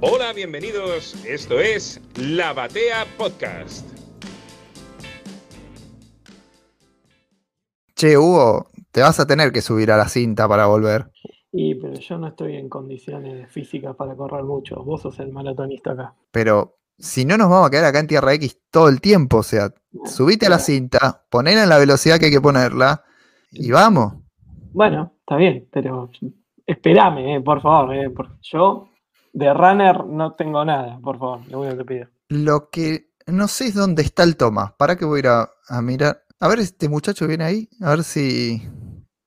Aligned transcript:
Hola, 0.00 0.32
bienvenidos. 0.32 1.24
Esto 1.26 1.58
es 1.58 2.00
La 2.14 2.52
Batea 2.52 3.04
Podcast. 3.18 3.84
Che, 7.96 8.16
Hugo, 8.16 8.68
te 8.92 9.00
vas 9.00 9.18
a 9.18 9.26
tener 9.26 9.50
que 9.50 9.60
subir 9.60 9.90
a 9.90 9.96
la 9.96 10.08
cinta 10.08 10.46
para 10.46 10.66
volver. 10.66 11.10
Y 11.50 11.74
pero 11.74 11.94
yo 11.94 12.16
no 12.16 12.28
estoy 12.28 12.54
en 12.54 12.68
condiciones 12.68 13.50
físicas 13.50 13.96
para 13.96 14.14
correr 14.14 14.44
mucho. 14.44 14.84
Vos 14.84 15.02
sos 15.02 15.18
el 15.18 15.32
maratonista 15.32 15.90
acá. 15.90 16.14
Pero 16.30 16.76
si 16.96 17.24
no 17.24 17.36
nos 17.36 17.50
vamos 17.50 17.66
a 17.66 17.70
quedar 17.70 17.86
acá 17.86 17.98
en 17.98 18.06
Tierra 18.06 18.32
X 18.34 18.60
todo 18.70 18.88
el 18.88 19.00
tiempo, 19.00 19.38
o 19.38 19.42
sea, 19.42 19.70
subite 20.04 20.46
a 20.46 20.50
la 20.50 20.60
cinta, 20.60 21.24
ponela 21.28 21.64
en 21.64 21.68
la 21.68 21.78
velocidad 21.78 22.20
que 22.20 22.26
hay 22.26 22.32
que 22.32 22.40
ponerla 22.40 23.02
y 23.50 23.72
vamos. 23.72 24.14
Bueno, 24.72 25.14
está 25.18 25.34
bien, 25.34 25.66
pero 25.72 26.08
espérame, 26.64 27.34
eh, 27.34 27.40
por 27.40 27.60
favor, 27.60 27.96
eh, 27.96 28.10
porque 28.10 28.34
yo 28.42 28.87
de 29.32 29.52
runner 29.54 30.04
no 30.06 30.32
tengo 30.34 30.64
nada, 30.64 30.98
por 31.02 31.18
favor, 31.18 31.40
lo 31.48 31.60
único 31.60 31.76
que 31.76 31.84
te 31.84 31.84
pido. 31.84 32.08
Lo 32.28 32.70
que 32.70 33.10
no 33.26 33.48
sé 33.48 33.66
es 33.66 33.74
dónde 33.74 34.02
está 34.02 34.22
el 34.22 34.36
toma. 34.36 34.74
Para 34.76 34.96
que 34.96 35.04
voy 35.04 35.18
a 35.18 35.20
ir 35.20 35.28
a, 35.28 35.50
a 35.68 35.82
mirar. 35.82 36.22
A 36.40 36.48
ver, 36.48 36.60
este 36.60 36.88
muchacho 36.88 37.26
viene 37.26 37.44
ahí. 37.44 37.68
A 37.80 37.90
ver 37.90 38.04
si, 38.04 38.62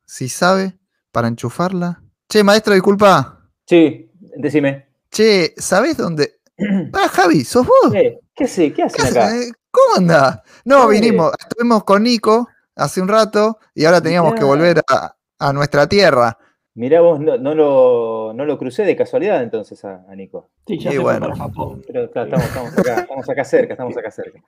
si 0.06 0.30
sabe 0.30 0.78
para 1.12 1.28
enchufarla. 1.28 2.02
Che, 2.30 2.44
maestro, 2.44 2.74
disculpa. 2.74 3.50
Sí, 3.68 4.10
decime. 4.38 4.88
Che, 5.12 5.54
¿sabés 5.58 5.98
dónde? 5.98 6.40
Ah, 6.94 7.08
Javi, 7.10 7.44
¿sos 7.44 7.66
vos? 7.66 7.92
¿Qué, 7.92 8.20
¿Qué 8.36 8.48
sé? 8.48 8.72
¿Qué 8.72 8.84
hacen 8.84 9.02
¿Qué 9.04 9.10
acá? 9.10 9.26
haces? 9.26 9.54
¿Cómo 9.72 9.98
anda? 9.98 10.44
No, 10.66 10.88
vinimos, 10.88 11.32
estuvimos 11.40 11.84
con 11.84 12.04
Nico 12.04 12.48
hace 12.76 13.02
un 13.02 13.08
rato 13.08 13.58
y 13.74 13.86
ahora 13.86 14.00
teníamos 14.02 14.36
que 14.36 14.44
volver 14.44 14.82
a, 14.88 15.16
a 15.40 15.54
nuestra 15.54 15.88
tierra. 15.88 16.38
Mirá 16.74 17.02
vos, 17.02 17.20
no, 17.20 17.38
no 17.38 17.54
lo, 17.54 18.34
no 18.34 18.46
lo 18.46 18.58
crucé 18.58 18.84
de 18.84 18.96
casualidad 18.96 19.44
entonces 19.44 19.84
a, 19.84 20.06
a 20.10 20.16
Nico. 20.16 20.50
Sí, 20.66 20.80
ya 20.80 20.92
Y 20.92 20.94
se 20.94 21.02
fue 21.02 21.04
bueno. 21.04 21.28
para 21.28 21.36
Japón. 21.36 21.84
Pero 21.86 22.10
claro, 22.12 22.28
estamos, 22.28 22.48
estamos 22.48 22.78
acá, 22.78 23.02
estamos 23.02 23.30
acá 23.30 23.44
cerca, 23.46 23.74
estamos 23.74 23.98
acá 23.98 24.12
cerca. 24.12 24.40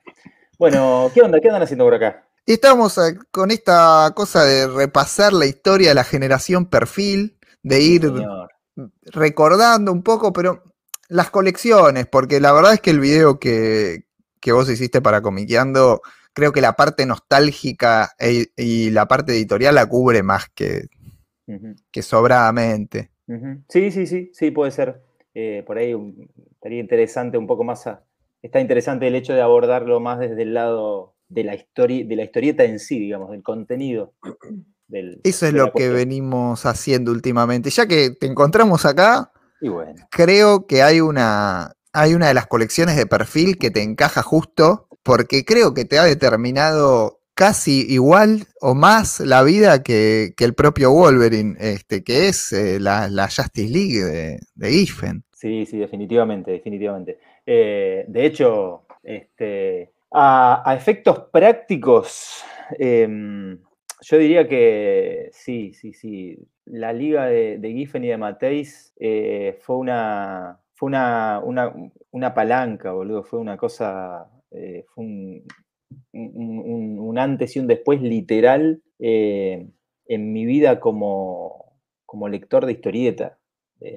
Bueno, 0.58 1.10
¿qué 1.12 1.20
onda? 1.22 1.40
¿Qué 1.40 1.48
andan 1.48 1.62
haciendo 1.62 1.84
por 1.84 1.94
acá? 1.94 2.24
Y 2.46 2.54
estamos 2.54 2.96
eh, 2.98 3.18
con 3.30 3.50
esta 3.50 4.10
cosa 4.14 4.44
de 4.44 4.66
repasar 4.68 5.32
la 5.32 5.46
historia 5.46 5.88
de 5.90 5.94
la 5.94 6.04
generación 6.04 6.66
perfil, 6.66 7.36
de 7.62 7.80
ir 7.80 8.02
Señor. 8.02 8.48
recordando 9.06 9.92
un 9.92 10.02
poco, 10.02 10.32
pero 10.32 10.62
las 11.08 11.30
colecciones, 11.30 12.06
porque 12.06 12.40
la 12.40 12.52
verdad 12.52 12.74
es 12.74 12.80
que 12.80 12.90
el 12.90 13.00
video 13.00 13.38
que, 13.38 14.04
que 14.40 14.52
vos 14.52 14.68
hiciste 14.70 15.00
para 15.02 15.22
Comiqueando, 15.22 16.02
creo 16.32 16.52
que 16.52 16.60
la 16.60 16.74
parte 16.74 17.06
nostálgica 17.06 18.12
e- 18.18 18.48
y 18.56 18.90
la 18.90 19.06
parte 19.06 19.32
editorial 19.32 19.74
la 19.74 19.86
cubre 19.86 20.22
más 20.22 20.48
que, 20.54 20.88
Que 21.90 22.02
sobradamente. 22.02 23.10
Sí, 23.68 23.90
sí, 23.90 24.06
sí, 24.06 24.30
sí, 24.32 24.50
puede 24.50 24.70
ser. 24.70 25.02
Eh, 25.34 25.64
por 25.66 25.78
ahí 25.78 25.94
estaría 26.52 26.80
interesante 26.80 27.38
un 27.38 27.46
poco 27.46 27.64
más. 27.64 27.86
a- 27.86 28.04
está 28.42 28.60
interesante 28.60 29.06
el 29.08 29.14
hecho 29.14 29.32
de 29.32 29.40
abordarlo 29.40 30.00
más 30.00 30.18
desde 30.18 30.42
el 30.42 30.54
lado 30.54 31.14
de 31.28 31.44
la 31.44 31.54
historia, 31.54 32.04
de 32.04 32.16
la 32.16 32.24
historieta 32.24 32.64
en 32.64 32.78
sí, 32.78 32.98
digamos, 33.00 33.30
del 33.30 33.42
contenido. 33.42 34.12
Del, 34.86 35.20
Eso 35.24 35.46
es 35.46 35.54
lo 35.54 35.72
que 35.72 35.88
venimos 35.88 36.66
haciendo 36.66 37.10
últimamente. 37.10 37.70
Ya 37.70 37.86
que 37.86 38.10
te 38.10 38.26
encontramos 38.26 38.84
acá, 38.84 39.32
Y 39.60 39.68
bueno. 39.68 39.94
creo 40.10 40.66
que 40.66 40.82
hay 40.82 41.00
una, 41.00 41.72
hay 41.94 42.12
una 42.14 42.28
de 42.28 42.34
las 42.34 42.46
colecciones 42.46 42.94
de 42.96 43.06
perfil 43.06 43.56
que 43.58 43.70
te 43.70 43.82
encaja 43.82 44.22
justo, 44.22 44.86
porque 45.02 45.44
creo 45.46 45.72
que 45.72 45.86
te 45.86 45.98
ha 45.98 46.04
determinado 46.04 47.20
casi 47.34 47.84
igual 47.92 48.46
o 48.60 48.74
más 48.74 49.20
la 49.20 49.42
vida 49.42 49.82
que, 49.82 50.32
que 50.36 50.44
el 50.44 50.54
propio 50.54 50.92
Wolverine, 50.92 51.56
este, 51.58 52.02
que 52.04 52.28
es 52.28 52.52
eh, 52.52 52.78
la, 52.80 53.08
la 53.08 53.24
Justice 53.24 53.68
League 53.72 54.00
de, 54.04 54.38
de 54.54 54.70
Giffen. 54.70 55.24
Sí, 55.32 55.66
sí, 55.66 55.78
definitivamente, 55.78 56.52
definitivamente. 56.52 57.18
Eh, 57.44 58.04
de 58.08 58.24
hecho, 58.26 58.86
este, 59.02 59.92
a, 60.12 60.74
efectos 60.76 61.26
prácticos, 61.32 62.42
em, 62.78 63.58
yo 64.00 64.18
diría 64.18 64.48
que 64.48 65.28
sí, 65.32 65.72
sí, 65.74 65.92
sí. 65.92 66.38
La 66.66 66.92
liga 66.92 67.26
de, 67.26 67.58
de 67.58 67.72
Giffen 67.72 68.04
y 68.04 68.08
de 68.08 68.16
Mateis 68.16 68.94
eh, 68.98 69.58
fue 69.60 69.76
una. 69.76 70.60
Fue 70.76 70.88
una, 70.88 71.40
una, 71.44 71.72
una 72.10 72.34
palanca, 72.34 72.92
boludo. 72.92 73.22
Fue 73.22 73.38
una 73.38 73.56
cosa. 73.56 74.28
Un- 76.12 77.18
antes 77.18 77.56
y 77.56 77.60
un 77.60 77.66
después 77.66 78.00
literal 78.02 78.82
eh, 78.98 79.66
en 80.06 80.32
mi 80.32 80.44
vida 80.46 80.80
como, 80.80 81.78
como 82.06 82.28
lector 82.28 82.66
de 82.66 82.72
historieta 82.72 83.38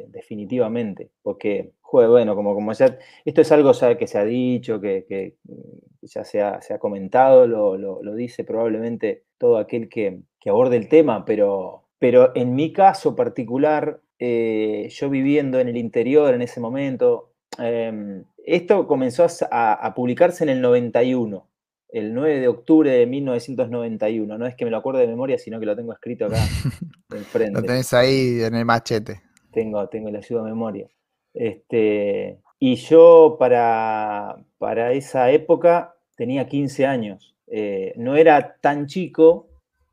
definitivamente, 0.10 1.12
porque, 1.22 1.72
joder, 1.82 2.10
bueno, 2.10 2.36
como, 2.36 2.54
como 2.56 2.72
esto 2.72 3.42
es 3.42 3.52
algo 3.52 3.72
que 3.98 4.08
se 4.08 4.18
ha 4.18 4.26
dicho, 4.26 4.82
que, 4.82 5.06
que, 5.08 5.36
mm, 5.46 5.64
ya 6.02 6.24
se 6.24 6.42
ha, 6.42 6.62
se 6.62 6.74
ha 6.74 6.80
comentado, 6.80 7.48
lo, 7.48 7.78
lo- 7.78 8.02
lo 8.04 8.16
dice 8.16 8.44
probablemente 8.44 9.24
todo 9.38 9.58
aquel 9.58 9.88
que, 9.90 10.22
que 10.40 10.50
aborde 10.50 10.78
el 10.78 10.90
tema, 10.90 11.26
pero, 11.26 11.84
pero 12.00 12.32
en 12.36 12.56
mi 12.56 12.74
caso 12.74 13.16
particular, 13.16 14.02
eh, 14.20 14.88
yo 14.90 15.10
viviendo 15.10 15.60
en 15.60 15.68
el 15.70 15.78
interior 15.78 16.34
en 16.34 16.42
ese 16.42 16.60
momento, 16.60 17.32
em, 17.60 18.24
esto 18.46 18.88
comenzó 18.88 19.26
a- 19.52 19.74
a 19.74 19.94
publicarse 19.94 20.44
en 20.44 20.50
el 20.50 20.62
91. 20.62 21.48
El 21.90 22.14
9 22.14 22.40
de 22.40 22.48
octubre 22.48 22.92
de 22.92 23.06
1991. 23.06 24.38
No 24.38 24.46
es 24.46 24.56
que 24.56 24.66
me 24.66 24.72
lo 24.72 24.78
acuerde 24.78 25.02
de 25.02 25.08
memoria, 25.08 25.38
sino 25.38 25.60
que 25.60 25.66
lo 25.66 25.76
tengo 25.76 25.94
escrito 25.94 26.26
acá 26.26 26.38
enfrente 27.12 27.62
Lo 27.62 27.66
tenés 27.66 27.94
ahí 27.94 28.42
en 28.42 28.56
el 28.56 28.66
machete. 28.66 29.22
tengo, 29.52 29.88
tengo 29.88 30.10
la 30.10 30.20
ayuda 30.20 30.44
de 30.44 30.50
memoria. 30.50 30.88
Este, 31.34 32.40
y 32.60 32.76
yo 32.76 33.38
para, 33.40 34.38
para 34.58 34.92
esa 34.94 35.32
época 35.32 35.96
tenía 36.16 36.48
15 36.48 36.86
años. 36.86 37.36
Eh, 37.48 37.94
no 37.96 38.16
era 38.18 38.58
tan 38.60 38.88
chico, 38.88 39.48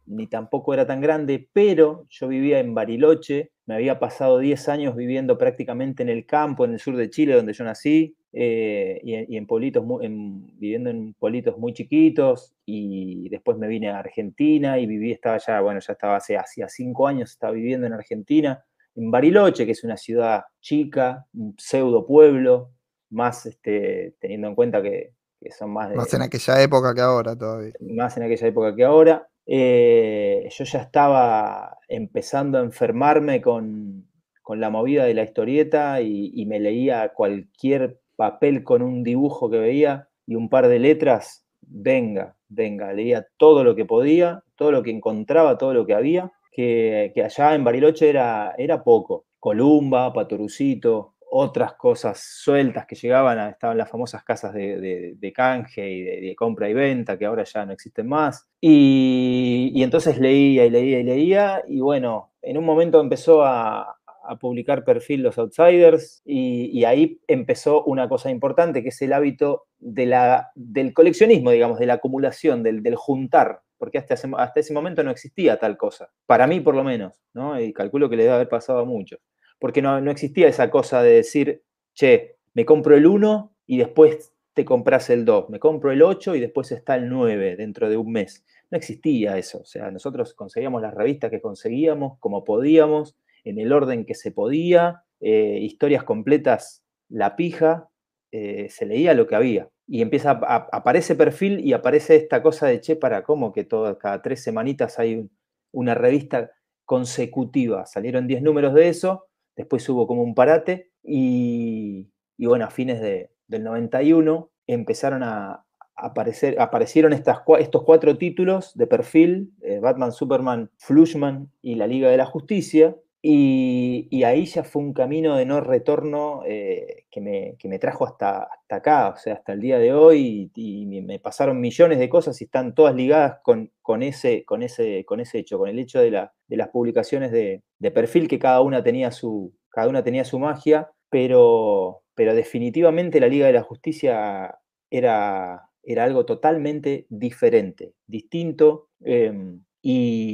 ni 0.06 0.26
tampoco 0.26 0.74
era 0.74 0.86
tan 0.86 1.00
grande, 1.00 1.48
pero 1.52 2.06
yo 2.08 2.28
vivía 2.28 2.58
en 2.58 2.74
Bariloche, 2.74 3.52
me 3.66 3.74
había 3.76 3.98
pasado 3.98 4.38
10 4.38 4.68
años 4.68 4.94
viviendo 4.96 5.38
prácticamente 5.38 6.02
en 6.02 6.08
el 6.10 6.26
campo, 6.26 6.64
en 6.64 6.72
el 6.74 6.80
sur 6.80 6.96
de 6.96 7.08
Chile, 7.10 7.34
donde 7.34 7.52
yo 7.54 7.64
nací, 7.64 8.14
eh, 8.32 9.00
y, 9.02 9.14
en, 9.14 9.26
y 9.32 9.36
en 9.36 9.46
pueblitos, 9.46 9.84
mu- 9.84 10.02
en- 10.02 10.46
viviendo 10.58 10.90
en 10.90 11.14
pueblitos 11.14 11.56
muy 11.58 11.72
chiquitos, 11.72 12.54
y 12.66 13.28
después 13.30 13.56
me 13.56 13.68
vine 13.68 13.90
a 13.90 13.98
Argentina 14.00 14.78
y 14.78 14.86
viví, 14.86 15.12
estaba 15.12 15.38
ya, 15.38 15.60
bueno, 15.60 15.80
ya 15.80 15.92
estaba 15.94 16.16
hace, 16.16 16.36
hacía 16.36 16.68
5 16.68 17.06
años, 17.06 17.30
estaba 17.30 17.52
viviendo 17.52 17.86
en 17.86 17.92
Argentina, 17.94 18.64
en 18.96 19.10
Bariloche, 19.10 19.64
que 19.66 19.72
es 19.72 19.82
una 19.84 19.96
ciudad 19.96 20.44
chica, 20.60 21.26
un 21.34 21.54
pseudo 21.58 22.06
pueblo, 22.06 22.70
más 23.10 23.46
este, 23.46 24.14
teniendo 24.20 24.48
en 24.48 24.54
cuenta 24.54 24.82
que, 24.82 25.12
que 25.40 25.50
son 25.52 25.70
más 25.72 25.90
de, 25.90 25.96
Más 25.96 26.12
en 26.14 26.22
aquella 26.22 26.60
época 26.62 26.94
que 26.94 27.00
ahora 27.00 27.36
todavía. 27.36 27.72
más 27.80 28.16
en 28.16 28.24
aquella 28.24 28.46
época 28.48 28.74
que 28.74 28.84
ahora. 28.84 29.28
Eh, 29.46 30.48
yo 30.50 30.64
ya 30.64 30.80
estaba 30.80 31.78
empezando 31.88 32.58
a 32.58 32.62
enfermarme 32.62 33.40
con, 33.40 34.06
con 34.42 34.60
la 34.60 34.70
movida 34.70 35.04
de 35.04 35.14
la 35.14 35.24
historieta 35.24 36.00
y, 36.00 36.30
y 36.34 36.46
me 36.46 36.60
leía 36.60 37.12
cualquier 37.14 38.00
papel 38.16 38.64
con 38.64 38.82
un 38.82 39.02
dibujo 39.02 39.50
que 39.50 39.58
veía 39.58 40.08
y 40.26 40.36
un 40.36 40.48
par 40.48 40.68
de 40.68 40.78
letras, 40.78 41.46
venga, 41.60 42.36
venga, 42.48 42.92
leía 42.92 43.26
todo 43.36 43.64
lo 43.64 43.74
que 43.74 43.84
podía, 43.84 44.42
todo 44.56 44.72
lo 44.72 44.82
que 44.82 44.90
encontraba, 44.90 45.58
todo 45.58 45.74
lo 45.74 45.86
que 45.86 45.94
había, 45.94 46.32
que, 46.52 47.12
que 47.14 47.22
allá 47.22 47.54
en 47.54 47.64
Bariloche 47.64 48.08
era, 48.08 48.54
era 48.56 48.82
poco. 48.84 49.26
Columba, 49.40 50.12
Patorucito, 50.12 51.13
otras 51.36 51.74
cosas 51.74 52.20
sueltas 52.20 52.86
que 52.86 52.94
llegaban, 52.94 53.38
a- 53.38 53.50
estaban 53.50 53.76
las 53.76 53.90
famosas 53.90 54.22
casas 54.22 54.54
de, 54.54 54.78
de- 54.80 55.14
de 55.16 55.32
canje 55.32 55.90
y 55.90 56.02
de, 56.02 56.20
de 56.20 56.36
compra 56.36 56.68
y 56.68 56.74
venta, 56.74 57.18
que 57.18 57.26
ahora 57.26 57.42
ya 57.44 57.66
no 57.66 57.72
existen 57.72 58.06
más. 58.08 58.46
Y, 58.60 59.72
y 59.74 59.82
entonces 59.82 60.18
leía 60.18 60.64
y 60.64 60.70
leía 60.70 61.00
y 61.00 61.04
leía, 61.04 61.62
y 61.66 61.80
bueno, 61.80 62.32
en 62.42 62.56
un 62.58 62.64
momento 62.64 63.00
empezó 63.00 63.42
a, 63.44 63.96
a 64.26 64.38
publicar 64.38 64.84
perfil 64.84 65.22
Los 65.22 65.36
Outsiders, 65.38 66.22
y, 66.24 66.66
y 66.78 66.84
ahí 66.84 67.20
empezó 67.26 67.82
una 67.84 68.08
cosa 68.08 68.30
importante, 68.30 68.82
que 68.82 68.90
es 68.90 69.02
el 69.02 69.12
hábito 69.12 69.64
de 69.78 70.06
la, 70.06 70.50
del 70.54 70.92
coleccionismo, 70.94 71.50
digamos, 71.50 71.78
de 71.80 71.86
la 71.86 71.94
acumulación, 71.94 72.62
del, 72.62 72.82
del 72.82 72.94
juntar, 72.94 73.60
porque 73.76 73.98
hasta 73.98 74.14
ese, 74.14 74.30
hasta 74.38 74.60
ese 74.60 74.72
momento 74.72 75.02
no 75.02 75.10
existía 75.10 75.58
tal 75.58 75.76
cosa, 75.76 76.10
para 76.26 76.46
mí 76.46 76.60
por 76.60 76.74
lo 76.76 76.84
menos, 76.84 77.20
¿no? 77.34 77.60
Y 77.60 77.72
calculo 77.72 78.08
que 78.08 78.16
le 78.16 78.22
debe 78.22 78.34
haber 78.36 78.48
pasado 78.48 78.78
a 78.78 78.84
muchos 78.84 79.18
porque 79.64 79.80
no, 79.80 79.98
no 80.02 80.10
existía 80.10 80.46
esa 80.46 80.68
cosa 80.68 81.02
de 81.02 81.12
decir, 81.12 81.62
che, 81.94 82.36
me 82.52 82.66
compro 82.66 82.96
el 82.96 83.06
1 83.06 83.56
y 83.66 83.78
después 83.78 84.34
te 84.52 84.62
compras 84.62 85.08
el 85.08 85.24
2, 85.24 85.48
me 85.48 85.58
compro 85.58 85.90
el 85.90 86.02
8 86.02 86.34
y 86.34 86.40
después 86.40 86.70
está 86.70 86.96
el 86.96 87.08
9 87.08 87.56
dentro 87.56 87.88
de 87.88 87.96
un 87.96 88.12
mes. 88.12 88.44
No 88.70 88.76
existía 88.76 89.38
eso, 89.38 89.60
o 89.60 89.64
sea, 89.64 89.90
nosotros 89.90 90.34
conseguíamos 90.34 90.82
las 90.82 90.92
revistas 90.92 91.30
que 91.30 91.40
conseguíamos, 91.40 92.18
como 92.18 92.44
podíamos, 92.44 93.16
en 93.42 93.58
el 93.58 93.72
orden 93.72 94.04
que 94.04 94.14
se 94.14 94.32
podía, 94.32 95.02
eh, 95.20 95.60
historias 95.62 96.04
completas, 96.04 96.84
la 97.08 97.34
pija, 97.34 97.88
eh, 98.32 98.68
se 98.68 98.84
leía 98.84 99.14
lo 99.14 99.26
que 99.26 99.34
había. 99.36 99.70
Y 99.86 100.02
empieza, 100.02 100.32
aparece 100.32 101.14
perfil 101.14 101.60
y 101.66 101.72
aparece 101.72 102.16
esta 102.16 102.42
cosa 102.42 102.66
de, 102.66 102.82
che, 102.82 102.96
para, 102.96 103.22
¿cómo 103.22 103.50
que 103.50 103.64
todo, 103.64 103.96
cada 103.96 104.20
tres 104.20 104.42
semanitas 104.42 104.98
hay 104.98 105.14
un- 105.14 105.30
una 105.72 105.94
revista 105.94 106.50
consecutiva? 106.84 107.86
Salieron 107.86 108.26
10 108.26 108.42
números 108.42 108.74
de 108.74 108.90
eso, 108.90 109.24
después 109.56 109.88
hubo 109.88 110.06
como 110.06 110.22
un 110.22 110.34
parate 110.34 110.90
y, 111.02 112.10
y 112.36 112.46
bueno, 112.46 112.64
a 112.64 112.70
fines 112.70 113.00
del 113.00 113.64
91 113.64 114.50
empezaron 114.66 115.22
a, 115.22 115.64
aparecer, 115.96 116.60
aparecieron 116.60 117.12
estas, 117.12 117.38
estos 117.58 117.82
cuatro 117.84 118.18
títulos 118.18 118.76
de 118.76 118.86
perfil, 118.86 119.52
eh, 119.62 119.78
Batman, 119.80 120.12
Superman, 120.12 120.70
Flushman 120.78 121.50
y 121.62 121.76
la 121.76 121.86
Liga 121.86 122.10
de 122.10 122.16
la 122.16 122.26
Justicia, 122.26 122.96
y, 123.26 124.22
ahí 124.24 124.44
ya 124.44 124.64
fue 124.64 124.82
un 124.82 124.92
camino 124.92 125.34
de 125.38 125.46
no 125.46 125.62
retorno 125.62 126.42
eh, 126.46 127.06
que, 127.10 127.22
me, 127.22 127.78
trajo 127.78 128.04
hasta, 128.04 128.42
hasta 128.42 128.76
acá, 128.76 129.08
o 129.08 129.16
sea, 129.16 129.32
hasta 129.32 129.54
el 129.54 129.60
día 129.60 129.78
de 129.78 129.94
hoy, 129.94 130.50
y, 130.54 130.84
me 131.00 131.18
pasaron 131.18 131.58
millones 131.58 131.98
de 131.98 132.10
cosas 132.10 132.38
y 132.42 132.44
están 132.44 132.74
todas 132.74 132.94
ligadas 132.94 133.38
con, 133.42 133.72
con, 133.80 134.02
ese, 134.02 134.44
con, 134.44 134.62
ese, 134.62 135.06
con 135.06 135.20
ese 135.20 135.38
hecho, 135.38 135.56
con 135.56 135.70
el 135.70 135.78
hecho 135.78 136.00
de, 136.00 136.10
la, 136.10 136.34
de 136.48 136.56
las 136.58 136.68
publicaciones 136.68 137.32
de, 137.32 137.62
perfil, 137.94 138.28
que 138.28 138.38
cada 138.38 138.60
una 138.60 138.82
tenía 138.82 139.10
su, 139.10 139.54
cada 139.70 139.88
una 139.88 140.04
tenía 140.04 140.26
su 140.26 140.38
magia, 140.38 140.90
pero, 141.08 142.02
pero 142.14 142.34
definitivamente 142.34 143.20
la 143.20 143.28
Liga 143.28 143.46
de 143.46 143.54
la 143.54 143.62
Justicia 143.62 144.58
era, 144.90 145.70
era 145.82 146.04
algo 146.04 146.26
totalmente 146.26 147.06
diferente, 147.08 147.94
distinto, 148.06 148.90
em, 149.02 149.62
y, 149.80 150.33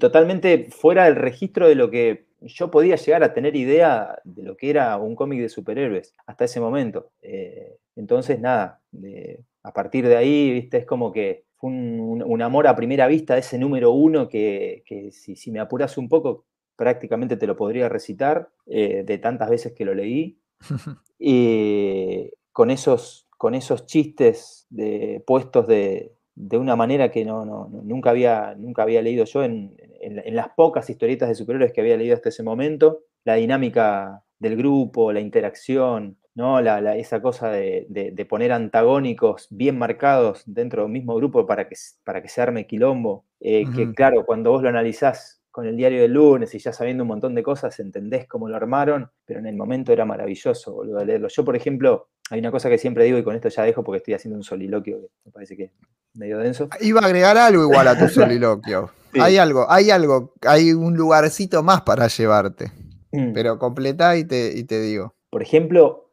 totalmente 0.00 0.68
fuera 0.70 1.04
del 1.04 1.14
registro 1.14 1.68
de 1.68 1.76
lo 1.76 1.90
que 1.90 2.26
yo 2.40 2.70
podía 2.70 2.96
llegar 2.96 3.22
a 3.22 3.32
tener 3.32 3.54
idea 3.54 4.18
de 4.24 4.42
lo 4.42 4.56
que 4.56 4.70
era 4.70 4.96
un 4.96 5.14
cómic 5.14 5.40
de 5.40 5.48
superhéroes 5.48 6.14
hasta 6.26 6.46
ese 6.46 6.58
momento. 6.58 7.12
Eh, 7.22 7.76
entonces, 7.94 8.40
nada, 8.40 8.80
a 9.62 9.72
partir 9.72 10.08
de 10.08 10.16
ahí, 10.16 10.50
viste, 10.50 10.78
es 10.78 10.86
como 10.86 11.12
que 11.12 11.44
fue 11.56 11.70
un, 11.70 12.42
amor 12.42 12.66
a 12.66 12.74
primera 12.74 13.06
vista 13.06 13.34
de 13.34 13.40
ese 13.40 13.58
número 13.58 13.92
uno 13.92 14.28
que, 14.28 14.82
si, 15.12 15.50
me 15.50 15.60
apuras 15.60 15.98
un 15.98 16.08
poco, 16.08 16.46
prácticamente 16.76 17.36
te 17.36 17.46
lo 17.46 17.56
podría 17.56 17.88
recitar 17.88 18.48
eh, 18.66 19.04
de 19.04 19.18
tantas 19.18 19.50
veces 19.50 19.74
que 19.74 19.84
lo 19.84 19.94
leí. 19.94 20.40
y 21.18 22.30
con 22.52 22.70
esos, 22.70 23.28
con 23.36 23.54
esos 23.54 23.86
chistes 23.86 24.66
de 24.70 25.22
puestos 25.26 25.68
de, 25.68 26.14
de 26.34 26.58
una 26.58 26.76
manera 26.76 27.10
que 27.10 27.24
no, 27.24 27.44
nunca, 27.44 28.10
había, 28.10 28.54
nunca 28.56 28.82
había 28.82 29.02
leído 29.02 29.24
yo 29.24 29.42
en, 29.44 29.76
las 30.26 30.48
pocas 30.56 30.88
historietas 30.88 31.28
de 31.28 31.34
superhéroes 31.34 31.72
que 31.72 31.80
había 31.80 31.96
leído 31.96 32.14
hasta 32.14 32.30
ese 32.30 32.42
momento. 32.42 33.00
La 33.24 33.34
dinámica 33.34 34.22
del 34.38 34.56
grupo, 34.56 35.12
la 35.12 35.20
interacción, 35.20 36.16
¿no? 36.34 36.60
La, 36.60 36.96
esa 36.96 37.20
cosa 37.20 37.50
de, 37.50 38.26
poner 38.28 38.52
antagónicos 38.52 39.48
bien 39.50 39.76
marcados 39.78 40.42
dentro 40.46 40.82
del 40.82 40.92
mismo 40.92 41.14
grupo 41.16 41.46
para 41.46 41.68
que, 41.68 41.76
para 42.04 42.22
que 42.22 42.28
se 42.28 42.40
arme 42.40 42.66
quilombo. 42.66 43.26
Eh, 43.40 43.64
que 43.74 43.92
claro, 43.92 44.24
cuando 44.24 44.50
vos 44.50 44.62
lo 44.62 44.68
analizás 44.68 45.39
con 45.50 45.66
el 45.66 45.76
diario 45.76 46.00
del 46.02 46.12
lunes 46.12 46.54
y 46.54 46.58
ya 46.58 46.72
sabiendo 46.72 47.04
un 47.04 47.08
montón 47.08 47.34
de 47.34 47.42
cosas, 47.42 47.78
entendés 47.80 48.26
cómo 48.26 48.48
lo 48.48 48.56
armaron, 48.56 49.10
pero 49.24 49.40
en 49.40 49.46
el 49.46 49.56
momento 49.56 49.92
era 49.92 50.04
maravilloso, 50.04 50.72
boludo, 50.72 50.98
a 50.98 51.04
leerlo. 51.04 51.28
Yo, 51.28 51.44
por 51.44 51.56
ejemplo, 51.56 52.08
hay 52.30 52.38
una 52.38 52.50
cosa 52.50 52.68
que 52.68 52.78
siempre 52.78 53.04
digo 53.04 53.18
y 53.18 53.24
con 53.24 53.34
esto 53.34 53.48
ya 53.48 53.64
dejo 53.64 53.82
porque 53.82 53.98
estoy 53.98 54.14
haciendo 54.14 54.36
un 54.36 54.44
soliloquio 54.44 55.00
que 55.00 55.08
me 55.24 55.32
parece 55.32 55.56
que 55.56 55.64
es 55.64 55.72
medio 56.14 56.38
denso. 56.38 56.68
Iba 56.80 57.00
a 57.00 57.06
agregar 57.06 57.36
algo 57.36 57.62
igual 57.64 57.88
a 57.88 57.98
tu 57.98 58.08
soliloquio. 58.08 58.90
Hay 59.14 59.38
algo, 59.38 59.68
hay 59.68 59.90
algo, 59.90 60.34
hay 60.42 60.72
un 60.72 60.96
lugarcito 60.96 61.62
más 61.62 61.82
para 61.82 62.06
llevarte. 62.06 62.70
Mm. 63.12 63.32
Pero 63.32 63.58
completa 63.58 64.16
y 64.16 64.24
te, 64.24 64.56
y 64.56 64.64
te 64.64 64.80
digo. 64.80 65.14
Por 65.30 65.42
ejemplo, 65.42 66.09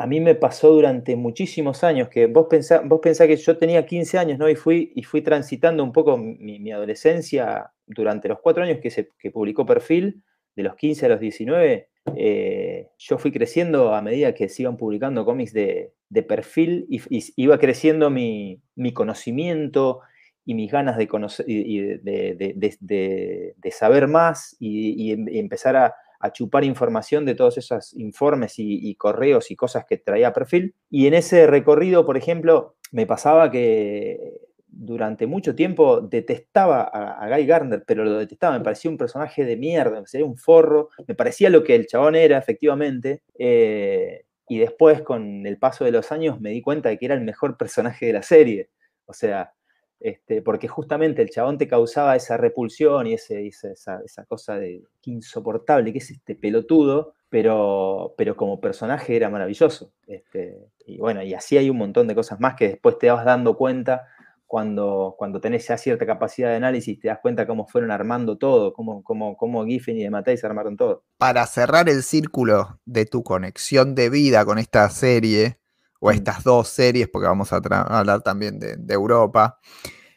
a 0.00 0.06
mí 0.06 0.20
me 0.20 0.36
pasó 0.36 0.70
durante 0.70 1.16
muchísimos 1.16 1.82
años 1.82 2.08
que 2.08 2.26
vos 2.26 2.46
pensás, 2.48 2.82
vos 2.84 3.00
que 3.00 3.36
yo 3.36 3.58
tenía 3.58 3.84
15 3.84 4.16
años, 4.18 4.38
¿no? 4.38 4.48
Y 4.48 4.54
fui, 4.54 4.92
y 4.94 5.02
fui 5.02 5.22
transitando 5.22 5.82
un 5.82 5.92
poco 5.92 6.16
mi, 6.16 6.70
adolescencia 6.70 7.72
durante 7.84 8.28
los 8.28 8.38
cuatro 8.40 8.62
años 8.62 8.78
que, 8.80 8.90
se, 8.90 9.10
que 9.18 9.32
publicó 9.32 9.66
Perfil, 9.66 10.22
de 10.54 10.62
los 10.62 10.76
15 10.76 11.06
a 11.06 11.08
los 11.10 11.20
19, 11.20 11.88
eh, 12.16 12.88
yo 12.96 13.18
fui 13.18 13.32
creciendo 13.32 13.94
a 13.94 14.02
medida 14.02 14.34
que 14.34 14.48
se 14.48 14.62
iban 14.62 14.76
publicando 14.76 15.24
cómics 15.24 15.52
de, 15.52 15.92
perfil 16.26 16.86
y, 16.88 17.00
iba 17.36 17.58
creciendo 17.58 18.10
mi, 18.10 18.62
conocimiento 18.94 20.00
y 20.44 20.54
mis 20.54 20.70
ganas 20.70 20.96
de, 20.96 21.06
conocer, 21.06 21.44
y 21.48 21.78
de, 21.98 23.54
saber 23.70 24.08
más 24.08 24.56
y, 24.58 25.12
empezar 25.38 25.76
a, 25.76 25.94
chupar 26.32 26.64
información 26.64 27.24
de 27.24 27.34
todos 27.34 27.58
esos 27.58 27.94
informes 27.94 28.54
y, 28.58 28.94
correos 28.96 29.50
y 29.50 29.56
cosas 29.56 29.84
que 29.86 29.96
traía 29.96 30.32
perfil. 30.32 30.74
Y 30.90 31.06
en 31.06 31.14
ese 31.14 31.46
recorrido, 31.46 32.04
por 32.04 32.16
ejemplo, 32.16 32.76
me 32.92 33.06
pasaba 33.06 33.50
que 33.50 34.40
durante 34.66 35.26
mucho 35.26 35.54
tiempo 35.54 36.00
detestaba 36.00 36.82
a, 36.82 37.28
Guy 37.28 37.46
Gardner, 37.46 37.84
pero 37.86 38.04
lo 38.04 38.18
detestaba, 38.18 38.58
me 38.58 38.64
parecía 38.64 38.90
un 38.90 38.98
personaje 38.98 39.44
de 39.44 39.56
mierda, 39.56 39.90
me 39.90 39.96
parecía 39.98 40.24
un 40.24 40.36
forro, 40.36 40.90
me 41.06 41.14
parecía 41.14 41.50
lo 41.50 41.64
que 41.64 41.74
el 41.74 41.86
chabón 41.86 42.16
era, 42.16 42.38
efectivamente. 42.38 43.22
Eh, 43.38 44.24
y 44.48 44.58
después, 44.58 45.02
con 45.02 45.46
el 45.46 45.58
paso 45.58 45.84
de 45.84 45.92
los 45.92 46.10
años, 46.10 46.40
me 46.40 46.50
di 46.50 46.62
cuenta 46.62 46.88
de 46.88 46.98
que 46.98 47.06
era 47.06 47.14
el 47.14 47.22
mejor 47.22 47.56
personaje 47.56 48.06
de 48.06 48.12
la 48.14 48.22
serie. 48.22 48.70
O 49.06 49.12
sea, 49.12 49.52
este, 50.00 50.42
porque 50.42 50.68
justamente 50.68 51.22
el 51.22 51.30
chabón 51.30 51.58
te 51.58 51.66
causaba 51.66 52.14
esa 52.14 52.36
repulsión 52.36 53.06
y 53.06 53.14
ese, 53.14 53.46
esa, 53.46 54.24
cosa 54.26 54.56
de 54.56 54.84
insoportable, 55.04 55.92
que 55.92 55.98
es 55.98 56.10
este 56.10 56.34
pelotudo, 56.34 57.14
pero, 57.28 58.14
pero 58.16 58.36
como 58.36 58.60
personaje 58.60 59.16
era 59.16 59.28
maravilloso. 59.28 59.92
Este, 60.06 60.70
y 60.86 60.98
bueno, 60.98 61.22
y 61.22 61.34
así 61.34 61.58
hay 61.58 61.68
un 61.68 61.78
montón 61.78 62.06
de 62.06 62.14
cosas 62.14 62.38
más 62.40 62.54
que 62.54 62.68
después 62.68 62.98
te 62.98 63.10
vas 63.10 63.24
dando 63.24 63.56
cuenta 63.56 64.06
cuando, 64.46 65.14
cuando 65.18 65.40
tenés 65.40 65.68
ya 65.68 65.76
cierta 65.76 66.06
capacidad 66.06 66.48
de 66.48 66.56
análisis, 66.56 66.98
te 66.98 67.08
das 67.08 67.18
cuenta 67.20 67.46
cómo 67.46 67.66
fueron 67.66 67.90
armando 67.90 68.38
todo, 68.38 68.72
cómo, 68.72 69.02
cómo, 69.02 69.36
cómo 69.36 69.66
Giffen 69.66 69.98
y 69.98 70.04
de 70.04 70.10
Matei 70.10 70.38
se 70.38 70.46
armaron 70.46 70.76
todo. 70.76 71.04
Para 71.18 71.46
cerrar 71.46 71.88
el 71.90 72.02
círculo 72.02 72.80
de 72.86 73.04
tu 73.04 73.22
conexión 73.22 73.94
de 73.94 74.08
vida 74.08 74.44
con 74.46 74.58
esta 74.58 74.88
serie, 74.88 75.58
o 76.00 76.10
mm. 76.10 76.14
estas 76.14 76.44
dos 76.44 76.68
series, 76.68 77.08
porque 77.08 77.28
vamos 77.28 77.52
a 77.52 77.56
hablar 77.56 78.22
también 78.22 78.58
de, 78.58 78.94
Europa, 78.94 79.58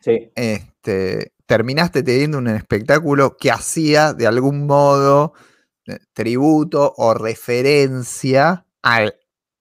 este, 0.04 1.33
terminaste 1.45 2.04
teniendo 2.04 2.38
un 2.38 2.48
espectáculo 2.48 3.38
que 3.38 3.51
hacía 3.51 4.13
de 4.13 4.28
algún 4.28 4.66
modo 4.66 5.33
eh, 5.88 5.98
tributo 6.13 6.94
o 6.98 7.13
referencia 7.13 8.66
al, 8.81 9.16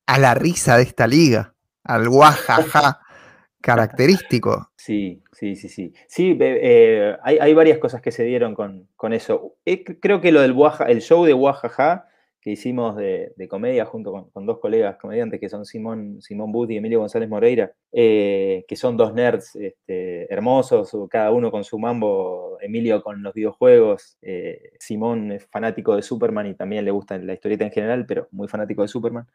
a 0.06 0.18
la 0.18 0.34
risa 0.34 0.76
de 0.76 0.82
esta 0.84 1.06
liga, 1.06 1.54
al 1.84 2.08
guajaja 2.08 3.00
característico. 3.60 4.70
Sí, 4.76 5.22
sí, 5.32 5.56
sí, 5.56 5.68
sí. 5.68 5.92
Sí, 6.08 6.36
eh, 6.40 7.16
hay, 7.22 7.54
varias 7.54 7.78
cosas 7.78 8.00
que 8.00 8.10
se 8.10 8.24
dieron 8.24 8.54
con, 8.54 9.12
eso. 9.12 9.56
Eh, 9.64 9.84
creo 9.84 10.20
que 10.20 10.32
lo 10.32 10.40
del 10.40 10.56
el 10.88 11.00
show 11.00 11.24
de 11.24 11.32
Guajaja 11.32 12.06
que 12.40 12.50
hicimos 12.52 12.96
de, 12.96 13.32
comedia 13.48 13.84
junto 13.84 14.30
con, 14.32 14.46
dos 14.46 14.58
colegas 14.58 14.96
comediantes 14.96 15.40
que 15.40 15.48
son 15.48 15.64
Simón, 15.64 16.22
Simón 16.22 16.52
Booth 16.52 16.70
y 16.70 16.76
Emilio 16.76 17.00
González 17.00 17.28
Moreira, 17.28 17.72
eh, 17.92 18.64
que 18.66 18.76
son 18.76 18.96
dos 18.96 19.12
nerds 19.14 19.56
este, 19.56 20.32
hermosos, 20.32 20.94
cada 21.10 21.30
uno 21.30 21.50
con 21.50 21.64
su 21.64 21.78
mambo, 21.78 22.58
Emilio 22.60 23.02
con 23.02 23.22
los 23.22 23.34
videojuegos, 23.34 24.18
Simón 24.78 25.32
es 25.32 25.46
fanático 25.46 25.96
de 25.96 26.02
Superman 26.02 26.46
y 26.46 26.54
también 26.54 26.84
le 26.84 26.90
gusta 26.90 27.18
la 27.18 27.34
historieta 27.34 27.64
en 27.64 27.72
general, 27.72 28.06
pero 28.06 28.28
muy 28.30 28.48
fanático 28.48 28.82
de 28.82 28.88
Superman. 28.88 29.26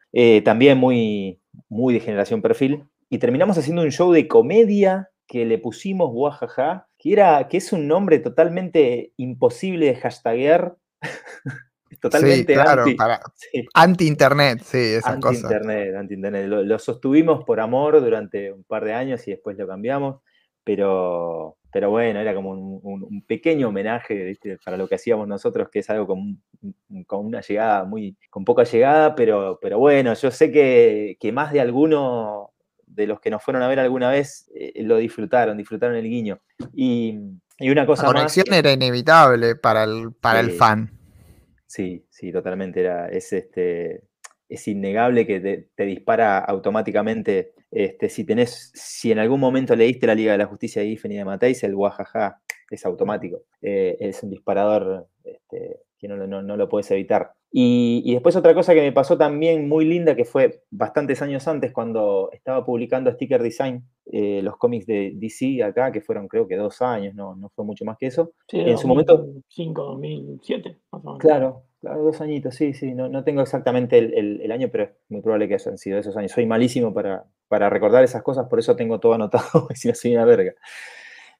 también 0.44 0.78
muy, 0.78 1.40
muy 1.68 1.94
de 1.94 2.00
generación 2.00 2.42
perfil 2.42 2.84
y 3.08 3.18
terminamos 3.18 3.56
haciendo 3.56 3.82
un 3.82 3.92
show 3.92 4.12
de 4.12 4.26
comedia 4.26 5.10
que 5.26 5.44
le 5.44 5.58
pusimos 5.58 6.10
Guajaja, 6.12 6.88
que, 6.98 7.12
era, 7.12 7.48
que 7.48 7.58
es 7.58 7.72
un 7.72 7.86
nombre 7.88 8.18
totalmente 8.18 9.12
imposible 9.16 9.86
de 9.86 9.96
hashtaguear. 9.96 10.76
totalmente 12.00 12.54
anti, 13.74 14.06
internet, 14.06 14.60
sí, 14.62 14.78
esa 14.78 15.12
anti 15.12 15.28
-internet, 15.28 15.96
Anti 15.96 16.14
internet, 16.14 16.46
lo, 16.46 16.78
sostuvimos 16.78 17.44
por 17.44 17.60
amor 17.60 18.00
durante 18.00 18.52
un 18.52 18.64
par 18.64 18.84
de 18.84 18.94
años 18.94 19.26
y 19.28 19.32
después 19.32 19.56
lo 19.56 19.66
cambiamos, 19.66 20.20
pero, 20.64 21.56
pero 21.72 21.90
bueno, 21.90 22.20
era 22.20 22.34
como 22.34 22.50
un, 22.50 23.24
pequeño 23.26 23.68
homenaje 23.68 24.36
para 24.64 24.76
lo 24.76 24.88
que 24.88 24.96
hacíamos 24.96 25.28
nosotros, 25.28 25.68
que 25.70 25.80
es 25.80 25.90
algo 25.90 26.06
con, 26.06 26.42
con, 27.06 27.26
una 27.26 27.40
llegada 27.40 27.84
muy, 27.84 28.16
con 28.30 28.44
poca 28.44 28.64
llegada, 28.64 29.14
pero, 29.14 29.58
pero 29.60 29.78
bueno, 29.78 30.14
yo 30.14 30.30
sé 30.30 30.50
que, 30.50 31.16
que 31.20 31.32
más 31.32 31.52
de 31.52 31.60
alguno 31.60 32.52
de 32.86 33.06
los 33.06 33.20
que 33.20 33.30
nos 33.30 33.42
fueron 33.42 33.62
a 33.62 33.68
ver 33.68 33.78
alguna 33.78 34.10
vez 34.10 34.50
eh, 34.54 34.72
lo 34.82 34.96
disfrutaron, 34.96 35.56
disfrutaron 35.56 35.96
el 35.96 36.04
guiño. 36.04 36.40
Y, 36.74 37.18
una 37.60 37.86
cosa 37.86 38.02
La 38.02 38.12
conexión 38.12 38.52
era 38.52 38.70
inevitable 38.72 39.56
para 39.56 39.84
el, 39.84 40.12
para 40.12 40.40
el 40.40 40.50
fan. 40.50 40.90
Sí, 41.76 42.06
sí, 42.08 42.32
totalmente. 42.32 42.80
Era, 42.80 43.06
es, 43.10 43.34
este, 43.34 44.04
es 44.48 44.66
innegable 44.66 45.26
que 45.26 45.68
te, 45.76 45.84
dispara 45.84 46.38
automáticamente. 46.38 47.52
Este, 47.70 48.08
si 48.08 48.24
tenés, 48.24 48.72
si 48.74 49.12
en 49.12 49.18
algún 49.18 49.40
momento 49.40 49.76
leíste 49.76 50.06
la 50.06 50.14
Liga 50.14 50.32
de 50.32 50.38
la 50.38 50.46
Justicia 50.46 50.80
de 50.80 50.88
Giffen 50.88 51.12
y 51.12 51.16
de 51.16 51.26
Mateis, 51.26 51.62
el 51.64 51.76
guajaja 51.76 52.40
es 52.70 52.86
automático. 52.86 53.42
Eh, 53.60 53.94
es 54.00 54.22
un 54.22 54.30
disparador 54.30 55.06
este, 55.22 55.80
que 55.98 56.08
no, 56.08 56.26
no, 56.26 56.56
lo 56.56 56.68
puedes 56.68 56.90
evitar. 56.90 57.32
Y, 57.50 58.12
después 58.12 58.36
otra 58.36 58.54
cosa 58.54 58.74
que 58.74 58.82
me 58.82 58.92
pasó 58.92 59.16
también 59.16 59.68
muy 59.68 59.84
linda, 59.84 60.14
que 60.14 60.24
fue 60.24 60.62
bastantes 60.70 61.22
años 61.22 61.46
antes, 61.48 61.72
cuando 61.72 62.30
estaba 62.32 62.64
publicando 62.64 63.10
Sticker 63.10 63.42
Design, 63.42 63.82
eh, 64.12 64.40
los 64.42 64.56
cómics 64.56 64.86
de 64.86 65.12
DC 65.14 65.62
acá, 65.62 65.90
que 65.90 66.00
fueron 66.00 66.28
creo 66.28 66.46
que 66.46 66.56
dos 66.56 66.82
años, 66.82 67.14
no, 67.14 67.34
no 67.36 67.48
fue 67.50 67.64
mucho 67.64 67.84
más 67.84 67.96
que 67.98 68.06
eso. 68.06 68.32
en 68.48 68.76
su 68.76 68.86
momento... 68.86 69.16
2005, 69.16 69.82
2007, 69.82 70.76
Claro, 71.18 71.62
Claro, 71.80 72.02
dos 72.02 72.20
añitos, 72.20 72.54
sí, 72.54 72.72
sí. 72.72 72.94
No, 72.94 73.08
no 73.08 73.22
tengo 73.22 73.42
exactamente 73.42 73.98
el, 73.98 74.50
año, 74.50 74.68
pero 74.72 74.84
es 74.84 74.90
muy 75.08 75.20
probable 75.20 75.46
que 75.46 75.54
hayan 75.54 75.78
sido 75.78 75.98
esos 75.98 76.16
años. 76.16 76.32
Soy 76.32 76.46
malísimo 76.46 76.92
para, 76.92 77.24
para 77.48 77.68
recordar 77.70 78.02
esas 78.02 78.22
cosas, 78.22 78.46
por 78.48 78.58
eso 78.58 78.74
tengo 78.76 78.98
todo 78.98 79.14
anotado, 79.14 79.68
si 79.74 79.88
no 79.88 79.94
soy 79.94 80.14
una 80.14 80.24
verga. 80.24 80.54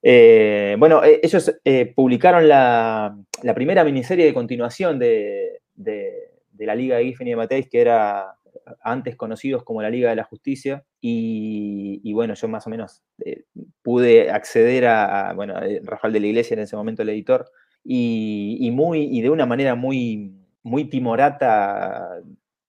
Eh, 0.03 0.77
bueno, 0.79 1.03
eh, 1.05 1.21
ellos 1.23 1.53
eh, 1.65 1.93
publicaron 1.95 2.49
la, 2.49 3.17
la 3.43 3.55
primera 3.55 3.83
miniserie 3.83 4.27
de 4.27 4.35
continuación 4.35 4.99
de, 4.99 5.61
de- 5.75 6.33
la 6.59 6.75
Liga 6.75 6.97
de 6.97 7.05
Giffen 7.05 7.27
y 7.27 7.31
de 7.31 7.37
Mateis, 7.37 7.69
que 7.69 7.81
era 7.81 8.35
antes 8.83 9.17
conocidos 9.17 9.63
como 9.65 9.83
la 9.83 9.91
Liga 9.91 10.11
de 10.11 10.17
la 10.17 10.25
Justicia, 10.25 10.85
y, 11.01 12.13
bueno, 12.15 12.35
yo 12.35 12.49
más 12.49 12.67
o 12.67 12.71
menos 12.71 13.03
pude 13.83 14.31
acceder 14.31 14.87
a, 14.87 15.31
a, 15.31 15.33
bueno, 15.35 15.55
a 15.57 15.63
Rafael 15.83 16.13
de 16.15 16.21
la 16.21 16.27
Iglesia 16.29 16.55
en 16.55 16.61
ese 16.61 16.75
momento 16.77 17.03
el 17.03 17.11
editor, 17.11 17.51
y, 17.89 18.71
muy, 18.73 19.05
y 19.05 19.21
de 19.21 19.31
una 19.31 19.47
manera 19.47 19.75
muy, 19.75 20.33
muy 20.63 20.85
timorata 20.87 22.21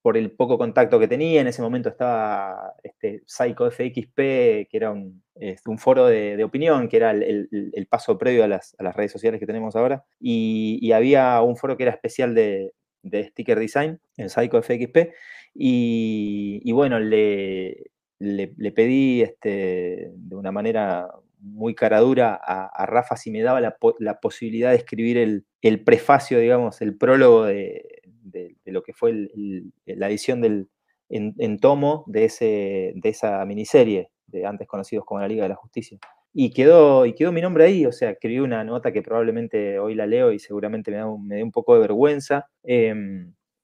por 0.01 0.15
el 0.15 0.31
poco 0.31 0.57
contacto 0.57 0.99
que 0.99 1.07
tenía. 1.07 1.41
En 1.41 1.47
ese 1.47 1.61
momento 1.61 1.89
estaba 1.89 2.73
este, 2.83 3.23
Psycho 3.25 3.69
FXP, 3.71 4.15
que 4.15 4.67
era 4.71 4.91
un, 4.91 5.23
un 5.65 5.77
foro 5.77 6.05
de, 6.05 6.43
opinión, 6.43 6.87
que 6.87 6.97
era 6.97 7.11
el, 7.11 7.87
paso 7.89 8.17
previo 8.17 8.43
a 8.43 8.47
las, 8.47 8.75
a 8.79 8.83
las, 8.83 8.95
redes 8.95 9.11
sociales 9.11 9.39
que 9.39 9.47
tenemos 9.47 9.75
ahora. 9.75 10.05
Y, 10.19 10.79
y, 10.81 10.91
había 10.91 11.41
un 11.41 11.57
foro 11.57 11.77
que 11.77 11.83
era 11.83 11.93
especial 11.93 12.35
de, 12.35 12.73
de 13.01 13.23
sticker 13.25 13.59
design, 13.59 13.99
en 14.17 14.29
Psycho 14.29 14.61
FXP. 14.61 15.13
Y, 15.55 16.61
y 16.63 16.71
bueno, 16.73 16.99
le, 16.99 17.91
le, 18.19 18.53
le, 18.55 18.71
pedí 18.71 19.23
este, 19.23 20.11
de 20.13 20.35
una 20.35 20.51
manera 20.51 21.09
muy 21.39 21.75
caradura 21.75 22.39
a, 22.41 22.67
a 22.67 22.85
Rafa 22.85 23.15
si 23.15 23.31
me 23.31 23.41
daba 23.41 23.61
la, 23.61 23.77
la 23.99 24.19
posibilidad 24.19 24.71
de 24.71 24.77
escribir 24.77 25.17
el, 25.17 25.83
prefacio, 25.83 26.39
digamos, 26.39 26.81
el 26.81 26.97
prólogo 26.97 27.45
de, 27.45 27.83
lo 28.65 28.83
que 28.83 28.93
fue 28.93 29.29
la 29.85 30.09
edición 30.09 30.41
del, 30.41 30.69
en, 31.09 31.35
en, 31.37 31.59
tomo 31.59 32.03
de, 32.07 32.25
ese, 32.25 32.93
de 32.95 33.09
esa 33.09 33.43
miniserie, 33.45 34.09
de 34.27 34.45
antes 34.45 34.67
conocidos 34.67 35.05
como 35.05 35.21
la 35.21 35.27
Liga 35.27 35.43
de 35.43 35.49
la 35.49 35.55
Justicia. 35.55 35.97
Y 36.33 36.51
quedó, 36.51 37.05
y 37.05 37.13
quedó 37.13 37.31
mi 37.31 37.41
nombre 37.41 37.65
ahí, 37.65 37.85
o 37.85 37.91
sea, 37.91 38.11
escribí 38.11 38.39
una 38.39 38.63
nota 38.63 38.91
que 38.91 39.01
probablemente 39.01 39.79
hoy 39.79 39.95
la 39.95 40.05
leo 40.05 40.31
y 40.31 40.39
seguramente 40.39 40.91
me 40.91 40.97
da 40.97 41.07
un, 41.07 41.27
me 41.27 41.37
da 41.37 41.43
un 41.43 41.51
poco 41.51 41.73
de 41.73 41.79
vergüenza, 41.79 42.47
eh, 42.63 42.93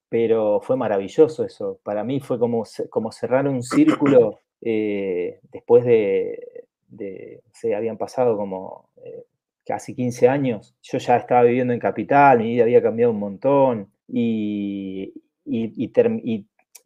pero 0.09 0.61
fue 0.61 0.77
maravilloso 0.77 1.43
eso. 1.43 1.79
Para 1.83 2.03
mí 2.03 2.19
fue 2.19 2.39
como, 2.39 2.63
como 2.89 3.11
cerrar 3.11 3.47
un 3.47 3.61
círculo 3.63 4.39
eh, 4.61 5.39
después 5.51 5.83
de, 5.85 6.62
de, 6.95 7.43
se 7.51 7.75
habían 7.75 7.97
pasado 7.97 8.37
como 8.37 8.89
eh, 9.03 9.25
casi 9.65 9.95
15 9.95 10.27
años. 10.27 10.75
Yo 10.81 10.97
ya 10.97 11.17
estaba 11.17 11.43
viviendo 11.43 11.73
en 11.73 11.79
Capital, 11.79 12.39
mi 12.39 12.53
vida 12.53 12.63
había 12.63 12.81
cambiado 12.81 13.11
un 13.11 13.19
montón 13.19 13.91
y, 14.07 15.13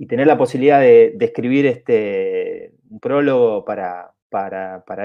tener 0.07 0.27
la 0.27 0.37
posibilidad 0.37 0.81
de, 0.81 1.17
escribir 1.19 1.65
este, 1.65 2.73
un 2.89 2.99
prólogo 2.99 3.65
para, 3.65 4.13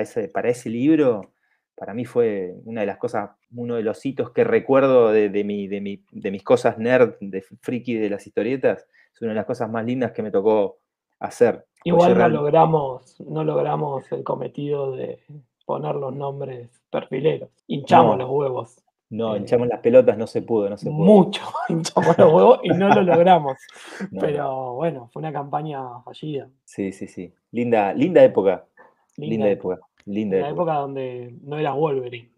ese, 0.01 0.71
libro, 0.71 1.33
para 1.75 1.95
mí 1.95 2.05
fue 2.05 2.55
una 2.65 2.83
de 2.83 2.87
las 2.87 2.99
cosas, 2.99 3.31
uno 3.55 3.77
de 3.77 3.83
los 3.83 4.05
hitos 4.05 4.31
que 4.33 4.45
recuerdo 4.45 5.11
de 5.13 5.45
mis 5.45 6.43
cosas 6.43 6.79
nerd, 6.79 7.15
de 7.21 7.43
friki 7.61 7.95
de 7.95 8.11
las 8.11 8.27
historietas, 8.27 8.87
es 9.15 9.23
una 9.23 9.31
de 9.31 9.37
las 9.37 9.47
cosas 9.47 9.71
más 9.71 9.85
lindas 9.85 10.13
que 10.13 10.23
me 10.23 10.31
tocó 10.31 10.79
hacer. 11.19 11.67
Igual 11.85 12.17
no 12.19 12.29
logramos, 12.29 13.21
no 13.21 13.45
logramos 13.45 14.11
el 14.13 14.23
cometido 14.25 14.93
de 14.93 15.19
poner 15.67 15.95
los 15.97 16.15
nombres 16.15 16.71
perfileros. 16.91 17.51
Hinchamos 17.67 18.17
No. 18.19 18.23
los 18.25 18.31
huevos. 18.31 18.77
No, 19.11 19.35
Eh, 19.35 19.39
hinchamos 19.41 19.69
las 19.69 19.81
pelotas, 19.81 20.17
no 20.17 20.27
se 20.27 20.41
pudo, 20.43 20.71
no 20.71 20.77
se 20.79 20.87
pudo. 20.91 21.05
Mucho 21.05 21.43
hinchamos 21.69 22.17
los 22.17 22.33
huevos 22.33 22.61
y 22.63 22.71
no 22.71 22.89
lo 22.89 23.03
logramos. 23.03 23.59
No. 24.11 24.21
Pero 24.21 24.75
bueno, 24.75 25.09
fue 25.13 25.21
una 25.21 25.33
campaña 25.33 26.01
fallida. 26.05 26.49
Sí, 26.65 26.93
sí, 26.93 27.07
sí. 27.07 27.33
Linda, 27.51 27.93
linda 27.93 28.23
época. 28.25 28.65
Linda, 29.17 29.47
Linda, 29.47 29.51
época. 29.51 29.81
Linda 30.07 30.37
época. 30.39 30.51
época 30.51 30.75
donde 30.75 31.35
no 31.43 31.59
era 31.59 31.73
Wolverine. 31.75 32.31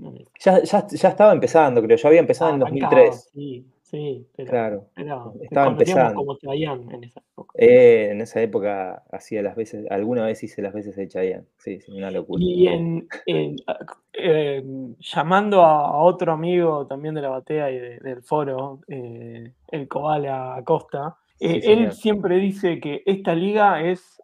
Ya, 0.45 0.61
ya, 0.63 0.87
ya 0.87 1.09
estaba 1.09 1.33
empezando, 1.33 1.81
creo. 1.81 1.97
Yo 1.97 2.09
había 2.09 2.21
empezado 2.21 2.53
en 2.55 2.63
Arrancaba, 2.63 2.91
2003. 2.97 3.31
Sí, 3.33 3.67
sí, 3.95 4.27
pero, 4.37 4.51
Claro. 4.51 4.87
pero 4.95 5.33
Estaba 5.43 5.69
empezando. 5.71 6.15
como 6.15 6.37
Chayanne 6.39 6.95
en 6.95 7.05
esa 7.05 7.21
época. 7.21 7.53
Eh, 7.57 8.09
en 8.11 8.21
esa 8.21 8.43
época 8.43 9.05
hacía 9.13 9.43
las 9.43 9.55
veces, 9.55 9.87
alguna 9.91 10.25
vez 10.27 10.43
hice 10.43 10.63
las 10.63 10.73
veces 10.75 10.97
de 10.97 11.09
Chayanne. 11.09 11.47
Sí, 11.59 11.81
sí, 11.81 11.93
una 11.93 12.11
locura. 12.11 12.43
Y 12.43 12.67
en, 12.67 13.07
en, 13.27 13.57
eh, 14.13 14.65
llamando 14.99 15.63
a, 15.63 16.03
otro 16.03 16.33
amigo 16.33 16.87
también 16.87 17.15
de 17.15 17.23
la 17.23 17.29
batea 17.29 17.71
y 17.71 17.79
de- 17.79 17.99
del 18.01 18.23
foro, 18.23 18.81
eh, 18.89 19.53
el 19.71 19.89
Cobala 19.89 20.57
Acosta, 20.57 21.17
Sí, 21.37 21.61
él 21.65 21.93
siempre 21.93 22.37
dice 22.37 22.79
que 22.81 23.03
esta 23.05 23.35
liga 23.35 23.83
es 23.83 24.23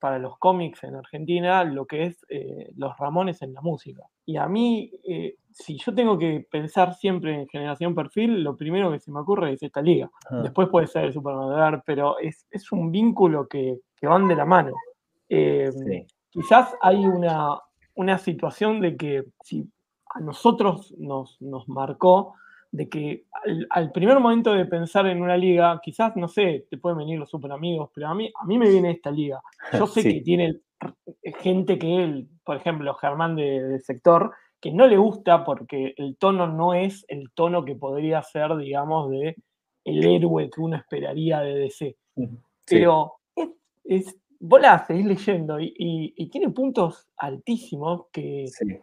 para 0.00 0.18
los 0.18 0.36
cómics 0.38 0.82
en 0.84 0.96
Argentina 0.96 1.62
lo 1.64 1.86
que 1.86 2.06
es 2.06 2.26
los 2.76 2.98
Ramones 2.98 3.40
en 3.42 3.54
la 3.54 3.60
música. 3.62 4.02
Y 4.26 4.36
a 4.36 4.46
mí, 4.48 4.90
si 5.52 5.76
yo 5.78 5.94
tengo 5.94 6.16
que 6.18 6.46
pensar 6.50 6.94
siempre 6.94 7.34
en 7.34 7.48
generación 7.48 7.94
perfil, 7.94 8.42
lo 8.42 8.56
primero 8.56 8.90
que 8.90 9.00
se 9.00 9.10
me 9.10 9.20
ocurre 9.20 9.52
es 9.52 9.62
esta 9.62 9.82
liga. 9.82 10.10
Ah, 10.30 10.42
Después 10.42 10.68
puede 10.68 10.86
ser 10.86 11.04
el 11.04 11.12
Superman, 11.12 11.82
pero 11.84 12.18
es, 12.18 12.46
es 12.50 12.70
un 12.72 12.90
vínculo 12.90 13.48
que, 13.48 13.78
que 13.96 14.06
van 14.06 14.28
de 14.28 14.36
la 14.36 14.44
mano. 14.44 14.72
Eh, 15.28 15.70
sí. 15.72 16.06
quizás 16.30 16.74
hay 16.80 17.04
una, 17.06 17.58
una 17.94 18.18
situación 18.18 18.80
de 18.80 18.96
que 18.96 19.24
si 19.42 19.68
a 20.14 20.20
nosotros 20.20 20.94
nos, 20.98 21.40
nos 21.40 21.68
marcó 21.68 22.34
de 22.72 22.88
que 22.88 23.24
al, 23.44 23.66
al 23.70 23.90
primer 23.92 24.18
momento 24.20 24.52
de 24.52 24.64
pensar 24.64 25.06
en 25.06 25.20
una 25.22 25.36
liga, 25.36 25.80
quizás, 25.82 26.14
no 26.16 26.28
sé, 26.28 26.66
te 26.70 26.78
pueden 26.78 26.98
venir 26.98 27.18
los 27.18 27.28
super 27.30 27.50
amigos, 27.52 27.90
pero 27.94 28.08
a 28.08 28.14
mí, 28.14 28.30
a 28.40 28.44
mí 28.44 28.58
me 28.58 28.68
viene 28.70 28.92
esta 28.92 29.10
liga. 29.10 29.40
Yo 29.72 29.86
sé 29.88 30.02
Sí. 30.02 30.14
que 30.14 30.20
tiene 30.20 30.56
gente 31.40 31.78
que 31.78 32.04
él, 32.04 32.28
por 32.44 32.56
ejemplo, 32.56 32.94
Germán 32.94 33.36
de, 33.36 33.62
de 33.62 33.80
sector, 33.80 34.32
que 34.60 34.72
no 34.72 34.86
le 34.86 34.96
gusta 34.96 35.44
porque 35.44 35.94
el 35.96 36.16
tono 36.16 36.46
no 36.46 36.74
es 36.74 37.04
el 37.08 37.30
tono 37.32 37.64
que 37.64 37.74
podría 37.76 38.22
ser, 38.22 38.56
digamos, 38.56 39.10
de 39.10 39.36
el 39.84 40.04
héroe 40.06 40.50
que 40.50 40.60
uno 40.60 40.76
esperaría 40.76 41.40
de 41.40 41.54
DC. 41.54 41.96
Sí. 42.16 42.28
Pero 42.68 43.14
es, 43.34 43.48
es, 43.84 44.16
vos 44.38 44.60
la 44.60 44.84
seguís 44.86 45.06
leyendo 45.06 45.58
y, 45.58 45.74
y- 45.78 46.12
y 46.16 46.26
tiene 46.28 46.50
puntos 46.50 47.08
altísimos 47.16 48.06
que, 48.12 48.46
Sí. 48.48 48.78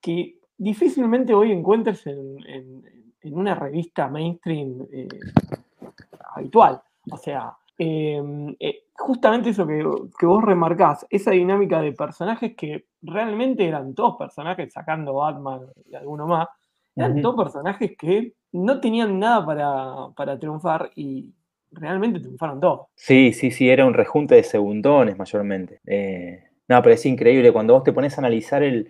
que 0.00 0.38
difícilmente 0.58 1.32
hoy 1.34 1.52
encuentres 1.52 2.06
en, 2.06 2.38
en- 2.46 3.04
en 3.22 3.38
una 3.38 3.54
revista 3.54 4.06
mainstream 4.08 4.86
eh, 4.92 5.08
habitual. 6.34 6.80
O 7.10 7.16
sea, 7.16 7.56
eh, 7.78 8.22
eh, 8.60 8.84
justamente 8.94 9.50
eso 9.50 9.66
que, 9.66 9.82
que 10.18 10.26
vos 10.26 10.44
remarcás, 10.44 11.06
esa 11.10 11.30
dinámica 11.32 11.80
de 11.80 11.92
personajes 11.92 12.54
que 12.54 12.84
realmente 13.04 13.66
eran 13.66 13.94
todos 13.94 14.16
personajes, 14.16 14.72
sacando 14.72 15.14
Batman 15.14 15.66
y 15.86 15.94
alguno 15.94 16.26
más, 16.26 16.48
eran 16.96 17.12
Ujú. 17.12 17.22
todos 17.22 17.44
personajes 17.44 17.96
que 17.96 18.34
no 18.52 18.80
tenían 18.80 19.18
nada 19.18 19.44
para, 19.44 20.14
para 20.16 20.38
triunfar 20.38 20.90
y 20.94 21.32
realmente 21.72 22.20
triunfaron 22.20 22.60
todos. 22.60 22.86
Sí, 22.94 23.32
sí, 23.32 23.50
sí, 23.50 23.68
era 23.68 23.84
un 23.84 23.94
rejunte 23.94 24.36
de 24.36 24.44
segundones 24.44 25.18
mayormente. 25.18 25.80
Eh, 25.86 26.44
no, 26.68 26.82
pero 26.82 26.94
es 26.94 27.04
increíble 27.04 27.52
cuando 27.52 27.74
vos 27.74 27.82
te 27.82 27.92
pones 27.92 28.16
a 28.16 28.20
analizar 28.20 28.62
el, 28.62 28.88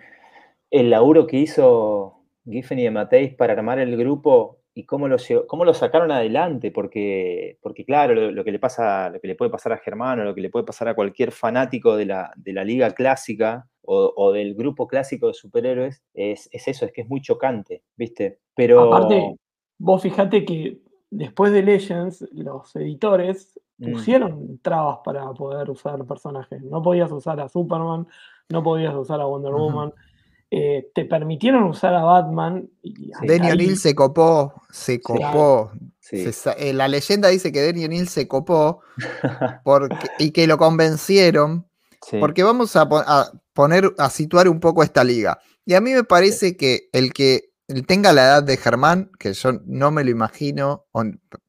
el 0.71 0.91
laburo 0.91 1.27
que 1.27 1.39
hizo 1.39 2.21
Giffen 2.45 2.79
y 2.79 2.85
de 2.85 2.91
Mateis 2.91 3.35
para 3.35 3.55
armar 3.55 3.79
el 3.79 3.97
grupo 3.97 4.59
y 4.75 4.85
cómo 4.85 5.07
lo, 5.09 5.17
cómo 5.47 5.65
lo 5.65 5.73
sacaron 5.73 6.11
adelante, 6.11 6.71
porque, 6.71 7.59
porque 7.63 7.85
claro, 7.85 8.15
lo, 8.15 8.31
lo 8.33 8.45
que 8.45 8.53
le 8.53 8.59
pasa, 8.59 9.09
lo 9.11 9.21
que 9.21 9.29
le 9.29 9.35
puede 9.37 9.51
pasar 9.51 9.73
a 9.73 9.79
Germán 9.79 10.21
o 10.21 10.25
lo 10.25 10.35
que 10.35 10.41
le 10.41 10.51
puede 10.51 10.65
pasar 10.65 10.89
a 10.89 10.95
cualquier 10.95 11.31
fanático 11.31 11.97
de 11.97 12.07
la, 12.07 12.33
de 12.37 12.53
la 12.53 12.65
liga 12.65 12.91
clásica 12.93 13.69
o, 13.83 14.13
o 14.17 14.33
del 14.33 14.55
grupo 14.55 14.89
clásico 14.89 15.29
de 15.29 15.35
superhéroes 15.35 16.03
es, 16.13 16.49
es 16.53 16.69
eso, 16.69 16.85
es 16.87 16.93
que 16.93 17.03
es 17.03 17.09
muy 17.09 17.21
chocante, 17.21 17.83
¿viste? 17.97 18.41
Pero 18.55 18.93
Aparte, 18.93 19.37
vos 19.79 20.03
fijate 20.03 20.45
que 20.45 20.81
después 21.11 21.53
de 21.53 21.63
Legends, 21.63 22.27
los 22.33 22.75
editores 22.75 23.55
Mm. 23.79 23.93
pusieron 23.93 24.59
trabas 24.59 24.99
para 25.05 25.33
poder 25.33 25.69
usar 25.71 26.05
personajes. 26.05 26.63
No 26.63 26.83
podías 26.83 27.11
usar 27.11 27.41
a 27.41 27.49
Superman, 27.49 28.07
no 28.49 28.63
podías 28.63 28.95
usar 28.95 29.21
a 29.21 29.27
Wonder. 29.27 29.53
Woman. 29.53 29.93
Eh, 30.57 30.91
te 30.95 31.05
permitieron 31.05 31.65
usar 31.65 31.95
a 31.95 32.03
Batman. 32.03 32.69
Y 32.83 33.13
hasta 33.13 33.27
Denny. 33.27 33.51
O'Neill 33.51 33.77
se 33.79 33.95
copó, 33.95 34.55
se 34.71 35.01
copó. 35.01 35.73
sí. 36.01 36.33
Se 36.33 36.51
eh, 36.59 36.73
la 36.73 36.87
leyenda 36.89 37.29
dice 37.29 37.51
que 37.53 37.61
Denny 37.63 37.85
O'Neill 37.87 38.09
se 38.09 38.29
copó 38.29 38.81
porque, 39.65 40.09
y 40.19 40.31
que 40.31 40.47
lo 40.47 40.59
convencieron 40.59 41.67
Sí. 42.07 42.19
porque 42.21 42.43
vamos 42.43 42.77
a, 42.77 42.87
po- 42.87 42.99
a 43.07 43.33
poner, 43.55 43.95
a 43.97 44.11
situar 44.11 44.47
un 44.51 44.61
poco 44.61 44.83
esta 44.83 45.03
liga. 45.05 45.39
Y 45.65 45.73
a 45.73 45.81
mí 45.81 45.95
me 45.95 46.05
parece 46.05 46.55
que 46.55 46.91
el 46.93 47.15
que 47.15 47.45
tenga 47.87 48.13
la 48.13 48.25
edad 48.25 48.43
de 48.43 48.59
Germán, 48.59 49.11
que 49.19 49.33
yo 49.33 49.53
no 49.65 49.91
me 49.91 50.05
lo 50.05 50.11
imagino, 50.11 50.85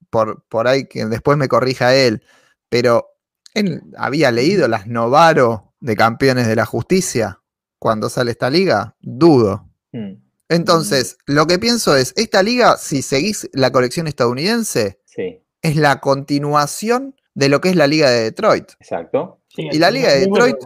por 0.09 0.67
ahí 0.67 0.85
que 0.87 1.05
después 1.07 1.37
me 1.37 1.49
corrija 1.49 1.93
él, 1.93 2.23
pero 2.69 3.05
él 3.53 3.81
había 3.97 4.31
leído 4.31 4.69
las 4.69 4.87
Novaro 4.87 5.73
de 5.81 5.97
Campeones 5.97 6.47
de 6.47 6.55
la 6.55 6.65
Justicia 6.65 7.41
cuando 7.79 8.09
sale 8.09 8.31
esta 8.31 8.49
liga, 8.49 8.95
dudo. 9.01 9.69
Mm. 9.91 10.13
Entonces, 10.49 11.17
lo 11.25 11.47
que 11.47 11.57
pienso 11.59 11.95
es, 11.95 12.13
esta 12.15 12.43
liga, 12.43 12.77
si 12.77 13.01
seguís 13.01 13.49
la 13.53 13.71
colección 13.71 14.07
estadounidense, 14.07 14.99
Sí, 15.05 15.41
es 15.61 15.75
la 15.75 15.99
continuación 16.01 17.15
de 17.33 17.49
lo 17.49 17.61
que 17.61 17.69
es 17.69 17.75
la 17.75 17.87
Liga 17.87 18.09
de 18.09 18.23
Detroit. 18.23 18.71
exacto. 18.79 19.41
Sí, 19.47 19.69
Y 19.71 19.79
la 19.79 19.89
Liga 19.91 20.11
de 20.11 20.19
Detroit 20.21 20.57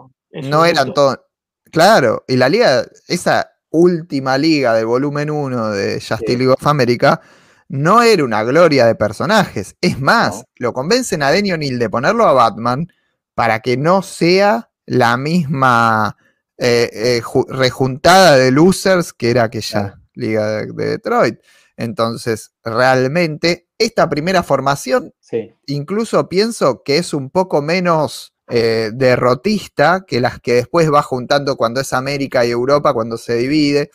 No 0.50 0.66
eran 0.66 0.94
todos. 0.94 1.20
Claro, 1.72 2.24
y 2.28 2.36
la 2.36 2.50
liga, 2.50 2.84
esa 3.08 3.52
última 3.70 4.38
liga 4.38 4.74
del 4.74 4.86
volumen 4.88 5.30
1 5.30 5.70
de 5.72 5.94
Justice 5.96 6.18
Sí. 6.28 6.36
League 6.38 6.52
of 6.54 6.66
America, 6.68 7.22
no 7.68 8.02
era 8.02 8.24
una 8.24 8.44
gloria 8.44 8.86
de 8.88 8.96
personajes. 8.96 9.76
Es 9.82 10.00
más, 10.00 10.38
No. 10.38 10.44
lo 10.58 10.74
convencen 10.74 11.22
a 11.24 11.30
Denny 11.32 11.52
O'Neill 11.52 11.78
de 11.80 11.90
ponerlo 11.90 12.26
a 12.28 12.34
Batman 12.34 12.92
para 13.36 13.60
que 13.60 13.78
no 13.78 14.02
sea 14.02 14.72
la 14.88 15.16
misma 15.18 16.18
eh, 16.60 16.90
eh, 16.94 17.22
ju- 17.24 17.48
rejuntada 17.50 18.36
de 18.38 18.52
losers 18.52 19.14
que 19.14 19.32
era 19.32 19.44
aquella 19.46 20.00
liga 20.14 20.48
de, 20.48 20.74
de 20.74 20.86
Detroit. 20.92 21.40
Entonces, 21.78 22.52
realmente, 22.64 23.68
esta 23.78 24.10
primera 24.10 24.44
formación 24.44 25.14
Sí, 25.20 25.54
incluso 25.68 26.28
pienso 26.28 26.84
que 26.84 26.98
es 26.98 27.14
un 27.14 27.30
poco 27.30 27.62
menos 27.62 28.34
eh, 28.50 28.92
derrotista 28.94 30.04
que 30.06 30.20
las 30.20 30.40
que 30.42 30.56
después 30.56 30.92
va 30.92 31.02
juntando 31.04 31.56
cuando 31.56 31.80
es 31.82 31.94
América 31.94 32.46
y 32.46 32.52
Europa, 32.52 32.94
cuando 32.94 33.18
se 33.18 33.36
divide. 33.36 33.92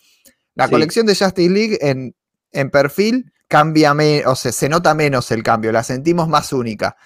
La 0.55 0.67
Sí. 0.67 0.71
colección 0.73 1.05
de 1.07 1.17
Justice 1.17 1.51
League 1.51 1.79
en, 1.83 2.15
en 2.53 2.71
perfil 2.71 3.33
cambia 3.49 3.93
menos, 3.95 4.33
o 4.33 4.37
sea, 4.37 4.53
se 4.53 4.69
nota 4.69 4.95
menos 4.95 5.31
el 5.33 5.43
cambio, 5.43 5.71
la 5.73 5.83
sentimos 5.83 6.29
más 6.29 6.53
única. 6.53 6.97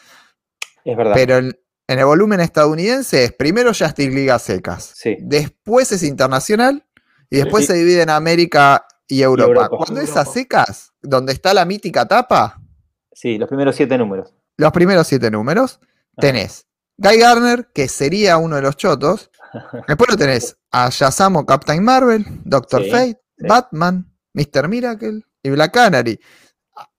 es 0.84 0.96
verdad. 0.96 1.14
Pero 1.14 1.38
en, 1.38 1.58
en 1.88 1.98
el 1.98 2.04
volumen 2.04 2.38
estadounidense 2.40 3.24
es 3.24 3.32
primero 3.32 3.70
Justice 3.70 4.10
League 4.10 4.30
a 4.30 4.38
secas, 4.38 4.92
Sí. 4.94 5.16
después 5.20 5.90
es 5.90 6.02
internacional 6.04 6.86
y 7.30 7.38
después 7.38 7.64
Sí. 7.66 7.72
se 7.72 7.78
divide 7.78 8.02
en 8.02 8.10
América 8.10 8.86
y 9.08 9.22
Europa. 9.22 9.48
Europa. 9.48 9.76
Cuando 9.78 10.00
es 10.00 10.16
a 10.16 10.24
secas, 10.24 10.92
donde 11.02 11.32
está 11.32 11.52
la 11.54 11.64
mítica 11.64 12.06
tapa, 12.06 12.60
Sí, 13.12 13.36
los 13.38 13.48
primeros 13.48 13.74
siete 13.74 13.98
números. 13.98 14.34
los 14.56 14.70
primeros 14.72 15.06
siete 15.06 15.30
números, 15.30 15.80
tenés 16.16 16.66
Guy 16.98 17.18
Garner, 17.18 17.68
que 17.72 17.88
sería 17.88 18.36
uno 18.38 18.56
de 18.56 18.62
los 18.62 18.76
chotos. 18.76 19.30
Después 19.88 20.10
lo 20.10 20.16
tenés 20.16 20.56
a 20.70 20.90
Shazam 20.90 21.36
o 21.36 21.46
Captain 21.46 21.82
Marvel, 21.82 22.24
Doctor 22.44 22.84
Sí, 22.84 22.90
Fate, 22.90 23.22
sí. 23.38 23.46
Batman, 23.48 24.12
Mr. 24.34 24.68
Miracle 24.68 25.22
y 25.42 25.50
Black 25.50 25.72
Canary. 25.72 26.20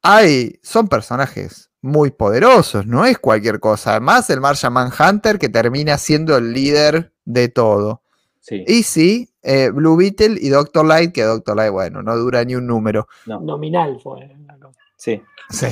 Hay, 0.01 0.59
son 0.63 0.87
personajes 0.87 1.68
muy 1.81 2.11
poderosos, 2.11 2.85
no 2.85 3.05
es 3.05 3.17
cualquier 3.19 3.59
cosa. 3.59 3.91
Además, 3.91 4.29
el 4.29 4.41
Martian 4.41 4.73
Manhunter 4.73 5.39
que 5.39 5.49
termina 5.49 5.97
siendo 5.97 6.35
el 6.37 6.51
líder 6.53 7.13
de 7.25 7.47
todo. 7.49 8.03
Sí. 8.41 8.63
Y 8.67 8.83
sí, 8.83 9.33
eh, 9.41 9.69
Blue 9.69 9.95
Beetle 9.95 10.37
y 10.41 10.49
Doctor 10.49 10.85
Light, 10.85 11.11
que 11.13 11.23
Doctor 11.23 11.55
Light, 11.55 11.71
bueno, 11.71 12.01
no 12.01 12.15
dura 12.17 12.43
ni 12.43 12.55
un 12.55 12.67
número. 12.67 13.07
No. 13.25 13.39
Nominal 13.39 13.99
fue 14.01 14.27
la 14.45 14.57
cosa. 14.57 14.79
Sí. 14.97 15.21
Sí. 15.49 15.67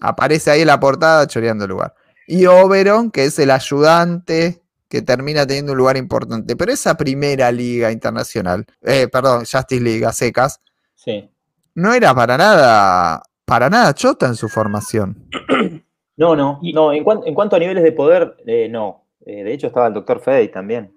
Aparece 0.00 0.50
ahí 0.50 0.62
en 0.62 0.66
la 0.68 0.80
portada 0.80 1.26
choreando 1.26 1.64
el 1.64 1.70
lugar. 1.70 1.94
Y 2.26 2.46
Oberon, 2.46 3.10
que 3.10 3.24
es 3.24 3.38
el 3.38 3.50
ayudante 3.50 4.62
que 4.88 5.02
termina 5.02 5.46
teniendo 5.46 5.72
un 5.72 5.78
lugar 5.78 5.96
importante. 5.96 6.56
Pero 6.56 6.72
esa 6.72 6.96
primera 6.96 7.50
liga 7.52 7.90
internacional, 7.90 8.64
eh, 8.82 9.08
perdón, 9.08 9.40
Justice 9.40 9.80
League 9.80 10.04
a 10.06 10.12
secas, 10.12 10.60
Sí. 10.94 11.28
no 11.74 11.92
era 11.94 12.14
para 12.14 12.36
nada, 12.38 13.22
para 13.52 13.68
nada 13.68 13.92
chota 13.92 14.26
en 14.28 14.34
su 14.34 14.48
formación. 14.48 15.28
No, 16.14 16.36
no, 16.36 16.60
no. 16.74 16.92
En, 16.92 17.04
cuan- 17.04 17.22
en 17.24 17.34
cuanto 17.34 17.56
a 17.56 17.58
niveles 17.58 17.82
de 17.82 17.90
poder, 17.92 18.36
eh, 18.46 18.68
no. 18.68 19.06
Eh, 19.24 19.42
de 19.44 19.52
hecho, 19.54 19.66
estaba 19.68 19.86
el 19.86 19.94
Doctor 19.94 20.20
Fate 20.20 20.48
también. 20.48 20.92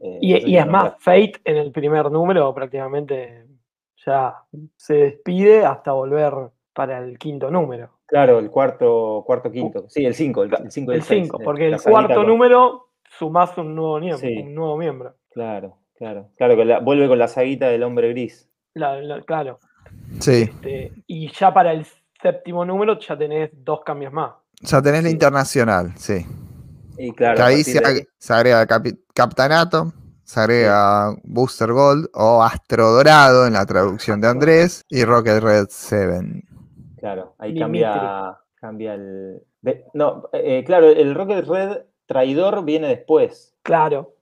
Eh, 0.00 0.18
Y, 0.22 0.32
no 0.32 0.38
sé 0.38 0.42
y 0.42 0.46
si 0.46 0.56
es 0.56 0.66
más, 0.66 0.72
nombraste. 0.82 0.98
Fate 1.04 1.32
en 1.44 1.56
el 1.58 1.72
primer 1.72 2.10
número 2.10 2.54
prácticamente 2.54 3.46
ya 4.04 4.34
se 4.76 4.94
despide 4.94 5.64
hasta 5.66 5.92
volver 5.92 6.32
para 6.72 6.98
el 7.04 7.18
quinto 7.18 7.50
número. 7.50 7.90
Claro, 8.06 8.38
el 8.38 8.50
cuarto, 8.50 9.22
cuarto, 9.26 9.52
quinto. 9.52 9.84
Sí, 9.90 10.06
el 10.06 10.14
cinco. 10.14 10.42
El, 10.42 10.54
el 10.54 10.70
cinco 10.72 10.92
y 10.92 10.96
El 10.96 11.02
seis, 11.02 11.24
5, 11.24 11.40
eh, 11.40 11.44
porque 11.44 11.68
el 11.68 11.80
cuarto 11.80 12.14
con- 12.14 12.26
número 12.26 12.88
sumás 13.10 13.56
un 13.58 13.74
nuevo, 13.74 14.00
miembro, 14.00 14.18
Sí. 14.26 14.38
un 14.38 14.54
nuevo 14.54 14.76
miembro. 14.78 15.14
Claro, 15.30 15.76
claro. 15.96 16.30
Claro, 16.38 16.56
que 16.56 16.64
la- 16.64 16.80
vuelve 16.80 17.06
con 17.08 17.18
la 17.18 17.28
saguita 17.28 17.68
del 17.68 17.82
hombre 17.82 18.08
gris. 18.08 18.50
La- 18.72 19.00
la- 19.02 19.20
claro. 19.20 19.60
Sí, 20.20 20.42
Este, 20.42 20.92
y 21.06 21.30
ya 21.32 21.52
para 21.52 21.72
el 21.72 21.86
séptimo 22.20 22.64
número 22.64 22.98
ya 22.98 23.16
tenés 23.16 23.50
dos 23.52 23.80
cambios 23.84 24.12
más. 24.12 24.32
ya 24.60 24.82
tenés 24.82 25.02
la 25.04 25.10
internacional, 25.10 25.92
sí. 25.96 26.26
Y 26.96 27.12
claro, 27.12 27.36
que 27.36 27.42
ahí 27.42 27.62
se, 27.62 27.78
de 27.78 27.84
ag- 27.84 28.08
se 28.18 28.32
agrega 28.32 28.66
Capi- 28.66 28.98
Captain 29.14 29.52
Atom, 29.52 29.92
se 30.24 30.40
agrega 30.40 31.14
Booster 31.22 31.72
Gold 31.72 32.08
o 32.14 32.42
Astro 32.42 32.90
Dorado 32.90 33.46
en 33.46 33.52
la 33.52 33.64
traducción 33.66 34.20
de 34.20 34.26
Andrés 34.28 34.84
y 34.88 35.04
Rocket 35.04 35.40
Red 35.40 35.66
7. 35.70 36.44
Claro, 36.98 37.34
ahí 37.38 37.52
Dimitri. 37.52 37.82
cambia, 37.82 38.38
cambia 38.56 38.94
el. 38.94 39.42
de- 39.62 39.84
no, 39.94 40.28
eh, 40.32 40.64
claro, 40.66 40.88
el 40.88 41.14
Rocket 41.14 41.46
Red 41.46 41.78
traidor 42.06 42.64
viene 42.64 42.88
después. 42.88 43.54
Claro. 43.62 44.14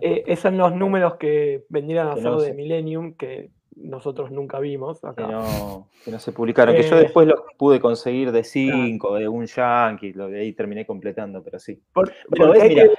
Eh, 0.00 0.24
esos 0.26 0.44
son 0.44 0.56
los 0.56 0.74
números 0.74 1.16
que 1.16 1.66
vendrían 1.68 2.08
a 2.08 2.14
Que 2.14 2.22
ser 2.22 2.30
no 2.30 2.40
de. 2.40 2.54
Millennium 2.54 3.12
que 3.14 3.50
nosotros 3.76 4.30
nunca 4.30 4.58
vimos 4.60 5.00
Que 5.00 5.06
acá. 5.06 5.26
no, 5.26 5.88
que 6.04 6.10
no 6.10 6.18
se 6.18 6.32
publicaron. 6.32 6.74
Que 6.74 6.82
yo 6.82 6.96
Eh, 6.96 7.00
después 7.02 7.26
los 7.26 7.40
pude 7.56 7.80
conseguir 7.80 8.30
de 8.32 8.44
5, 8.44 9.14
de 9.16 9.28
un 9.28 9.46
Yankee, 9.46 10.12
lo 10.12 10.28
de 10.28 10.40
ahí 10.40 10.52
terminé 10.52 10.84
completando, 10.86 11.42
pero 11.42 11.58
sí. 11.58 11.80
Por- 11.92 12.12
ves, 12.28 12.68
mira. 12.68 12.84
que, 12.84 12.90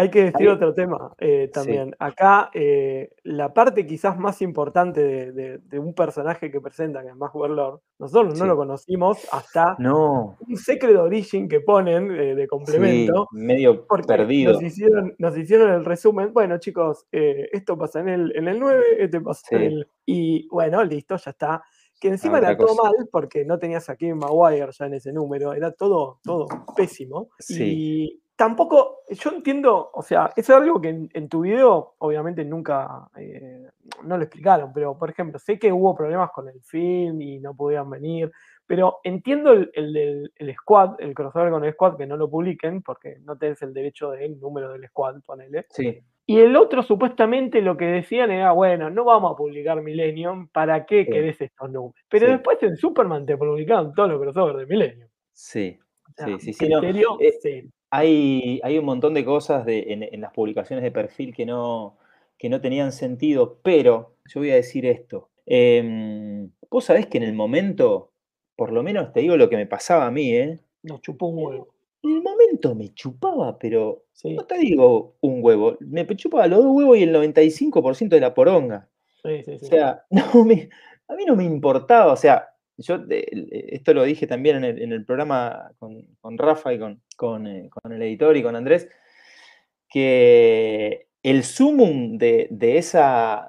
hay 0.00 0.10
que 0.10 0.24
decir 0.24 0.48
otro 0.48 0.72
tema 0.74 1.12
eh, 1.18 1.50
también. 1.52 1.94
Acá, 1.98 2.50
eh, 2.54 3.10
la 3.24 3.52
parte 3.52 3.86
quizás 3.86 4.18
más 4.18 4.40
importante 4.42 5.00
de, 5.02 5.32
de- 5.32 5.58
de 5.58 5.78
un 5.78 5.94
personaje 5.94 6.50
que 6.50 6.60
presentan, 6.60 7.06
es 7.08 7.16
más 7.16 7.30
Warlord, 7.34 7.80
nosotros 7.98 8.38
no 8.38 8.46
lo 8.46 8.56
conocimos 8.56 9.18
hasta 9.32 9.76
No, 9.78 10.36
un 10.46 10.56
Secret 10.56 10.96
Origin 10.96 11.48
que 11.48 11.60
ponen 11.60 12.10
eh, 12.10 12.34
de 12.34 12.42
sí, 12.42 12.48
complemento. 12.48 13.28
medio 13.32 13.86
perdido. 14.06 14.54
Nos 14.54 14.62
hicieron, 14.62 15.14
nos 15.18 15.36
hicieron 15.36 15.70
el 15.70 15.84
resumen. 15.84 16.32
Bueno, 16.32 16.58
chicos, 16.58 17.06
esto 17.12 17.76
pasa 17.76 18.00
en 18.00 18.08
el, 18.08 18.36
en 18.36 18.48
el 18.48 18.58
9, 18.58 18.82
este 18.98 19.20
pasa 19.20 19.56
en 19.56 19.62
el. 19.62 19.88
Y 20.06 20.48
bueno, 20.48 20.82
listo, 20.84 21.16
ya 21.16 21.30
está. 21.30 21.62
Que 22.00 22.08
encima 22.08 22.38
otra 22.38 22.50
era 22.52 22.58
todo 22.58 22.74
mal 22.82 22.94
porque 23.12 23.44
no 23.44 23.58
tenías 23.58 23.90
a 23.90 23.96
Kevin 23.96 24.16
Maguire 24.16 24.68
ya 24.72 24.86
en 24.86 24.94
ese 24.94 25.12
número, 25.12 25.52
era 25.52 25.70
todo, 25.72 26.18
todo 26.24 26.46
pésimo. 26.74 27.28
Sí. 27.38 27.62
Y 27.62 28.22
tampoco, 28.40 29.02
yo 29.10 29.30
entiendo, 29.32 29.90
o 29.92 30.00
sea, 30.00 30.32
eso 30.34 30.54
es 30.54 30.62
algo 30.62 30.80
que 30.80 30.88
en, 30.88 31.10
en 31.12 31.28
tu 31.28 31.42
video 31.42 31.96
obviamente 31.98 32.42
nunca 32.42 33.06
eh, 33.18 33.68
no 34.02 34.16
lo 34.16 34.22
explicaron, 34.24 34.72
pero 34.72 34.96
por 34.96 35.10
ejemplo, 35.10 35.38
sé 35.38 35.58
que 35.58 35.70
hubo 35.70 35.94
problemas 35.94 36.30
con 36.30 36.48
el 36.48 36.58
film 36.62 37.20
y 37.20 37.38
no 37.38 37.54
podían 37.54 37.90
venir, 37.90 38.32
pero 38.66 39.00
entiendo 39.04 39.52
el, 39.52 39.70
el 39.74 39.92
del 39.92 40.32
el 40.36 40.54
squad, 40.54 40.94
el 41.00 41.12
crossover 41.12 41.50
con 41.50 41.66
el 41.66 41.74
squad, 41.74 41.98
que 41.98 42.06
no 42.06 42.16
lo 42.16 42.30
publiquen 42.30 42.80
porque 42.80 43.18
no 43.24 43.36
tenés 43.36 43.60
el 43.60 43.74
derecho 43.74 44.10
del 44.12 44.40
número 44.40 44.72
del 44.72 44.88
squad, 44.88 45.20
ponele. 45.26 45.66
Sí, 45.68 46.00
Y 46.24 46.40
el 46.40 46.56
otro, 46.56 46.82
supuestamente, 46.82 47.60
lo 47.60 47.76
que 47.76 47.84
decían 47.86 48.30
era, 48.30 48.52
bueno, 48.52 48.88
no 48.88 49.04
vamos 49.04 49.32
a 49.32 49.36
publicar 49.36 49.82
Millennium, 49.82 50.48
¿para 50.48 50.86
qué 50.86 51.04
Sí. 51.04 51.10
querés 51.10 51.38
estos 51.42 51.70
números? 51.70 52.02
Pero 52.08 52.24
Sí. 52.24 52.32
después 52.32 52.56
en 52.62 52.76
Superman 52.78 53.26
te 53.26 53.36
publicaron 53.36 53.92
todos 53.92 54.08
los 54.08 54.18
crossovers 54.18 54.58
de 54.60 54.66
Millennium. 54.66 55.10
sí. 55.34 55.78
Sí, 56.16 56.38
sí, 56.40 56.52
sí, 56.52 56.68
no, 56.68 56.80
criterio 56.80 57.16
eh, 57.20 57.32
cero. 57.40 57.68
Hay, 57.90 58.60
hay 58.62 58.78
un 58.78 58.84
montón 58.84 59.14
de 59.14 59.24
cosas 59.24 59.64
de- 59.66 59.92
en, 59.92 60.02
en 60.04 60.20
las 60.20 60.32
publicaciones 60.32 60.82
de 60.84 60.90
perfil 60.92 61.34
que 61.34 61.46
no, 61.46 61.96
que 62.38 62.48
no 62.48 62.60
tenían 62.60 62.92
sentido, 62.92 63.58
pero 63.62 64.16
yo 64.26 64.40
voy 64.40 64.50
a 64.50 64.54
decir 64.56 64.86
esto. 64.86 65.30
Em, 65.46 66.50
Vos 66.70 66.84
sabés 66.84 67.06
que 67.08 67.18
en 67.18 67.24
el 67.24 67.32
momento, 67.34 68.12
por 68.56 68.72
lo 68.72 68.82
menos 68.84 69.12
te 69.12 69.20
digo 69.20 69.36
lo 69.36 69.50
que 69.50 69.56
me 69.56 69.66
pasaba 69.66 70.06
a 70.06 70.10
mí, 70.12 70.32
¿eh? 70.34 70.60
Nos 70.84 71.00
chupó 71.02 71.26
un 71.26 71.44
huevo. 71.44 71.68
En 72.02 72.10
el 72.12 72.22
momento 72.22 72.74
me 72.74 72.92
chupaba, 72.94 73.58
pero 73.58 74.04
Sí, 74.12 74.36
no 74.36 74.44
te 74.46 74.58
digo 74.58 75.16
un 75.20 75.40
huevo, 75.44 75.76
me 75.80 76.06
chupaba 76.16 76.46
los 76.46 76.60
dos 76.64 76.72
huevos 76.74 76.96
y 76.98 77.02
el 77.02 77.12
95% 77.12 78.14
de 78.16 78.20
la 78.22 78.32
poronga. 78.34 78.88
sí, 79.22 79.42
sí. 79.44 79.60
O 79.62 79.66
sea, 79.66 80.04
no 80.10 80.44
me, 80.44 80.68
a 81.08 81.14
mí 81.14 81.24
no 81.26 81.36
me 81.36 81.44
importaba, 81.44 82.12
o 82.12 82.16
sea, 82.16 82.49
yo 82.80 82.98
de- 82.98 83.26
esto 83.70 83.94
lo 83.94 84.04
dije 84.04 84.26
también 84.26 84.64
en 84.64 84.92
el, 84.92 85.04
programa 85.04 85.72
con, 85.78 86.02
con 86.20 86.38
Rafa 86.38 86.72
y 86.72 86.78
con, 86.78 87.02
con, 87.16 87.46
eh, 87.46 87.68
con 87.70 87.92
el 87.92 88.02
editor 88.02 88.36
y 88.36 88.42
con 88.42 88.56
Andrés, 88.56 88.88
que 89.88 91.06
el 91.22 91.44
sumum 91.44 92.18
de, 92.18 92.48
de 92.50 92.78
esa, 92.78 93.48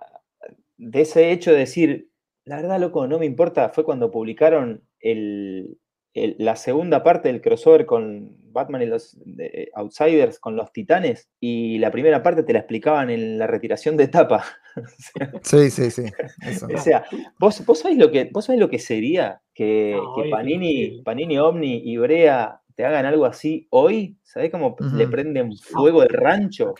de 0.77 1.01
ese 1.01 1.31
hecho 1.31 1.51
de 1.51 1.59
decir, 1.59 2.09
la 2.45 2.57
verdad, 2.57 2.79
loco, 2.79 3.07
no 3.07 3.19
me 3.19 3.25
importa, 3.25 3.69
fue 3.69 3.85
cuando 3.85 4.11
publicaron 4.11 4.83
el, 4.99 5.77
el- 6.13 6.35
la 6.39 6.55
segunda 6.55 7.03
parte 7.03 7.29
del 7.29 7.41
crossover 7.41 7.85
con 7.85 8.35
Batman 8.51 8.81
y 8.81 8.85
los 8.85 9.17
de- 9.25 9.69
Outsiders, 9.75 10.39
con 10.39 10.55
los 10.55 10.71
titanes, 10.73 11.29
y 11.39 11.77
la 11.79 11.89
primera 11.91 12.21
parte 12.21 12.43
te 12.43 12.53
la 12.53 12.59
explicaban 12.59 13.09
en 13.09 13.37
la 13.37 13.47
retiración 13.47 13.97
de 13.97 14.03
etapa. 14.05 14.43
Sí, 15.43 15.69
sí, 15.69 15.91
sí. 15.91 16.03
eso. 16.47 16.67
O 16.73 16.77
sea, 16.77 17.03
¿vos, 17.37 17.65
vos, 17.65 17.79
sabés 17.79 17.97
lo 17.97 18.09
que, 18.09 18.29
¿vos 18.31 18.45
sabés 18.45 18.59
lo 18.61 18.69
que 18.69 18.79
sería 18.79 19.41
que, 19.53 19.93
No, 19.97 20.15
que 20.15 20.21
es 20.23 20.31
Panini. 20.31 21.01
Panini 21.03 21.37
Omni 21.39 21.81
y 21.83 21.97
Brea 21.97 22.60
te 22.75 22.85
hagan 22.85 23.05
algo 23.05 23.25
así 23.25 23.67
hoy, 23.71 24.17
¿sabés 24.23 24.51
cómo 24.51 24.75
le 24.93 25.07
prenden 25.07 25.55
fuego 25.57 26.03
el 26.03 26.09
rancho? 26.09 26.73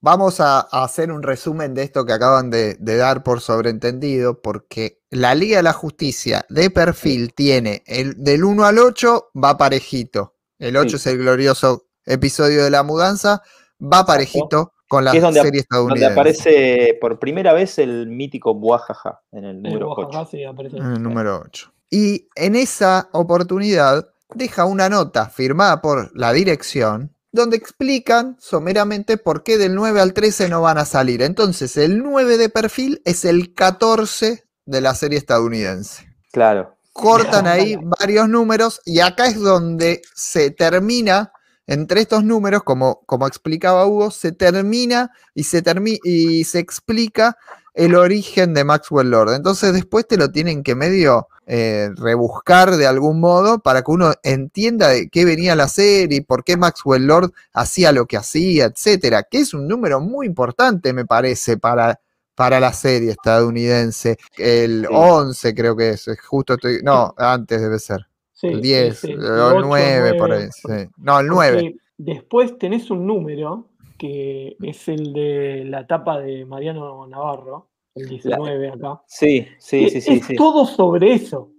Vamos 0.00 0.40
a, 0.40 0.60
a 0.60 0.84
hacer 0.84 1.10
un 1.12 1.22
resumen 1.22 1.74
de 1.74 1.82
esto 1.82 2.04
que 2.04 2.12
acaban 2.12 2.50
de, 2.50 2.74
de 2.78 2.96
dar 2.96 3.22
por 3.22 3.40
sobreentendido, 3.40 4.40
porque 4.40 5.00
la 5.10 5.34
Liga 5.34 5.58
de 5.58 5.62
la 5.64 5.72
Justicia 5.72 6.44
de 6.48 6.70
perfil 6.70 7.34
tiene 7.34 7.82
el 7.86 8.14
del 8.22 8.44
1 8.44 8.64
al 8.64 8.78
8 8.78 9.30
va 9.42 9.56
parejito. 9.56 10.36
El 10.58 10.76
8 10.76 10.90
Sí. 10.90 10.96
es 10.96 11.06
el 11.08 11.18
glorioso 11.18 11.86
episodio 12.04 12.64
de 12.64 12.70
la 12.70 12.82
mudanza, 12.82 13.42
va 13.80 14.04
parejito 14.04 14.72
con 14.88 15.04
la 15.04 15.12
es 15.12 15.22
donde, 15.22 15.40
serie 15.40 15.64
donde 15.70 16.04
estadounidense. 16.04 16.12
aparece 16.12 16.98
por 17.00 17.18
primera 17.18 17.52
vez 17.52 17.78
el 17.78 18.06
mítico 18.08 18.54
Buajaja 18.54 19.20
en 19.32 19.44
el 19.44 19.56
El 19.56 19.62
número 19.62 19.88
Oaxaca 19.90 20.20
8. 20.22 20.28
sí 20.30 20.44
aparece. 20.44 20.76
En 20.76 20.84
el 20.92 21.02
número 21.02 21.42
8. 21.44 21.72
Y 21.90 22.28
en 22.36 22.54
esa 22.56 23.08
oportunidad 23.12 24.11
deja 24.34 24.64
una 24.64 24.88
nota 24.88 25.28
firmada 25.28 25.80
por 25.80 26.10
la 26.14 26.32
dirección 26.32 27.14
donde 27.32 27.56
explican 27.56 28.36
someramente 28.38 29.16
por 29.16 29.42
qué 29.42 29.56
del 29.56 29.74
9 29.74 30.00
al 30.00 30.12
13 30.12 30.50
no 30.50 30.60
van 30.60 30.76
a 30.76 30.84
salir. 30.84 31.22
Entonces, 31.22 31.78
el 31.78 32.02
9 32.02 32.36
de 32.36 32.50
perfil 32.50 33.00
es 33.06 33.24
el 33.24 33.54
14 33.54 34.44
de 34.66 34.80
la 34.82 34.94
serie 34.94 35.18
estadounidense. 35.18 36.06
Claro. 36.30 36.76
Cortan 36.92 37.46
ahí 37.46 37.76
varios 37.98 38.28
números 38.28 38.82
y 38.84 39.00
acá 39.00 39.26
es 39.26 39.40
donde 39.40 40.02
se 40.14 40.50
termina, 40.50 41.32
entre 41.66 42.02
estos 42.02 42.22
números, 42.22 42.64
como, 42.64 43.00
como 43.06 43.26
explicaba 43.26 43.86
Hugo, 43.86 44.10
se 44.10 44.32
termina 44.32 45.10
y 45.34 45.44
se, 45.44 45.64
termi- 45.64 46.00
y 46.04 46.44
se 46.44 46.58
explica 46.58 47.38
el 47.72 47.94
origen 47.94 48.52
de 48.52 48.64
Maxwell 48.64 49.08
Lord. 49.10 49.32
Entonces 49.32 49.72
después 49.72 50.06
te 50.06 50.18
lo 50.18 50.30
tienen 50.30 50.62
que 50.62 50.74
medio 50.74 51.28
eh, 51.46 51.90
rebuscar 51.96 52.76
de 52.76 52.86
algún 52.86 53.20
modo 53.20 53.58
para 53.60 53.82
que 53.82 53.90
uno 53.90 54.12
entienda 54.22 54.88
de 54.88 55.08
qué 55.08 55.24
venía 55.24 55.56
la 55.56 55.68
serie, 55.68 56.22
por 56.22 56.44
qué 56.44 56.56
Maxwell 56.56 57.06
Lord 57.06 57.32
hacía 57.52 57.92
lo 57.92 58.06
que 58.06 58.16
hacía, 58.16 58.66
etcétera, 58.66 59.24
que 59.24 59.38
es 59.38 59.54
un 59.54 59.66
número 59.68 60.00
muy 60.00 60.26
importante, 60.26 60.92
me 60.92 61.04
parece, 61.04 61.56
para, 61.58 62.00
para 62.34 62.60
la 62.60 62.72
serie 62.72 63.10
estadounidense. 63.12 64.16
El 64.36 64.86
Sí. 64.88 64.88
11 64.90 65.54
creo 65.54 65.76
que 65.76 65.90
es, 65.90 66.06
justo 66.26 66.54
estoy, 66.54 66.80
no, 66.82 67.14
antes 67.16 67.60
debe 67.60 67.78
ser. 67.78 68.06
Sí, 68.32 68.48
El 68.48 68.62
sí, 68.62 68.62
10, 68.62 68.98
sí, 68.98 69.10
el, 69.12 69.20
ocho, 69.20 69.60
9 69.60 70.14
por 70.14 70.28
nueve, 70.30 70.50
ahí. 70.68 70.88
No, 70.96 71.20
el 71.20 71.26
9. 71.26 71.62
Porque 71.62 71.76
Después 71.98 72.58
tenés 72.58 72.90
un 72.90 73.06
número 73.06 73.68
que 73.98 74.56
es 74.62 74.88
el 74.88 75.12
de 75.12 75.64
la 75.66 75.80
etapa 75.82 76.18
de 76.18 76.44
Mariano 76.44 77.06
Navarro, 77.06 77.68
el 77.94 78.08
19 78.08 78.70
acá. 78.70 79.02
Sí, 79.06 79.46
sí, 79.58 79.88
sí, 79.90 80.00
sí, 80.00 80.12
es 80.14 80.26
sí. 80.26 80.36
todo 80.36 80.64
sobre 80.66 81.12
eso. 81.12 81.50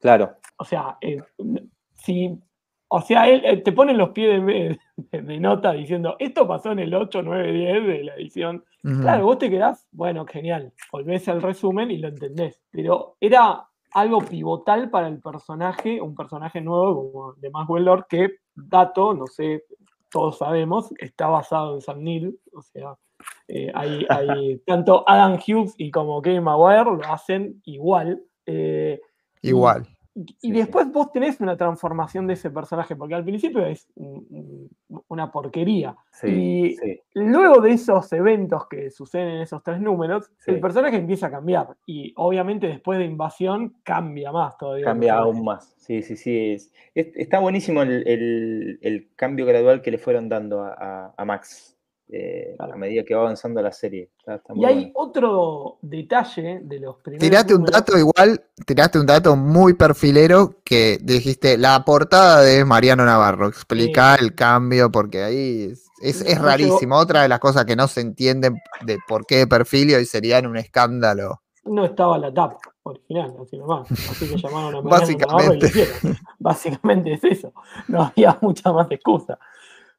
Claro. 0.00 0.36
O 0.58 0.64
sea, 0.64 0.96
eh, 1.00 1.18
si, 1.94 2.38
o 2.88 3.00
sea, 3.00 3.28
él 3.28 3.42
eh, 3.44 3.56
te 3.58 3.72
pone 3.72 3.94
los 3.94 4.10
pies 4.10 4.44
de, 4.44 4.78
de- 4.96 5.22
de 5.22 5.40
nota 5.40 5.72
diciendo, 5.72 6.16
esto 6.18 6.46
pasó 6.46 6.72
en 6.72 6.80
el 6.80 6.94
8, 6.94 7.22
9, 7.22 7.52
10 7.52 7.86
de 7.86 8.04
la 8.04 8.14
edición. 8.16 8.64
Claro, 8.82 9.24
vos 9.24 9.38
te 9.38 9.50
quedás, 9.50 9.86
bueno, 9.92 10.24
genial, 10.26 10.72
volvés 10.90 11.28
al 11.28 11.42
resumen 11.42 11.90
y 11.90 11.98
lo 11.98 12.08
entendés. 12.08 12.62
Pero 12.70 13.16
era 13.20 13.66
algo 13.92 14.20
pivotal 14.20 14.88
para 14.88 15.08
el 15.08 15.20
personaje, 15.20 16.00
un 16.00 16.14
personaje 16.14 16.60
nuevo 16.60 17.12
como 17.12 17.32
de 17.34 17.50
Maxwell 17.50 17.84
Lord, 17.84 18.06
que, 18.08 18.36
dato, 18.54 19.12
no 19.14 19.26
sé, 19.26 19.64
todos 20.10 20.38
sabemos, 20.38 20.92
está 20.98 21.26
basado 21.26 21.74
en 21.74 21.80
Sam 21.82 22.02
Neill. 22.02 22.38
O 22.54 22.62
sea, 22.62 22.94
eh, 23.48 23.70
hay, 23.74 24.06
hay 24.08 24.58
tanto 24.66 25.04
Adam 25.08 25.38
Hughes 25.38 25.74
y 25.76 25.90
como 25.90 26.22
Kevin 26.22 26.44
Maguire 26.44 26.84
lo 26.84 27.04
hacen 27.12 27.60
igual. 27.64 28.22
eh, 28.46 29.00
Igual. 29.42 29.86
y, 30.14 30.22
y 30.22 30.36
Sí, 30.40 30.50
después 30.52 30.90
vos 30.92 31.12
tenés 31.12 31.40
una 31.40 31.56
transformación 31.56 32.26
de 32.26 32.34
ese 32.34 32.50
personaje, 32.50 32.96
porque 32.96 33.14
al 33.14 33.24
principio 33.24 33.64
es 33.64 33.88
un- 33.94 34.26
un- 34.88 35.02
una 35.08 35.30
porquería. 35.30 35.96
Sí, 36.12 36.26
Y- 36.26 36.76
sí. 36.76 37.00
Luego 37.14 37.60
de 37.62 37.70
esos 37.70 38.12
eventos 38.12 38.66
que 38.68 38.90
suceden 38.90 39.28
en 39.28 39.42
esos 39.42 39.62
tres 39.62 39.80
números, 39.80 40.30
Sí. 40.38 40.50
el 40.50 40.60
personaje 40.60 40.96
empieza 40.96 41.28
a 41.28 41.30
cambiar. 41.30 41.68
Y 41.86 42.12
obviamente 42.16 42.66
después 42.66 42.98
de 42.98 43.04
Invasión 43.06 43.76
cambia 43.84 44.32
más 44.32 44.58
todavía. 44.58 44.84
Cambia 44.84 45.14
aún 45.18 45.44
más. 45.44 45.74
Sí, 45.78 46.02
sí, 46.02 46.16
sí. 46.16 46.52
es- 46.54 46.72
es- 46.94 47.16
está 47.16 47.38
buenísimo 47.38 47.80
el, 47.82 48.06
el- 48.06 48.78
el 48.82 49.08
cambio 49.16 49.46
gradual 49.46 49.80
que 49.80 49.90
le 49.92 49.98
fueron 49.98 50.28
dando 50.28 50.62
a, 50.64 50.74
a- 50.78 51.14
a 51.16 51.24
Max 51.24 51.78
eh, 52.12 52.54
Claro. 52.56 52.74
a 52.74 52.76
medida 52.76 53.04
que 53.04 53.14
va 53.14 53.20
avanzando 53.22 53.62
la 53.62 53.72
serie. 53.72 54.10
Está, 54.18 54.34
está 54.36 54.52
muy 54.54 54.62
Y 54.62 54.66
hay 54.66 54.74
bueno. 54.76 54.92
otro 54.96 55.78
detalle 55.82 56.60
de 56.62 56.80
los 56.80 56.96
primeros. 56.96 57.20
Tiraste 57.22 57.54
un 57.54 57.64
dato 57.64 57.96
igual, 57.96 58.42
tiraste 58.66 58.98
un 58.98 59.06
dato 59.06 59.36
muy 59.36 59.74
perfilero 59.74 60.56
que 60.64 60.98
dijiste 61.02 61.56
la 61.56 61.84
portada 61.84 62.42
de 62.42 62.64
Mariano 62.64 63.04
Navarro. 63.04 63.48
Explica 63.48 64.14
el 64.16 64.34
cambio 64.34 64.90
porque 64.90 65.22
ahí 65.22 65.72
es, 66.02 66.20
es- 66.22 66.40
rarísimo. 66.40 66.96
Otra 66.96 67.22
de 67.22 67.28
las 67.28 67.38
cosas 67.40 67.64
que 67.64 67.76
no 67.76 67.86
se 67.88 68.00
entienden 68.00 68.56
de 68.84 68.98
por 69.06 69.24
qué 69.26 69.36
de 69.38 69.46
perfil 69.46 69.90
y 69.90 69.94
hoy 69.94 70.04
serían 70.06 70.46
un 70.46 70.56
escándalo. 70.56 71.40
No 71.64 71.84
estaba 71.84 72.16
la 72.18 72.32
tapa 72.32 72.58
original, 72.82 73.34
así 73.40 73.58
nomás. 73.58 73.90
Así 73.92 74.28
que 74.28 74.36
llamaron 74.38 74.76
a 74.76 74.80
Mariano 74.82 75.16
Navarro 75.28 75.54
y 75.54 75.60
lo 75.60 75.68
Básicamente. 75.68 76.18
Básicamente 76.38 77.12
es 77.12 77.24
eso. 77.24 77.52
No 77.88 78.02
había 78.04 78.36
mucha 78.40 78.72
más 78.72 78.90
excusa. 78.90 79.38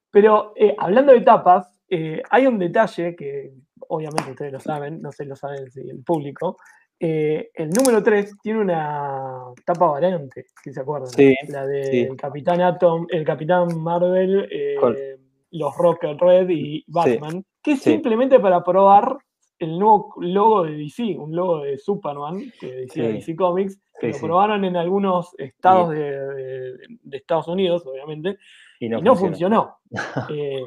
Pero 0.10 0.54
eh, 0.58 0.76
hablando 0.78 1.14
de 1.14 1.22
tapas, 1.22 1.68
eh, 1.92 2.24
hay 2.30 2.48
un 2.48 2.58
detalle 2.58 3.16
que 3.16 3.52
obviamente 3.90 4.32
ustedes 4.32 4.54
lo 4.54 4.60
saben, 4.60 5.02
no 5.02 5.12
sé 5.12 5.26
lo 5.26 5.36
saben 5.36 5.70
si 5.70 5.82
el 5.90 6.04
público. 6.04 6.58
eh, 7.04 7.50
el 7.56 7.70
número 7.72 8.02
3 8.04 8.36
tiene 8.44 8.60
una 8.62 9.46
tapa 9.66 9.88
variante, 9.88 10.46
si 10.64 10.72
se 10.72 10.80
acuerdan. 10.82 11.10
Sí, 11.10 11.36
la 11.50 11.66
del 11.66 12.10
sí. 12.12 12.16
Capitán 12.16 12.62
Atom, 12.62 13.08
el 13.10 13.26
Capitán 13.26 13.68
Marvel, 13.82 14.48
eh, 14.52 15.18
los 15.52 15.76
Rocket 15.78 16.18
Red 16.20 16.48
y 16.50 16.84
Batman, 16.88 17.44
que 17.62 17.72
es 17.74 17.82
simplemente 17.82 18.40
para 18.40 18.64
probar 18.64 19.18
el 19.60 19.78
nuevo 19.78 20.14
logo 20.20 20.64
de 20.64 20.78
DC, 20.78 21.18
un 21.18 21.36
logo 21.36 21.62
de 21.64 21.78
Superman, 21.78 22.40
que 22.60 22.72
decía. 22.72 23.10
DC 23.10 23.36
Comics, 23.36 23.80
que 24.00 24.10
lo 24.10 24.18
probaron 24.20 24.64
en 24.66 24.76
algunos 24.78 25.36
estados 25.38 25.94
Y- 25.94 25.98
de, 25.98 26.12
de- 26.12 26.78
de 27.04 27.18
Estados 27.18 27.48
Unidos, 27.48 27.86
obviamente, 27.86 28.38
Y 28.80 28.86
y 28.86 28.90
no, 28.90 29.02
no, 29.02 29.16
funcionó. 29.16 29.78
funcionó. 29.90 30.30
Eh, 30.34 30.64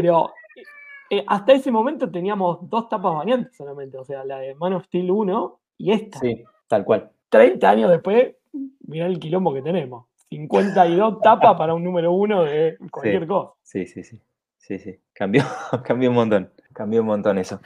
pero 0.00 0.32
eh, 1.10 1.24
hasta 1.26 1.52
ese 1.52 1.70
momento 1.70 2.10
teníamos 2.10 2.68
dos 2.68 2.88
tapas 2.88 3.14
variantes 3.14 3.56
solamente, 3.56 3.98
o 3.98 4.04
sea, 4.04 4.24
la 4.24 4.38
de 4.38 4.54
Man 4.54 4.72
of 4.72 4.84
Steel 4.86 5.10
1 5.10 5.60
y 5.78 5.92
esta. 5.92 6.18
Sí, 6.18 6.42
tal 6.68 6.84
cual. 6.84 7.10
30 7.28 7.68
años 7.70 7.90
después, 7.90 8.34
mirá 8.86 9.06
el 9.06 9.18
quilombo 9.18 9.52
que 9.52 9.62
tenemos. 9.62 10.06
52 10.30 11.20
tapas 11.22 11.56
para 11.56 11.74
un 11.74 11.84
número 11.84 12.12
uno 12.12 12.44
de 12.44 12.76
cualquier 12.90 13.22
Sí. 13.22 13.28
cosa. 13.28 13.52
Sí, 13.62 13.86
sí, 13.86 14.04
sí. 14.04 14.20
Sí, 14.58 14.78
sí. 14.78 14.98
Cambió, 15.12 15.42
cambió 15.84 16.08
un 16.10 16.14
montón. 16.16 16.50
Cambió 16.72 17.00
un 17.00 17.06
montón 17.08 17.36
eso. 17.38 17.60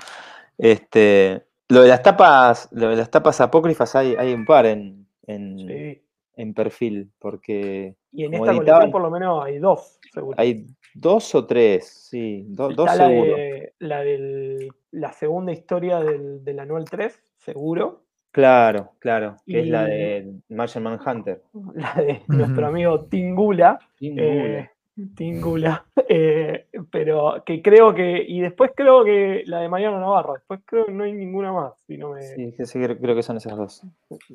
Este, 0.59 1.47
lo 1.69 1.83
de 1.83 1.89
las 1.89 2.03
tapas, 2.03 2.69
lo 2.73 2.89
de 2.89 2.97
las 2.97 3.11
tapas 3.11 3.41
apócrifas 3.41 3.95
hay, 3.95 4.15
hay 4.17 4.33
un 4.33 4.45
par 4.45 4.67
en, 4.67 5.07
en, 5.27 5.59
Sí. 5.59 6.03
En 6.37 6.55
perfil, 6.55 7.11
porque 7.19 7.97
Y 8.13 8.25
en 8.25 8.35
esta 8.35 8.55
colección 8.55 8.91
por 8.91 9.03
lo 9.03 9.11
menos 9.11 9.45
hay 9.45 9.59
dos, 9.59 9.99
seguro. 10.13 10.37
hay 10.39 10.67
dos 10.95 11.35
o 11.35 11.47
tres, 11.47 11.87
sí, 12.11 12.45
do- 12.49 12.69
dos 12.71 12.87
la, 12.97 13.09
seguro. 13.09 13.37
de, 13.37 13.73
la, 13.81 14.01
del, 14.01 14.69
la 14.93 15.13
segunda 15.13 15.53
historia 15.53 16.01
del, 16.01 16.45
del 16.45 16.59
anual 16.61 16.85
3, 16.85 17.21
seguro. 17.37 18.03
Claro, 18.31 18.91
claro, 18.99 19.37
que 19.47 19.61
es 19.61 19.69
la 19.69 19.85
de 19.87 20.31
Martian 20.51 20.85
Manhunter. 20.85 21.43
La 21.75 21.95
de 21.95 22.21
nuestro 22.29 22.67
amigo 22.67 23.07
Tingula. 23.07 23.79
Sin 23.99 24.19
eh, 24.19 24.71
Tingula. 25.15 25.87
eh, 26.09 26.67
pero 26.91 27.43
que 27.47 27.63
creo 27.63 27.95
que. 27.95 28.23
Y 28.29 28.41
después 28.43 28.73
creo 28.77 29.05
que 29.05 29.43
la 29.47 29.61
de 29.61 29.71
Mariano 29.71 29.99
Navarro. 29.99 30.35
Después 30.35 30.61
creo 30.67 30.85
que 30.85 30.93
no 30.93 31.05
hay 31.05 31.15
ninguna 31.15 31.51
más, 31.51 31.81
si 31.87 31.97
no 31.97 32.11
me, 32.11 32.21
Sí, 32.23 32.53
sí, 32.67 32.79
creo, 32.79 32.99
creo 32.99 33.17
que 33.17 33.23
son 33.23 33.39
esas 33.39 33.57
dos. 33.57 33.83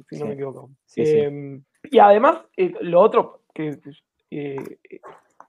si 0.09 0.17
no 0.17 0.25
me 0.25 0.33
equivoco. 0.33 0.71
Eh, 0.95 1.61
Y 1.83 1.99
además, 1.99 2.39
eh, 2.57 2.73
lo 2.81 3.01
otro 3.01 3.41
que, 3.53 3.77
eh, 4.31 4.77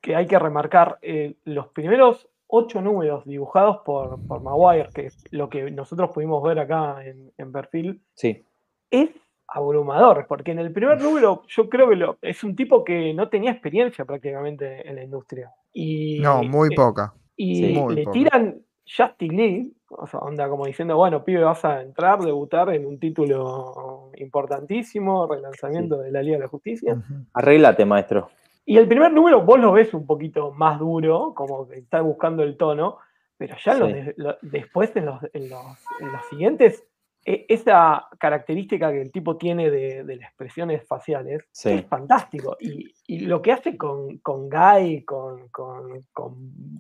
que 0.01 0.17
hay 0.17 0.27
que 0.27 0.39
remarcar, 0.39 0.99
eh, 1.03 1.35
los 1.45 1.69
primeros 1.69 2.29
ocho 2.47 2.83
números 2.83 3.25
dibujados 3.25 3.79
por, 3.85 4.19
por 4.27 4.43
Maguire, 4.43 4.91
que 4.95 5.07
es 5.07 5.25
lo 5.31 5.49
que 5.49 5.71
nosotros 5.71 6.11
pudimos 6.13 6.43
ver 6.43 6.59
acá 6.59 7.05
en, 7.05 7.33
en 7.39 7.53
perfil, 7.53 8.03
Sí, 8.15 8.45
es 8.91 9.11
abrumador, 9.49 10.27
porque 10.29 10.51
en 10.53 10.59
el 10.59 10.73
primer 10.73 11.01
número 11.01 11.43
yo 11.47 11.69
creo 11.69 11.89
que 11.89 11.97
lo- 11.97 12.19
es 12.23 12.43
un 12.45 12.57
tipo 12.57 12.85
que 12.85 13.13
no 13.15 13.29
tenía 13.29 13.53
experiencia 13.53 14.05
prácticamente 14.05 14.87
en 14.89 14.97
la 14.97 15.03
industria. 15.05 15.51
Y, 15.73 16.21
No, 16.21 16.43
muy 16.43 16.71
eh, 16.73 16.77
poca. 16.77 17.15
y 17.37 17.55
Sí. 17.57 17.73
Muy 17.73 17.95
le 17.97 18.07
tiran 18.07 18.63
Justin 18.85 19.37
Lee, 19.37 19.73
o 19.89 20.07
sea, 20.07 20.21
onda 20.21 20.49
como 20.49 20.67
diciendo, 20.67 20.97
bueno, 20.97 21.25
pibe, 21.25 21.45
vas 21.45 21.65
a 21.65 21.83
entrar, 21.83 22.19
debutar 22.21 22.69
en 22.75 22.85
un 22.87 22.99
título 22.99 24.11
importantísimo, 24.17 25.27
relanzamiento 25.27 25.99
de 25.99 26.11
la 26.11 26.23
Liga 26.23 26.37
de 26.37 26.43
la 26.45 26.49
Justicia. 26.49 26.95
Ujú. 26.95 27.15
arreglate, 27.35 27.85
maestro. 27.85 28.29
Y 28.65 28.77
el 28.79 28.87
primer 28.89 29.13
número 29.13 29.43
vos 29.43 29.59
lo 29.59 29.73
ves 29.73 29.93
un 29.95 30.07
poquito 30.07 30.53
más 30.53 30.79
duro, 30.79 31.33
como 31.35 31.67
que 31.69 31.79
está 31.79 32.01
buscando 32.01 32.43
el 32.43 32.57
tono, 32.57 32.99
pero 33.37 33.57
ya 33.65 33.73
en 33.73 33.79
los 33.81 33.89
Sí. 33.89 33.95
de- 33.95 34.15
lo- 34.17 34.37
después 34.43 34.95
en 34.97 35.07
los, 35.07 35.21
en, 35.33 35.49
los, 35.51 35.63
en 36.01 36.13
los 36.13 36.25
siguientes 36.31 36.85
esa 37.25 38.09
característica 38.19 38.91
que 38.91 39.01
el 39.01 39.13
tipo 39.13 39.37
tiene 39.37 39.71
de, 39.71 40.05
de 40.05 40.17
las 40.17 40.29
expresiones 40.29 40.87
faciales 40.87 41.45
Sí. 41.53 41.71
es 41.71 41.87
fantástico. 41.87 42.57
Y, 42.61 42.93
y 43.07 43.21
lo 43.21 43.41
que 43.41 43.53
hace 43.53 43.77
con, 43.77 44.19
con 44.19 44.49
Guy, 44.51 45.05
con, 45.05 45.49
con, 45.49 46.01
con 46.13 46.35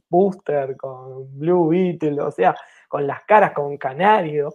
Booster, 0.08 0.76
con 0.76 1.38
Blue 1.38 1.68
Beetle, 1.68 2.20
o 2.20 2.30
sea, 2.30 2.54
con 2.88 3.06
las 3.06 3.22
caras, 3.24 3.52
con 3.52 3.76
Canario, 3.76 4.52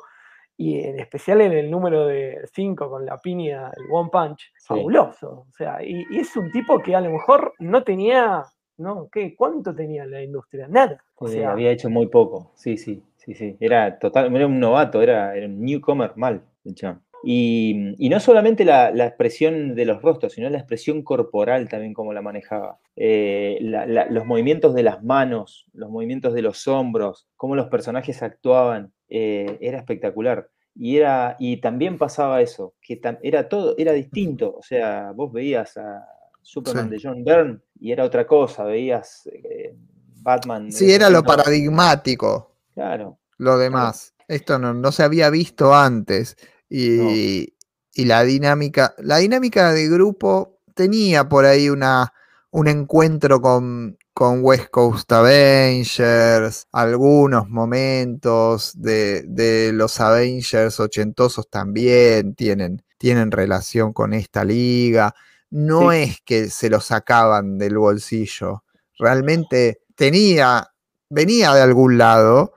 y 0.60 0.80
en 0.80 1.00
especial 1.00 1.41
en 1.41 1.52
el 1.54 1.69
número 1.69 2.06
de 2.08 2.41
5 2.52 2.89
con 2.89 3.06
la 3.06 3.19
piña, 3.19 3.71
el 3.78 3.84
One 3.91 4.10
Punch, 4.12 4.52
Sí. 4.58 4.65
fabuloso. 4.67 5.45
O 5.50 5.54
sea, 5.56 5.84
y, 5.84 6.04
y 6.10 6.19
es 6.19 6.36
un 6.36 6.52
tipo 6.52 6.80
que 6.80 6.95
a 6.95 7.02
lo 7.02 7.12
mejor 7.12 7.54
no 7.60 7.84
tenía, 7.84 8.43
¿no? 8.78 9.08
¿Qué? 9.12 9.36
¿Cuánto 9.36 9.73
tenía 9.76 10.04
en 10.04 10.12
la 10.12 10.23
industria? 10.23 10.67
Nada. 10.67 11.04
O 11.15 11.28
Eh, 11.28 11.32
sea, 11.34 11.52
había 11.52 11.71
hecho 11.71 11.89
muy 11.89 12.08
poco, 12.08 12.52
sí, 12.56 12.76
sí, 12.78 13.04
sí, 13.28 13.34
sí. 13.36 13.58
Era 13.60 14.00
total, 14.00 14.36
era 14.36 14.48
un 14.48 14.60
novato, 14.60 15.02
era, 15.04 15.36
era 15.36 15.46
un 15.46 15.60
newcomer 15.63 16.13
mal, 16.16 16.42
el 16.66 16.74
chabón. 16.74 17.04
Y, 17.24 17.94
y 17.98 18.10
no 18.10 18.20
solamente 18.20 18.63
la, 18.63 18.92
la 18.92 19.06
expresión 19.08 19.76
de 19.76 19.86
los 19.86 20.02
rostros, 20.02 20.34
sino 20.34 20.50
la 20.50 20.60
expresión 20.60 21.02
corporal 21.04 21.68
también 21.68 21.94
como 21.94 22.13
la 22.13 22.22
manejaba. 22.22 22.80
Eh, 22.96 23.58
la- 23.62 23.86
la- 23.86 24.06
los 24.06 24.26
movimientos 24.26 24.74
de 24.74 24.84
las 24.84 25.04
manos, 25.04 25.66
los 25.74 25.90
movimientos 25.90 26.34
de 26.34 26.42
los 26.44 26.68
hombros, 26.68 27.28
cómo 27.36 27.56
los 27.56 27.68
personajes 27.68 28.24
actuaban, 28.24 28.94
eh, 29.10 29.58
era 29.62 29.78
espectacular. 29.78 30.48
Y, 30.76 30.98
era, 30.98 31.36
y 31.40 31.58
también 31.58 31.98
pasaba 31.98 32.40
eso, 32.42 32.76
que 32.82 33.02
tam- 33.02 33.20
era 33.24 33.50
todo, 33.50 33.74
era 33.80 33.94
distinto. 33.94 34.56
O 34.56 34.62
sea, 34.63 35.12
vos 35.13 35.32
veías 35.34 35.76
a 35.78 36.06
Superman 36.44 36.86
Sí. 36.86 36.92
de 36.92 37.00
John 37.04 37.24
Byrne 37.26 37.58
y 37.80 37.92
era 37.92 38.04
otra 38.06 38.26
cosa, 38.28 38.63
veías 38.63 39.28
eh, 39.34 39.74
Batman. 40.22 40.72
Sí, 40.72 40.92
era 40.92 41.10
lo 41.10 41.20
70, 41.22 41.36
paradigmático, 41.36 42.52
Claro, 42.78 43.18
lo 43.40 43.58
demás. 43.58 44.13
Esto 44.28 44.60
no, 44.60 44.72
no 44.76 44.92
se 44.92 45.02
había 45.02 45.32
visto 45.32 45.74
antes. 45.74 46.36
Y, 46.70 47.56
y 47.92 48.06
la 48.06 48.24
dinámica, 48.24 48.94
la 49.00 49.18
dinámica 49.18 49.72
de 49.74 49.88
grupo 49.90 50.60
tenía 50.76 51.28
por 51.28 51.46
ahí 51.46 51.70
una, 51.70 52.13
un 52.52 52.68
encuentro 52.68 53.42
con, 53.42 53.98
con 54.13 54.42
West 54.44 54.70
Coast 54.70 55.12
Avengers, 55.12 56.68
algunos 56.72 57.50
momentos 57.50 58.74
de, 58.76 59.24
de 59.24 59.72
los 59.74 60.00
Avengers 60.00 60.80
ochentosos 60.80 61.50
también 61.50 62.36
tienen, 62.36 62.84
tienen 63.00 63.32
relación 63.32 63.92
con 63.92 64.13
esta 64.13 64.44
liga. 64.44 65.16
No 65.50 65.90
Sí. 65.92 65.98
es 66.00 66.22
que 66.24 66.50
se 66.52 66.70
lo 66.70 66.80
sacaban 66.80 67.58
del 67.58 67.78
bolsillo, 67.80 68.66
realmente 69.00 69.82
tenía, 69.96 70.70
venía 71.10 71.54
de 71.56 71.62
algún 71.62 71.98
lado, 71.98 72.54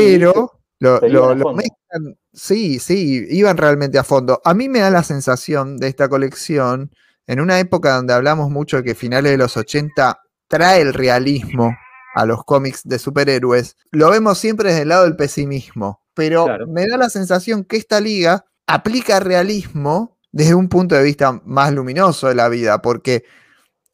pero 0.00 0.60
lo, 0.80 1.00
mezclan- 1.54 2.16
sí, 2.32 2.78
sí, 2.78 3.26
iban 3.30 3.56
realmente 3.56 3.98
a 3.98 4.04
fondo. 4.04 4.40
A 4.44 4.54
mí 4.54 4.68
me 4.68 4.80
da 4.80 4.90
la 4.90 5.02
sensación 5.02 5.76
de 5.78 5.88
esta 5.88 6.08
colección, 6.08 6.90
en 7.26 7.40
una 7.40 7.58
época 7.58 7.94
donde 7.96 8.12
hablamos 8.14 8.50
mucho 8.50 8.76
de 8.78 8.84
que 8.84 8.94
finales 8.94 9.32
de 9.32 9.38
los 9.38 9.56
80 9.56 10.20
trae 10.48 10.80
el 10.82 10.94
realismo 10.94 11.74
a 12.14 12.24
los 12.24 12.44
cómics 12.44 12.82
de 12.84 12.98
superhéroes, 12.98 13.76
lo 13.90 14.10
vemos 14.10 14.38
siempre 14.38 14.68
desde 14.70 14.82
el 14.82 14.88
lado 14.88 15.04
del 15.04 15.16
pesimismo, 15.16 16.02
pero 16.14 16.44
Claro. 16.44 16.66
me 16.68 16.86
da 16.86 16.96
la 16.96 17.10
sensación 17.10 17.64
que 17.64 17.76
esta 17.76 18.00
liga 18.00 18.44
aplica 18.66 19.20
realismo 19.20 20.18
desde 20.32 20.54
un 20.54 20.68
punto 20.68 20.94
de 20.94 21.02
vista 21.02 21.40
más 21.44 21.72
luminoso 21.72 22.28
de 22.28 22.34
la 22.34 22.48
vida, 22.48 22.80
porque 22.80 23.24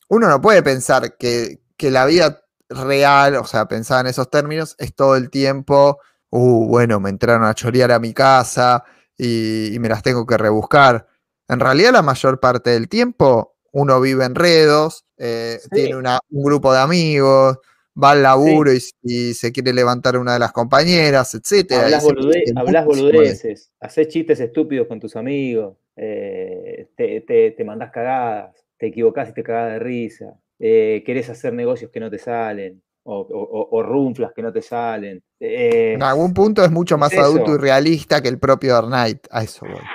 uno 0.08 0.28
no 0.28 0.40
puede 0.40 0.62
pensar 0.62 1.16
que, 1.16 1.62
que 1.76 1.90
la 1.90 2.04
vida 2.06 2.41
real, 2.76 3.36
o 3.36 3.44
sea, 3.44 3.66
pensada 3.66 4.00
en 4.02 4.06
esos 4.08 4.30
términos, 4.30 4.74
es 4.78 4.94
todo 4.94 5.16
el 5.16 5.30
tiempo, 5.30 5.98
uh, 6.30 6.66
bueno, 6.68 7.00
me 7.00 7.10
entraron 7.10 7.44
a 7.44 7.54
chorear 7.54 7.92
a 7.92 7.98
mi 7.98 8.12
casa 8.14 8.84
y, 9.16 9.74
y 9.74 9.78
me 9.78 9.88
las 9.88 10.02
tengo 10.02 10.26
que 10.26 10.36
rebuscar. 10.38 11.06
En 11.48 11.60
realidad, 11.60 11.92
la 11.92 12.02
mayor 12.02 12.40
parte 12.40 12.70
del 12.70 12.88
tiempo, 12.88 13.56
uno 13.72 14.00
vive 14.00 14.24
en 14.24 14.34
redos, 14.34 15.04
eh, 15.18 15.58
Sí. 15.62 15.68
tiene 15.70 15.96
una- 15.96 16.18
un 16.30 16.44
grupo 16.44 16.72
de 16.72 16.80
amigos, 16.80 17.58
va 18.02 18.12
al 18.12 18.22
laburo 18.22 18.72
y, 18.72 18.78
y 19.02 19.34
se 19.34 19.52
quiere 19.52 19.72
levantar 19.74 20.16
una 20.16 20.32
de 20.34 20.38
las 20.38 20.52
compañeras, 20.52 21.34
etc. 21.34 21.72
Hablas, 21.84 22.04
bolude- 22.04 22.52
hablas 22.56 22.84
boludeces, 22.86 23.70
haces 23.80 24.08
chistes 24.08 24.40
estúpidos 24.40 24.86
con 24.88 24.98
tus 24.98 25.14
amigos, 25.16 25.76
eh, 25.96 26.88
te, 26.96 27.20
te, 27.22 27.50
te 27.50 27.64
mandás 27.64 27.90
cagadas, 27.92 28.56
te 28.78 28.86
equivocás 28.86 29.28
y 29.28 29.34
te 29.34 29.42
cagás 29.42 29.72
de 29.72 29.78
risa, 29.78 30.34
eh, 30.62 31.02
querés 31.04 31.28
hacer 31.30 31.52
negocios 31.52 31.90
que 31.90 32.00
no 32.00 32.08
te 32.10 32.18
salen, 32.18 32.82
o, 33.04 33.18
o- 33.20 33.68
o 33.78 33.82
runflas 33.82 34.32
que 34.32 34.42
no 34.42 34.52
te 34.52 34.62
salen. 34.62 35.22
eh, 35.40 35.94
En 35.96 36.02
algún 36.02 36.32
punto 36.34 36.64
es 36.64 36.70
mucho 36.70 36.96
más 36.98 37.12
eso. 37.12 37.24
adulto 37.24 37.54
y 37.54 37.58
realista 37.58 38.22
que 38.22 38.28
el 38.28 38.38
propio 38.38 38.74
Dark 38.74 38.86
Knight. 38.86 39.26
A 39.30 39.42
eso 39.42 39.66
voy. 39.66 39.90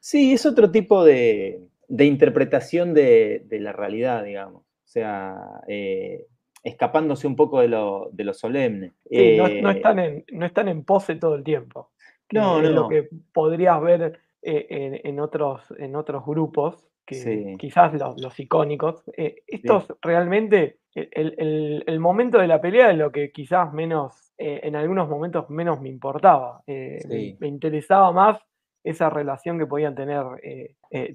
Sí, 0.00 0.32
es 0.32 0.46
otro 0.46 0.70
tipo 0.70 1.04
de, 1.04 1.60
de 1.88 2.04
interpretación 2.04 2.94
de, 2.94 3.42
de 3.46 3.60
la 3.60 3.72
realidad, 3.72 4.24
digamos. 4.24 4.62
O 4.62 4.88
sea, 4.92 5.36
eh, 5.68 6.26
escapándose 6.64 7.26
un 7.26 7.36
poco 7.36 7.60
de 7.60 7.68
lo, 7.68 8.08
de 8.12 8.24
lo 8.24 8.34
solemne. 8.34 8.92
Sí, 9.08 9.36
no, 9.36 9.44
no 9.48 9.70
Eh, 9.70 9.72
están 9.76 9.98
en, 9.98 10.24
no 10.32 10.46
están 10.46 10.68
en 10.68 10.84
pose 10.84 11.16
todo 11.16 11.34
el 11.34 11.44
tiempo. 11.44 11.90
No, 12.32 12.60
es 12.60 12.70
lo 12.70 12.82
no. 12.82 12.88
que 12.88 13.08
podrías 13.32 13.80
ver 13.80 14.20
eh, 14.42 14.66
en, 14.70 15.00
en 15.04 15.20
otros, 15.20 15.62
en 15.78 15.96
otros 15.96 16.24
grupos, 16.24 16.86
que 17.10 17.16
Sí. 17.16 17.56
quizás 17.58 17.92
los, 17.94 18.20
los 18.20 18.38
icónicos. 18.38 19.02
Eh, 19.16 19.42
estos 19.46 19.92
realmente, 20.00 20.78
el, 20.94 21.34
el- 21.38 21.84
el 21.86 22.00
momento 22.00 22.38
de 22.38 22.46
la 22.46 22.60
pelea 22.60 22.90
es 22.92 22.96
lo 22.98 23.10
que 23.10 23.32
quizás 23.32 23.72
menos, 23.72 24.32
eh, 24.38 24.60
en 24.62 24.76
algunos 24.76 25.08
momentos 25.08 25.50
menos 25.50 25.80
me 25.80 25.88
importaba. 25.88 26.62
Eh, 26.66 27.00
me- 27.08 27.14
Sí. 27.16 27.36
me, 27.40 27.48
interesaba 27.48 28.12
más 28.12 28.40
esa 28.84 29.10
relación 29.10 29.58
que 29.58 29.66
podían 29.66 29.94
tener 29.94 30.24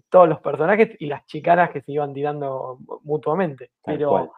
todos 0.10 0.30
los 0.30 0.40
personajes 0.42 0.92
y 1.00 1.08
las 1.08 1.26
chicanas 1.26 1.72
que 1.72 1.82
se 1.82 1.94
iban 1.94 2.14
tirando 2.14 2.78
mutuamente. 3.04 3.72
Tal 3.84 3.98
Pero 3.98 4.32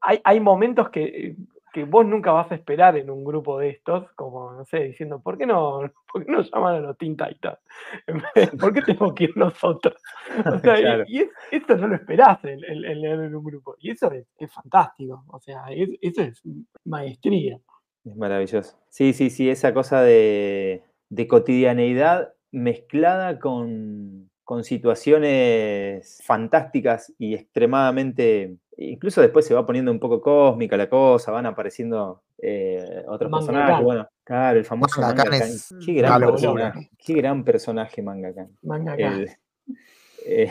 hay, 0.00 0.20
hay 0.24 0.40
momentos 0.40 0.90
que, 0.90 1.34
que 1.72 1.84
vos 1.84 2.04
nunca 2.06 2.32
vas 2.32 2.50
a 2.52 2.54
esperar 2.54 2.96
en 2.96 3.08
un 3.10 3.24
grupo 3.24 3.58
de 3.58 3.70
estos, 3.70 4.10
como, 4.12 4.52
no 4.52 4.64
sé, 4.64 4.80
diciendo, 4.84 5.20
¿por 5.22 5.38
qué 5.38 5.46
no, 5.46 5.80
por 6.12 6.24
qué 6.24 6.30
no 6.32 6.42
llaman 6.42 6.74
a 6.76 6.80
los 6.80 6.98
Teen 6.98 7.16
Titans? 7.16 7.58
¿Por 8.60 8.72
qué 8.74 8.82
tenemos 8.82 9.14
que 9.14 9.24
ir 9.24 9.36
nosotros? 9.36 9.94
O 10.54 10.58
sea, 10.58 10.78
y- 10.78 10.82
Claro. 10.82 11.04
y, 11.08 11.18
es- 11.18 11.30
esto 11.50 11.76
no 11.76 11.88
lo 11.88 11.94
esperás 11.96 12.44
en, 12.44 12.62
en- 12.64 12.84
en 12.84 13.04
en 13.04 13.34
un 13.34 13.44
grupo. 13.44 13.74
Y 13.78 13.90
eso 13.90 14.10
es, 14.12 14.26
es 14.38 14.52
fantástico. 14.52 15.24
O 15.28 15.40
sea, 15.40 15.64
es- 15.70 15.90
eso 16.00 16.22
es 16.22 16.42
maestría. 16.84 17.58
Es 18.04 18.16
maravilloso. 18.16 18.76
Sí, 18.88 19.12
sí, 19.12 19.30
sí, 19.30 19.48
esa 19.48 19.72
cosa 19.72 20.02
de, 20.02 20.82
de 21.08 21.26
cotidianeidad 21.28 22.32
mezclada 22.50 23.38
con, 23.38 24.28
con 24.44 24.64
situaciones 24.64 26.20
fantásticas 26.24 27.12
y 27.18 27.34
extremadamente... 27.34 28.56
Incluso 28.78 29.20
después 29.20 29.44
se 29.46 29.54
va 29.54 29.66
poniendo 29.66 29.90
un 29.92 30.00
poco 30.00 30.20
cósmica 30.20 30.76
la 30.76 30.88
cosa, 30.88 31.30
van 31.30 31.46
apareciendo 31.46 32.22
eh, 32.38 33.04
otros 33.06 33.30
Manga 33.30 33.46
personajes. 33.46 33.84
Bueno, 33.84 34.08
claro, 34.24 34.58
el 34.58 34.64
famoso 34.64 35.00
Manga 35.00 35.24
Manga 35.24 35.36
es 35.44 35.74
Qué 35.84 35.92
gran 35.94 36.20
personaje. 36.20 36.90
Qué 36.98 37.12
gran 37.14 37.44
personaje 37.44 38.02
Manga 38.02 38.34
Khan. 38.34 38.48
Manga. 38.62 38.94
El, 38.94 39.28
eh, 40.26 40.50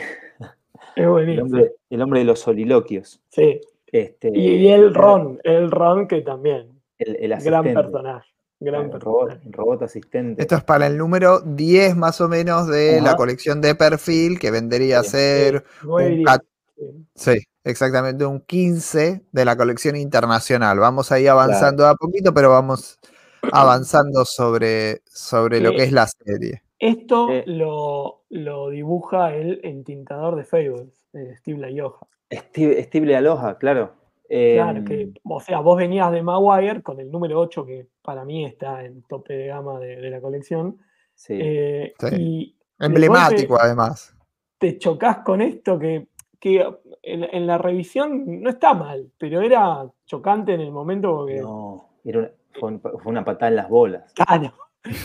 el 0.96 1.08
buenísimo. 1.08 1.44
hombre, 1.46 1.72
el 1.90 2.02
hombre 2.02 2.20
de 2.20 2.26
los 2.26 2.38
soliloquios. 2.40 3.20
Sí. 3.28 3.60
Este, 3.86 4.30
Y, 4.32 4.46
y 4.56 4.68
el 4.68 4.94
Ron, 4.94 5.38
el 5.44 5.70
Ron 5.70 6.06
que 6.08 6.22
también. 6.22 6.80
El, 6.98 7.16
el 7.16 7.28
Gran 7.30 7.38
asistente. 7.66 7.74
personaje. 7.74 8.28
Gran 8.60 8.84
el 8.84 9.00
robot, 9.00 9.20
personaje. 9.26 9.46
el 9.48 9.52
robot 9.52 9.82
asistente. 9.82 10.40
Esto 10.42 10.54
es 10.56 10.64
para 10.64 10.86
el 10.86 10.96
número 10.96 11.40
10 11.40 11.96
más 11.96 12.20
o 12.20 12.28
menos 12.28 12.68
de 12.68 13.00
la 13.02 13.16
colección 13.16 13.60
de 13.60 13.74
perfil, 13.74 14.38
que 14.38 14.50
vendría 14.52 15.00
a 15.00 15.02
Sí. 15.02 15.10
ser, 15.10 15.64
y 15.82 16.24
un 16.24 17.06
Sí. 17.16 17.32
Exactamente 17.64 18.24
un 18.26 18.40
15 18.40 19.24
de 19.30 19.44
la 19.44 19.56
colección 19.56 19.96
internacional. 19.96 20.78
Vamos 20.78 21.12
ahí 21.12 21.26
avanzando 21.26 21.86
a 21.86 21.94
poquito, 21.94 22.32
pero 22.34 22.50
vamos 22.50 22.98
avanzando 23.52 24.24
sobre, 24.24 25.02
sobre 25.06 25.60
lo 25.60 25.70
que 25.72 25.84
es 25.84 25.92
la 25.92 26.06
serie. 26.06 26.62
Esto 26.78 27.28
Eh. 27.30 27.44
lo, 27.46 28.24
lo 28.30 28.70
dibuja 28.70 29.34
el 29.34 29.60
entintador 29.62 30.36
de 30.36 30.44
Fables, 30.44 31.06
eh, 31.12 31.34
Steve 31.38 31.58
Laioja. 31.58 32.06
Steve, 32.32 32.82
Steve 32.84 33.14
Aloha, 33.16 33.56
claro. 33.58 33.94
Claro, 34.28 34.82
que, 34.84 35.02
Em, 35.02 35.14
o 35.24 35.40
sea, 35.40 35.60
vos 35.60 35.76
venías 35.76 36.10
de 36.10 36.22
Maguire 36.22 36.82
con 36.82 36.98
el 36.98 37.10
número 37.10 37.38
8, 37.38 37.66
que 37.66 37.88
para 38.00 38.24
mí 38.24 38.46
está 38.46 38.82
en 38.82 39.02
tope 39.02 39.34
de 39.34 39.48
gama 39.48 39.78
de, 39.78 39.96
de 39.96 40.08
la 40.10 40.20
colección. 40.22 40.78
sí. 41.14 41.34
eh, 41.38 41.92
Sí. 42.00 42.06
Y 42.18 42.56
de 42.78 42.86
Emblemático, 42.86 43.60
además. 43.60 44.16
te 44.58 44.78
chocas 44.78 45.18
con 45.18 45.42
esto 45.42 45.78
que, 45.78 46.08
que 46.42 46.68
en, 47.04 47.22
en 47.22 47.46
la 47.46 47.56
revisión 47.56 48.42
no 48.42 48.50
está 48.50 48.74
mal, 48.74 49.08
pero 49.16 49.40
era 49.42 49.86
chocante 50.06 50.54
en 50.54 50.60
el 50.60 50.72
momento 50.72 51.18
porque. 51.18 51.40
no, 51.40 51.88
era 52.04 52.18
una, 52.18 52.30
fue, 52.58 52.68
un- 52.68 52.80
fue 52.80 53.02
una 53.12 53.24
patada 53.24 53.48
en 53.50 53.56
las 53.56 53.68
bolas. 53.68 54.12
Claro, 54.12 54.52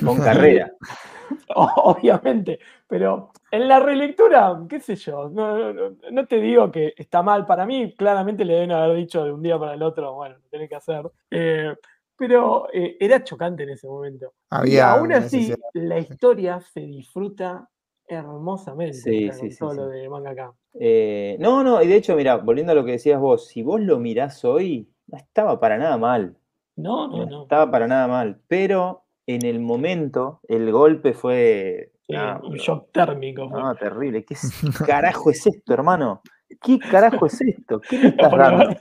Con 0.03 0.17
carrera. 0.17 0.71
obviamente. 1.55 2.59
Pero 2.87 3.29
en 3.51 3.67
la 3.67 3.79
relectura, 3.79 4.59
qué 4.67 4.79
sé 4.79 4.95
yo, 4.95 5.29
no, 5.29 5.57
no- 5.57 5.73
no- 5.73 5.95
no 6.11 6.25
te 6.25 6.37
digo 6.41 6.71
que 6.71 6.95
está 6.97 7.21
mal 7.21 7.45
para 7.45 7.67
mí, 7.67 7.93
claramente 7.95 8.43
le 8.43 8.53
deben 8.55 8.71
haber 8.71 8.95
dicho 8.97 9.23
de 9.23 9.31
un 9.31 9.43
día 9.43 9.59
para 9.59 9.75
el 9.75 9.83
otro, 9.83 10.15
bueno, 10.15 10.37
lo 10.41 10.49
tenés 10.49 10.69
que 10.69 10.75
hacer. 10.75 11.03
Eh, 11.29 11.75
pero 12.15 12.67
eh, 12.73 12.97
era 12.99 13.23
chocante 13.23 13.61
en 13.61 13.69
ese 13.69 13.85
momento. 13.87 14.33
y 14.65 14.79
aún 14.79 15.13
así, 15.13 15.37
necesidad. 15.49 15.57
la 15.73 15.99
historia 15.99 16.59
se 16.61 16.79
disfruta 16.79 17.69
hermosamente 18.07 18.93
Sí, 18.93 19.29
o 19.29 19.33
sea, 19.33 19.33
sí, 19.33 19.41
con 19.41 19.51
sí, 19.51 19.57
todo 19.59 19.71
sí. 19.71 19.77
lo 19.77 19.87
de 19.89 20.09
mangaka. 20.09 20.53
Eh, 20.79 21.37
no, 21.39 21.63
no, 21.63 21.81
y 21.81 21.87
de 21.87 21.95
hecho, 21.95 22.15
mira, 22.15 22.37
volviendo 22.37 22.71
a 22.71 22.75
lo 22.75 22.85
que 22.85 22.91
decías 22.93 23.19
vos, 23.19 23.47
si 23.47 23.63
vos 23.63 23.81
lo 23.81 23.99
mirás 23.99 24.43
hoy, 24.45 24.89
no 25.07 25.17
estaba 25.17 25.59
para 25.59 25.77
nada 25.77 25.97
mal. 25.97 26.37
No, 26.75 27.07
no, 27.07 27.17
No 27.17 27.25
no. 27.25 27.41
estaba 27.43 27.71
para 27.71 27.87
nada 27.87 28.07
mal. 28.07 28.39
Pero 28.47 29.03
en 29.25 29.45
el 29.45 29.59
momento, 29.59 30.39
el 30.47 30.71
golpe 30.71 31.13
fue. 31.13 31.91
Sí, 32.01 32.13
ah, 32.15 32.39
un 32.43 32.55
shock 32.55 32.91
térmico. 32.91 33.49
fue. 33.49 33.61
no, 33.61 33.75
terrible. 33.75 34.23
¿Qué 34.23 34.35
carajo 34.85 35.29
es 35.31 35.45
esto, 35.47 35.73
hermano? 35.73 36.21
¿Qué 36.61 36.79
carajo 36.79 37.25
es 37.25 37.41
esto? 37.41 37.81
¿Qué 37.89 37.97
me 37.99 38.07
estás 38.09 38.31
dando? 38.31 38.75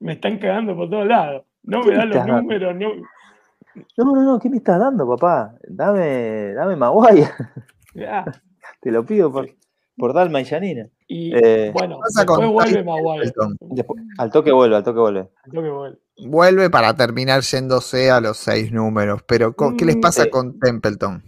me 0.00 0.12
están 0.12 0.38
cagando 0.38 0.76
por 0.76 0.88
todos 0.90 1.06
lados. 1.06 1.44
No 1.64 1.82
¿Qué 1.82 1.90
me 1.90 1.96
dan 1.96 2.08
los 2.10 2.18
dando? 2.18 2.42
números, 2.42 2.74
no. 2.76 2.88
No, 3.96 4.04
no, 4.14 4.22
no, 4.24 4.38
¿qué 4.38 4.48
me 4.50 4.56
estás 4.58 4.78
dando, 4.78 5.06
papá? 5.08 5.54
Dame, 5.68 6.52
dame 6.54 6.76
Maguire. 6.76 7.28
Ah, 8.06 8.24
Te 8.80 8.90
lo 8.90 9.04
pido 9.04 9.32
por, 9.32 9.48
por 9.96 10.12
Dalma 10.14 10.40
y 10.40 10.44
Janina. 10.44 10.88
Y 11.06 11.34
Eh, 11.34 11.70
bueno, 11.72 11.98
después 12.14 12.48
vuelve 12.50 12.84
Maguire. 12.84 13.32
Después- 13.60 14.02
al 14.18 14.30
toque 14.30 14.52
vuelve, 14.52 14.76
al 14.76 14.84
toque 14.84 15.00
vuelve. 15.00 15.20
Al 15.44 15.52
toque 15.52 15.68
vuelve. 15.68 15.98
Vuelve 16.26 16.70
para 16.70 16.94
terminar 16.94 17.42
yéndose 17.42 18.10
a 18.10 18.20
los 18.20 18.36
seis 18.38 18.72
números. 18.72 19.22
Pero, 19.26 19.54
¿qué 19.76 19.84
les 19.84 19.96
Mm, 19.96 20.00
pasa 20.00 20.24
eh. 20.24 20.30
con 20.30 20.58
Templeton? 20.58 21.22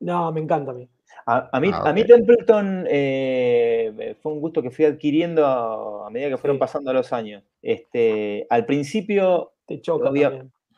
No, 0.00 0.30
me 0.32 0.40
encanta 0.40 0.72
a 0.72 0.74
mí. 0.74 0.88
A, 1.28 1.48
a 1.52 1.60
mí, 1.60 1.70
Ah, 1.72 1.82
a 1.86 1.92
mí 1.92 2.02
ok. 2.02 2.06
Templeton 2.06 2.84
eh, 2.88 4.16
fue 4.22 4.32
un 4.32 4.40
gusto 4.40 4.62
que 4.62 4.70
fui 4.70 4.84
adquiriendo 4.84 5.44
a, 5.46 6.06
a 6.06 6.10
medida 6.10 6.28
que 6.28 6.36
fueron 6.36 6.56
Sí. 6.56 6.60
pasando 6.60 6.92
los 6.92 7.12
años. 7.12 7.42
Este, 7.62 8.46
al 8.50 8.64
principio, 8.66 9.52
Te 9.66 9.80
choca 9.80 10.10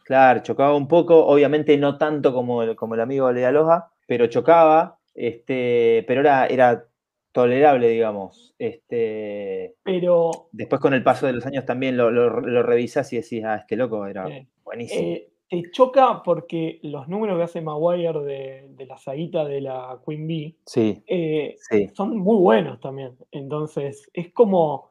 claro, 0.04 0.40
chocaba 0.42 0.74
un 0.74 0.88
poco, 0.88 1.26
obviamente 1.26 1.76
no 1.76 1.98
tanto 1.98 2.32
como 2.32 2.62
el, 2.62 2.74
como 2.76 2.94
el 2.94 3.00
amigo 3.02 3.30
Lea 3.30 3.52
Loja, 3.52 3.90
pero 4.06 4.26
chocaba, 4.28 4.97
este, 5.18 6.04
pero 6.06 6.20
era, 6.20 6.46
era 6.46 6.86
tolerable, 7.32 7.88
digamos. 7.88 8.54
Este, 8.58 9.74
Pero 9.82 10.30
después 10.52 10.80
con 10.80 10.94
el 10.94 11.02
paso 11.02 11.26
de 11.26 11.32
los 11.34 11.46
años 11.46 11.64
también 11.64 11.96
lo, 11.96 12.10
lo, 12.10 12.40
lo 12.40 12.62
revisás 12.62 13.12
y 13.12 13.16
decís, 13.16 13.44
ah, 13.44 13.56
este 13.56 13.76
loco 13.76 14.06
era 14.06 14.28
eh, 14.28 14.46
buenísimo. 14.64 15.00
eh, 15.00 15.28
te 15.48 15.70
choca 15.70 16.22
porque 16.22 16.78
los 16.82 17.08
números 17.08 17.38
que 17.38 17.44
hace 17.44 17.60
Maguire 17.62 18.20
de, 18.20 18.66
de 18.68 18.86
la 18.86 18.98
saguita 18.98 19.44
de 19.44 19.62
la 19.62 19.98
Queen 20.06 20.26
Bee 20.26 20.56
sí, 20.66 21.02
eh, 21.06 21.56
sí, 21.70 21.88
son 21.94 22.18
muy 22.18 22.36
buenos 22.36 22.80
también. 22.80 23.16
Entonces, 23.32 24.10
es 24.12 24.30
como 24.32 24.87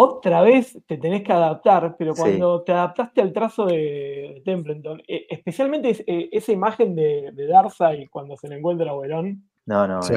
otra 0.00 0.42
vez 0.42 0.78
te 0.86 0.96
tenés 0.98 1.22
que 1.24 1.32
adaptar, 1.32 1.96
pero 1.98 2.14
Sí. 2.14 2.20
cuando 2.22 2.62
te 2.62 2.72
adaptaste 2.72 3.20
al 3.20 3.32
trazo 3.32 3.66
de, 3.66 4.42
Templeton, 4.44 5.02
eh, 5.08 5.26
especialmente 5.28 5.90
es- 5.90 6.04
eh, 6.06 6.28
esa 6.30 6.52
imagen 6.52 6.94
de, 6.94 7.30
de 7.32 7.46
Darkseid 7.46 8.08
cuando 8.10 8.36
se 8.36 8.48
le 8.48 8.56
encuentra 8.58 8.90
a 8.90 8.94
Oberón, 8.94 9.42
no, 9.66 9.86
no, 9.88 10.02
Sí. 10.02 10.14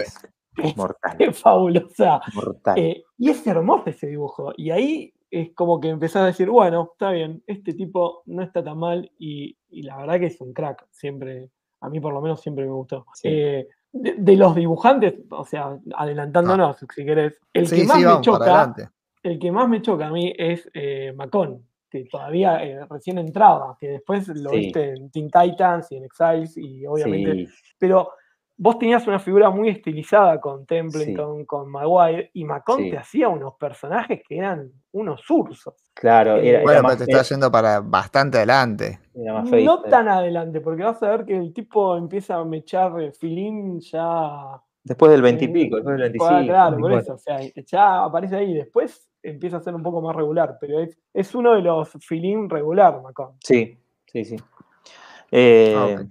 es 0.58 0.78
mortal, 0.78 1.16
es 1.20 1.40
fabulosa. 1.44 2.22
mortal. 2.36 2.78
Eh, 2.78 3.04
y 3.18 3.30
es 3.30 3.46
hermoso 3.48 3.84
ese 3.90 4.08
dibujo. 4.08 4.54
Y 4.56 4.70
ahí 4.72 5.14
es 5.32 5.54
como 5.56 5.80
que 5.80 5.90
empezás 5.90 6.24
a 6.24 6.26
decir, 6.28 6.50
bueno, 6.50 6.90
está 6.94 7.12
bien, 7.12 7.42
este 7.48 7.74
tipo 7.74 8.22
no 8.26 8.44
está 8.44 8.64
tan 8.64 8.78
mal 8.78 9.10
y, 9.18 9.58
y 9.70 9.82
la 9.84 9.98
verdad 9.98 10.20
que 10.20 10.28
es 10.28 10.40
un 10.42 10.54
crack. 10.54 10.86
Siempre, 10.92 11.50
a 11.82 11.90
mí 11.90 12.00
por 12.00 12.14
lo 12.14 12.22
menos 12.22 12.40
siempre 12.42 12.66
me 12.66 12.72
gustó. 12.72 13.06
Sí. 13.14 13.30
Eh, 13.30 13.68
de, 13.94 14.16
de 14.18 14.36
los 14.38 14.56
dibujantes, 14.56 15.16
o 15.32 15.44
sea, 15.44 15.78
adelantándonos, 15.96 16.78
si 16.96 17.04
querés, 17.06 17.40
el 17.54 17.68
Sí, 17.68 17.78
que 17.82 17.84
más 17.88 17.98
sí, 17.98 18.06
me 18.06 18.22
choca, 18.22 18.44
adelante. 18.46 18.90
El 19.24 19.40
que 19.40 19.52
más 19.52 19.68
me 19.70 19.82
choca 19.82 20.08
a 20.08 20.12
mí 20.12 20.34
es 20.38 20.70
eh, 20.74 21.14
Macon, 21.16 21.66
que 21.90 22.06
todavía 22.06 22.64
eh, 22.64 22.86
recién 22.90 23.18
entraba, 23.18 23.78
que 23.80 23.88
después 23.90 24.28
lo 24.30 24.50
Sí. 24.52 24.58
viste 24.58 24.90
en 24.94 25.12
Teen 25.12 25.30
Titans 25.30 25.92
y 25.92 25.98
en 25.98 26.06
Exiles 26.06 26.58
y 26.58 26.86
obviamente 26.86 27.46
Sí, 27.48 27.48
pero 27.78 28.12
vos 28.58 28.78
tenías 28.80 29.06
una 29.08 29.18
figura 29.20 29.50
muy 29.50 29.70
estilizada 29.70 30.40
con 30.40 30.66
Templeton, 30.68 31.46
con 31.46 31.70
Maguire, 31.70 32.30
y 32.34 32.46
Macon 32.46 32.78
Sí. 32.78 32.90
te 32.92 32.98
hacía 32.98 33.28
unos 33.28 33.56
personajes 33.56 34.22
que 34.28 34.38
eran 34.38 34.72
unos 34.92 35.28
ursos. 35.30 35.74
claro, 35.94 36.38
Eh, 36.38 36.50
era, 36.50 36.62
Bueno, 36.64 36.82
pero 36.84 36.98
te 36.98 37.04
era- 37.12 37.22
está 37.22 37.34
yendo 37.36 37.52
para 37.52 37.80
bastante 37.82 38.38
adelante. 38.38 39.00
era 39.16 39.34
más 39.34 39.52
No 39.52 39.82
tan 39.84 40.08
adelante, 40.08 40.62
porque 40.62 40.84
vas 40.84 41.02
a 41.04 41.10
ver 41.10 41.26
que 41.26 41.36
el 41.38 41.54
tipo 41.54 41.98
empieza 41.98 42.36
a 42.36 42.46
mechar 42.46 43.00
eh, 43.02 43.12
filín 43.12 43.80
ya. 43.82 44.62
Después 44.84 45.12
del 45.12 45.22
20 45.22 45.46
y 45.46 45.48
pico, 45.50 45.76
después 45.76 45.96
del 45.98 46.04
ah, 46.04 46.10
25. 46.10 46.44
Claro, 46.46 46.78
por 46.78 46.90
24. 46.92 47.00
eso, 47.00 47.14
o 47.14 47.18
sea, 47.18 47.64
ya 47.66 48.04
aparece 48.04 48.36
ahí. 48.36 48.54
Después 48.54 49.08
empieza 49.22 49.58
a 49.58 49.62
ser 49.62 49.76
un 49.76 49.84
poco 49.84 50.02
más 50.02 50.16
regular, 50.16 50.58
pero 50.60 50.80
es, 50.80 50.98
es 51.14 51.36
uno 51.36 51.54
de 51.54 51.62
los 51.62 51.90
filín 52.00 52.50
regular, 52.50 53.02
Macon. 53.02 53.36
Sí, 53.44 53.78
sí, 54.08 54.26
sí. 54.26 54.36
Eh, 55.32 55.76
Ah. 55.78 56.04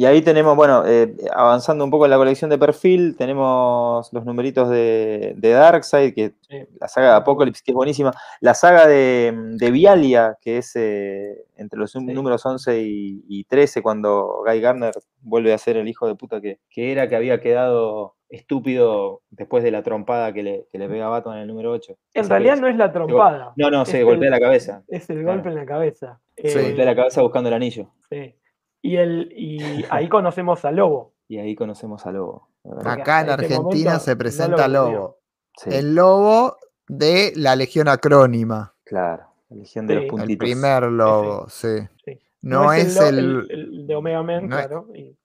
Y 0.00 0.04
ahí 0.04 0.22
tenemos, 0.22 0.54
bueno, 0.54 0.84
eh, 0.86 1.12
avanzando 1.34 1.82
un 1.84 1.90
poco 1.90 2.04
en 2.04 2.12
la 2.12 2.16
colección 2.18 2.48
de 2.50 2.56
perfil, 2.56 3.16
tenemos 3.16 4.08
los 4.12 4.24
numeritos 4.24 4.70
de, 4.70 5.34
de 5.36 5.50
Darkseid, 5.50 6.14
que 6.14 6.34
Sí. 6.48 6.56
la 6.80 6.86
saga 6.86 7.08
de 7.10 7.16
Apocalypse, 7.16 7.62
que 7.64 7.72
es 7.72 7.74
buenísima. 7.74 8.12
La 8.40 8.54
saga 8.54 8.86
de, 8.86 9.32
de 9.56 9.70
Vialia, 9.72 10.38
que 10.40 10.58
es 10.58 10.76
eh, 10.76 11.44
entre 11.56 11.80
los 11.80 11.90
Sí. 11.90 11.98
números 12.00 12.46
11 12.46 12.80
y, 12.80 13.24
y 13.28 13.42
13, 13.44 13.82
cuando 13.82 14.44
Guy 14.46 14.60
Garner 14.60 14.94
vuelve 15.20 15.52
a 15.52 15.58
ser 15.58 15.76
el 15.76 15.88
hijo 15.88 16.06
de 16.06 16.14
puta 16.14 16.40
que, 16.40 16.60
que 16.70 16.92
era, 16.92 17.08
que 17.08 17.16
había 17.16 17.40
quedado 17.40 18.14
estúpido 18.28 19.22
después 19.30 19.64
de 19.64 19.72
la 19.72 19.82
trompada 19.82 20.32
que 20.32 20.44
le, 20.44 20.66
que 20.70 20.78
le 20.78 20.88
pega 20.88 21.06
a 21.06 21.08
Batman 21.08 21.36
en 21.38 21.42
el 21.42 21.48
número 21.48 21.72
8. 21.72 21.96
En 22.14 22.20
Esa 22.24 22.34
realidad 22.34 22.58
no 22.58 22.68
es 22.68 22.76
la 22.76 22.92
trompada. 22.92 23.52
No, 23.56 23.68
no, 23.68 23.84
se 23.84 24.04
golpea 24.04 24.30
la 24.30 24.38
cabeza. 24.38 24.84
Es 24.86 25.10
el 25.10 25.22
Claro. 25.22 25.32
golpe 25.38 25.48
en 25.48 25.54
la 25.56 25.66
cabeza. 25.66 26.20
Se 26.36 26.60
Eh, 26.60 26.62
golpea 26.68 26.84
la 26.84 26.94
cabeza 26.94 27.20
buscando 27.22 27.48
el 27.48 27.54
anillo. 27.54 27.90
Sí. 28.10 28.34
Y, 28.82 28.96
el, 28.96 29.32
y 29.36 29.84
ahí 29.90 30.08
conocemos 30.08 30.64
a 30.64 30.70
Lobo. 30.70 31.12
Y 31.28 31.38
ahí 31.38 31.54
conocemos 31.54 32.06
a 32.06 32.12
Lobo. 32.12 32.48
Acá 32.84 33.20
en 33.22 33.28
este 33.30 33.32
Argentina 33.32 33.62
momento 33.90 33.98
se 34.04 34.10
no 34.12 34.18
presenta 34.18 34.68
lo 34.68 34.78
conocía. 34.82 34.98
Lobo. 34.98 35.18
Sí, 35.56 35.70
El 35.72 35.94
lobo 35.94 36.56
de 36.88 37.32
la 37.36 37.56
Legión 37.56 37.88
Acrónima. 37.88 38.74
claro. 38.84 39.24
La 39.50 39.56
Legión 39.56 39.86
de 39.86 39.94
Sí. 39.94 39.94
los 39.94 40.02
El 40.02 40.04
El 40.04 40.10
puntitos. 40.10 40.38
primer 40.46 40.82
lobo, 40.84 41.48
sí. 41.48 41.68
Sí. 42.04 42.20
No, 42.42 42.72
es, 42.72 42.96
el, 43.00 43.46
el 43.50 43.86
de 43.86 43.96
Omega 43.96 44.22
no 44.22 44.30
es- 44.32 44.46
claro. 44.66 44.86
y- 44.94 45.16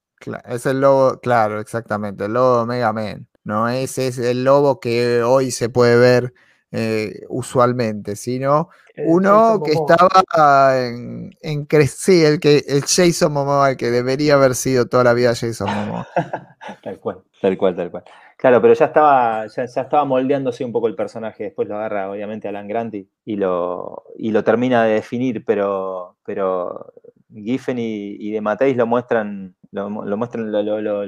es 0.48 0.66
el 0.66 0.80
lobo, 0.80 1.20
claro, 1.20 1.60
exactamente, 1.60 2.26
el 2.26 2.34
lobo 2.34 2.62
de 2.62 2.66
Mega 2.66 2.94
Man. 2.94 3.28
No 3.44 3.68
es, 3.68 3.98
es 3.98 4.18
el 4.20 4.46
lobo 4.46 4.80
que 4.80 5.22
hoy 5.24 5.52
se 5.52 5.68
puede 5.68 5.98
ver 5.98 6.34
eh, 6.74 7.22
usualmente, 7.30 8.16
sino 8.16 8.70
el 8.96 9.08
uno 9.08 9.62
que 9.64 9.72
estaba 9.72 10.86
en, 10.86 11.32
en 11.42 11.68
sí, 11.88 12.24
el 12.24 12.40
que 12.40 12.64
el 12.68 12.82
Jason 12.82 13.32
Momoa, 13.32 13.72
el 13.72 13.78
que 13.78 13.92
debería 13.92 14.34
haber 14.36 14.56
sido 14.56 14.88
toda 14.88 15.04
la 15.04 15.14
vida 15.14 15.34
Jason 15.36 15.70
Momoa. 15.74 16.08
Tal 16.84 17.00
cual, 17.00 17.20
tal 17.42 17.58
cual, 17.58 17.76
tal 17.76 17.92
cual. 17.92 18.04
Claro, 18.38 18.62
pero 18.62 18.74
ya 18.74 18.86
estaba, 18.86 19.48
ya, 19.48 19.66
ya 19.66 19.82
estaba 19.82 20.06
moldeándose 20.06 20.66
un 20.66 20.72
poco 20.72 20.88
el 20.88 20.96
personaje. 20.96 21.46
Después 21.46 21.68
lo 21.68 21.76
agarra, 21.76 22.10
obviamente, 22.12 22.48
Alan 22.48 22.68
Grant 22.68 22.96
y, 22.96 23.36
lo, 23.36 24.04
y 24.18 24.32
lo 24.32 24.44
termina 24.44 24.84
de 24.84 24.96
definir, 24.96 25.46
pero, 25.46 26.18
pero 26.26 26.94
Giffen 27.34 27.80
y, 27.80 28.16
y 28.20 28.32
de 28.32 28.42
Mateis 28.42 28.76
lo 28.76 28.86
muestran, 28.86 29.56
lo, 29.72 29.90
lo 29.90 30.18
muestran, 30.18 30.52
lo, 30.52 30.62
lo- 30.82 31.06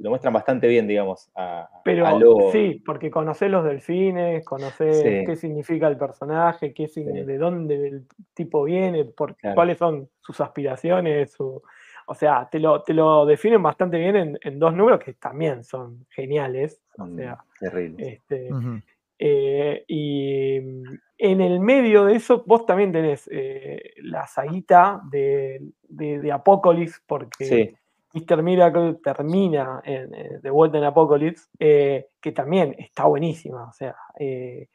lo- 0.00 0.10
muestran 0.10 0.32
bastante 0.34 0.66
bien, 0.68 0.86
digamos, 0.86 1.30
a, 1.34 1.68
Pero 1.84 2.06
a 2.06 2.18
Lobo. 2.18 2.52
sí, 2.52 2.82
porque 2.84 3.10
conocés 3.10 3.50
los 3.50 3.64
delfines, 3.64 4.44
conocés 4.44 5.00
Sí. 5.02 5.24
qué 5.26 5.36
significa 5.36 5.88
el 5.88 5.96
personaje, 5.96 6.72
qué 6.74 6.88
Sí. 6.88 7.02
de 7.04 7.38
dónde 7.38 7.88
el 7.88 8.06
tipo 8.34 8.64
viene, 8.64 9.04
por, 9.04 9.36
Claro. 9.36 9.54
cuáles 9.54 9.78
son 9.78 10.08
sus 10.20 10.40
aspiraciones. 10.40 11.32
su- 11.32 11.62
o 12.08 12.14
sea, 12.14 12.48
te 12.50 12.60
lo, 12.60 12.82
te 12.82 12.94
lo 12.94 13.26
definen 13.26 13.60
bastante 13.62 13.98
bien 13.98 14.14
en, 14.14 14.38
en 14.42 14.58
dos 14.60 14.72
números 14.72 15.00
que 15.00 15.14
también 15.14 15.64
son 15.64 16.06
geniales. 16.10 16.80
O 16.92 16.96
Son 16.98 17.16
sea, 17.16 17.38
terribles. 17.58 18.06
este. 18.22 18.50
Eh, 19.18 19.84
y 19.88 20.56
en 21.18 21.40
el 21.40 21.58
medio 21.60 22.04
de 22.04 22.16
eso, 22.16 22.44
vos 22.46 22.66
también 22.66 22.92
tenés 22.92 23.28
eh, 23.32 23.94
la 24.02 24.26
saguita 24.26 25.00
de, 25.10 25.62
de, 25.88 26.20
de 26.20 26.32
Apocalypse, 26.32 27.00
porque 27.06 27.44
Sí, 27.46 27.74
Mr. 28.16 28.42
Miracle 28.42 28.94
termina 29.02 29.80
en, 29.84 30.14
eh, 30.14 30.38
de 30.42 30.50
vuelta 30.50 30.78
en 30.78 30.84
Apocalypse, 30.84 31.48
eh, 31.58 32.06
que 32.20 32.32
también 32.32 32.74
está 32.78 33.04
buenísima. 33.04 33.68
O 33.68 33.72
sea, 33.72 33.94
eh, 34.18 34.68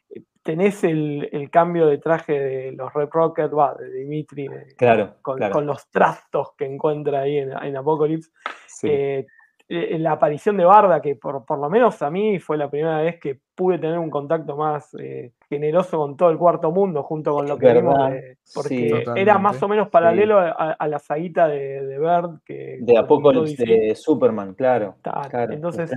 tenés 0.44 0.84
el, 0.84 1.28
el 1.32 1.50
cambio 1.50 1.88
de 1.88 1.98
traje 1.98 2.40
de 2.40 2.72
los 2.74 2.94
Red 2.94 3.10
Rocket, 3.12 3.52
va, 3.52 3.74
de 3.76 3.92
Dimitri, 3.92 4.48
de- 4.48 4.76
claro, 4.78 5.16
con, 5.22 5.38
claro. 5.38 5.54
con 5.54 5.66
los 5.66 5.90
trastos 5.90 6.50
que 6.58 6.66
encuentra 6.66 7.22
ahí 7.22 7.38
en, 7.38 7.52
en 7.52 7.78
Apocalypse. 7.78 8.30
sí. 8.68 8.88
Eh, 8.90 9.28
la 9.72 10.12
aparición 10.14 10.58
de 10.58 10.66
Barda, 10.66 11.02
que 11.02 11.16
por, 11.16 11.46
por 11.46 11.58
lo 11.60 11.70
menos 11.70 12.02
a 12.02 12.10
mí 12.12 12.40
fue 12.40 12.58
la 12.58 12.70
primera 12.70 13.02
vez 13.02 13.20
que 13.20 13.40
pude 13.56 13.78
tener 13.80 13.98
un 14.00 14.10
contacto 14.10 14.58
más 14.58 14.94
eh, 15.00 15.32
generoso 15.50 15.98
con 15.98 16.18
todo 16.18 16.30
el 16.30 16.38
cuarto 16.38 16.72
mundo, 16.72 17.04
junto 17.04 17.34
con 17.34 17.48
lo 17.48 17.58
que 17.58 17.68
vimos, 17.82 17.96
sí. 18.44 18.54
porque 18.54 19.04
era 19.16 19.38
más 19.38 19.62
o 19.64 19.68
menos 19.68 19.90
paralelo 19.90 20.40
a, 20.40 20.50
a 20.74 20.88
la 20.88 21.00
saguita 21.00 21.48
de, 21.48 21.86
de 21.86 22.00
Bird 22.00 22.40
que 22.44 22.80
de 22.82 22.98
Apocalypse 22.98 23.64
de 23.66 23.96
Superman, 23.96 24.56
claro. 24.56 24.96
Claro 25.02 25.54
Entonces, 25.54 25.90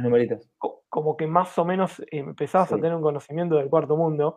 como 0.89 1.16
que 1.16 1.27
más 1.27 1.59
o 1.59 1.64
menos 1.64 2.01
empezabas 2.12 2.72
a 2.72 2.77
tener 2.77 2.95
un 2.95 3.03
conocimiento 3.03 3.57
del 3.57 3.68
cuarto 3.68 3.97
mundo. 3.97 4.37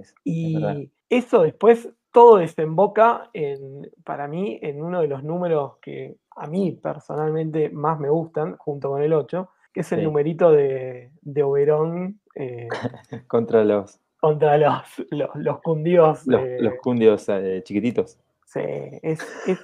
Es- 0.00 0.14
Y 0.24 0.90
eso 1.08 1.42
después 1.42 1.88
todo 2.14 2.36
desemboca 2.36 3.28
en, 3.32 3.90
para 4.04 4.28
mí, 4.28 4.56
en 4.62 4.80
uno 4.82 5.00
de 5.00 5.08
los 5.08 5.24
números 5.24 5.78
que 5.82 6.14
a 6.36 6.46
mí 6.46 6.70
personalmente 6.80 7.70
más 7.70 7.98
me 7.98 8.08
gustan, 8.08 8.56
junto 8.56 8.88
con 8.90 9.02
el 9.02 9.12
8, 9.12 9.50
que 9.72 9.80
es 9.80 9.90
el 9.92 9.98
Sí. 9.98 10.04
numerito 10.04 10.52
de, 10.52 11.10
de 11.22 11.42
Oberón 11.42 12.20
eh, 12.36 12.68
Contra 13.26 13.64
los, 13.64 14.00
contra 14.20 14.56
los, 14.58 14.82
los, 15.10 15.30
los 15.34 15.60
cundios. 15.60 16.24
los, 16.28 16.40
eh, 16.40 16.58
los 16.60 16.74
cundios 16.80 17.28
eh, 17.28 17.62
chiquititos. 17.64 18.16
sí, 18.46 18.60
es, 19.02 19.20
es- 19.48 19.58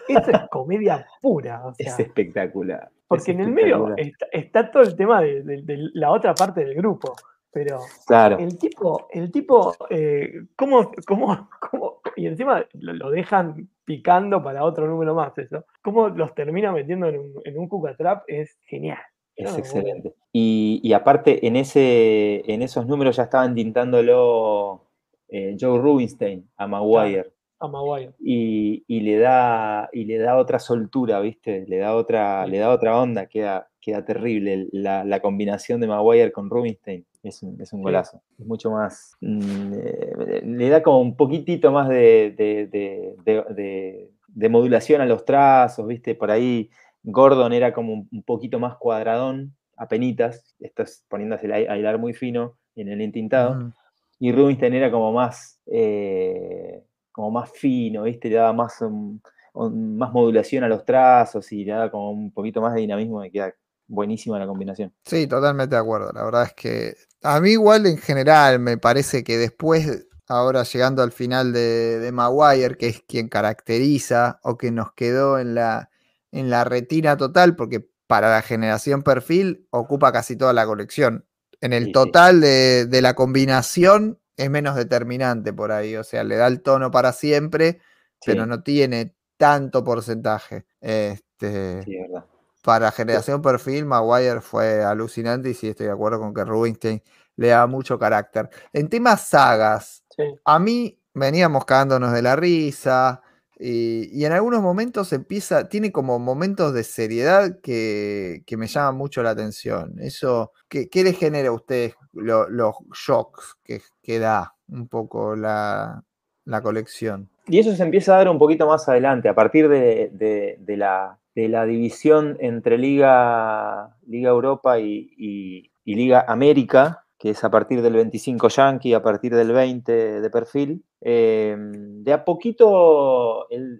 comedia 0.50 1.06
pura. 1.22 1.62
O 1.66 1.72
sea, 1.74 1.86
Es 1.86 2.00
espectacular. 2.00 2.90
porque 3.06 3.22
es 3.22 3.28
en 3.28 3.40
el 3.42 3.52
medio 3.52 3.94
está, 3.96 4.26
está 4.32 4.70
todo 4.72 4.82
el 4.82 4.96
tema 4.96 5.20
de, 5.22 5.42
de- 5.44 5.62
de 5.62 5.76
la 5.94 6.10
otra 6.10 6.34
parte 6.34 6.64
del 6.64 6.74
grupo. 6.74 7.14
Pero 7.52 7.80
Claro. 8.06 8.38
el 8.38 8.58
tipo, 8.58 9.08
el 9.10 9.32
tipo, 9.32 9.74
eh, 9.90 10.44
¿cómo, 10.56 10.92
cómo, 11.06 11.48
cómo- 11.70 12.00
y 12.16 12.26
encima 12.26 12.64
lo, 12.74 12.92
lo 12.92 13.10
dejan 13.10 13.68
picando 13.84 14.42
para 14.42 14.64
otro 14.64 14.86
número 14.86 15.14
más 15.14 15.36
eso? 15.38 15.64
¿Cómo 15.82 16.08
los 16.08 16.34
termina 16.34 16.72
metiendo 16.72 17.08
en 17.08 17.18
un, 17.18 17.32
en 17.44 17.58
un 17.58 17.68
cucatrap? 17.68 18.22
Es 18.28 18.58
genial. 18.66 18.98
Es 19.36 19.50
No, 19.52 19.58
excelente. 19.58 20.14
Y, 20.32 20.80
y 20.82 20.92
aparte, 20.92 21.46
en, 21.46 21.56
ese, 21.56 22.42
en 22.52 22.62
esos 22.62 22.86
números 22.86 23.16
ya 23.16 23.24
estaban 23.24 23.54
tintándolo 23.54 24.86
eh, 25.28 25.56
Joe 25.58 25.78
Rubinstein 25.78 26.48
a 26.56 26.66
Maguire. 26.66 27.32
A 27.60 27.68
Maguire. 27.68 28.12
Y, 28.18 28.84
y 28.86 29.00
le 29.00 29.18
da, 29.18 29.88
y 29.92 30.04
le 30.06 30.18
da 30.18 30.36
otra 30.38 30.58
soltura, 30.58 31.20
¿viste? 31.20 31.64
Le 31.68 31.76
da 31.78 31.94
otra, 31.94 32.44
Sí. 32.46 32.50
le 32.52 32.58
da 32.58 32.70
otra 32.70 32.98
onda, 33.00 33.26
queda, 33.26 33.68
queda 33.80 34.04
terrible. 34.04 34.68
La, 34.72 35.04
la 35.04 35.20
combinación 35.20 35.80
de 35.80 35.86
Maguire 35.86 36.32
con 36.32 36.48
Rubinstein 36.48 37.04
es 37.22 37.42
un, 37.42 37.60
es 37.60 37.72
un 37.74 37.80
Sí. 37.80 37.84
golazo. 37.84 38.22
Es 38.38 38.46
mucho 38.46 38.70
más. 38.70 39.14
mm, 39.20 39.72
eh, 39.74 40.42
le 40.44 40.68
da 40.70 40.82
como 40.82 41.00
un 41.00 41.16
poquitito 41.16 41.70
más 41.70 41.88
de, 41.88 42.34
de- 42.36 42.66
de- 42.68 44.48
modulación 44.48 45.00
a 45.02 45.06
los 45.06 45.24
trazos, 45.24 45.86
¿viste? 45.86 46.14
Por 46.14 46.30
ahí 46.30 46.70
Gordon 47.02 47.52
era 47.52 47.72
como 47.74 47.92
un, 47.92 48.08
un 48.10 48.22
poquito 48.22 48.58
más 48.58 48.76
cuadradón, 48.76 49.54
apenitas, 49.76 50.54
estás 50.60 51.04
poniéndose 51.08 51.52
a 51.52 51.76
hilar 51.78 51.98
muy 51.98 52.12
fino 52.14 52.56
en 52.76 52.88
el 52.88 53.00
entintado. 53.02 53.58
Ujú. 53.58 53.72
Y 54.18 54.32
Rubinstein 54.32 54.74
era 54.74 54.90
como 54.90 55.12
más, 55.12 55.60
eh, 55.66 56.82
como 57.12 57.30
más 57.30 57.50
fino, 57.52 58.04
¿viste? 58.04 58.28
Le 58.28 58.36
daba 58.36 58.52
más, 58.52 58.80
um, 58.82 59.20
un- 59.54 59.96
más 59.96 60.12
modulación 60.12 60.64
a 60.64 60.68
los 60.68 60.84
trazos 60.84 61.50
y 61.52 61.64
le 61.64 61.72
daba 61.72 61.90
como 61.90 62.10
un 62.12 62.32
poquito 62.32 62.60
más 62.60 62.74
de 62.74 62.80
dinamismo 62.80 63.24
y 63.24 63.30
queda 63.30 63.54
buenísima 63.86 64.38
la 64.38 64.46
combinación. 64.46 64.92
Sí, 65.04 65.26
totalmente 65.26 65.74
de 65.74 65.80
acuerdo. 65.80 66.12
La 66.12 66.24
verdad 66.24 66.44
es 66.44 66.54
que 66.54 66.94
a 67.22 67.40
mí 67.40 67.50
igual 67.52 67.86
en 67.86 67.98
general 67.98 68.60
me 68.60 68.78
parece 68.78 69.24
que 69.24 69.38
después, 69.38 70.06
ahora 70.28 70.62
llegando 70.62 71.02
al 71.02 71.12
final 71.12 71.52
de, 71.52 71.98
de 71.98 72.12
Maguire, 72.12 72.76
que 72.76 72.88
es 72.88 73.02
quien 73.06 73.28
caracteriza 73.28 74.40
o 74.42 74.56
que 74.56 74.70
nos 74.70 74.92
quedó 74.92 75.38
en 75.38 75.54
la, 75.54 75.90
en 76.32 76.50
la 76.50 76.64
retina 76.64 77.16
total, 77.16 77.56
porque 77.56 77.88
para 78.06 78.30
la 78.30 78.42
generación 78.42 79.02
perfil 79.02 79.66
ocupa 79.70 80.12
casi 80.12 80.36
toda 80.36 80.52
la 80.52 80.66
colección. 80.66 81.26
En 81.60 81.72
el 81.72 81.84
Sí, 81.86 81.86
sí. 81.88 81.92
total 81.92 82.40
de, 82.40 82.86
de 82.86 83.02
la 83.02 83.14
combinación 83.14 84.19
es 84.36 84.50
menos 84.50 84.76
determinante 84.76 85.52
por 85.52 85.72
ahí, 85.72 85.96
o 85.96 86.04
sea, 86.04 86.24
le 86.24 86.36
da 86.36 86.46
el 86.46 86.62
tono 86.62 86.90
para 86.90 87.12
siempre, 87.12 87.80
pero 88.24 88.46
no 88.46 88.62
tiene 88.62 89.14
tanto 89.36 89.84
porcentaje. 89.84 90.66
Este, 90.80 91.82
sí, 91.84 91.96
es 91.96 92.08
verdad. 92.10 92.26
para 92.62 92.90
generación 92.92 93.42
perfil, 93.42 93.86
Maguire 93.86 94.40
fue 94.40 94.82
alucinante 94.84 95.50
y 95.50 95.54
sí 95.54 95.68
estoy 95.68 95.86
de 95.86 95.92
acuerdo 95.92 96.18
con 96.20 96.34
que 96.34 96.44
Rubinstein 96.44 97.02
le 97.36 97.48
da 97.48 97.66
mucho 97.66 97.98
carácter. 97.98 98.50
En 98.72 98.88
temas 98.88 99.26
sagas, 99.28 100.04
Sí. 100.16 100.24
a 100.44 100.58
mí 100.58 101.00
veníamos 101.14 101.64
cagándonos 101.64 102.12
de 102.12 102.22
la 102.22 102.36
risa 102.36 103.22
y, 103.60 104.08
y 104.18 104.24
en 104.24 104.32
algunos 104.32 104.62
momentos 104.62 105.12
empieza, 105.12 105.68
tiene 105.68 105.92
como 105.92 106.18
momentos 106.18 106.72
de 106.72 106.82
seriedad 106.84 107.60
que, 107.62 108.42
que 108.46 108.56
me 108.56 108.66
llaman 108.66 108.96
mucho 108.96 109.22
la 109.22 109.30
atención. 109.30 109.94
Eso, 110.00 110.52
¿qué, 110.68 110.88
qué 110.88 111.04
le 111.04 111.12
genera 111.12 111.50
a 111.50 111.52
ustedes 111.52 111.94
lo- 112.12 112.48
los 112.48 112.74
shocks 112.94 113.56
que, 113.62 113.82
que 114.02 114.18
da 114.18 114.54
un 114.68 114.88
poco 114.88 115.36
la, 115.36 116.02
la 116.46 116.62
colección? 116.62 117.28
Y 117.46 117.58
eso 117.58 117.74
se 117.74 117.82
empieza 117.82 118.14
a 118.14 118.18
dar 118.18 118.28
un 118.28 118.38
poquito 118.38 118.66
más 118.66 118.88
adelante, 118.88 119.28
a 119.28 119.34
partir 119.34 119.68
de, 119.68 120.10
de- 120.12 120.76
la, 120.76 121.18
de 121.34 121.48
la 121.48 121.64
división 121.66 122.36
entre 122.40 122.78
Liga, 122.78 123.96
Liga 124.06 124.30
Europa 124.30 124.78
y- 124.78 125.10
y 125.16 125.94
Liga 125.96 126.24
América, 126.28 127.04
que 127.20 127.30
es 127.30 127.44
a 127.44 127.50
partir 127.50 127.82
del 127.82 127.92
25 127.92 128.48
Yankee, 128.48 128.94
a 128.94 129.02
partir 129.02 129.34
del 129.34 129.52
20 129.52 130.20
de 130.22 130.30
perfil. 130.30 130.82
eh, 131.02 131.54
de 131.56 132.12
a 132.14 132.24
poquito, 132.24 133.48
el- 133.50 133.78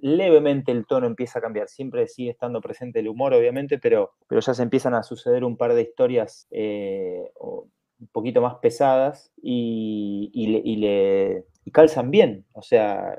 levemente 0.00 0.72
el 0.72 0.84
tono 0.86 1.06
empieza 1.06 1.38
a 1.38 1.42
cambiar. 1.42 1.68
Siempre 1.68 2.08
sigue 2.08 2.30
estando 2.30 2.60
presente 2.60 2.98
el 3.00 3.08
humor, 3.08 3.34
obviamente, 3.34 3.78
pero, 3.78 4.10
pero 4.26 4.40
ya 4.40 4.52
se 4.52 4.62
empiezan 4.64 4.94
a 4.94 5.02
suceder 5.04 5.44
un 5.44 5.56
par 5.56 5.74
de 5.74 5.82
historias 5.82 6.48
eh, 6.50 7.30
un 7.40 8.08
poquito 8.12 8.42
más 8.42 8.56
pesadas 8.56 9.30
y, 9.40 10.30
y 10.34 10.46
le, 10.48 11.44
y 11.64 11.70
calzan 11.70 12.10
bien, 12.10 12.44
o 12.52 12.62
sea, 12.62 13.16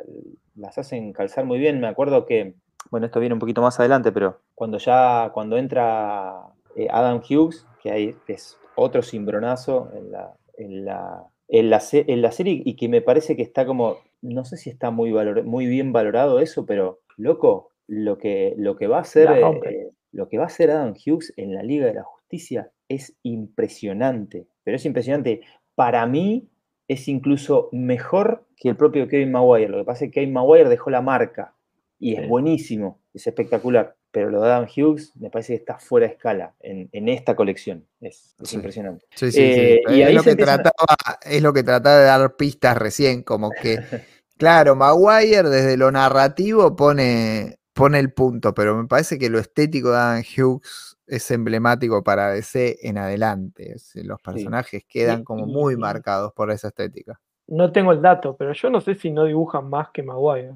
las 0.56 0.78
hacen 0.78 1.14
calzar 1.14 1.46
muy 1.46 1.58
bien. 1.58 1.80
Me 1.80 1.88
acuerdo 1.88 2.26
que, 2.26 2.56
bueno, 2.92 3.06
esto 3.06 3.22
viene 3.22 3.34
un 3.34 3.40
poquito 3.40 3.62
más 3.62 3.80
adelante, 3.80 4.12
pero 4.12 4.42
cuando 4.56 4.78
ya, 4.78 5.32
cuando 5.34 5.56
entra 5.58 6.48
eh, 6.76 6.88
Adam 6.92 7.22
Hughes, 7.22 7.66
que 7.82 8.16
que 8.28 8.34
es 8.34 8.58
otro 8.76 9.02
cimbronazo 9.02 9.90
en 9.96 10.12
la, 10.12 10.34
en 10.58 10.86
la, 10.86 11.24
en 11.48 11.70
la, 11.70 11.80
se- 11.80 12.06
en 12.08 12.22
la 12.22 12.32
serie 12.32 12.62
y 12.66 12.76
que 12.76 12.88
me 12.90 13.02
parece 13.02 13.36
que 13.36 13.42
está 13.44 13.66
como, 13.66 13.98
no 14.22 14.46
sé 14.46 14.58
si 14.58 14.70
está 14.70 14.92
muy, 14.92 15.12
valor- 15.12 15.44
muy 15.44 15.66
bien 15.68 15.92
valorado 15.94 16.40
eso, 16.40 16.66
pero 16.66 17.00
loco, 17.18 17.70
lo 17.88 18.18
que, 18.18 18.54
lo 18.58 18.76
que 18.76 18.88
va 18.88 18.98
a 18.98 19.02
hacer... 19.02 19.30
Eh, 19.32 19.90
lo 20.12 20.30
que 20.30 20.38
va 20.38 20.44
a 20.44 20.48
hacer 20.48 20.70
Adam 20.70 20.94
Hughes 20.94 21.34
en 21.38 21.56
la 21.56 21.64
Liga 21.64 21.88
de 21.88 21.96
la 21.96 22.04
Justicia 22.04 22.70
es 22.88 23.18
impresionante, 23.24 24.46
pero 24.64 24.76
es 24.78 24.86
impresionante. 24.86 25.42
Para 25.76 26.06
mí 26.06 26.50
es 26.88 27.08
incluso 27.08 27.70
mejor 27.72 28.46
que 28.58 28.70
el 28.70 28.76
propio 28.78 29.08
Kevin 29.08 29.32
Maguire. 29.32 29.70
Lo 29.70 29.80
que 29.80 29.84
pasa 29.86 30.06
es 30.06 30.12
que 30.12 30.20
Kevin 30.20 30.34
Maguire 30.34 30.70
dejó 30.70 30.90
la 30.92 31.02
marca 31.02 31.56
y 31.98 32.14
es 32.14 32.22
Sí. 32.22 32.28
buenísimo, 32.28 33.00
es 33.14 33.26
espectacular. 33.26 33.96
Pero 34.14 34.30
lo 34.30 34.42
de 34.44 34.48
Adam 34.52 34.68
Hughes 34.68 35.12
me 35.16 35.32
parece 35.32 35.54
que 35.54 35.58
está 35.58 35.80
fuera 35.80 36.06
de 36.08 36.14
escala 36.14 36.54
en, 36.60 36.88
en 36.92 37.10
esta 37.10 37.36
colección. 37.36 37.86
Es, 38.00 38.36
es 38.42 38.50
Sí. 38.50 38.56
impresionante. 38.58 39.06
Sí, 39.16 39.32
sí, 39.32 39.40
Eh, 39.42 39.82
sí. 39.88 39.94
y 39.96 40.02
Es 40.04 40.08
ahí 40.08 40.14
lo 40.14 40.24
que 40.24 40.32
a- 40.32 40.36
trataba, 40.36 40.96
es 41.24 41.42
lo 41.42 41.52
que 41.52 41.64
trataba 41.64 41.98
de 41.98 42.06
dar 42.06 42.36
pistas 42.36 42.78
recién, 42.78 43.24
como 43.24 43.50
que, 43.50 43.80
claro, 44.38 44.76
Maguire 44.76 45.50
desde 45.50 45.78
lo 45.78 45.92
narrativo 45.92 46.76
pone, 46.76 47.58
pone 47.74 47.98
el 47.98 48.14
punto, 48.14 48.54
pero 48.54 48.78
me 48.80 48.88
parece 48.88 49.18
que 49.18 49.32
lo 49.32 49.40
estético 49.40 49.90
de 49.92 49.98
Adam 49.98 50.24
Hughes 50.38 50.96
es 51.08 51.32
emblemático 51.32 52.04
para 52.04 52.30
DC 52.32 52.78
en 52.88 53.00
adelante. 53.00 53.76
los 53.96 54.22
personajes 54.22 54.84
quedan 54.88 55.24
como 55.24 55.48
muy 55.48 55.76
marcados 55.76 56.34
por 56.34 56.52
esa 56.52 56.68
estética. 56.68 57.20
No 57.48 57.72
tengo 57.72 57.92
el 57.92 58.02
dato, 58.02 58.36
pero 58.38 58.54
yo 58.54 58.70
no 58.70 58.80
sé 58.82 58.96
si 58.96 59.12
no 59.12 59.26
dibujan 59.26 59.70
más 59.70 59.90
que 59.90 60.02
Maguire. 60.04 60.54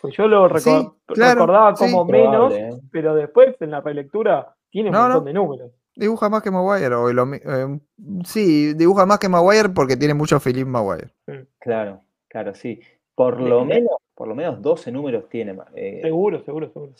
Pues 0.00 0.14
yo 0.16 0.28
lo 0.28 0.48
reco- 0.48 0.60
Sí, 0.60 0.88
claro, 1.06 1.40
recordaba 1.40 1.74
sí. 1.76 1.84
como 1.90 2.04
menos, 2.04 2.52
Probable, 2.52 2.68
¿eh? 2.68 2.80
pero 2.92 3.14
después 3.14 3.56
en 3.60 3.70
la 3.70 3.80
relectura 3.80 4.54
tiene 4.70 4.90
un 4.90 4.94
No, 4.94 5.00
montón 5.02 5.20
no. 5.20 5.24
de 5.24 5.32
números. 5.32 5.70
Dibuja 5.94 6.28
más 6.28 6.42
que 6.42 6.50
Maguire, 6.50 6.94
o 6.94 7.10
lo 7.10 7.34
eh, 7.34 7.80
sí, 8.24 8.74
dibuja 8.74 9.06
más 9.06 9.18
que 9.18 9.30
Maguire 9.30 9.70
porque 9.70 9.96
tiene 9.96 10.12
mucho 10.12 10.38
Philip 10.38 10.66
Maguire. 10.66 11.08
Claro, 11.58 12.02
claro, 12.28 12.54
sí. 12.54 12.80
Por 13.14 13.40
lo 13.40 13.64
menos, 13.64 13.92
por 14.14 14.28
lo 14.28 14.34
menos 14.34 14.60
12 14.60 14.92
números 14.92 15.26
tiene. 15.30 15.56
eh, 15.74 16.00
Seguro, 16.02 16.44
seguro, 16.44 16.68
seguro. 16.70 16.92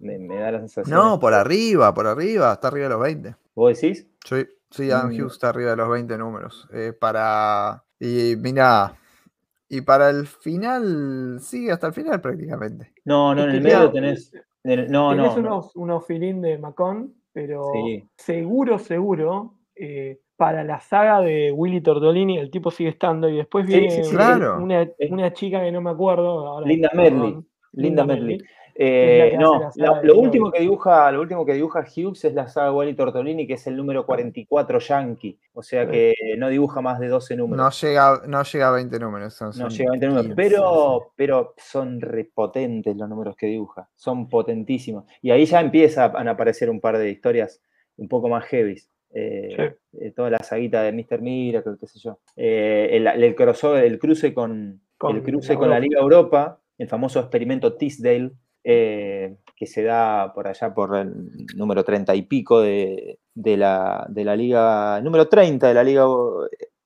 me, 0.00 0.18
me 0.18 0.36
da 0.40 0.50
la 0.50 0.58
sensación. 0.58 0.98
No, 0.98 1.20
por 1.20 1.34
arriba, 1.34 1.94
por 1.94 2.08
arriba, 2.08 2.52
está 2.52 2.66
arriba 2.66 2.88
de 2.88 2.94
los 2.94 3.00
20. 3.02 3.36
¿Vos 3.54 3.80
decís? 3.80 4.08
Sí, 4.24 4.44
sí, 4.70 4.90
Adam 4.90 5.12
Mm. 5.12 5.20
Hughes 5.20 5.32
está 5.34 5.50
arriba 5.50 5.70
de 5.70 5.76
los 5.76 5.88
20 5.88 6.18
números. 6.18 6.68
Eh, 6.72 6.92
para. 6.92 7.84
Y 8.04 8.34
mira. 8.36 8.96
Y 9.68 9.80
para 9.80 10.10
el 10.10 10.26
final, 10.26 11.38
sigue 11.40 11.72
hasta 11.72 11.86
el 11.86 11.92
final 11.94 12.20
prácticamente. 12.20 12.92
No, 13.06 13.34
no, 13.34 13.44
en 13.44 13.50
el 13.50 13.60
medio 13.62 13.90
tenés. 13.90 14.32
en 14.64 14.70
el- 14.70 14.90
No, 14.90 15.10
Tenés 15.10 15.36
no, 15.36 15.40
no. 15.42 15.48
unos, 15.48 15.76
unos 15.76 16.06
filín 16.06 16.42
de 16.42 16.58
Macón, 16.58 17.14
pero 17.32 17.70
Sí. 17.72 18.04
seguro, 18.16 18.78
seguro, 18.78 19.54
eh, 19.74 20.20
para 20.36 20.62
la 20.64 20.80
saga 20.80 21.20
de 21.20 21.52
Willy 21.52 21.80
Tortolini 21.80 22.36
el 22.38 22.50
tipo 22.50 22.70
sigue 22.70 22.90
estando 22.90 23.28
y 23.28 23.36
después 23.38 23.64
Sí, 23.66 23.72
viene 23.72 23.90
sí, 23.90 24.04
sí, 24.04 24.10
claro. 24.14 24.62
una, 24.62 24.86
una 25.10 25.32
chica 25.32 25.60
que 25.60 25.72
no 25.72 25.80
me 25.80 25.90
acuerdo. 25.90 26.46
ahora, 26.48 26.66
Linda 26.66 26.90
Medley. 26.94 27.38
Linda 27.72 28.04
Medley. 28.04 28.42
Eh, 28.74 29.36
no, 29.38 29.70
la 29.76 30.02
lo, 30.02 30.14
de 30.14 30.20
último 30.20 30.50
que 30.50 30.60
dibuja, 30.60 31.10
lo 31.12 31.20
último 31.20 31.44
que 31.44 31.54
dibuja 31.54 31.80
Hughes 31.80 32.24
es 32.24 32.34
la 32.34 32.48
saga 32.48 32.72
Wally 32.72 32.94
Tortolini, 32.94 33.46
que 33.46 33.54
es 33.54 33.66
el 33.66 33.76
número 33.76 34.06
44 34.06 34.78
Yankee. 34.78 35.38
O 35.52 35.62
sea 35.62 35.86
que 35.88 36.14
no 36.38 36.48
dibuja 36.48 36.80
más 36.80 36.98
de 36.98 37.08
12 37.08 37.36
No 37.36 37.42
números. 37.44 37.80
llega, 37.80 38.22
no 38.26 38.42
llega 38.42 38.68
a 38.68 38.72
20 38.72 38.98
números. 38.98 39.34
Son, 39.34 39.48
No 39.48 39.52
son 39.52 39.70
llega 39.70 39.90
a 39.90 39.92
20 39.92 40.06
números, 40.06 40.26
15, 40.26 40.36
pero, 40.36 41.12
pero 41.16 41.54
son 41.58 42.00
repotentes 42.00 42.96
los 42.96 43.08
números 43.08 43.36
que 43.36 43.46
dibuja. 43.46 43.88
Son 43.94 44.28
potentísimos. 44.28 45.04
Y 45.20 45.30
ahí 45.30 45.44
ya 45.44 45.60
empiezan 45.60 46.28
a 46.28 46.30
aparecer 46.30 46.70
un 46.70 46.80
par 46.80 46.98
de 46.98 47.10
historias 47.10 47.60
un 47.96 48.08
poco 48.08 48.28
más 48.28 48.44
heavy. 48.46 48.76
Eh, 49.14 49.76
eh, 50.00 50.10
toda 50.12 50.30
la 50.30 50.38
saguita 50.38 50.82
de 50.82 50.92
Mr. 50.92 51.20
Miracle, 51.20 51.76
qué 51.78 51.86
sé 51.86 51.98
yo. 51.98 52.18
Eh, 52.36 52.88
el, 52.92 53.06
el 53.06 53.34
crossover, 53.34 53.84
el 53.84 53.98
cruce 53.98 54.32
con, 54.32 54.80
el 55.10 55.22
cruce 55.22 55.56
con 55.56 55.68
la 55.68 55.78
Liga 55.78 56.00
Europa, 56.00 56.60
el 56.78 56.88
famoso 56.88 57.20
experimento 57.20 57.74
Tisdale, 57.74 58.30
eh, 58.64 59.36
que 59.56 59.66
se 59.66 59.82
da 59.82 60.32
por 60.32 60.46
allá 60.46 60.72
por 60.72 60.96
el 60.96 61.46
número 61.56 61.84
30 61.84 62.14
y 62.14 62.22
pico 62.22 62.60
de, 62.60 63.18
la, 63.34 64.06
Liga, 64.36 65.00
número 65.00 65.28
30 65.28 65.68
de 65.68 65.74
la 65.74 65.84
Liga 65.84 66.04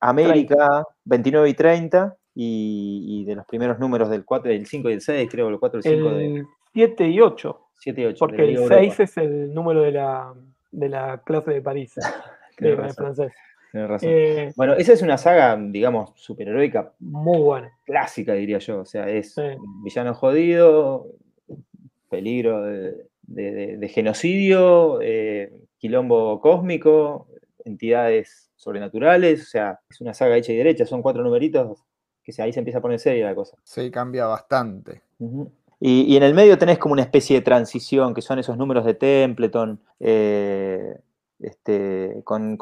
América, 0.01 0.85
29 1.05 1.49
y 1.49 1.55
30, 1.55 2.17
y, 2.35 3.25
de 3.25 3.35
los 3.35 3.47
primeros 3.47 3.79
números 3.79 4.11
del 4.11 4.25
4, 4.25 4.51
del 4.51 4.67
5 4.67 4.91
y 4.91 4.93
el 4.93 5.01
6, 5.01 5.29
creo, 5.31 5.49
el 5.49 5.59
4 5.59 5.81
y 5.83 5.89
el 5.89 5.97
5 5.97 6.11
de... 6.11 6.45
7 6.75 7.09
y 7.09 7.21
8. 7.21 7.61
7 7.79 8.01
y 8.01 8.05
8. 8.05 8.19
Porque 8.19 8.45
el 8.45 8.69
6 8.69 9.01
es 9.01 9.17
el 9.17 9.55
número 9.55 9.83
de 9.83 9.93
la, 9.93 10.35
de 10.71 10.89
la 10.89 11.23
clase 11.25 11.53
de 11.53 11.63
París, 11.63 11.95
de, 12.59 12.77
francés. 12.77 13.33
Razón. 13.73 14.09
Eh, 14.11 14.53
bueno, 14.57 14.73
esa 14.75 14.95
es 14.95 15.03
una 15.03 15.19
saga, 15.19 15.59
digamos, 15.61 16.13
superheroica. 16.15 16.93
Muy 16.99 17.39
buena. 17.39 17.73
Clásica, 17.85 18.33
diría 18.33 18.59
yo. 18.59 18.81
O 18.81 18.85
sea, 18.87 19.09
es 19.09 19.37
villano 19.85 20.15
jodido, 20.15 21.09
peligro 22.09 22.63
de, 22.63 23.89
genocidio, 23.93 25.01
eh, 25.03 25.53
quilombo 25.79 26.41
cósmico, 26.41 27.29
entidades 27.65 28.51
sobrenaturales. 28.57 29.43
O 29.43 29.47
sea, 29.47 29.81
es 29.89 30.01
una 30.01 30.15
saga 30.15 30.37
hecha 30.37 30.53
y 30.53 30.57
derecha. 30.57 30.87
Son 30.87 31.03
cuatro 31.03 31.23
numeritos 31.23 31.85
que 32.23 32.43
ahí 32.43 32.53
se 32.53 32.59
empieza 32.59 32.79
a 32.79 32.83
poner 32.83 32.99
seria 32.99 33.27
la 33.27 33.35
cosa. 33.35 33.57
Sí, 33.63 33.91
cambia 33.91 34.27
bastante. 34.27 35.03
y, 35.81 36.17
en 36.17 36.23
el 36.23 36.35
medio 36.35 36.59
tenés 36.59 36.79
como 36.79 36.93
una 36.93 37.03
especie 37.03 37.37
de 37.37 37.43
transición, 37.43 38.15
que 38.15 38.23
son 38.23 38.39
esos 38.39 38.57
números 38.57 38.85
de 38.85 38.95
Templeton. 38.95 39.81
Eh, 40.01 40.99
este, 41.39 42.23
con, 42.25 42.57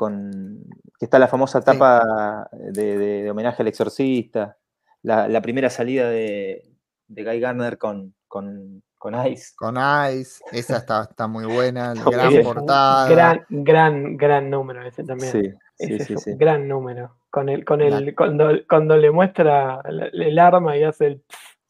que 0.98 1.04
está 1.04 1.18
la 1.18 1.28
famosa 1.28 1.60
etapa 1.60 2.48
de, 2.52 3.30
homenaje 3.30 3.62
al 3.62 3.68
exorcista, 3.68 4.58
la, 5.02 5.40
primera 5.42 5.70
salida 5.70 6.10
de, 6.10 6.70
Guy 7.08 7.40
Garner 7.40 7.78
con, 7.78 8.14
con, 8.26 8.82
Ice. 9.26 9.52
Con 9.56 9.76
Ice, 9.76 10.42
esa 10.52 10.78
está, 10.78 11.26
muy 11.26 11.44
buena, 11.44 11.92
gran 12.10 12.42
portada. 12.42 13.08
Gran, 13.08 13.46
gran, 13.50 14.16
gran 14.16 14.50
número 14.50 14.86
ese 14.86 15.04
también. 15.04 15.30
Sí, 15.76 15.98
sí, 15.98 16.16
sí, 16.16 16.32
Gran 16.36 16.66
número. 16.66 17.16
Con 17.30 17.48
el, 17.48 17.64
con 17.64 17.80
el, 17.82 18.14
cuando, 18.14 18.50
cuando 18.68 18.96
le 18.96 19.10
muestra 19.10 19.82
el 19.84 20.38
arma 20.38 20.76
y 20.76 20.84
hace 20.84 21.06
el 21.06 21.24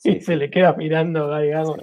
y 0.04 0.20
se 0.20 0.36
le 0.36 0.50
queda 0.50 0.74
mirando 0.74 1.32
a 1.32 1.40
Guy 1.40 1.74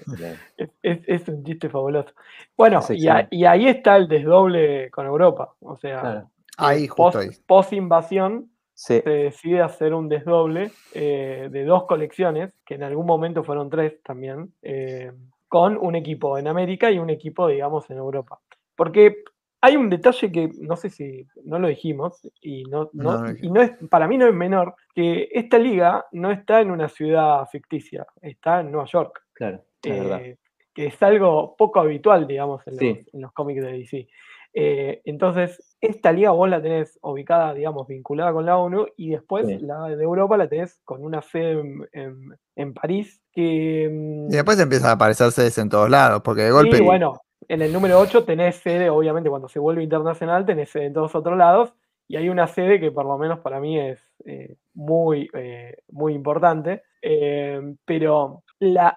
Es, 0.84 1.28
un 1.28 1.44
chiste 1.44 1.70
fabuloso. 1.70 2.14
Bueno, 2.56 2.82
y, 2.90 3.08
ahí 3.08 3.68
está 3.68 3.98
el 3.98 4.08
desdoble 4.08 4.92
con 4.92 5.08
Europa. 5.08 5.56
O 5.60 5.76
sea, 5.78 6.28
ahí, 6.58 6.88
post, 6.88 7.74
invasión 7.74 8.52
se 8.74 9.02
decide 9.02 9.62
hacer 9.62 9.94
un 9.94 10.08
desdoble 10.08 10.72
eh, 10.94 11.50
de 11.52 11.66
dos 11.66 11.86
colecciones, 11.86 12.54
que 12.66 12.76
en 12.76 12.84
algún 12.84 13.06
momento 13.06 13.44
fueron 13.44 13.70
tres 13.70 14.02
también, 14.04 14.54
eh, 14.62 15.12
con 15.52 15.78
un 15.78 15.96
equipo 15.96 16.38
en 16.38 16.48
América 16.48 16.90
y 16.90 16.98
un 16.98 17.10
equipo, 17.10 17.50
digamos, 17.50 17.90
en 17.90 17.98
Europa. 17.98 18.40
Porque 18.74 19.18
hay 19.60 19.76
un 19.76 19.90
detalle 19.90 20.32
que 20.32 20.50
no 20.62 20.78
sé 20.78 20.90
si 20.90 21.28
no 21.44 21.60
lo 21.60 21.68
dijimos 21.68 22.26
y 22.40 22.64
no, 22.64 22.90
y 22.94 23.50
no 23.50 23.62
es, 23.62 23.72
para 23.90 24.08
mí 24.08 24.18
no 24.18 24.28
es 24.28 24.34
menor, 24.34 24.76
que 24.96 25.28
esta 25.30 25.60
liga 25.60 26.06
no 26.14 26.32
está 26.32 26.62
en 26.62 26.72
una 26.72 26.88
ciudad 26.88 27.46
ficticia, 27.52 28.08
está 28.22 28.62
en 28.62 28.72
Nueva 28.72 28.88
York. 28.88 29.26
Claro, 29.34 29.62
eh, 29.84 30.38
que 30.74 30.86
es 30.86 31.04
algo 31.04 31.54
poco 31.58 31.82
habitual, 31.82 32.26
digamos, 32.28 32.66
en, 32.66 33.04
los, 33.12 33.34
cómics 33.34 33.62
de 33.62 33.72
DC. 33.74 34.08
Eh, 34.54 35.02
entonces, 35.04 35.71
esta 35.82 36.12
liga 36.12 36.30
vos 36.30 36.48
la 36.48 36.62
tenés 36.62 37.00
ubicada, 37.02 37.56
digamos, 37.56 37.88
vinculada 37.88 38.32
con 38.32 38.46
la 38.46 38.58
ONU 38.58 38.86
y 38.96 39.10
después 39.10 39.62
la 39.62 39.88
de 39.88 40.04
Europa 40.04 40.38
la 40.38 40.48
tenés 40.48 40.80
con 40.86 41.04
una 41.04 41.24
sede 41.24 41.60
en, 41.92 42.74
París 42.74 43.20
que... 43.34 43.90
Mm, 43.92 44.32
y 44.32 44.36
después 44.36 44.60
empiezan 44.60 44.92
a 44.92 44.94
aparecer 44.94 45.32
sedes 45.32 45.58
en 45.58 45.70
todos 45.70 45.90
lados, 45.90 46.22
porque 46.24 46.44
de 46.44 46.52
golpe... 46.52 46.78
Sí, 46.78 46.84
bueno, 46.84 47.20
en 47.48 47.64
el 47.64 47.74
número 47.74 48.00
8 48.00 48.24
tenés 48.24 48.58
sede, 48.58 48.92
obviamente 48.92 49.30
cuando 49.30 49.50
se 49.50 49.58
vuelve 49.58 49.82
internacional, 49.82 50.46
tenés 50.46 50.70
sede 50.70 50.86
en 50.86 50.94
todos 50.94 51.16
otros 51.16 51.36
lados, 51.36 51.74
y 52.08 52.16
hay 52.16 52.30
una 52.30 52.46
sede 52.46 52.80
que 52.80 52.92
por 52.92 53.06
lo 53.06 53.18
menos 53.18 53.40
para 53.40 53.60
mí 53.60 53.80
es 53.80 54.00
eh, 54.26 54.58
muy, 54.76 55.30
eh, 55.34 55.78
muy 55.90 56.14
importante, 56.14 56.84
eh, 57.02 57.60
pero 57.86 58.44
la, 58.60 58.96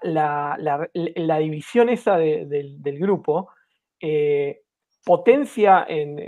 división 1.38 1.88
esa 1.88 2.18
del, 2.18 2.98
grupo 2.98 3.48
potencia 5.04 5.86
en, 5.88 6.18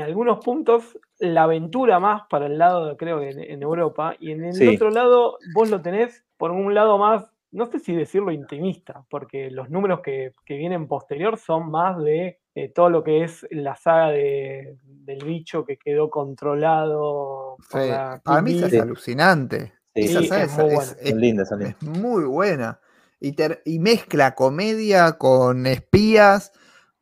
algunos 0.00 0.44
puntos 0.44 0.98
la 1.18 1.44
aventura 1.44 2.00
más 2.00 2.22
para 2.28 2.46
el 2.46 2.58
lado, 2.58 2.96
creo 2.96 3.20
que 3.20 3.30
en, 3.30 3.62
Europa, 3.62 4.16
y 4.18 4.32
en 4.32 4.44
el 4.44 4.74
otro 4.74 4.90
lado 4.90 5.38
vos 5.54 5.70
lo 5.70 5.80
tenés 5.82 6.24
por 6.36 6.50
un 6.50 6.74
lado 6.74 6.98
más 6.98 7.34
no 7.54 7.66
sé 7.66 7.78
si 7.78 7.94
decirlo 7.94 8.32
intimista, 8.32 9.04
porque 9.08 9.48
los 9.48 9.70
números 9.70 10.00
que, 10.00 10.32
vienen 10.48 10.88
posterior 10.88 11.38
son 11.38 11.70
más 11.70 11.96
de 12.02 12.40
eh, 12.56 12.68
todo 12.68 12.90
lo 12.90 13.04
que 13.04 13.22
es 13.22 13.46
la 13.50 13.76
saga 13.76 14.10
de, 14.10 14.76
del 14.84 15.24
bicho 15.24 15.64
que 15.64 15.76
quedó 15.78 16.10
controlado. 16.10 17.56
Para 17.70 18.42
mí 18.42 18.60
es 18.60 18.74
alucinante. 18.74 19.72
Esa 19.94 20.24
saga 20.24 20.42
es, 20.42 20.58
muy 20.58 20.64
buena. 20.74 20.92
Es, 21.00 21.14
linda, 21.14 21.44
es 21.44 21.82
muy 21.82 22.24
buena. 22.24 22.80
Y, 23.20 23.36
y, 23.64 23.78
mezcla 23.78 24.34
comedia 24.34 25.12
con 25.12 25.66
espías, 25.66 26.52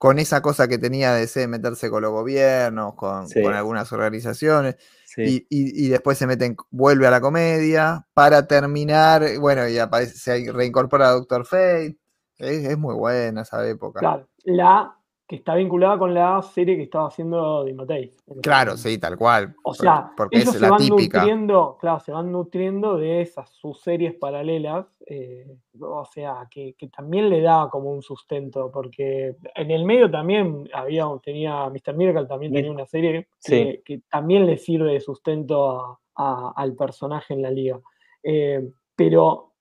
con 0.03 0.19
esa 0.19 0.43
cosa 0.43 0.67
que 0.67 0.79
tenía 0.79 1.15
de 1.15 1.47
meterse 1.47 1.89
con 1.89 2.03
los 2.03 2.11
gobiernos, 2.11 2.97
con, 2.97 3.29
con 3.31 3.55
algunas 3.55 3.93
organizaciones. 3.93 4.75
Y, 5.17 5.89
después 5.91 6.19
se 6.19 6.27
meten, 6.27 6.57
vuelve 6.73 7.07
a 7.07 7.11
la 7.13 7.21
comedia, 7.21 8.05
para 8.13 8.49
terminar, 8.49 9.23
bueno, 9.39 9.69
y 9.69 9.79
aparece, 9.79 10.17
se 10.17 10.51
reincorpora 10.51 11.07
a 11.07 11.13
Doctor 11.13 11.47
Fate. 11.47 11.97
Es, 12.37 12.77
muy 12.77 12.97
buena 12.97 13.43
esa 13.43 13.65
época. 13.65 14.01
Claro, 14.01 14.29
la 14.43 14.93
que 15.33 15.37
está 15.37 15.55
vinculada 15.55 15.99
con 15.99 16.13
la 16.13 16.43
serie 16.43 16.77
que 16.77 16.83
estaba 16.83 17.09
haciendo 17.09 17.65
Matei. 17.75 18.13
Claro, 18.43 18.77
sí, 18.77 18.99
tal 18.99 19.17
cual. 19.17 19.57
O 19.65 19.73
sea, 19.73 20.13
porque 20.15 20.37
ellos 20.37 20.55
es 20.55 20.61
se 20.61 20.69
van 20.69 20.87
nutriendo, 20.87 21.79
claro, 21.81 22.01
se 22.01 22.13
van 22.13 22.31
nutriendo 22.31 22.99
de 22.99 23.23
esas 23.23 23.49
sus 23.49 23.81
series 23.81 24.13
paralelas, 24.13 24.85
eh, 25.07 25.57
o 25.81 26.05
sea, 26.05 26.47
que, 26.51 26.77
también 26.95 27.31
le 27.31 27.41
da 27.41 27.71
como 27.71 27.91
un 27.93 28.03
sustento, 28.03 28.71
porque 28.71 29.37
en 29.55 29.71
el 29.71 29.87
medio 29.87 30.11
también 30.11 30.69
había, 30.75 31.07
tenía, 31.25 31.67
Mr. 31.71 31.95
Miracle 31.97 32.27
también 32.27 32.53
tenía 32.53 32.71
una 32.71 32.85
serie 32.85 33.29
que, 33.43 34.03
también 34.11 34.45
le 34.45 34.59
sirve 34.59 34.93
de 34.93 35.01
sustento 35.01 35.99
al 36.15 36.75
personaje 36.75 37.33
en 37.33 37.41
la 37.41 37.51
liga. 37.51 37.81
Eh, 38.23 38.69
pero 38.95 39.53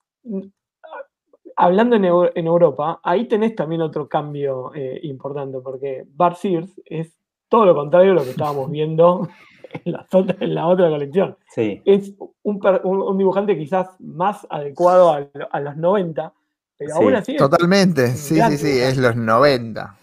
hablando 1.56 1.96
en, 1.96 2.48
Europa, 2.48 3.00
ahí 3.04 3.28
tenés 3.28 3.56
también 3.56 3.82
otro 3.82 4.08
cambio 4.08 4.72
eh, 4.76 5.00
importante, 5.04 5.60
porque 5.60 6.06
Bart 6.16 6.38
Sears 6.38 6.70
es 6.86 7.16
todo 7.50 7.66
lo 7.66 7.76
contrario 7.76 8.12
de 8.12 8.16
lo 8.16 8.24
que 8.24 8.32
estábamos 8.32 8.70
viendo 8.72 9.28
en 9.74 9.92
la, 9.94 10.68
otra, 10.68 10.90
colección. 10.90 11.38
Es 11.56 12.14
un, 12.44 13.18
dibujante 13.18 13.58
quizás 13.58 13.90
más 14.00 14.46
adecuado 14.50 15.12
a, 15.52 15.60
los 15.60 15.78
90, 15.78 16.34
pero 16.78 16.96
aún 16.96 17.16
así. 17.16 17.36
Totalmente, 17.38 18.08
sí, 18.08 18.40
sí, 18.42 18.58
sí, 18.58 18.80
es 18.80 18.98
los 18.98 19.16
90. 19.16 19.98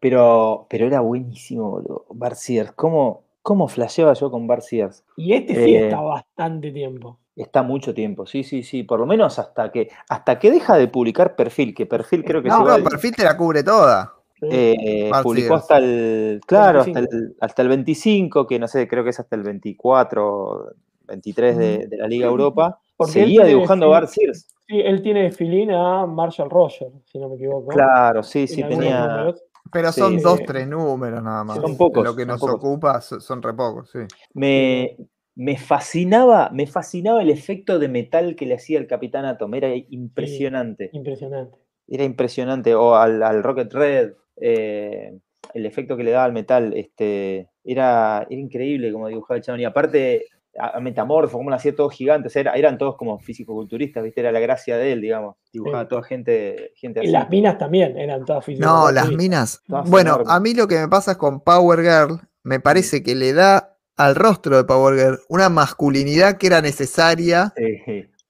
Pero, 0.00 0.66
pero 0.68 0.86
era 0.86 1.00
buenísimo, 1.00 1.82
Bart 2.10 2.36
Sears. 2.36 2.72
¿Cómo, 2.72 3.22
cómo 3.42 3.68
flasheaba 3.68 4.12
yo 4.12 4.30
con 4.30 4.46
Bart 4.46 4.62
Sears? 4.62 5.04
Y 5.16 5.32
este 5.32 5.54
sí 5.54 5.74
eh, 5.74 5.86
está 5.86 6.00
bastante 6.00 6.70
tiempo. 6.70 7.18
Está 7.36 7.64
mucho 7.64 7.92
tiempo, 7.92 8.26
sí, 8.26 8.44
sí, 8.44 8.62
sí, 8.62 8.84
por 8.84 9.00
lo 9.00 9.06
menos 9.06 9.40
hasta 9.40 9.72
que 9.72 9.88
hasta 10.08 10.38
que 10.38 10.52
deja 10.52 10.76
de 10.76 10.86
publicar 10.86 11.34
perfil, 11.34 11.74
que 11.74 11.84
perfil 11.84 12.24
creo 12.24 12.40
que 12.42 12.48
no, 12.48 12.64
no, 12.64 12.84
perfil 12.84 13.16
te 13.16 13.24
la 13.24 13.36
cubre 13.36 13.64
toda. 13.64 14.14
Eh, 14.40 15.10
publicó 15.22 15.54
hasta 15.54 15.78
el, 15.78 16.40
claro, 16.46 16.80
hasta 16.82 16.98
el, 16.98 17.34
hasta 17.40 17.62
el 17.62 17.68
25, 17.68 18.46
que 18.46 18.58
no 18.58 18.68
sé, 18.68 18.86
creo 18.86 19.02
que 19.02 19.10
es 19.10 19.18
hasta 19.18 19.36
el 19.36 19.42
24, 19.42 20.74
23 21.06 21.56
de, 21.56 21.88
la 21.98 22.06
Liga 22.06 22.26
Europa. 22.26 22.78
Seguía 23.06 23.44
dibujando 23.44 23.88
Bart 23.88 24.08
Sears. 24.08 24.46
Sí, 24.66 24.80
él 24.80 25.02
tiene 25.02 25.30
filín 25.30 25.72
a 25.72 26.06
Marshall 26.06 26.48
Roger, 26.48 26.88
si 27.04 27.18
no 27.18 27.28
me 27.28 27.36
equivoco. 27.36 27.68
Claro, 27.68 28.22
sí, 28.22 28.46
sí, 28.46 28.62
tenía. 28.62 29.34
Pero 29.72 29.92
son 29.92 30.20
dos, 30.20 30.40
tres 30.46 30.68
números 30.68 31.22
nada 31.22 31.42
más. 31.44 31.60
Son 31.60 31.76
pocos. 31.76 32.04
Lo 32.04 32.14
que 32.14 32.24
nos 32.24 32.42
ocupa 32.42 33.00
son 33.00 33.42
re 33.42 33.54
pocos, 33.54 33.90
sí. 33.90 34.00
Me, 34.34 34.96
me 35.36 35.56
fascinaba, 35.58 36.50
me 36.52 36.66
fascinaba 36.66 37.22
el 37.22 37.30
efecto 37.30 37.78
de 37.78 37.88
metal 37.88 38.36
que 38.36 38.46
le 38.46 38.54
hacía 38.54 38.78
el 38.78 38.86
Capitán 38.86 39.24
Atom, 39.24 39.54
era 39.54 39.74
impresionante. 39.74 40.90
impresionante. 40.92 41.58
Era 41.86 42.04
impresionante, 42.04 42.74
o 42.74 42.94
al, 42.94 43.42
Rocket 43.42 43.72
Red, 43.72 44.12
eh, 44.36 45.18
el 45.52 45.66
efecto 45.66 45.96
que 45.96 46.04
le 46.04 46.12
daba 46.12 46.24
al 46.24 46.32
metal, 46.32 46.72
este, 46.74 47.50
era, 47.64 48.26
era 48.28 48.40
increíble 48.40 48.92
como 48.92 49.08
dibujaba 49.08 49.36
el 49.36 49.42
chabón. 49.42 49.60
Y 49.60 49.64
aparte, 49.64 50.26
a, 50.58 50.80
Metamorfo, 50.80 51.36
como 51.36 51.50
lo 51.50 51.56
hacía 51.56 51.74
todo 51.74 51.90
gigantes, 51.90 52.34
eran 52.36 52.78
todos 52.78 52.96
como 52.96 53.18
físico-culturistas, 53.18 54.02
¿viste? 54.02 54.20
Era 54.20 54.32
la 54.32 54.40
gracia 54.40 54.76
de 54.76 54.92
él, 54.92 55.00
digamos. 55.00 55.36
Dibujaba 55.52 55.88
toda 55.88 56.02
gente, 56.04 56.72
gente 56.76 57.00
así. 57.00 57.08
Y 57.08 57.12
las 57.12 57.28
minas 57.28 57.58
también 57.58 57.98
eran 57.98 58.24
todas 58.24 58.44
físicas. 58.44 58.70
No, 58.70 58.90
las 58.90 59.10
minas. 59.10 59.62
bueno, 59.86 60.20
a 60.26 60.40
mí 60.40 60.54
lo 60.54 60.68
que 60.68 60.78
me 60.78 60.88
pasa 60.88 61.18
con 61.18 61.40
Power 61.40 61.80
Girl, 61.80 62.20
me 62.42 62.60
parece 62.60 63.02
que 63.02 63.14
le 63.14 63.32
da 63.32 63.73
al 63.96 64.14
rostro 64.14 64.56
de 64.56 64.64
Power 64.64 64.96
Girl 64.96 65.20
una 65.28 65.48
masculinidad 65.48 66.36
que 66.38 66.46
era 66.48 66.60
necesaria 66.60 67.52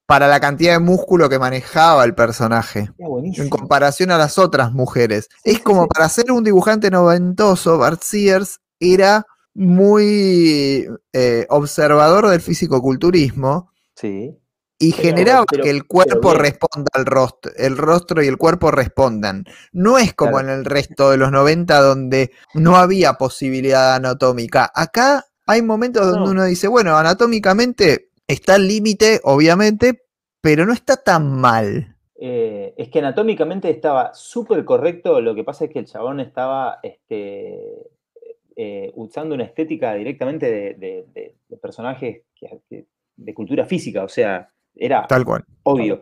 para 0.06 0.28
la 0.28 0.38
cantidad 0.40 0.74
de 0.74 0.78
músculo 0.80 1.28
que 1.30 1.38
manejaba 1.38 2.04
el 2.04 2.14
personaje. 2.14 2.90
En 2.98 3.48
comparación 3.48 4.10
a 4.10 4.18
las 4.18 4.38
otras 4.38 4.72
mujeres. 4.72 5.28
Es 5.44 5.60
como 5.60 5.88
para 5.88 6.08
ser 6.10 6.30
un 6.32 6.44
dibujante 6.44 6.90
noventoso, 6.90 7.78
Bart 7.78 8.02
Sears 8.02 8.60
era 8.78 9.24
muy 9.54 10.86
eh, 11.12 11.46
observador 11.48 12.28
del 12.28 12.40
fisicoculturismo 12.40 13.70
Sí. 13.96 14.36
y 14.78 14.92
Pero- 14.92 15.02
generaba 15.02 15.44
pero- 15.50 15.62
que 15.64 15.70
el 15.70 15.86
cuerpo 15.86 16.34
responda 16.34 16.90
al 16.92 17.06
rostro, 17.06 17.52
el 17.56 17.78
rostro 17.78 18.22
y 18.22 18.26
el 18.26 18.36
cuerpo 18.36 18.70
respondan. 18.70 19.44
No 19.72 19.96
es 19.98 20.12
como 20.14 20.32
Claro. 20.32 20.48
en 20.50 20.58
el 20.58 20.64
resto 20.64 21.10
de 21.10 21.16
los 21.16 21.30
90 21.30 21.80
donde 21.80 22.32
no 22.54 22.76
había 22.76 23.14
posibilidad 23.14 23.94
anatómica. 23.94 24.70
Acá 24.74 25.24
hay 25.46 25.62
momentos 25.62 26.06
donde 26.06 26.24
No. 26.26 26.30
uno 26.30 26.44
dice, 26.44 26.68
bueno, 26.68 26.96
anatómicamente 26.96 28.10
está 28.26 28.54
al 28.54 28.66
límite, 28.66 29.20
obviamente, 29.24 30.02
pero 30.40 30.66
no 30.66 30.72
está 30.72 30.96
tan 30.96 31.30
mal. 31.40 31.96
Eh, 32.16 32.74
es 32.76 32.88
que 32.88 33.00
anatómicamente 33.00 33.68
estaba 33.70 34.14
súper 34.14 34.64
correcto, 34.64 35.20
lo 35.20 35.34
que 35.34 35.44
pasa 35.44 35.64
es 35.64 35.70
que 35.70 35.80
el 35.80 35.86
chabón 35.86 36.20
estaba 36.20 36.78
este, 36.82 37.58
eh, 38.56 38.92
usando 38.94 39.34
una 39.34 39.44
estética 39.44 39.94
directamente 39.94 40.46
de, 40.46 40.74
de- 40.74 41.06
de- 41.12 41.34
de 41.48 41.56
personajes 41.56 42.22
que- 42.34 42.86
de 43.16 43.34
cultura 43.34 43.64
física, 43.66 44.04
o 44.04 44.08
sea, 44.08 44.48
era 44.74 45.06
Tal 45.06 45.24
cual. 45.24 45.44
obvio. 45.64 46.00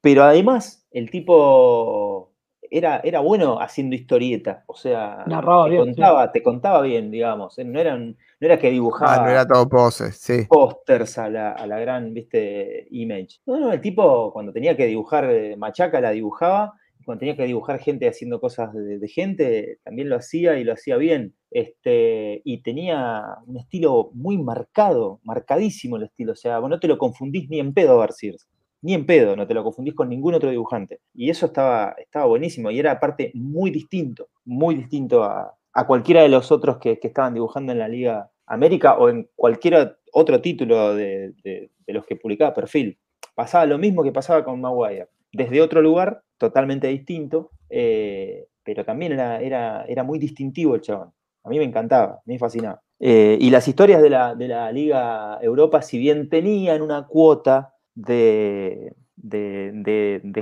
Pero 0.00 0.22
además, 0.24 0.86
el 0.90 1.10
tipo 1.10 2.32
era, 2.70 3.00
era 3.02 3.20
bueno 3.20 3.60
haciendo 3.60 3.94
historieta, 3.96 4.64
o 4.66 4.74
sea, 4.76 5.24
Narraba 5.26 5.64
te, 5.64 5.70
bien, 5.70 5.82
sí. 5.84 5.90
contaba, 5.90 6.32
te 6.32 6.42
contaba 6.42 6.82
bien, 6.82 7.10
digamos, 7.10 7.58
eh, 7.58 7.64
no 7.64 7.80
era, 7.80 7.94
un- 7.94 8.16
no 8.40 8.46
era 8.46 8.58
que 8.58 8.70
dibujaba 8.70 9.14
Ah, 9.14 9.24
no 9.24 9.30
era 9.30 9.46
todo 9.46 9.68
pose, 9.68 10.12
sí. 10.12 10.46
pósters 10.48 11.18
a 11.18 11.28
la, 11.28 11.52
a 11.52 11.66
la 11.66 11.78
gran, 11.78 12.14
viste, 12.14 12.86
image. 12.90 13.40
No, 13.46 13.60
no, 13.60 13.72
el 13.72 13.80
tipo 13.80 14.32
cuando 14.32 14.52
tenía 14.52 14.76
que 14.76 14.86
dibujar 14.86 15.30
eh, 15.30 15.56
machaca 15.56 16.00
la 16.00 16.10
dibujaba, 16.10 16.72
cuando 17.04 17.20
tenía 17.20 17.36
que 17.36 17.44
dibujar 17.44 17.80
gente 17.80 18.08
haciendo 18.08 18.40
cosas 18.40 18.72
de, 18.72 18.98
de 18.98 19.08
gente, 19.08 19.78
también 19.84 20.08
lo 20.08 20.16
hacía 20.16 20.58
y 20.58 20.64
lo 20.64 20.72
hacía 20.72 20.96
bien. 20.96 21.34
Este, 21.50 22.40
y 22.44 22.62
tenía 22.62 23.22
un 23.46 23.56
estilo 23.58 24.10
muy 24.14 24.38
marcado, 24.38 25.20
marcadísimo 25.24 25.96
el 25.96 26.04
estilo. 26.04 26.32
O 26.32 26.36
sea, 26.36 26.58
vos 26.60 26.70
no 26.70 26.78
te 26.80 26.88
lo 26.88 26.98
confundís 26.98 27.48
ni 27.50 27.58
en 27.60 27.74
pedo, 27.74 27.98
Barciers. 27.98 28.48
Ni 28.82 28.94
en 28.94 29.04
pedo, 29.04 29.36
no 29.36 29.46
te 29.46 29.52
lo 29.54 29.62
confundís 29.62 29.94
con 29.94 30.08
ningún 30.08 30.34
otro 30.34 30.50
dibujante. 30.50 31.00
Y 31.12 31.28
eso 31.28 31.46
estaba, 31.46 31.94
estaba 31.98 32.26
buenísimo. 32.26 32.70
Y 32.70 32.78
era 32.78 32.92
aparte 32.92 33.30
muy 33.34 33.70
distinto, 33.70 34.28
muy 34.44 34.74
distinto 34.76 35.24
a, 35.24 35.54
a 35.72 35.86
cualquiera 35.86 36.22
de 36.22 36.28
los 36.28 36.50
otros 36.50 36.78
que, 36.78 36.98
estaban 37.02 37.34
dibujando 37.34 37.72
en 37.72 37.78
la 37.78 37.88
Liga 37.88 38.30
América 38.46 38.98
o 38.98 39.08
en 39.08 39.28
cualquier 39.36 39.98
otro 40.12 40.40
título 40.40 40.94
de, 40.94 41.70
los 41.86 42.04
que 42.06 42.16
publicaba 42.16 42.54
Perfil. 42.54 42.98
Pasaba 43.34 43.66
lo 43.66 43.78
mismo 43.78 44.02
que 44.02 44.12
pasaba 44.12 44.44
con 44.44 44.60
Maguire. 44.60 45.08
Desde 45.32 45.60
otro 45.60 45.80
lugar, 45.80 46.22
totalmente 46.38 46.88
distinto, 46.88 47.50
eh, 47.68 48.48
pero 48.64 48.84
también 48.84 49.12
era, 49.12 49.40
era, 49.40 49.84
era 49.86 50.02
muy 50.02 50.18
distintivo 50.18 50.74
el 50.74 50.80
chabón. 50.80 51.12
A 51.44 51.48
mí 51.48 51.58
me 51.58 51.64
encantaba, 51.64 52.20
me 52.26 52.38
fascinaba. 52.38 52.82
Eh, 52.98 53.38
y 53.40 53.50
las 53.50 53.66
historias 53.66 54.02
de 54.02 54.10
la, 54.10 54.34
de 54.34 54.48
la 54.48 54.70
Liga 54.72 55.38
Europa, 55.40 55.80
si 55.80 55.98
bien 55.98 56.28
tenían 56.28 56.82
una 56.82 57.06
cuota 57.06 57.74
de 57.94 58.92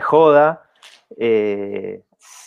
joda, 0.02 0.62
eh, 1.16 2.02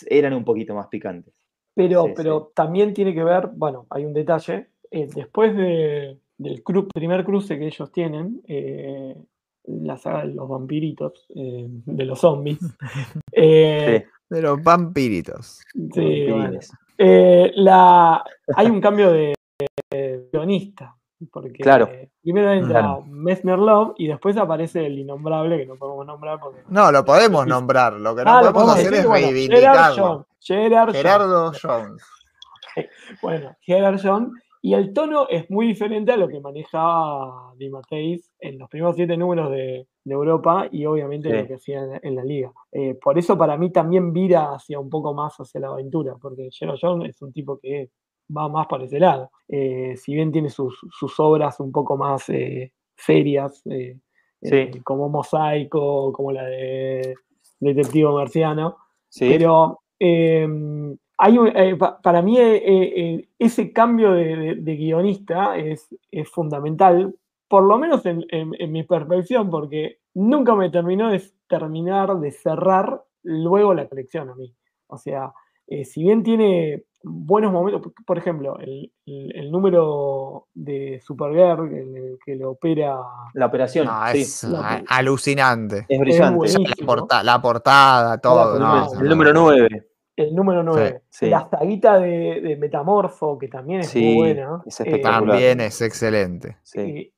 eran 0.06 0.34
un 0.34 0.44
poquito 0.44 0.74
más 0.74 0.88
picantes. 0.88 1.34
Pero, 1.74 2.04
Sí, 2.06 2.12
pero 2.16 2.52
también 2.54 2.92
tiene 2.94 3.14
que 3.14 3.24
ver, 3.24 3.48
bueno, 3.54 3.86
hay 3.90 4.04
un 4.04 4.12
detalle. 4.12 4.68
eh, 4.94 5.08
después 5.14 5.56
de- 5.56 6.18
del 6.36 6.62
cru- 6.62 6.86
primer 6.92 7.24
cruce 7.24 7.58
que 7.58 7.66
ellos 7.66 7.90
tienen, 7.92 8.42
eh, 8.46 9.16
la 9.64 9.96
saga 9.96 10.26
de 10.26 10.34
los 10.34 10.46
vampiritos, 10.48 11.24
eh, 11.34 11.66
de 11.66 12.04
los 12.04 12.18
zombies. 12.20 12.58
eh, 13.32 14.04
De 14.28 14.42
los 14.42 14.62
vampiritos. 14.62 15.62
sí, 15.72 16.26
bueno. 16.30 16.58
Eh, 16.98 17.52
la, 17.54 18.22
hay 18.54 18.66
un 18.66 18.80
cambio 18.82 19.10
de, 19.12 19.34
de 19.90 20.28
guionista. 20.30 20.94
Porque 21.30 21.52
Claro. 21.52 21.88
primero 22.22 22.50
entra 22.52 22.80
Claro. 22.80 23.04
Mesmer 23.06 23.58
Love 23.58 23.94
y 23.98 24.06
después 24.08 24.36
aparece 24.36 24.86
el 24.86 24.98
innombrable 24.98 25.58
que 25.58 25.66
no 25.66 25.76
podemos 25.76 26.06
nombrar 26.06 26.40
porque. 26.40 26.60
No, 26.68 26.90
lo 26.90 27.04
podemos 27.04 27.46
nombrar. 27.46 27.92
Lo 27.94 28.16
que 28.16 28.24
no 28.24 28.30
Ah, 28.30 28.40
podemos 28.52 28.72
hacer 28.74 28.90
decir, 28.90 28.98
es 29.00 29.06
bueno, 29.06 29.26
Gerard 29.26 29.34
reivindicarlo. 29.34 30.04
Jones, 30.06 30.26
Gerard 30.40 30.86
Jones. 30.88 30.96
Gerardo 31.02 31.52
Jones. 31.62 32.02
Bueno, 33.22 33.54
Gerard 33.60 34.00
Jones. 34.02 34.30
Y 34.64 34.74
el 34.74 34.92
tono 34.92 35.26
es 35.28 35.50
muy 35.50 35.66
diferente 35.66 36.12
a 36.12 36.16
lo 36.16 36.28
que 36.28 36.38
manejaba 36.40 37.52
Di 37.56 37.68
Matteis 37.68 38.30
en 38.38 38.58
los 38.58 38.68
primeros 38.68 38.94
siete 38.94 39.16
números 39.16 39.50
de, 39.50 39.88
de 40.04 40.14
Europa 40.14 40.68
y 40.70 40.86
obviamente 40.86 41.30
Sí. 41.30 41.36
lo 41.36 41.46
que 41.48 41.54
hacía 41.54 41.80
en, 41.82 42.00
en 42.02 42.14
la 42.16 42.22
liga. 42.24 42.52
Eh, 42.70 42.94
por 42.94 43.18
eso 43.18 43.36
para 43.36 43.56
mí 43.56 43.70
también 43.72 44.12
vira 44.12 44.52
hacia 44.54 44.78
un 44.78 44.88
poco 44.88 45.14
más 45.14 45.34
hacia 45.38 45.60
la 45.60 45.68
aventura, 45.68 46.14
porque 46.20 46.48
Gerard 46.52 46.78
Jones 46.80 47.10
es 47.10 47.20
un 47.22 47.32
tipo 47.32 47.58
que 47.58 47.90
va 48.36 48.48
más 48.48 48.66
para 48.66 48.84
ese 48.84 48.98
lado. 48.98 49.30
Eh, 49.48 49.94
si 49.96 50.14
bien 50.14 50.32
tiene 50.32 50.48
sus, 50.50 50.78
sus 50.90 51.18
obras 51.20 51.60
un 51.60 51.70
poco 51.72 51.96
más 51.96 52.28
eh, 52.28 52.72
serias, 52.96 53.62
eh, 53.66 53.98
Sí. 54.44 54.80
como 54.82 55.08
Mosaico, 55.08 56.12
como 56.12 56.32
la 56.32 56.42
de 56.44 57.14
Detective 57.60 58.10
Marciano, 58.10 58.76
Sí, 59.08 59.28
pero 59.30 59.78
hay 60.00 61.38
para 62.02 62.22
mí 62.22 62.36
ese 63.38 63.72
cambio 63.72 64.12
de, 64.12 64.36
de- 64.36 64.54
de 64.56 64.76
guionista 64.76 65.56
es, 65.56 65.94
es 66.10 66.28
fundamental, 66.28 67.14
por 67.48 67.62
lo 67.62 67.78
menos 67.78 68.04
en, 68.06 68.24
en- 68.30 68.54
en 68.58 68.72
mi 68.72 68.82
percepción, 68.82 69.48
porque 69.50 69.98
nunca 70.14 70.54
me 70.56 70.70
terminó 70.70 71.10
de 71.10 71.22
terminar 71.46 72.18
de 72.18 72.32
cerrar 72.32 73.04
luego 73.22 73.74
la 73.74 73.88
colección 73.88 74.30
a 74.30 74.34
mí. 74.34 74.52
O 74.88 74.96
sea, 74.96 75.32
eh, 75.80 75.84
si 75.84 76.02
bien 76.02 76.22
tiene 76.22 76.84
buenos 77.04 77.52
momentos, 77.52 77.92
por- 78.06 78.18
ejemplo, 78.18 78.58
el, 78.60 78.92
el- 79.06 79.34
el 79.36 79.50
número 79.50 80.46
de 80.54 81.00
Supergirl 81.04 81.74
en 81.74 81.96
el 81.96 82.18
que 82.24 82.36
lo 82.36 82.50
opera 82.52 82.96
la 83.34 83.46
operación. 83.46 83.86
No, 83.86 83.92
sí. 84.12 84.20
es 84.20 84.46
alucinante. 84.88 85.84
Es 85.88 85.98
brillante. 85.98 86.30
la, 86.30 86.36
buenísimo. 86.36 86.86
porta- 86.86 87.22
la 87.22 87.42
portada, 87.42 88.18
todo. 88.18 88.54
El 88.54 88.60
no, 88.60 88.66
número- 88.68 88.86
es 88.86 88.92
el 88.92 88.98
una 89.00 89.10
número 89.10 89.32
locura. 89.32 89.56
9. 89.70 89.88
el 90.16 90.34
número 90.34 90.62
9. 90.62 91.02
sí. 91.08 91.26
La 91.30 91.48
saguita 91.48 91.98
de, 91.98 92.40
de 92.40 92.56
Metamorfo, 92.56 93.38
que 93.38 93.48
también 93.48 93.80
es 93.80 93.94
muy 93.96 94.14
buena. 94.16 94.62
es 94.66 94.78
Eh, 94.80 94.84
espectacular. 94.84 95.28
También 95.30 95.60
es 95.60 95.80
excelente. 95.82 96.58
Sí. 96.62 96.80
Eh, 96.80 97.12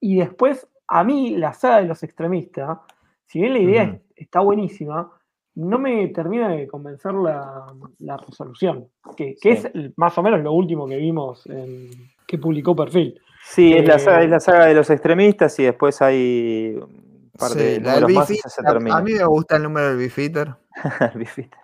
y 0.00 0.16
después, 0.16 0.66
a 0.88 1.04
mí, 1.04 1.36
la 1.36 1.52
saga 1.54 1.80
de 1.80 1.86
los 1.86 2.02
extremistas, 2.02 2.78
si 3.26 3.40
bien 3.40 3.52
la 3.52 3.58
idea 3.58 4.00
está 4.16 4.40
buenísima, 4.40 5.10
no 5.56 5.78
me 5.78 6.08
termina 6.08 6.48
de 6.48 6.66
convencer 6.66 7.14
la, 7.14 7.66
la 8.00 8.16
resolución, 8.16 8.88
que, 9.16 9.34
que 9.40 9.56
Sí. 9.56 9.58
es 9.58 9.64
el- 9.74 9.94
más 9.96 10.16
o 10.18 10.22
menos 10.22 10.40
lo 10.40 10.52
último 10.52 10.86
que 10.86 10.96
vimos 10.96 11.46
en- 11.46 11.90
que 12.26 12.38
publicó 12.38 12.74
Perfil. 12.74 13.20
Sí, 13.46 13.72
es, 13.74 13.86
la 13.86 13.98
saga, 13.98 14.20
Eh, 14.22 14.24
es 14.24 14.30
la 14.30 14.40
saga 14.40 14.66
de 14.66 14.74
los 14.74 14.88
extremistas 14.90 15.58
y 15.58 15.64
después 15.64 16.00
hay 16.02 16.76
un 16.80 17.30
par 17.38 17.50
Sí, 17.50 17.58
de 17.58 17.80
la 17.80 18.00
del 18.00 18.14
más 18.14 18.30
y 18.30 18.36
se 18.36 18.60
a- 18.60 18.64
termina. 18.64 18.96
a 18.96 19.02
mí 19.02 19.12
me 19.12 19.24
gusta 19.26 19.56
el 19.56 19.62
número 19.64 19.88
del 19.88 19.98
Beefeater. 19.98 20.54
Bifita. 21.14 21.58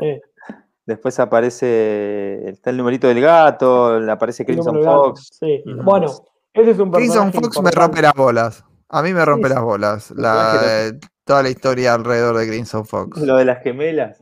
Eh, 0.00 0.20
Después 0.86 1.20
aparece, 1.20 2.48
está 2.48 2.70
el 2.70 2.76
numerito 2.78 3.06
del 3.06 3.20
gato, 3.20 3.96
aparece 4.10 4.42
el 4.42 4.46
Crimson 4.48 4.82
Fox. 4.82 5.28
sí. 5.38 5.62
Ujú. 5.64 5.82
Bueno, 5.84 6.06
ese 6.52 6.70
es 6.72 6.78
un 6.80 6.90
Crimson 6.90 7.32
Fox 7.32 7.62
me 7.62 7.70
rompe 7.70 8.02
las 8.02 8.14
bolas. 8.14 8.64
A 8.88 9.02
mí 9.02 9.12
me 9.12 9.24
rompe 9.24 9.46
Sí, 9.48 9.54
las 9.54 9.62
bolas. 9.62 10.10
La, 10.12 10.90
toda 11.30 11.44
la 11.44 11.50
historia 11.50 11.94
alrededor 11.94 12.36
de 12.38 12.48
Crimson 12.48 12.84
Fox. 12.84 13.20
Lo 13.20 13.36
de 13.36 13.44
las 13.44 13.62
gemelas, 13.62 14.18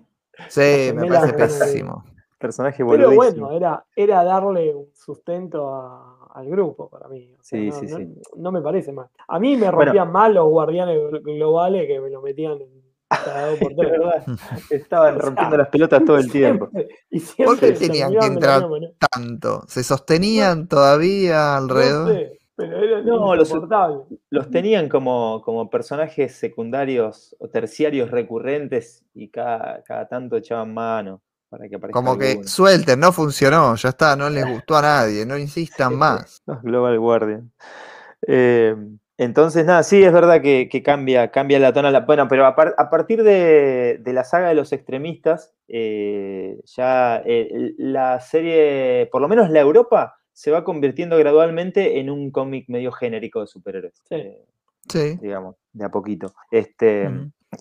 Sí, 0.48 0.60
me 0.60 0.88
gemelas 0.88 1.32
parece 1.32 1.58
pésimo. 1.64 2.04
personaje 2.38 2.84
Pero 2.84 3.08
boludísimo. 3.08 3.46
bueno, 3.48 3.56
era, 3.56 3.84
era 3.96 4.22
darle 4.24 4.74
un 4.74 4.88
sustento 4.94 5.74
a- 5.74 6.28
al 6.34 6.50
grupo 6.50 6.90
para 6.90 7.08
mí. 7.08 7.32
O 7.32 7.42
sea, 7.42 7.58
Sí, 7.58 7.68
no, 7.70 7.74
sí, 7.80 7.86
no- 7.86 7.96
sí. 7.96 8.14
no 8.36 8.52
me 8.52 8.60
parece 8.60 8.92
mal. 8.92 9.06
A 9.26 9.38
mí 9.38 9.56
me 9.56 9.70
Bueno. 9.70 9.84
rompían 9.86 10.12
mal 10.12 10.34
los 10.34 10.48
guardianes 10.50 10.98
globales 11.22 11.86
que 11.86 11.98
me 11.98 12.10
lo 12.10 12.20
metían 12.20 12.60
en 12.60 12.68
por 13.58 13.72
estaban 14.70 15.14
O 15.16 15.18
sea, 15.18 15.18
rompiendo 15.18 15.56
las 15.56 15.68
pelotas 15.70 16.04
todo 16.04 16.18
el 16.18 16.30
tiempo. 16.30 16.68
Siempre- 16.70 16.94
y 17.10 17.20
¿Por 17.42 17.58
qué 17.58 17.72
tenían 17.72 18.12
que 18.18 18.26
entrar 18.26 18.64
tanto? 19.10 19.62
¿Se 19.66 19.82
sostenían 19.82 20.68
todavía 20.68 21.56
alrededor? 21.56 22.08
No 22.08 22.12
sé, 22.14 22.38
pero 22.54 22.76
era 22.76 23.00
No, 23.00 23.34
los- 23.34 23.48
insoportable. 23.48 24.02
Los 24.30 24.50
tenían 24.50 24.88
como, 24.88 25.42
como 25.42 25.70
personajes 25.70 26.34
secundarios 26.36 27.34
o 27.38 27.48
terciarios 27.48 28.10
recurrentes 28.10 29.04
y 29.14 29.28
cada, 29.30 29.82
cada 29.84 30.08
tanto 30.08 30.36
echaban 30.36 30.72
mano 30.74 31.22
para 31.48 31.68
que 31.68 31.76
aparezca 31.76 32.02
Como 32.02 32.16
que 32.18 32.30
alguno. 32.30 32.44
suelten, 32.44 33.00
no 33.00 33.12
funcionó, 33.12 33.74
ya 33.76 33.90
está, 33.90 34.16
no 34.16 34.30
les 34.30 34.44
gustó 34.46 34.76
a 34.76 34.82
nadie, 34.82 35.26
no 35.26 35.36
insistan 35.36 35.94
más. 35.94 36.42
Los 36.46 36.62
Global 36.62 36.98
Guardian. 36.98 37.52
Eh, 38.26 38.76
entonces, 39.18 39.66
nada, 39.66 39.82
sí, 39.82 40.02
es 40.02 40.12
verdad 40.12 40.42
que, 40.42 40.68
que 40.70 40.82
cambia, 40.82 41.30
cambia 41.30 41.58
la 41.58 41.72
tona. 41.72 42.00
Bueno, 42.00 42.28
pero 42.28 42.46
a, 42.46 42.56
par- 42.56 42.74
a 42.78 42.90
partir 42.90 43.22
de, 43.24 43.98
de 44.02 44.12
la 44.12 44.24
saga 44.24 44.48
de 44.48 44.54
los 44.54 44.72
extremistas, 44.72 45.54
eh, 45.68 46.60
ya 46.76 47.22
eh, 47.26 47.74
la 47.78 48.20
serie, 48.20 49.08
por 49.12 49.20
lo 49.22 49.28
menos 49.28 49.50
la 49.50 49.60
Europa, 49.60 50.16
se 50.38 50.52
va 50.52 50.62
convirtiendo 50.62 51.18
gradualmente 51.18 51.98
en 51.98 52.10
un 52.10 52.30
cómic 52.30 52.68
medio 52.68 52.92
genérico 52.92 53.40
de 53.40 53.48
superhéroes. 53.48 54.00
Sí. 54.08 54.14
eh, 54.14 54.38
Sí. 54.88 55.18
digamos. 55.20 55.56
de 55.72 55.84
a 55.84 55.90
poquito. 55.90 56.32
Este, 56.50 57.10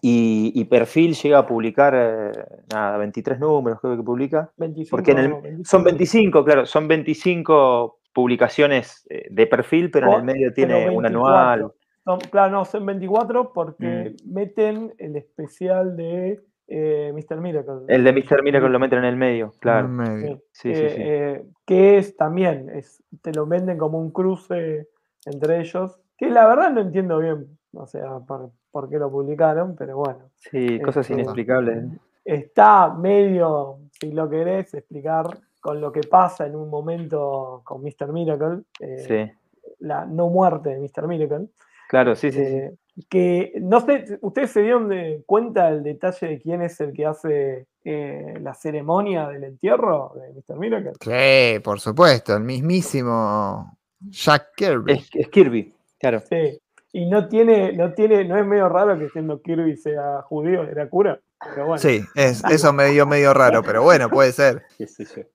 y, 0.01 0.51
y 0.55 0.65
Perfil 0.65 1.13
llega 1.15 1.39
a 1.39 1.47
publicar, 1.47 1.93
eh, 1.95 2.31
nada, 2.71 2.97
23 2.99 3.39
números 3.39 3.79
creo 3.81 3.97
que 3.97 4.03
publica. 4.03 4.51
25, 4.57 4.95
Porque 4.95 5.11
en 5.11 5.17
el- 5.17 5.33
25. 5.33 5.63
Son 5.67 5.83
25, 5.83 6.45
claro, 6.45 6.65
son 6.67 6.87
25 6.87 7.99
publicaciones 8.13 9.05
eh, 9.09 9.25
de 9.29 9.47
perfil, 9.47 9.89
pero 9.89 10.07
en 10.07 10.13
el 10.13 10.19
Oh, 10.19 10.23
medio 10.23 10.53
tiene 10.53 10.75
un 10.89 11.01
24. 11.03 11.07
anual. 11.07 11.71
Son- 12.05 12.19
claro, 12.19 12.51
no, 12.51 12.63
son 12.65 12.85
24 12.85 13.51
porque 13.53 14.15
Mm. 14.23 14.33
meten 14.33 14.93
el 14.99 15.15
especial 15.15 15.97
de 15.97 16.39
eh, 16.67 17.11
Mr. 17.13 17.39
Miracle. 17.41 17.73
El 17.87 18.03
de 18.03 18.13
Mr. 18.13 18.43
Miracle 18.43 18.69
lo 18.69 18.79
meten 18.79 18.99
en 18.99 19.05
el 19.05 19.15
medio, 19.15 19.53
claro. 19.59 19.87
En 19.87 19.95
medio. 19.95 20.35
Sí. 20.51 20.73
Sí, 20.73 20.75
sí, 20.75 20.81
Eh, 20.83 20.89
sí. 20.89 21.01
eh, 21.05 21.45
que 21.65 21.97
es 21.97 22.15
también, 22.17 22.69
es, 22.69 23.03
te 23.21 23.31
lo 23.33 23.45
venden 23.45 23.77
como 23.77 23.99
un 23.99 24.11
cruce 24.11 24.87
entre 25.25 25.59
ellos, 25.59 25.99
que 26.17 26.29
la 26.29 26.47
verdad 26.47 26.71
no 26.71 26.81
entiendo 26.81 27.19
bien, 27.19 27.57
o 27.73 27.85
sea, 27.85 28.19
por, 28.19 28.51
por 28.71 28.89
qué 28.89 28.97
lo 28.97 29.09
publicaron, 29.11 29.75
pero 29.75 29.97
bueno. 29.97 30.29
Sí, 30.35 30.79
cosas 30.81 31.09
inexplicables. 31.09 31.85
Está 32.25 32.93
medio, 32.93 33.79
si 33.91 34.11
lo 34.11 34.29
querés 34.29 34.73
explicar, 34.73 35.25
con 35.61 35.79
lo 35.81 35.91
que 35.91 36.01
pasa 36.01 36.45
en 36.45 36.55
un 36.55 36.69
momento 36.69 37.61
con 37.65 37.81
Mr. 37.81 38.11
Miracle, 38.11 38.63
eh, 38.79 38.97
Sí, 38.99 39.63
la 39.79 40.05
no 40.05 40.29
muerte 40.29 40.69
de 40.69 40.79
Mr. 40.79 41.07
Miracle. 41.07 41.47
claro, 41.89 42.15
sí, 42.15 42.31
sí. 42.31 42.43
sí. 42.45 42.61
Eh, 42.97 43.03
que 43.09 43.53
no 43.61 43.79
sé, 43.81 44.17
¿ustedes 44.21 44.51
se 44.51 44.61
dieron 44.61 44.89
de 44.89 45.23
cuenta 45.25 45.69
el 45.69 45.83
detalle 45.83 46.27
de 46.27 46.39
quién 46.41 46.61
es 46.61 46.79
el 46.81 46.93
que 46.93 47.05
hace 47.05 47.65
eh, 47.83 48.33
la 48.41 48.53
ceremonia 48.53 49.27
del 49.29 49.43
entierro 49.43 50.13
de 50.15 50.33
Mr. 50.33 50.59
Miracle? 50.59 50.91
Sí, 50.99 51.59
por 51.59 51.79
supuesto, 51.79 52.35
el 52.35 52.43
mismísimo 52.43 53.77
Jack 53.99 54.49
Kirby. 54.55 54.93
Es, 54.93 55.09
es 55.13 55.27
Kirby, 55.29 55.73
claro. 55.99 56.21
Sí. 56.27 56.59
Y 56.93 57.05
no 57.05 57.27
tiene, 57.27 57.73
no 57.73 57.93
tiene, 57.93 58.23
no 58.25 58.37
es 58.37 58.45
medio 58.45 58.69
raro 58.69 58.97
que 58.97 59.09
siendo 59.09 59.41
Kirby 59.41 59.77
sea 59.77 60.21
judío, 60.23 60.63
era 60.63 60.89
cura. 60.89 61.19
Pero 61.53 61.67
bueno. 61.67 61.77
Sí, 61.77 62.01
es, 62.15 62.43
eso 62.45 62.73
me 62.73 62.85
dio 62.85 63.05
medio 63.05 63.31
raro, 63.33 63.61
pero 63.61 63.83
bueno, 63.83 64.09
puede 64.09 64.31
ser. 64.31 64.63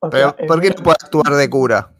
O 0.01 0.11
Pero, 0.11 0.31
sea, 0.37 0.47
¿por 0.49 0.61
qué 0.61 0.69
medio- 0.71 0.75
no 0.79 0.83
puede 0.83 0.97
actuar 1.01 1.35
de 1.35 1.49
cura? 1.51 1.91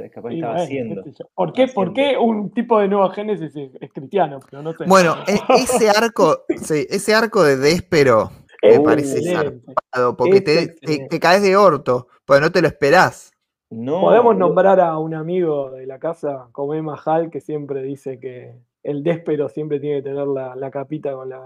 Tal- 0.00 0.10
Capaz 0.10 0.32
estaba 0.32 0.56
haciendo. 0.56 1.04
¿Por 1.34 1.52
qué, 1.52 1.68
¿Por 1.68 1.92
qué 1.92 2.16
un 2.18 2.50
tipo 2.50 2.80
de 2.80 2.88
Nueva 2.88 3.12
Génesis 3.14 3.54
es, 3.54 3.70
es 3.80 3.92
cristiano? 3.92 4.40
Pero 4.50 4.62
no 4.62 4.72
sé. 4.72 4.84
Bueno, 4.86 5.16
e- 5.26 5.38
ese 5.62 5.88
arco, 5.88 6.44
sí, 6.62 6.84
ese 6.90 7.14
arco 7.14 7.44
de 7.44 7.56
Déspero 7.56 8.30
Es 8.60 8.78
me 8.78 8.84
parece 8.84 9.18
excelente. 9.18 9.64
zarpado, 9.66 10.16
porque 10.16 10.40
te, 10.40 10.54
te, 10.54 10.62
excelente. 10.64 11.08
te 11.08 11.20
caes 11.20 11.42
de 11.42 11.56
orto, 11.56 12.08
porque 12.24 12.40
no 12.40 12.50
te 12.50 12.60
lo 12.60 12.66
esperás. 12.68 13.30
No, 13.70 14.00
Podemos 14.00 14.36
nombrar 14.36 14.80
a 14.80 14.98
un 14.98 15.14
amigo 15.14 15.70
de 15.70 15.86
la 15.86 15.98
casa, 16.00 16.48
Comé 16.52 16.82
Mahal, 16.82 17.30
que 17.30 17.40
siempre 17.40 17.82
dice 17.82 18.18
que 18.18 18.54
el 18.82 19.02
déspero 19.04 19.48
siempre 19.48 19.78
tiene 19.80 19.98
que 20.02 20.10
tener 20.10 20.26
la, 20.26 20.54
la 20.56 20.70
capita 20.70 21.12
con 21.12 21.28
la, 21.30 21.40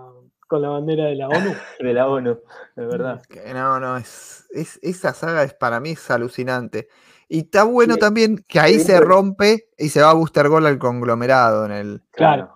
con 0.47 0.61
la 0.63 0.71
bandera 0.71 1.05
de 1.05 1.15
la 1.17 1.29
ONU. 1.29 1.53
de 1.81 1.93
la 1.95 2.09
ONU, 2.09 2.39
de 2.77 2.87
verdad. 2.87 3.23
Que 3.29 3.53
no, 3.53 3.79
no, 3.79 3.97
es, 3.99 4.47
es- 4.53 4.79
esa 4.83 5.13
saga 5.13 5.43
es 5.43 5.53
para 5.55 5.81
mí 5.81 5.91
es 5.91 6.11
alucinante. 6.11 6.89
Y 7.29 7.41
está 7.41 7.65
bueno 7.65 7.95
Sí, 7.95 8.01
también 8.01 8.45
que 8.49 8.59
ahí 8.59 8.75
sí, 8.75 8.87
se 8.87 9.01
rompe 9.01 9.69
y 9.77 9.91
se 9.91 10.01
va 10.03 10.11
a 10.11 10.15
Booster 10.15 10.49
Gold 10.49 10.67
al 10.67 10.79
conglomerado 10.79 11.67
en 11.67 11.73
el, 11.73 12.03
Claro. 12.11 12.51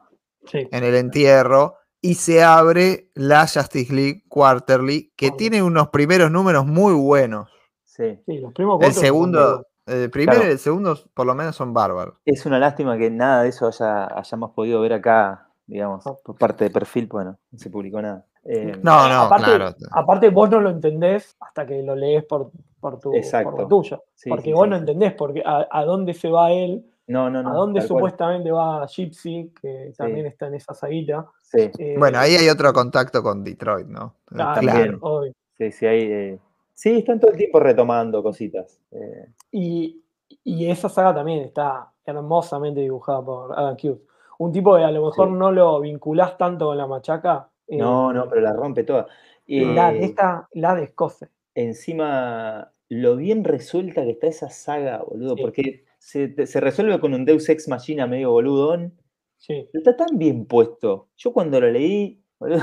Sí. 0.46 0.66
en 0.70 0.84
el 0.84 0.94
entierro 0.94 1.76
y 2.00 2.14
se 2.14 2.42
abre 2.42 3.10
la 3.14 3.42
Justice 3.46 3.92
League 3.94 4.24
Quarterly, 4.28 5.12
que 5.16 5.30
tiene 5.30 5.62
unos 5.62 5.88
primeros 5.90 6.30
números 6.30 6.66
muy 6.66 6.94
buenos. 6.94 7.48
Sí. 7.84 8.18
Sí, 8.26 8.38
los 8.38 8.52
primos 8.54 8.82
El 8.82 8.92
segundo, 8.94 9.66
el 9.86 10.10
primero 10.10 10.38
Claro. 10.38 10.48
y 10.50 10.52
el 10.54 10.58
segundo 10.58 10.98
por 11.14 11.26
lo 11.26 11.34
menos 11.34 11.54
son 11.54 11.72
bárbaros. 11.74 12.14
Es 12.24 12.44
una 12.46 12.58
lástima 12.58 12.96
que 12.98 13.10
nada 13.10 13.42
de 13.42 13.50
eso 13.50 13.68
haya, 13.68 14.06
hayamos 14.18 14.50
podido 14.52 14.80
ver 14.80 14.94
acá, 14.94 15.48
digamos, 15.66 16.04
No. 16.06 16.16
por 16.24 16.36
parte 16.38 16.64
de 16.64 16.70
perfil, 16.70 17.06
bueno, 17.08 17.38
no 17.50 17.58
se 17.58 17.68
publicó 17.70 18.00
nada. 18.02 18.24
Eh, 18.44 18.72
No, 18.82 19.08
no, 19.08 19.22
aparte, 19.22 19.44
claro. 19.44 19.74
aparte 19.92 20.30
vos 20.30 20.50
no 20.50 20.60
lo 20.60 20.70
entendés 20.70 21.36
hasta 21.38 21.64
que 21.66 21.82
lo 21.82 21.94
lees 21.94 22.24
por, 22.24 22.50
por, 22.82 22.98
tu, 22.98 23.10
por 23.10 23.16
Exacto. 23.16 23.56
lo 23.62 23.66
tuyo. 23.68 24.02
Sí, 24.14 24.28
porque 24.28 24.44
sí, 24.46 24.52
vos 24.52 24.64
sí, 24.64 24.70
no 24.70 24.76
entendés 24.76 25.14
porque 25.14 25.42
a, 25.44 25.66
a 25.70 25.84
dónde 25.84 26.12
se 26.14 26.28
va 26.28 26.50
él, 26.52 26.84
no, 27.06 27.30
no, 27.30 27.42
no. 27.42 27.50
a 27.50 27.54
dónde 27.54 27.78
cual. 27.80 27.88
supuestamente 27.88 28.50
va 28.50 28.86
Gypsy, 28.86 29.52
que 29.60 29.92
también 29.96 30.26
está 30.26 30.48
en 30.48 30.54
esa 30.54 30.74
saguita. 30.74 31.26
Sí, 31.42 31.70
Eh, 31.78 31.96
Bueno, 31.98 32.18
ahí 32.18 32.34
hay 32.34 32.48
otro 32.48 32.72
contacto 32.72 33.22
con 33.22 33.42
Detroit, 33.44 33.86
¿no? 33.86 34.16
claro, 34.26 34.54
también. 34.60 34.98
obvio. 35.00 35.32
sí, 35.56 35.70
sí, 35.72 35.86
ahí. 35.86 36.02
eh, 36.02 36.38
Sí, 36.74 36.98
están 36.98 37.20
todo 37.20 37.30
el 37.30 37.36
tiempo 37.36 37.60
retomando 37.60 38.22
cositas. 38.22 38.80
eh, 38.90 39.26
Y, 39.52 40.02
y 40.44 40.70
esa 40.70 40.88
saga 40.88 41.14
también 41.14 41.40
está 41.44 41.90
hermosamente 42.04 42.80
dibujada 42.80 43.22
por 43.24 43.52
Adam 43.58 43.76
Hughes. 43.80 44.00
Un 44.38 44.50
tipo 44.50 44.74
que 44.76 44.82
a 44.82 44.90
lo 44.90 45.04
mejor 45.06 45.28
Sí. 45.28 45.34
no 45.34 45.52
lo 45.52 45.78
vinculás 45.80 46.36
tanto 46.36 46.66
con 46.66 46.76
la 46.78 46.86
machaca. 46.86 47.48
eh, 47.68 47.76
no, 47.78 48.12
no, 48.12 48.28
pero 48.28 48.40
la 48.40 48.52
rompe 48.52 48.82
toda. 48.84 49.06
La, 49.46 49.92
Eh, 49.92 50.04
esta, 50.04 50.48
la 50.54 50.74
descoce. 50.74 51.28
Encima, 51.54 52.72
lo 52.88 53.16
bien 53.16 53.44
resuelta 53.44 54.02
que 54.04 54.10
está 54.10 54.26
esa 54.26 54.50
saga, 54.50 55.02
boludo, 55.02 55.36
Sí. 55.36 55.42
porque 55.42 55.84
se, 55.98 56.34
resuelve 56.60 56.98
con 57.00 57.14
un 57.14 57.24
Deus 57.24 57.48
Ex 57.48 57.68
Machina 57.68 58.06
medio 58.06 58.30
boludón, 58.32 58.94
Sí. 59.38 59.68
pero 59.72 59.82
está 59.90 59.96
tan 60.06 60.18
bien 60.18 60.46
puesto. 60.46 61.08
Yo 61.16 61.32
cuando 61.32 61.60
lo 61.60 61.70
leí, 61.70 62.22
boludo, 62.40 62.62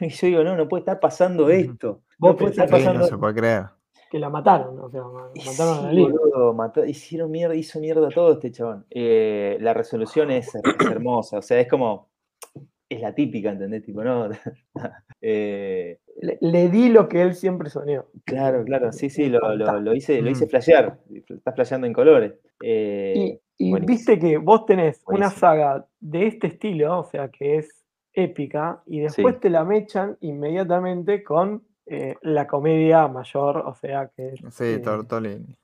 y 0.00 0.08
yo 0.08 0.26
digo, 0.26 0.44
no, 0.44 0.56
no 0.56 0.68
puede 0.68 0.80
estar 0.80 1.00
pasando 1.00 1.48
esto. 1.50 2.02
Vos 2.18 2.32
No 2.32 2.36
puede 2.36 2.50
estar 2.52 2.68
Sí, 2.68 2.72
pasando- 2.72 3.00
no 3.00 3.06
se 3.06 3.18
puede 3.18 3.34
creer. 3.34 3.64
Que 4.10 4.18
la 4.18 4.28
mataron, 4.28 4.78
o 4.78 4.90
sea, 4.90 5.02
mataron 5.04 5.78
a 5.78 5.82
la 5.86 5.92
liga. 5.92 6.10
boludo, 6.12 6.52
mató- 6.52 6.84
hicieron 6.84 7.30
mierda, 7.30 7.54
hizo 7.54 7.80
mierda 7.80 8.10
todo 8.10 8.32
este 8.32 8.50
chabón. 8.50 8.84
Eh, 8.90 9.56
la 9.60 9.72
resolución 9.72 10.30
es, 10.30 10.54
es 10.54 10.62
hermosa, 10.90 11.38
o 11.38 11.42
sea, 11.42 11.58
es 11.60 11.66
como, 11.68 12.10
es 12.90 13.00
la 13.00 13.14
típica, 13.14 13.50
¿entendés? 13.50 13.82
Tipo, 13.82 14.04
no. 14.04 14.28
Eh, 15.24 15.98
Le, 16.20 16.38
le 16.40 16.68
di 16.68 16.88
lo 16.90 17.08
que 17.08 17.22
él 17.22 17.34
siempre 17.34 17.70
soñó. 17.70 18.04
claro, 18.24 18.64
claro, 18.64 18.92
sí, 18.92 19.08
sí, 19.10 19.28
lo, 19.28 19.54
lo- 19.56 19.80
lo 19.80 19.94
hice, 19.94 20.20
lo 20.20 20.30
hice 20.30 20.44
Mm. 20.46 20.48
flashear, 20.48 20.98
estás 21.28 21.54
flasheando 21.54 21.86
en 21.86 21.92
colores. 21.92 22.34
Eh, 22.62 23.38
Y, 23.58 23.80
viste 23.80 24.18
que 24.18 24.38
vos 24.38 24.66
tenés 24.66 25.02
una 25.06 25.30
saga 25.30 25.86
de 26.00 26.26
este 26.26 26.48
estilo, 26.48 26.98
o 27.00 27.04
sea, 27.04 27.28
que 27.28 27.56
es 27.58 27.84
épica, 28.12 28.82
y 28.86 29.00
después 29.00 29.36
Sí. 29.36 29.40
te 29.42 29.50
la 29.50 29.64
mechan 29.64 30.16
inmediatamente 30.20 31.22
con 31.24 31.62
eh, 31.86 32.14
la 32.22 32.46
comedia 32.46 33.08
mayor, 33.08 33.56
o 33.58 33.74
sea, 33.74 34.08
que 34.14 34.28
es 34.34 34.40
Sí, 34.54 34.64
eh, 34.64 34.78
Tortolini. 34.78 35.56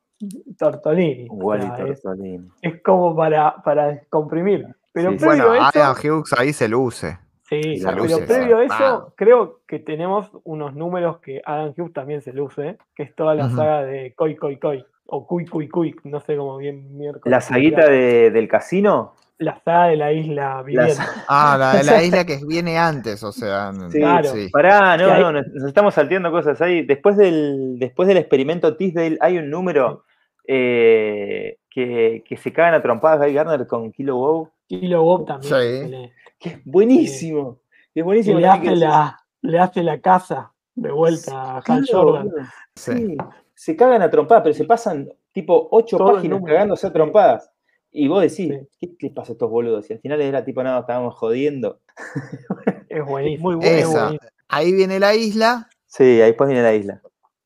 Tortolini. 0.59 1.29
o 1.31 1.35
Wally 1.35 1.63
sea, 1.77 1.87
es, 1.87 2.03
Tortolini. 2.03 2.49
es 2.63 2.83
como 2.83 3.15
para, 3.15 3.57
para 3.63 3.89
descomprimir. 3.89 4.67
Pero 4.93 5.13
Sí, 5.13 5.25
Bueno, 5.25 5.55
eso, 5.55 5.63
Adam 5.65 5.95
Hughes 5.97 6.33
ahí 6.37 6.53
se 6.53 6.69
luce. 6.69 7.19
Sí, 7.49 7.81
pero 7.85 8.27
previo 8.27 8.59
a 8.59 8.65
eso, 8.65 8.75
zarpado. 8.75 9.13
creo 9.17 9.61
que 9.67 9.79
tenemos 9.79 10.31
unos 10.45 10.75
números 10.75 11.19
que 11.21 11.41
Adam 11.45 11.73
Hughes 11.77 11.93
también 11.93 12.21
se 12.23 12.33
luce, 12.33 12.79
que 12.95 13.03
es 13.05 13.15
toda 13.15 13.35
la 13.35 13.47
Ujú. 13.47 13.57
saga 13.57 13.83
de 13.85 14.13
Koi 14.15 14.37
Koi 14.37 14.59
Koi, 14.59 14.85
o 15.07 15.27
Kui 15.27 15.47
Kui 15.47 15.69
Kui, 15.69 15.95
no 16.05 16.21
sé 16.21 16.37
cómo 16.37 16.57
bien 16.59 16.97
miércoles. 16.99 17.31
La 17.31 17.41
saguita 17.41 17.89
de- 17.89 18.31
del 18.31 18.47
casino. 18.49 19.15
La 19.39 19.59
saga 19.61 19.87
de 19.87 19.97
la 19.97 20.13
isla 20.13 20.63
viviente. 20.63 20.95
sa- 20.95 21.07
Ah, 21.29 21.57
la 21.59 21.73
de 21.77 21.85
la 21.85 22.03
isla 22.03 22.25
que 22.27 22.41
viene 22.47 22.77
antes, 22.77 23.23
o 23.23 23.31
sea. 23.33 23.73
Sí, 23.91 23.99
Claro. 24.01 24.29
sí. 24.31 24.49
Pará, 24.53 24.97
no, 24.97 25.17
no, 25.19 25.33
nos, 25.33 25.47
estamos 25.67 25.95
salteando 25.95 26.31
cosas 26.33 26.61
ahí. 26.61 26.83
Después 26.85 27.17
del, 27.17 27.79
después 27.79 28.09
del 28.09 28.17
experimento 28.19 28.77
Tisdale 28.77 29.17
hay 29.21 29.39
un 29.39 29.49
número 29.49 30.03
eh, 30.63 31.59
que, 31.71 32.25
que 32.27 32.37
se 32.37 32.53
cagan 32.53 32.75
a 32.75 32.83
trompadas 32.83 33.21
Guy 33.21 33.33
Garner 33.35 33.67
con 33.67 33.93
Kilo 33.93 34.17
Wow, 34.17 34.51
Kilo 34.67 35.03
Bob 35.05 35.27
también. 35.27 35.89
Sí. 35.89 36.11
Que 36.39 36.49
es 36.51 36.65
buenísimo. 36.65 37.61
Que 37.95 38.01
es 38.01 38.03
que 38.03 38.03
buenísimo. 38.03 38.39
le, 38.41 38.47
hace 38.49 38.77
la, 38.77 39.19
le 39.43 39.59
hace 39.59 39.83
la 39.83 40.01
casa 40.01 40.53
de 40.75 40.91
vuelta 40.93 41.33
a 41.33 41.57
Hal 41.59 41.63
Claro, 41.85 41.87
Jordan. 41.91 42.31
Sí. 42.77 42.93
Sí, 42.93 43.17
se 43.55 43.77
cagan 43.77 44.03
a 44.03 44.11
trompadas, 44.11 44.43
pero 44.45 44.55
se 44.55 44.65
pasan 44.65 45.09
tipo 45.33 45.69
ocho 45.73 45.97
Todo 45.99 46.15
páginas 46.15 46.43
cagándose 46.45 46.87
a 46.87 46.93
trompadas. 46.93 47.51
Y 47.91 48.07
vos 48.07 48.21
decís, 48.23 48.37
Sí. 48.37 48.69
¿qué, 48.79 48.97
qué 48.97 49.11
pasa 49.11 49.33
a 49.33 49.35
estos 49.35 49.51
boludos? 49.51 49.89
Y 49.91 49.95
al 49.95 49.99
final 50.01 50.21
era 50.21 50.45
tipo, 50.45 50.63
no, 50.63 50.79
estábamos 50.79 51.15
jodiendo. 51.17 51.81
Es 52.89 53.05
buenísimo. 53.05 53.51
Muy 53.51 53.57
bueno. 53.57 53.71
es 53.77 53.85
Esa. 53.85 54.03
buenísimo. 54.05 54.31
Ahí 54.49 54.73
viene 54.73 54.99
la 54.99 55.15
isla 55.15 55.69
Sí, 55.87 56.05
ahí 56.05 56.29
después 56.29 56.49
viene 56.49 56.63
la 56.63 56.75
isla. 56.75 57.03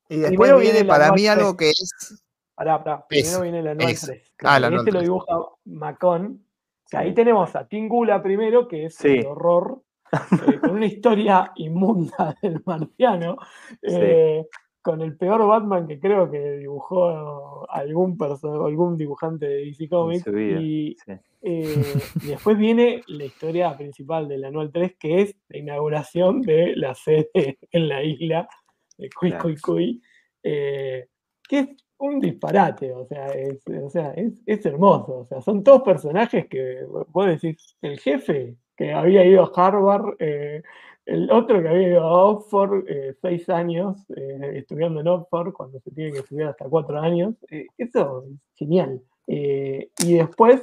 y 0.08 0.16
después 0.18 0.36
Primero 0.50 0.58
viene 0.58 0.84
para 0.84 1.08
Noche 1.08 1.20
mí 1.22 1.26
algo 1.28 1.56
que 1.56 1.70
es. 1.70 2.22
Pará, 2.54 2.82
pará. 2.84 3.06
Primero 3.08 3.40
viene 3.40 3.62
la. 3.62 3.76
3. 3.76 4.22
Ah, 4.44 4.60
la 4.60 4.66
en 4.68 4.74
anual 4.74 4.80
este 4.80 4.92
lo 4.92 4.98
3. 4.98 5.02
dibuja 5.02 5.34
Macón. 5.64 6.41
Ahí 6.94 7.14
tenemos 7.14 7.54
a 7.56 7.66
Tingula 7.66 8.22
primero, 8.22 8.68
que 8.68 8.86
es 8.86 8.94
Sí. 8.94 9.18
el 9.18 9.26
horror, 9.26 9.82
eh, 10.56 10.58
con 10.60 10.70
una 10.72 10.86
historia 10.86 11.52
inmunda 11.56 12.36
del 12.42 12.62
marciano, 12.66 13.36
eh, 13.82 14.46
con 14.82 15.00
el 15.00 15.16
peor 15.16 15.46
Batman 15.46 15.86
que 15.86 15.98
creo 16.00 16.30
que 16.30 16.58
dibujó 16.58 17.70
algún, 17.70 18.18
algún 18.20 18.96
dibujante 18.96 19.46
de 19.46 19.64
DC 19.66 19.88
Comics. 19.88 20.26
Y 20.26 20.96
sí. 21.04 21.12
eh, 21.42 21.94
y 22.22 22.26
después 22.28 22.58
viene 22.58 23.02
la 23.06 23.24
historia 23.24 23.76
principal 23.76 24.28
del 24.28 24.44
anual 24.44 24.70
3, 24.72 24.96
que 24.98 25.22
es 25.22 25.36
la 25.48 25.58
inauguración 25.58 26.42
de 26.42 26.74
la 26.76 26.94
sede 26.94 27.58
en 27.70 27.88
la 27.88 28.02
isla 28.02 28.48
de 28.98 29.08
Cuy. 29.10 29.32
Cuy 29.32 29.56
Cuy, 29.56 30.02
que 30.42 31.08
es 31.50 31.68
un 32.02 32.18
disparate, 32.18 32.92
o 32.92 33.06
sea, 33.06 33.28
es, 33.28 33.62
es, 34.44 34.66
hermoso, 34.66 35.18
o 35.18 35.24
sea, 35.26 35.40
son 35.40 35.62
todos 35.62 35.82
personajes 35.82 36.48
que 36.48 36.84
vos 37.08 37.26
decís, 37.26 37.76
el 37.80 37.98
jefe 38.00 38.56
que 38.76 38.92
había 38.92 39.24
ido 39.24 39.44
a 39.44 39.52
Harvard, 39.54 40.16
eh, 40.18 40.62
el 41.06 41.30
otro 41.30 41.62
que 41.62 41.68
había 41.68 41.88
ido 41.90 42.02
a 42.02 42.24
Oxford, 42.24 42.84
eh, 42.88 43.14
seis 43.22 43.48
años, 43.48 44.04
eh, 44.16 44.54
estudiando 44.56 45.00
en 45.00 45.08
Oxford, 45.08 45.52
cuando 45.52 45.78
se 45.78 45.92
tiene 45.92 46.12
que 46.12 46.18
estudiar 46.18 46.48
hasta 46.50 46.68
cuatro 46.68 46.98
años. 46.98 47.36
Eso 47.78 48.24
es 48.26 48.38
genial. 48.56 49.00
Y 49.26 50.14
después 50.14 50.60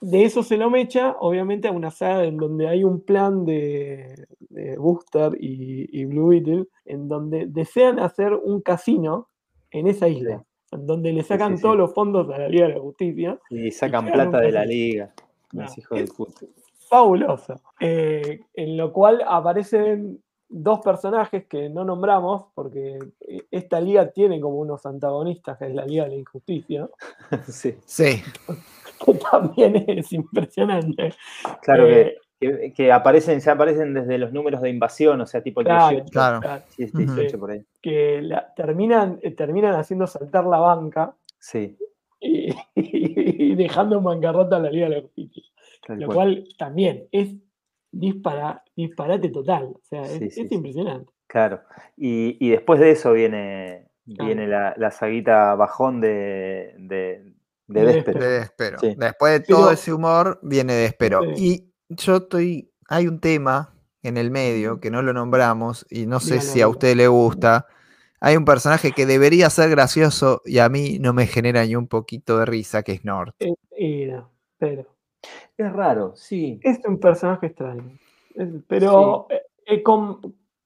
de 0.00 0.24
eso 0.24 0.42
se 0.42 0.56
lo 0.56 0.70
mecha, 0.70 1.16
obviamente, 1.20 1.68
a 1.68 1.72
una 1.72 1.90
saga 1.90 2.24
en 2.24 2.36
donde 2.36 2.68
hay 2.68 2.82
un 2.82 3.00
plan 3.04 3.44
de, 3.44 4.26
de 4.48 4.76
Booster 4.76 5.36
y, 5.38 5.88
y 5.92 6.04
Blue 6.06 6.28
Beetle, 6.28 6.66
en 6.84 7.08
donde 7.08 7.46
desean 7.46 8.00
hacer 8.00 8.34
un 8.34 8.60
casino 8.60 9.28
en 9.70 9.86
esa 9.86 10.08
isla, 10.08 10.44
donde 10.70 11.12
le 11.12 11.22
sacan 11.22 11.56
sí, 11.56 11.62
todos 11.62 11.74
sí. 11.74 11.78
los 11.78 11.94
fondos 11.94 12.30
a 12.30 12.38
la 12.38 12.48
Liga 12.48 12.68
de 12.68 12.74
la 12.74 12.80
Justicia. 12.80 13.38
Y 13.50 13.70
sacan 13.70 14.10
plata 14.10 14.40
de 14.40 14.52
la 14.52 14.64
liga. 14.64 15.12
No, 15.52 15.62
Los 15.62 15.76
hijos 15.78 15.98
de 15.98 16.04
puta. 16.06 16.46
fabuloso. 16.88 17.60
Eh, 17.80 18.40
en 18.54 18.76
lo 18.76 18.92
cual 18.92 19.22
aparecen 19.26 20.22
dos 20.48 20.80
personajes 20.80 21.46
que 21.46 21.68
no 21.68 21.84
nombramos, 21.84 22.46
porque 22.54 22.98
eh, 23.20 23.42
esta 23.50 23.80
liga 23.80 24.10
tiene 24.10 24.40
como 24.40 24.56
unos 24.58 24.84
antagonistas, 24.86 25.58
que 25.58 25.66
es 25.66 25.74
la 25.74 25.84
Liga 25.86 26.04
de 26.04 26.10
la 26.10 26.16
Injusticia, 26.16 26.88
Sí, 27.48 27.74
Sí, 27.84 28.22
que 29.04 29.14
también 29.14 29.84
es 29.88 30.12
impresionante. 30.12 31.14
claro 31.62 31.86
que, 31.86 32.00
Eh, 32.00 32.04
que, 32.04 32.20
que 32.74 32.90
aparecen, 32.90 33.38
ya 33.40 33.52
aparecen 33.52 33.92
desde 33.94 34.16
los 34.18 34.32
números 34.32 34.62
de 34.62 34.70
invasión, 34.70 35.20
o 35.20 35.26
sea, 35.26 35.42
tipo 35.42 35.60
el 35.60 35.66
Claro, 35.66 35.90
18. 35.90 36.10
claro. 36.10 36.40
claro, 36.40 36.62
Sí, 36.70 36.86
sí, 36.88 36.92
Ujú. 37.04 37.14
18 37.14 37.38
por 37.38 37.50
ahí. 37.50 37.62
que 37.82 38.22
la- 38.22 38.52
terminan, 38.54 39.18
eh, 39.22 39.32
terminan 39.32 39.74
haciendo 39.74 40.06
saltar 40.06 40.44
la 40.46 40.58
banca 40.58 41.14
Sí, 41.38 41.76
y, 42.20 42.54
y 42.74 43.54
dejando 43.56 43.98
en 43.98 44.04
bancarrota 44.04 44.58
la 44.58 44.70
Liga 44.70 44.88
de 44.88 44.96
la 44.96 45.02
Justicia. 45.02 45.42
tal 45.86 46.00
Lo 46.00 46.06
cual. 46.06 46.16
cual 46.16 46.48
también 46.58 47.08
es 47.12 47.34
dispara, 47.92 48.62
disparate 48.76 49.28
total. 49.30 49.64
O 49.74 49.80
sea, 49.82 50.02
es, 50.02 50.12
Sí, 50.12 50.30
sí, 50.30 50.40
es 50.42 50.48
sí. 50.48 50.54
impresionante. 50.54 51.12
Claro. 51.26 51.60
Y, 51.96 52.36
y 52.44 52.50
después 52.50 52.80
de 52.80 52.90
eso 52.92 53.12
viene, 53.12 53.86
Claro. 54.06 54.26
viene 54.26 54.46
la, 54.48 54.74
la 54.76 54.90
saguita 54.90 55.54
bajón 55.54 56.00
de, 56.00 56.74
de, 56.78 57.22
de 57.68 57.80
De 57.80 57.84
Véspero. 57.84 58.20
de 58.20 58.28
Despero. 58.40 58.78
Sí. 58.78 58.94
Después 58.96 59.32
de 59.32 59.40
todo 59.46 59.60
Pero- 59.66 59.70
ese 59.72 59.92
humor, 59.92 60.38
viene 60.42 60.72
Despero. 60.74 61.20
Sí. 61.34 61.44
Y 61.66 61.69
yo 61.90 62.16
estoy. 62.16 62.70
Hay 62.88 63.06
un 63.06 63.20
tema 63.20 63.72
en 64.02 64.16
el 64.16 64.30
medio 64.30 64.80
que 64.80 64.90
no 64.90 65.02
lo 65.02 65.12
nombramos 65.12 65.86
y 65.90 66.06
no 66.06 66.18
sé 66.20 66.34
Dígalo, 66.34 66.50
si 66.50 66.60
a 66.62 66.68
usted 66.68 66.96
le 66.96 67.06
gusta. 67.08 67.66
Hay 68.20 68.36
un 68.36 68.44
personaje 68.44 68.92
que 68.92 69.06
debería 69.06 69.48
ser 69.50 69.70
gracioso 69.70 70.42
y 70.44 70.58
a 70.58 70.68
mí 70.68 70.98
no 70.98 71.12
me 71.12 71.26
genera 71.26 71.64
ni 71.64 71.76
un 71.76 71.86
poquito 71.86 72.38
de 72.38 72.46
risa, 72.46 72.82
que 72.82 72.92
es 72.92 73.04
Nord. 73.04 73.34
Eh, 73.38 74.06
no, 74.10 74.30
pero 74.58 74.86
Es 75.56 75.72
raro, 75.72 76.14
sí. 76.16 76.58
es 76.62 76.80
un 76.86 76.98
personaje 76.98 77.46
extraño. 77.46 77.98
Es- 78.34 78.48
pero 78.66 79.26
eh, 79.30 79.42
eh, 79.66 79.82
con 79.82 80.20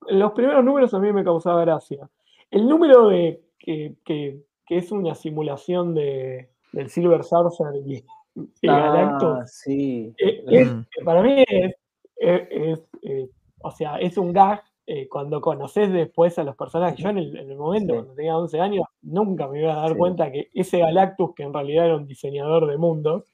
los 0.08 0.32
primeros 0.32 0.64
números 0.64 0.94
a 0.94 0.98
mí 0.98 1.12
me 1.12 1.24
causaba 1.24 1.60
gracia. 1.64 2.08
El 2.50 2.66
número 2.68 3.08
de 3.08 3.40
que, 3.58 3.94
que- 4.04 4.42
que 4.66 4.78
es 4.78 4.90
una 4.92 5.14
simulación 5.14 5.94
de, 5.94 6.48
del 6.72 6.88
Silver 6.90 7.22
Surfer 7.22 7.74
y, 7.86 8.04
y 8.60 8.66
Galactus, 8.66 9.38
Ah, 9.40 9.46
sí. 9.46 10.12
eh, 10.18 10.42
es- 10.48 10.72
Mm. 10.72 11.04
para 11.04 11.22
mí 11.22 11.44
es, 11.48 11.74
es- 12.16 12.48
es, 12.50 12.82
eh, 13.02 13.28
o 13.62 13.70
sea, 13.70 13.96
es 13.98 14.16
un 14.18 14.32
gag 14.32 14.62
eh, 14.86 15.08
cuando 15.08 15.40
conoces 15.40 15.90
después 15.90 16.38
a 16.38 16.44
los 16.44 16.56
personajes. 16.56 16.98
Yo 16.98 17.08
en 17.08 17.16
el, 17.18 17.36
en 17.38 17.50
el 17.50 17.56
momento, 17.56 17.94
Sí. 17.94 17.96
cuando 18.00 18.14
tenía 18.14 18.36
11 18.36 18.60
años, 18.60 18.84
nunca 19.00 19.48
me 19.48 19.60
iba 19.60 19.72
a 19.72 19.76
dar 19.80 19.92
Sí. 19.92 19.96
cuenta 19.96 20.30
que 20.30 20.48
ese 20.52 20.78
Galactus, 20.80 21.34
que 21.34 21.42
en 21.42 21.54
realidad 21.54 21.86
era 21.86 21.96
un 21.96 22.06
diseñador 22.06 22.66
de 22.66 22.76
mundos, 22.76 23.32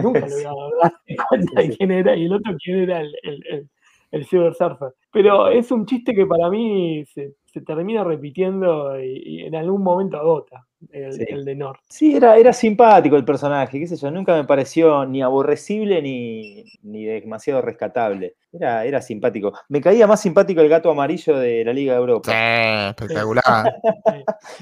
nunca 0.00 0.20
lo 0.28 0.38
iba 0.40 0.50
a 0.50 0.54
dar 0.54 0.92
cuenta 1.50 1.60
de 1.60 1.76
quién 1.76 1.90
era 1.90 2.14
y 2.14 2.26
el 2.26 2.32
otro 2.34 2.54
quién 2.62 2.78
era 2.82 3.00
el, 3.00 3.12
el, 3.24 3.42
el, 3.50 3.68
el 4.12 4.24
Silver 4.26 4.54
Surfer. 4.54 4.94
Pero 5.12 5.48
es 5.48 5.72
un 5.72 5.86
chiste 5.86 6.14
que 6.14 6.24
para 6.24 6.48
mí 6.50 7.04
se, 7.06 7.34
se 7.46 7.60
termina 7.62 8.04
repitiendo 8.04 8.96
y, 9.00 9.22
y 9.24 9.40
en 9.42 9.56
algún 9.56 9.82
momento 9.82 10.18
agota, 10.18 10.65
el, 10.90 11.12
Sí. 11.12 11.24
el 11.28 11.44
de 11.44 11.54
North. 11.54 11.80
Sí, 11.88 12.14
era, 12.16 12.36
era 12.36 12.52
simpático 12.52 13.16
el 13.16 13.24
personaje, 13.24 13.78
qué 13.80 13.86
sé 13.86 13.96
yo, 13.96 14.10
nunca 14.10 14.34
me 14.34 14.44
pareció 14.44 15.04
ni 15.06 15.22
aborrecible 15.22 16.02
ni, 16.02 16.64
ni 16.82 17.04
demasiado 17.04 17.62
rescatable. 17.62 18.34
Era, 18.52 18.84
era 18.84 19.02
simpático. 19.02 19.52
Me 19.68 19.80
caía 19.80 20.06
más 20.06 20.20
simpático 20.20 20.60
el 20.60 20.68
gato 20.68 20.90
amarillo 20.90 21.36
de 21.38 21.64
la 21.64 21.72
Liga 21.72 21.92
de 21.94 21.98
Sí, 21.98 22.00
Europa. 22.00 22.88
espectacular. 22.90 23.74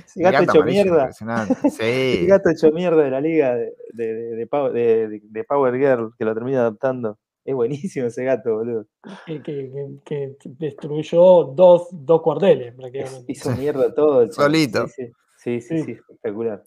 Ese 0.06 0.22
gato, 0.22 0.32
Gato 0.38 0.42
hecho 0.42 0.62
amarillo, 0.62 0.84
mierda. 0.84 0.98
impresionante. 1.02 1.54
El 1.64 1.70
Sí. 1.70 2.26
gato 2.26 2.50
hecho 2.50 2.72
mierda 2.72 3.02
de 3.02 3.10
la 3.10 3.20
Liga 3.20 3.54
de, 3.54 3.72
de, 3.92 4.14
de- 4.14 4.36
de 4.36 4.46
Pow- 4.48 4.72
de- 4.72 5.08
de- 5.08 5.20
de 5.22 5.44
Power 5.44 5.74
Girl, 5.76 6.10
que 6.18 6.24
lo 6.24 6.34
termina 6.34 6.60
adaptando. 6.60 7.18
Es 7.44 7.54
buenísimo 7.54 8.06
ese 8.06 8.24
gato, 8.24 8.54
boludo. 8.56 8.86
que, 9.26 9.42
que- 9.42 9.70
que- 10.04 10.36
que 10.40 10.50
destruyó 10.58 11.44
dos, 11.54 11.88
dos 11.92 12.22
cuarteles 12.22 12.68
Es- 12.68 12.74
prácticamente. 12.74 13.32
hizo 13.32 13.50
mierda 13.52 13.94
todo. 13.94 14.22
el. 14.22 14.32
Solito. 14.32 14.86
Sí, 14.88 15.04
sí, 15.06 15.12
sí, 15.44 15.60
sí, 15.60 15.78
Sí. 15.78 15.84
sí, 15.84 15.92
espectacular. 15.92 16.64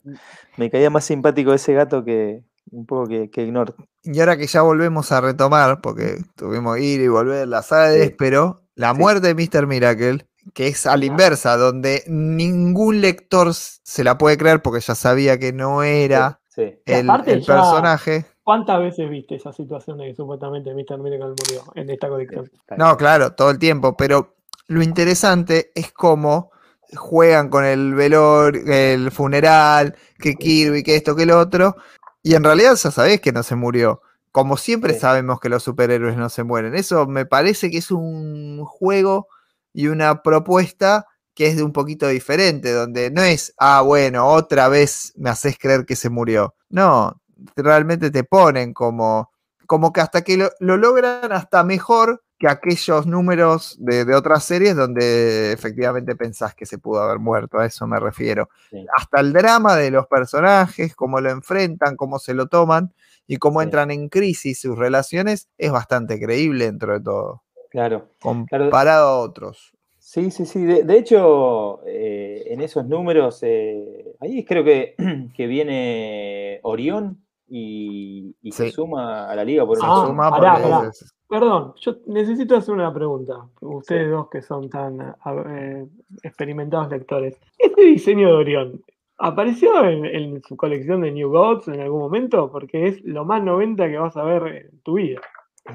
Me 0.56 0.70
caía 0.70 0.88
más 0.90 1.04
simpático 1.04 1.52
ese 1.52 1.74
gato 1.74 2.04
que 2.04 2.42
un 2.70 2.86
poco 2.86 3.06
que, 3.08 3.30
que 3.30 3.42
Ignor. 3.44 3.74
Y 4.04 4.20
ahora 4.20 4.36
que 4.36 4.46
ya 4.46 4.62
volvemos 4.62 5.10
a 5.12 5.20
retomar, 5.20 5.80
porque 5.80 6.18
tuvimos 6.36 6.76
que 6.76 6.82
ir 6.84 7.00
y 7.00 7.08
volver 7.08 7.48
la 7.48 7.62
saga 7.62 7.88
de 7.88 7.94
Sí. 7.94 8.00
Despero, 8.08 8.60
la 8.74 8.92
Sí. 8.92 8.98
muerte 8.98 9.32
de 9.32 9.34
Mr. 9.34 9.66
Miracle, 9.66 10.26
que 10.54 10.68
es 10.68 10.86
a 10.86 10.96
la 10.96 11.02
Ah. 11.02 11.06
inversa, 11.06 11.56
donde 11.56 12.04
ningún 12.08 13.00
lector 13.00 13.52
se 13.54 14.04
la 14.04 14.16
puede 14.18 14.36
creer 14.38 14.62
porque 14.62 14.80
ya 14.80 14.94
sabía 14.94 15.38
que 15.38 15.52
no 15.52 15.82
era 15.82 16.40
el, 16.56 17.08
aparte 17.10 17.32
el 17.32 17.40
ya- 17.42 17.54
personaje. 17.56 18.24
¿Cuántas 18.42 18.80
veces 18.80 19.08
viste 19.10 19.34
esa 19.36 19.52
situación 19.52 19.98
de 19.98 20.06
que 20.06 20.14
supuestamente 20.14 20.72
Mr. 20.72 20.98
Miracle 20.98 21.28
murió 21.28 21.62
en 21.74 21.90
esta 21.90 22.08
colección? 22.08 22.50
No, 22.78 22.96
claro, 22.96 23.34
todo 23.34 23.50
el 23.50 23.58
tiempo, 23.58 23.94
pero 23.96 24.36
lo 24.68 24.82
interesante 24.82 25.70
es 25.74 25.92
cómo 25.92 26.50
juegan 26.96 27.48
con 27.50 27.64
el 27.64 27.94
velor, 27.94 28.56
el 28.56 29.10
funeral, 29.10 29.96
que 30.18 30.34
Kirby, 30.34 30.82
que 30.82 30.96
esto, 30.96 31.14
que 31.16 31.26
lo 31.26 31.38
otro, 31.38 31.76
y 32.22 32.34
en 32.34 32.44
realidad 32.44 32.74
ya 32.76 32.90
sabés 32.90 33.20
que 33.20 33.32
no 33.32 33.42
se 33.42 33.54
murió. 33.56 34.02
Como 34.32 34.56
siempre 34.56 34.94
Sí. 34.94 35.00
sabemos 35.00 35.40
que 35.40 35.48
los 35.48 35.62
superhéroes 35.62 36.16
no 36.16 36.28
se 36.28 36.44
mueren. 36.44 36.74
Eso 36.74 37.06
me 37.06 37.26
parece 37.26 37.70
que 37.70 37.78
es 37.78 37.90
un 37.90 38.64
juego 38.64 39.28
y 39.72 39.88
una 39.88 40.22
propuesta 40.22 41.06
que 41.34 41.46
es 41.46 41.56
de 41.56 41.62
un 41.62 41.72
poquito 41.72 42.08
diferente, 42.08 42.72
donde 42.72 43.10
no 43.10 43.22
es, 43.22 43.54
ah, 43.58 43.80
bueno, 43.82 44.26
otra 44.26 44.68
vez 44.68 45.12
me 45.16 45.30
haces 45.30 45.56
creer 45.58 45.86
que 45.86 45.94
se 45.96 46.10
murió. 46.10 46.54
No, 46.68 47.20
realmente 47.56 48.10
te 48.10 48.24
ponen 48.24 48.74
como, 48.74 49.30
como 49.66 49.92
que 49.92 50.00
hasta 50.00 50.22
que 50.22 50.36
lo, 50.36 50.50
lo 50.60 50.76
logran 50.76 51.30
hasta 51.32 51.62
mejor 51.64 52.22
que 52.38 52.46
aquellos 52.48 53.06
números 53.06 53.76
de, 53.80 54.04
de 54.04 54.14
otras 54.14 54.44
series 54.44 54.76
donde 54.76 55.50
efectivamente 55.52 56.14
pensás 56.14 56.54
que 56.54 56.66
se 56.66 56.78
pudo 56.78 57.00
haber 57.02 57.18
muerto, 57.18 57.58
a 57.58 57.66
eso 57.66 57.86
me 57.86 57.98
refiero. 57.98 58.48
Sí. 58.70 58.86
Hasta 58.96 59.20
el 59.20 59.32
drama 59.32 59.74
de 59.76 59.90
los 59.90 60.06
personajes, 60.06 60.94
cómo 60.94 61.20
lo 61.20 61.30
enfrentan, 61.30 61.96
cómo 61.96 62.18
se 62.20 62.34
lo 62.34 62.46
toman 62.46 62.92
y 63.26 63.38
cómo 63.38 63.60
Sí. 63.60 63.64
entran 63.64 63.90
en 63.90 64.08
crisis 64.08 64.60
sus 64.60 64.78
relaciones, 64.78 65.48
es 65.58 65.72
bastante 65.72 66.20
creíble 66.20 66.66
dentro 66.66 66.92
de 66.92 67.00
todo, 67.00 67.42
Claro. 67.70 68.08
comparado 68.20 69.08
a 69.08 69.18
otros. 69.18 69.72
Sí, 69.98 70.30
sí, 70.30 70.46
sí. 70.46 70.64
De, 70.64 70.84
de 70.84 70.96
hecho, 70.96 71.80
eh, 71.86 72.44
en 72.46 72.60
esos 72.62 72.86
números, 72.86 73.40
eh, 73.42 74.14
ahí 74.20 74.44
creo 74.44 74.64
que, 74.64 74.94
que 75.36 75.46
viene 75.46 76.60
Orión 76.62 77.22
y, 77.46 78.34
y 78.42 78.52
se 78.52 78.70
suma 78.70 79.28
a 79.30 79.34
la 79.34 79.44
liga 79.44 79.66
por 79.66 79.76
eso. 79.76 79.86
Ah, 79.86 80.06
suma 80.06 80.30
pará, 80.30 80.52
porque 80.54 80.68
pará. 80.70 80.88
es- 80.88 81.12
Perdón, 81.28 81.74
yo 81.76 81.96
necesito 82.06 82.56
hacer 82.56 82.74
una 82.74 82.92
pregunta. 82.92 83.44
Ustedes 83.60 84.10
dos 84.10 84.28
que 84.30 84.40
son 84.40 84.70
tan 84.70 85.14
eh, 85.46 85.86
experimentados 86.22 86.88
lectores. 86.90 87.38
¿Este 87.58 87.82
diseño 87.82 88.28
de 88.28 88.34
Orión 88.34 88.82
apareció 89.18 89.84
en, 89.84 90.04
en 90.06 90.42
su 90.42 90.56
colección 90.56 91.02
de 91.02 91.10
New 91.12 91.28
Gods 91.30 91.68
en 91.68 91.80
algún 91.80 92.00
momento? 92.00 92.50
Porque 92.50 92.88
es 92.88 93.04
lo 93.04 93.24
más 93.26 93.42
90 93.42 93.88
que 93.88 93.98
vas 93.98 94.16
a 94.16 94.22
ver 94.24 94.46
en 94.72 94.80
tu 94.80 94.94
vida. 94.94 95.20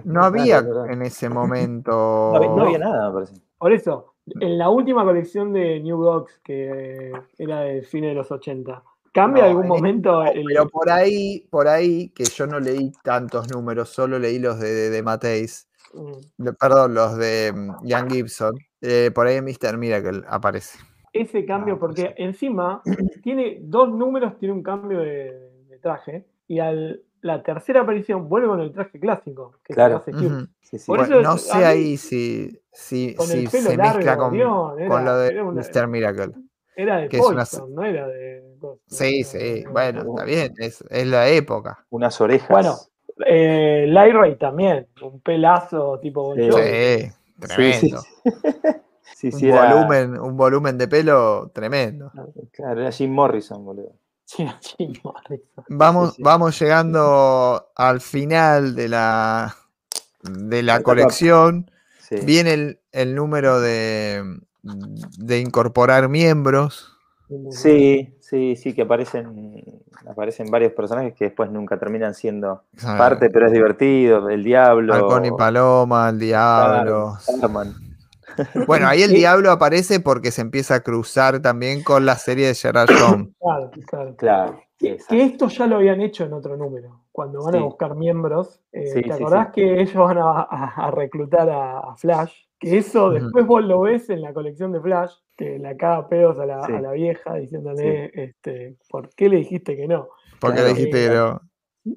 no 0.05 0.23
había 0.23 0.63
en 0.89 1.01
ese 1.03 1.29
momento. 1.29 1.91
No, 1.91 2.35
había- 2.37 2.49
no 2.49 2.61
había 2.63 2.79
nada, 2.79 3.09
me 3.09 3.13
parece. 3.13 3.41
Por 3.59 3.71
eso, 3.73 4.15
en 4.25 4.57
la 4.57 4.69
última 4.69 5.03
colección 5.03 5.53
de 5.53 5.79
New 5.81 5.97
Gods, 5.97 6.39
que 6.43 7.11
era 7.37 7.59
de 7.61 7.83
fines 7.83 8.09
de 8.09 8.15
los 8.15 8.31
80, 8.31 8.81
¿cambia 9.13 9.43
No, 9.43 9.49
algún 9.49 9.63
en- 9.63 9.69
momento 9.69 10.23
el, 10.25 10.43
Pero 10.45 10.67
por 10.69 10.89
ahí, 10.89 11.47
por 11.49 11.67
ahí, 11.67 12.09
que 12.09 12.23
yo 12.25 12.47
no 12.47 12.59
leí 12.59 12.91
tantos 13.03 13.49
números, 13.51 13.89
solo 13.89 14.19
leí 14.19 14.39
los 14.39 14.59
de, 14.59 14.73
de, 14.73 14.89
de 14.89 15.03
Mateis, 15.03 15.69
mm, 15.93 16.43
de- 16.43 16.53
perdón, 16.53 16.93
los 16.93 17.15
de 17.17 17.51
mm, 17.55 17.85
Ian 17.85 18.09
Gibson. 18.09 18.55
eh, 18.81 19.11
por 19.15 19.27
ahí 19.27 19.41
Mr. 19.41 19.77
Miracle 19.77 20.23
aparece. 20.27 20.77
ese 21.13 21.45
cambio? 21.45 21.75
Ah, 21.75 21.79
pues 21.79 21.95
Porque 22.01 22.15
encima 22.17 22.81
tiene 23.23 23.59
dos 23.61 23.89
números, 23.89 24.37
tiene 24.39 24.53
un 24.53 24.63
cambio 24.63 24.99
de, 24.99 25.51
de 25.69 25.77
traje, 25.79 26.25
y 26.47 26.59
al 26.59 27.01
la 27.21 27.41
tercera 27.41 27.81
aparición 27.81 28.27
vuelve 28.27 28.47
con 28.49 28.59
el 28.59 28.73
traje 28.73 28.99
clásico, 28.99 29.53
que 29.63 29.73
Claro. 29.73 30.01
se 30.03 30.11
hace 30.11 30.25
Hugh. 30.25 30.31
Ujú. 30.33 30.47
Sí, 30.59 30.77
sí. 30.79 30.87
Por 30.87 30.97
Bueno, 30.99 31.19
eso 31.19 31.23
no 31.29 31.35
es- 31.35 31.41
sé 31.47 31.63
ahí 31.65 31.95
si, 31.95 32.59
si, 32.73 33.15
Con 33.15 33.27
si 33.27 33.37
el 33.45 33.49
pelo 33.49 33.69
se 33.69 33.77
largo, 33.77 33.95
mezcla 33.97 34.17
con, 34.17 34.29
con 34.31 34.79
era- 34.81 35.03
lo 35.05 35.17
de 35.19 35.41
una- 35.41 35.61
Mr. 35.61 35.87
Miracle. 35.87 36.33
Era 36.75 36.97
de 36.97 37.19
una- 37.19 37.43
Poison, 37.45 37.73
no 37.75 37.83
era 37.83 38.07
de. 38.07 38.43
Sí, 38.87 39.23
sí, 39.23 39.63
no, 39.65 39.71
bueno, 39.71 40.03
no. 40.03 40.09
está 40.11 40.25
bien, 40.25 40.53
es, 40.57 40.83
es 40.89 41.07
la 41.07 41.27
época. 41.29 41.85
Unas 41.89 42.19
orejas. 42.21 42.49
Bueno. 42.49 42.75
Eh, 43.27 43.85
Lyra 43.87 44.35
también, 44.39 44.87
un 45.03 45.19
pelazo 45.21 45.99
tipo 45.99 46.33
Sí. 46.35 46.41
Sí, 46.51 47.11
tremendo. 47.39 48.01
Sí, 49.15 49.29
Un, 49.33 49.45
era- 49.45 49.73
volumen, 49.75 50.19
un 50.19 50.35
volumen 50.35 50.77
de 50.77 50.87
pelo 50.87 51.51
tremendo. 51.53 52.11
Claro, 52.51 52.81
era 52.81 52.91
Jim 52.91 53.11
Morrison, 53.11 53.63
boludo. 53.63 53.93
Sí, 54.25 54.47
Jim 54.77 54.93
Morrison. 55.03 55.63
Vamos, 55.69 56.15
vamos 56.17 56.59
llegando 56.59 57.67
al 57.75 58.01
final 58.01 58.75
de 58.75 58.89
la, 58.89 59.55
de 60.23 60.63
la 60.63 60.81
colección. 60.81 61.69
Sí. 61.99 62.15
Viene 62.25 62.53
el, 62.53 62.79
el 62.91 63.13
número 63.15 63.61
de, 63.61 64.23
de 64.63 65.39
incorporar 65.39 66.09
miembros. 66.09 66.89
Sí, 67.49 68.15
sí, 68.19 68.55
sí, 68.55 68.73
que 68.73 68.83
aparecen, 68.83 69.63
aparecen 70.07 70.51
varios 70.51 70.73
personajes 70.73 71.13
que 71.15 71.25
después 71.25 71.49
nunca 71.49 71.77
terminan 71.79 72.13
siendo 72.13 72.63
parte, 72.97 73.29
pero 73.29 73.47
es 73.47 73.51
divertido. 73.53 74.29
El 74.29 74.43
Diablo. 74.43 74.93
Halcón 74.93 75.25
y 75.25 75.31
Paloma, 75.31 76.09
el 76.09 76.19
Diablo. 76.19 77.15
Starman. 77.19 77.73
Bueno, 78.65 78.87
ahí 78.87 79.03
el 79.03 79.11
Sí. 79.11 79.17
Diablo 79.17 79.51
aparece 79.51 79.99
porque 79.99 80.31
se 80.31 80.41
empieza 80.41 80.73
a 80.75 80.79
cruzar 80.79 81.39
también 81.43 81.83
con 81.83 82.03
la 82.03 82.15
serie 82.15 82.47
de 82.47 82.55
Gerard 82.55 82.89
Jones. 82.99 83.27
Claro, 83.39 83.71
claro. 83.87 84.15
Claro. 84.15 84.59
Que, 84.79 84.93
exacto. 84.93 85.13
que 85.15 85.23
esto 85.23 85.47
ya 85.49 85.67
lo 85.67 85.75
habían 85.75 86.01
hecho 86.01 86.23
en 86.23 86.33
otro 86.33 86.57
número, 86.57 87.01
cuando 87.11 87.43
van 87.43 87.53
a 87.55 87.57
Sí. 87.59 87.63
buscar 87.63 87.95
miembros. 87.95 88.59
eh, 88.71 88.87
Sí, 88.87 89.01
¿Te 89.01 89.03
sí, 89.03 89.11
acordás 89.11 89.47
sí. 89.47 89.51
que 89.61 89.81
ellos 89.81 89.93
van 89.93 90.17
a, 90.17 90.31
a- 90.49 90.73
a 90.87 90.91
reclutar 90.91 91.47
a, 91.47 91.79
a 91.91 91.95
Flash? 91.95 92.33
Que 92.63 92.77
eso 92.77 93.09
después 93.11 93.45
vos 93.45 93.63
lo 93.63 93.81
ves 93.81 94.09
en 94.09 94.21
la 94.21 94.33
colección 94.33 94.71
de 94.71 94.81
Flash, 94.81 95.11
que 95.37 95.59
la 95.59 95.75
caga 95.77 96.07
pedos 96.07 96.39
a 96.39 96.45
la, 96.45 96.65
Sí. 96.65 96.73
a 96.73 96.81
la 96.81 96.91
vieja 96.91 97.35
diciéndole, 97.35 98.11
este, 98.13 98.75
¿por 98.89 99.09
qué 99.15 99.29
le 99.29 99.37
dijiste 99.37 99.75
que 99.75 99.87
no? 99.87 100.07
Porque 100.39 100.57
Claro. 100.57 100.69
le 100.69 100.73
dijiste 100.75 101.07
que 101.09 101.13
no. 101.15 101.41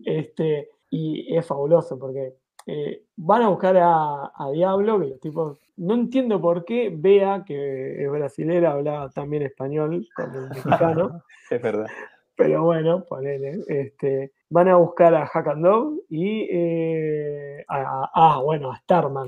Este, 0.05 0.69
y 0.91 1.37
es 1.37 1.47
fabuloso 1.47 1.99
porque 1.99 2.35
eh, 2.67 3.05
van 3.17 3.43
a 3.43 3.49
buscar 3.49 3.77
a, 3.77 4.33
a 4.35 4.51
Diablo, 4.53 4.99
que 4.99 5.07
los 5.07 5.21
tipos, 5.21 5.61
no 5.77 5.95
entiendo 5.95 6.41
por 6.41 6.65
qué 6.65 6.91
Bea, 6.93 7.45
que 7.47 8.03
es 8.05 8.11
brasilera, 8.11 8.73
hablaba 8.73 9.09
también 9.11 9.43
español 9.45 10.05
con 10.17 10.35
el 10.35 10.49
mexicano, 10.49 11.23
Es 11.51 11.63
verdad. 11.63 11.87
pero 12.35 12.65
bueno, 12.65 13.05
ponele, 13.05 13.61
este, 13.69 14.33
van 14.51 14.67
a 14.69 14.77
buscar 14.77 15.15
a 15.15 15.27
Hack 15.27 15.47
and 15.47 15.65
Dog 15.65 16.01
y 16.09 16.49
eh, 16.51 17.65
a, 17.69 17.77
a- 18.03 18.11
ah, 18.15 18.41
bueno, 18.43 18.73
a 18.73 18.77
Starman. 18.79 19.27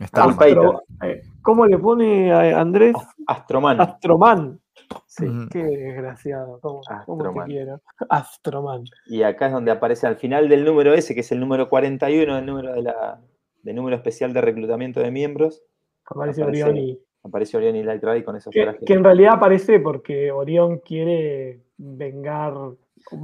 Eh, 0.00 1.22
¿Cómo 1.42 1.66
le 1.66 1.78
pone 1.78 2.32
a 2.32 2.60
Andrés? 2.60 2.94
Astroman. 3.26 3.80
Astroman. 3.80 4.60
Sí. 5.06 5.26
Qué 5.50 5.64
desgraciado, 5.64 6.60
¿cómo, 6.60 6.80
cómo 6.80 6.82
te 6.82 6.94
Astroman. 6.94 7.46
quiero? 7.48 7.80
Astroman. 8.10 8.84
Y 9.06 9.22
acá 9.22 9.46
es 9.46 9.52
donde 9.52 9.70
aparece 9.70 10.06
al 10.06 10.16
final 10.16 10.48
del 10.48 10.64
número 10.64 10.92
ese, 10.94 11.14
que 11.14 11.20
es 11.20 11.32
el 11.32 11.40
número 11.40 11.68
41, 11.68 12.38
el 12.38 12.46
número 12.46 12.72
de 12.74 12.82
la 12.82 13.20
de 13.62 13.74
número 13.74 13.96
especial 13.96 14.32
de 14.32 14.40
reclutamiento 14.42 15.00
de 15.00 15.10
miembros. 15.10 15.62
Aparece 16.08 16.42
Aparece- 16.42 16.62
Orión 16.64 16.76
y 16.76 17.00
Aparece 17.26 17.56
Orion 17.56 17.76
y 17.76 17.82
Light 17.82 18.02
Ray 18.02 18.22
con 18.22 18.36
esos 18.36 18.52
Que, 18.52 18.62
trajes. 18.62 18.82
que 18.86 18.92
en 18.94 19.04
realidad 19.04 19.34
aparece 19.34 19.80
porque 19.80 20.30
Orión 20.30 20.78
quiere 20.78 21.60
vengar, 21.76 22.54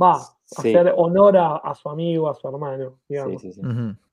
va, 0.01 0.19
Sí. 0.45 0.69
hacer 0.77 0.93
honor 0.97 1.37
a, 1.39 1.57
a 1.57 1.75
su 1.75 1.89
amigo, 1.89 2.29
a 2.29 2.35
su 2.35 2.47
hermano, 2.49 2.91
Sí, 3.09 3.15
digamos. 3.15 3.41
sí, 3.43 3.53
sí. 3.53 3.63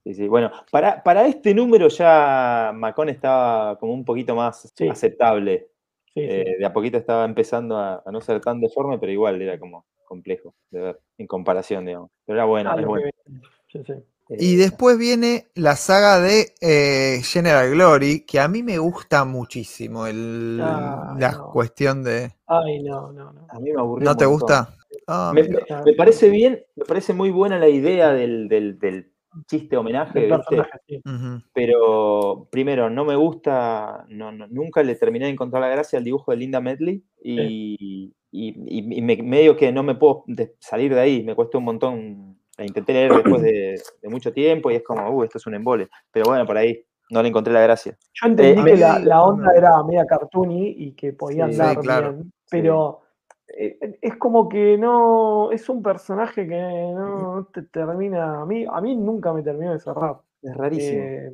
Sí, 0.05 0.13
sí. 0.13 0.27
Bueno, 0.29 0.49
para, 0.71 1.03
para 1.03 1.25
este 1.27 1.53
número 1.53 1.89
ya 1.89 2.71
Macón 2.73 3.09
estaba 3.09 3.77
como 3.77 3.93
un 3.93 4.05
poquito 4.05 4.33
más 4.35 4.71
Sí. 4.75 4.87
aceptable. 4.87 5.67
Sí, 6.13 6.21
sí. 6.21 6.27
Eh, 6.31 6.55
de 6.59 6.65
a 6.65 6.71
poquito 6.73 6.97
estaba 6.97 7.25
empezando 7.25 7.77
a, 7.77 8.01
a 8.05 8.11
no 8.11 8.21
ser 8.21 8.39
tan 8.41 8.59
deforme, 8.61 8.97
pero 8.97 9.11
igual 9.11 9.41
era 9.41 9.59
como 9.59 9.85
complejo 10.05 10.55
de 10.71 10.79
ver 10.81 10.99
en 11.17 11.27
comparación, 11.27 11.85
digamos. 11.85 12.09
Pero 12.25 12.37
era 12.39 12.45
bueno, 12.45 12.71
Ah, 12.71 12.75
es 12.75 12.81
lo 12.81 12.87
bueno. 12.87 13.03
que. 13.05 13.31
Sí, 13.71 13.83
sí. 13.85 13.93
Y 14.37 14.53
Eh, 14.55 14.57
después 14.57 14.97
viene 14.97 15.47
la 15.55 15.75
saga 15.75 16.19
de 16.19 16.53
eh, 16.61 17.21
General 17.23 17.69
Glory, 17.71 18.25
que 18.25 18.39
a 18.39 18.47
mí 18.47 18.61
me 18.63 18.77
gusta 18.77 19.25
muchísimo 19.25 20.05
el, 20.05 20.59
Ah, 20.61 21.15
la 21.17 21.31
no. 21.31 21.51
cuestión 21.51 22.03
de... 22.03 22.31
Ay, 22.47 22.81
no, 22.83 23.11
no, 23.11 23.31
no. 23.33 23.47
a 23.49 23.59
mí 23.59 23.71
me 23.71 23.79
aburrió. 23.79 24.05
¿No 24.09 24.15
te 24.17 24.25
montón. 24.25 24.47
gusta? 24.47 24.69
Ah, 25.07 25.31
Me, 25.33 25.93
parece 25.93 26.29
bien, 26.29 26.63
me 26.75 26.85
parece 26.85 27.13
muy 27.13 27.31
buena 27.31 27.57
la 27.59 27.69
idea 27.69 28.11
del, 28.13 28.47
del- 28.47 28.77
del 28.79 29.11
chiste 29.47 29.77
homenaje, 29.77 30.19
¿viste? 30.19 30.35
personaje, 30.37 30.79
sí. 30.87 31.01
Ujú. 31.05 31.41
pero 31.53 32.47
primero, 32.51 32.89
no 32.89 33.05
me 33.05 33.15
gusta, 33.15 34.05
no, 34.09 34.31
no- 34.31 34.47
nunca 34.47 34.83
le 34.83 34.95
terminé 34.95 35.25
de 35.25 35.31
encontrar 35.31 35.61
la 35.61 35.69
gracia 35.69 35.97
al 35.99 36.05
dibujo 36.05 36.31
de 36.31 36.37
Linda 36.37 36.61
Medley 36.61 37.03
y, 37.23 38.13
y- 38.31 38.49
y- 38.67 38.97
y 38.97 39.01
me- 39.01 39.23
medio 39.23 39.55
que 39.57 39.71
no 39.71 39.83
me 39.83 39.95
puedo 39.95 40.25
salir 40.59 40.93
de 40.93 40.99
ahí, 41.01 41.23
me 41.23 41.35
cuesta 41.35 41.57
un 41.57 41.63
montón. 41.65 42.38
La 42.59 42.65
intenté 42.65 42.91
leer 42.93 43.13
después 43.13 43.41
de, 43.41 43.81
de 44.01 44.09
mucho 44.09 44.33
tiempo 44.33 44.69
y 44.69 44.75
es 44.75 44.83
como, 44.83 45.09
uh, 45.09 45.23
esto 45.23 45.37
es 45.37 45.47
un 45.47 45.55
embole. 45.55 45.87
Pero 46.11 46.25
bueno, 46.27 46.45
por 46.45 46.57
ahí 46.57 46.85
no 47.09 47.23
le 47.23 47.29
encontré 47.29 47.53
la 47.53 47.61
gracia. 47.61 47.97
Yo 48.13 48.27
entendí 48.27 48.61
Eh, 48.61 48.65
que 48.65 48.77
la, 48.77 48.99
la 48.99 49.23
onda 49.23 49.53
era 49.55 49.81
media 49.83 50.05
cartoony 50.05 50.75
y 50.77 50.91
que 50.91 51.13
podía 51.13 51.47
Sí, 51.47 51.53
andar 51.53 51.75
sí, 51.75 51.81
claro. 51.81 52.13
bien, 52.13 52.33
pero 52.51 52.99
eh, 53.47 53.97
es 54.01 54.15
como 54.17 54.49
que 54.49 54.77
no, 54.77 55.51
es 55.51 55.69
un 55.69 55.81
personaje 55.81 56.47
que 56.47 56.59
no 56.93 57.47
te 57.53 57.63
termina, 57.63 58.41
a 58.41 58.45
mí, 58.45 58.65
a 58.69 58.81
mí 58.81 58.95
nunca 58.95 59.31
me 59.33 59.41
terminó 59.41 59.71
de 59.71 59.79
cerrar. 59.79 60.17
Es 60.41 60.55
rarísimo. 60.55 61.01
Eh, 61.01 61.31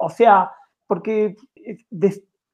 o 0.00 0.08
sea, 0.10 0.50
porque 0.86 1.36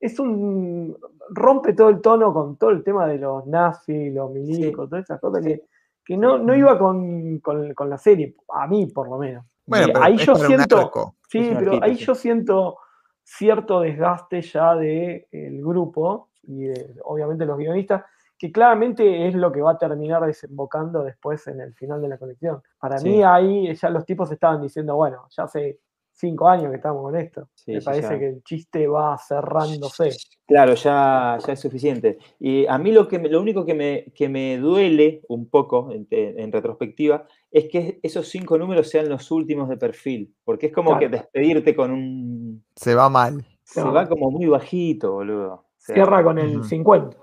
es 0.00 0.18
un. 0.18 0.98
rompe 1.30 1.72
todo 1.72 1.88
el 1.88 2.00
tono 2.00 2.34
con 2.34 2.56
todo 2.56 2.70
el 2.70 2.82
tema 2.82 3.06
de 3.06 3.18
los 3.18 3.46
nazis, 3.46 4.12
los 4.12 4.30
milicos, 4.30 4.90
todas 4.90 5.04
esas 5.04 5.20
cosas 5.20 5.44
que, 5.44 5.62
que 6.04 6.16
no, 6.16 6.38
no 6.38 6.54
iba 6.54 6.78
con, 6.78 7.38
con- 7.38 7.74
con 7.74 7.88
la 7.90 7.98
serie, 7.98 8.34
a 8.48 8.66
mí 8.66 8.86
por 8.86 9.08
lo 9.08 9.18
menos. 9.18 9.44
Bueno, 9.66 9.86
pero 9.92 10.02
ahí 10.04 10.16
es 10.16 10.26
yo 10.26 10.34
siento. 10.36 11.14
Sí, 11.28 11.52
pero 11.58 11.82
ahí 11.82 11.94
yo 11.94 12.14
siento 12.14 12.78
cierto 13.22 13.80
desgaste 13.80 14.42
ya 14.42 14.74
del 14.74 15.26
grupo 15.62 16.30
y 16.42 16.64
de, 16.64 16.96
obviamente 17.04 17.46
los 17.46 17.56
guionistas, 17.56 18.04
que 18.36 18.50
claramente 18.50 19.28
es 19.28 19.34
lo 19.36 19.52
que 19.52 19.62
va 19.62 19.72
a 19.72 19.78
terminar 19.78 20.26
desembocando 20.26 21.04
después 21.04 21.46
en 21.46 21.60
el 21.60 21.72
final 21.74 22.02
de 22.02 22.08
la 22.08 22.18
colección. 22.18 22.60
Para 22.80 22.98
Sí. 22.98 23.08
mí 23.08 23.22
ahí 23.22 23.72
ya 23.74 23.88
los 23.90 24.04
tipos 24.04 24.30
estaban 24.32 24.60
diciendo, 24.60 24.96
bueno, 24.96 25.26
ya 25.30 25.44
hace 25.44 25.78
cinco 26.22 26.48
años 26.48 26.70
que 26.70 26.76
estamos 26.76 27.02
con 27.02 27.16
esto. 27.16 27.48
Sí, 27.54 27.72
Me 27.72 27.80
sí, 27.80 27.84
parece 27.84 28.08
ya. 28.12 28.18
que 28.18 28.28
el 28.28 28.42
chiste 28.44 28.86
va 28.86 29.18
cerrándose. 29.18 30.10
Claro, 30.46 30.74
ya, 30.74 31.38
ya 31.44 31.52
es 31.52 31.60
suficiente. 31.60 32.18
Y 32.38 32.66
a 32.66 32.78
mí 32.78 32.92
lo, 32.92 33.08
que 33.08 33.18
me- 33.18 33.28
lo 33.28 33.40
único 33.40 33.64
que 33.66 33.74
me, 33.74 34.04
que 34.14 34.28
me 34.28 34.56
duele 34.58 35.22
un 35.28 35.48
poco 35.48 35.90
en, 35.92 36.06
en 36.10 36.52
retrospectiva 36.52 37.26
es 37.50 37.68
que 37.68 37.98
esos 38.02 38.28
cinco 38.28 38.56
números 38.56 38.88
sean 38.88 39.08
los 39.08 39.30
últimos 39.30 39.68
de 39.68 39.76
perfil, 39.76 40.32
porque 40.44 40.66
es 40.66 40.72
como 40.72 40.92
que 40.98 41.08
Claro. 41.08 41.22
despedirte 41.22 41.74
con 41.74 41.90
un... 41.90 42.64
Se 42.76 42.94
va 42.94 43.08
mal. 43.08 43.44
Se 43.64 43.80
No. 43.82 43.92
va 43.92 44.08
como 44.08 44.30
muy 44.30 44.46
bajito, 44.46 45.12
boludo. 45.12 45.52
O 45.54 45.64
sea, 45.78 45.94
Cierra 45.96 46.22
con 46.22 46.38
el 46.38 46.58
Ujú. 46.58 46.64
50, 46.68 47.16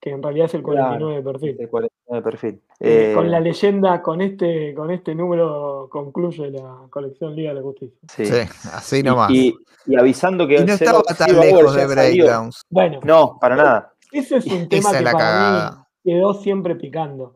que 0.00 0.10
en 0.10 0.22
realidad 0.22 0.46
es 0.46 0.54
el 0.54 0.62
Claro, 0.62 0.88
49 0.98 1.16
de 1.16 1.22
perfil. 1.22 1.56
el 1.60 1.68
49 1.68 1.92
de 2.14 2.22
perfil. 2.22 2.60
Eh, 2.80 3.12
con 3.14 3.26
Eh, 3.26 3.30
la 3.30 3.40
leyenda, 3.40 4.00
con 4.02 4.20
este, 4.20 4.74
con 4.74 4.90
este 4.90 5.14
número 5.14 5.88
concluye 5.90 6.50
la 6.50 6.86
colección 6.90 7.34
Liga 7.34 7.50
de 7.50 7.56
la 7.56 7.62
Justicia. 7.62 7.98
sí. 8.08 8.26
Sí, 8.26 8.38
así 8.72 8.98
Y- 8.98 9.02
nomás. 9.02 9.30
Y, 9.30 9.54
y 9.86 9.96
avisando 9.98 10.46
que 10.46 10.54
Y 10.60 10.64
no 10.64 10.72
estaba 10.74 11.02
tan 11.02 11.38
lejos 11.40 11.74
de. 11.74 11.86
Breakdowns. 11.86 12.62
Bueno, 12.70 13.00
No, 13.04 13.38
para 13.40 13.56
nada. 13.56 13.92
Ese 14.12 14.36
es 14.36 14.46
un 14.46 14.68
tema 14.68 14.78
Esa 14.80 14.90
es 14.92 14.96
que 14.98 15.04
la 15.04 15.12
para 15.12 15.24
cagada. 15.24 15.70
mí 16.04 16.12
quedó 16.12 16.34
siempre 16.34 16.76
picando. 16.76 17.34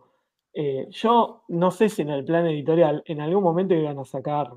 Eh, 0.52 0.86
yo 0.90 1.44
no 1.48 1.70
sé 1.70 1.88
si 1.88 2.02
en 2.02 2.10
el 2.10 2.24
plan 2.24 2.46
editorial 2.46 3.02
en 3.06 3.20
algún 3.20 3.42
momento 3.42 3.74
iban 3.74 3.98
a 3.98 4.04
sacar, 4.04 4.50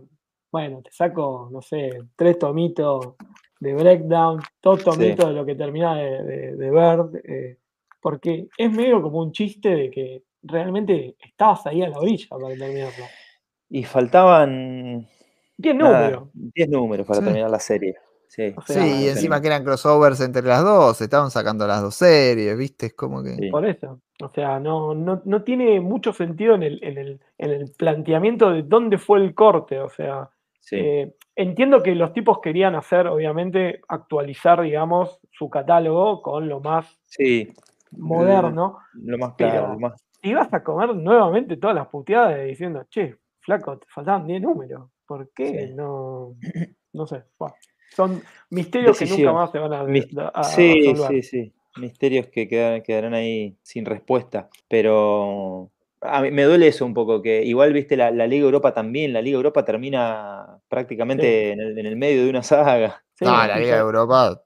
bueno, 0.51 0.81
te 0.83 0.91
saco, 0.91 1.49
no 1.51 1.61
sé, 1.61 1.91
tres 2.15 2.37
tomitos 2.39 3.15
de 3.59 3.73
breakdown, 3.73 4.41
dos 4.61 4.83
tomitos 4.83 5.27
de 5.29 5.33
lo 5.33 5.45
que 5.45 5.55
termina 5.55 5.95
de, 5.95 6.23
de- 6.23 6.55
de 6.55 6.71
ver, 6.71 6.99
eh, 7.23 7.57
porque 8.03 8.47
es 8.57 8.71
medio 8.71 9.01
como 9.01 9.19
un 9.19 9.31
chiste 9.31 9.69
de 9.69 9.89
que 9.89 10.23
realmente 10.43 11.15
estabas 11.25 11.65
ahí 11.65 11.81
a 11.81 11.89
la 11.89 11.97
orilla 11.97 12.27
para 12.29 12.49
terminarlo. 12.49 13.05
Y 13.69 13.83
faltaban 13.85 15.07
Diez 15.57 15.75
nada, 15.75 16.09
números. 16.11 16.29
10 16.33 16.69
números 16.69 17.07
para 17.07 17.19
Sí. 17.19 17.25
terminar 17.25 17.49
la 17.49 17.59
serie. 17.59 17.95
Sí, 18.27 18.51
O 18.57 18.61
Sí, 18.63 18.79
y 19.03 19.07
encima 19.09 19.39
que 19.39 19.47
eran 19.47 19.63
crossovers 19.63 20.19
entre 20.21 20.41
las 20.41 20.63
dos, 20.63 20.99
estaban 21.01 21.29
sacando 21.31 21.67
las 21.67 21.81
dos 21.83 21.93
series, 21.95 22.57
¿viste? 22.57 22.87
Es 22.87 22.93
como 22.95 23.23
que. 23.23 23.35
Sí. 23.35 23.49
Por 23.49 23.65
eso. 23.65 24.01
O 24.21 24.29
sea, 24.29 24.59
no, 24.59 24.93
no, 24.95 25.21
no 25.23 25.43
tiene 25.43 25.79
mucho 25.79 26.11
sentido 26.13 26.55
en 26.55 26.63
el, 26.63 26.83
en, 26.83 26.97
el, 26.97 27.21
en 27.37 27.51
el 27.51 27.71
planteamiento 27.77 28.49
de 28.51 28.63
dónde 28.63 28.97
fue 28.97 29.19
el 29.19 29.35
corte. 29.35 29.79
O 29.79 29.89
sea, 29.89 30.29
sí. 30.59 30.77
eh, 30.77 31.13
entiendo 31.35 31.83
que 31.83 31.93
los 31.93 32.11
tipos 32.11 32.39
querían 32.41 32.73
hacer, 32.73 33.05
obviamente, 33.07 33.81
actualizar, 33.87 34.61
digamos, 34.61 35.19
su 35.31 35.49
catálogo 35.51 36.21
con 36.23 36.49
lo 36.49 36.59
más 36.59 36.99
Sí, 37.05 37.53
moderno. 37.97 38.79
lo 38.93 39.17
más 39.17 39.33
Pero- 39.37 39.51
claro, 39.51 39.73
lo 39.73 39.79
más 39.79 40.03
Y 40.21 40.29
ibas 40.31 40.53
a 40.53 40.63
comer 40.63 40.95
nuevamente 40.95 41.57
todas 41.57 41.75
las 41.75 41.87
puteadas 41.87 42.35
de 42.35 42.45
diciendo, 42.45 42.85
che, 42.89 43.17
flaco, 43.41 43.77
te 43.77 43.87
faltaban 43.89 44.25
10 44.27 44.41
números. 44.41 44.89
¿Por 45.05 45.29
qué 45.33 45.67
Sí. 45.67 45.73
no? 45.75 46.35
No 46.93 47.07
sé. 47.07 47.23
Bueno, 47.37 47.55
son 47.89 48.21
misterios 48.51 48.97
que 48.97 49.05
nunca 49.05 49.33
más 49.33 49.51
se 49.51 49.59
van 49.59 49.73
a, 49.73 49.83
Mis- 49.83 50.17
a- 50.17 50.29
a 50.29 50.43
sí, 50.43 50.91
resolver. 50.91 51.23
sí, 51.23 51.23
sí. 51.23 51.53
Misterios 51.77 52.27
que 52.27 52.47
quedan- 52.47 52.81
quedarán 52.83 53.13
ahí 53.15 53.57
sin 53.63 53.83
respuesta. 53.85 54.47
Pero 54.69 55.69
A 56.05 56.21
mí 56.21 56.31
me 56.31 56.43
duele 56.43 56.67
eso 56.67 56.85
un 56.85 56.93
poco, 56.93 57.21
que 57.21 57.43
igual, 57.45 57.71
viste, 57.71 57.95
la, 57.95 58.11
Liga 58.11 58.43
Europa 58.43 58.73
también, 58.73 59.13
la 59.13 59.21
Liga 59.21 59.37
Europa 59.37 59.63
termina 59.63 60.59
prácticamente 60.67 61.51
en, 61.53 61.61
el, 61.61 61.95
medio 61.95 62.25
de 62.25 62.29
una 62.29 62.43
saga. 62.43 63.01
Sí, 63.13 63.23
no, 63.23 63.31
la 63.31 63.57
Liga 63.57 63.77
Europa. 63.77 64.41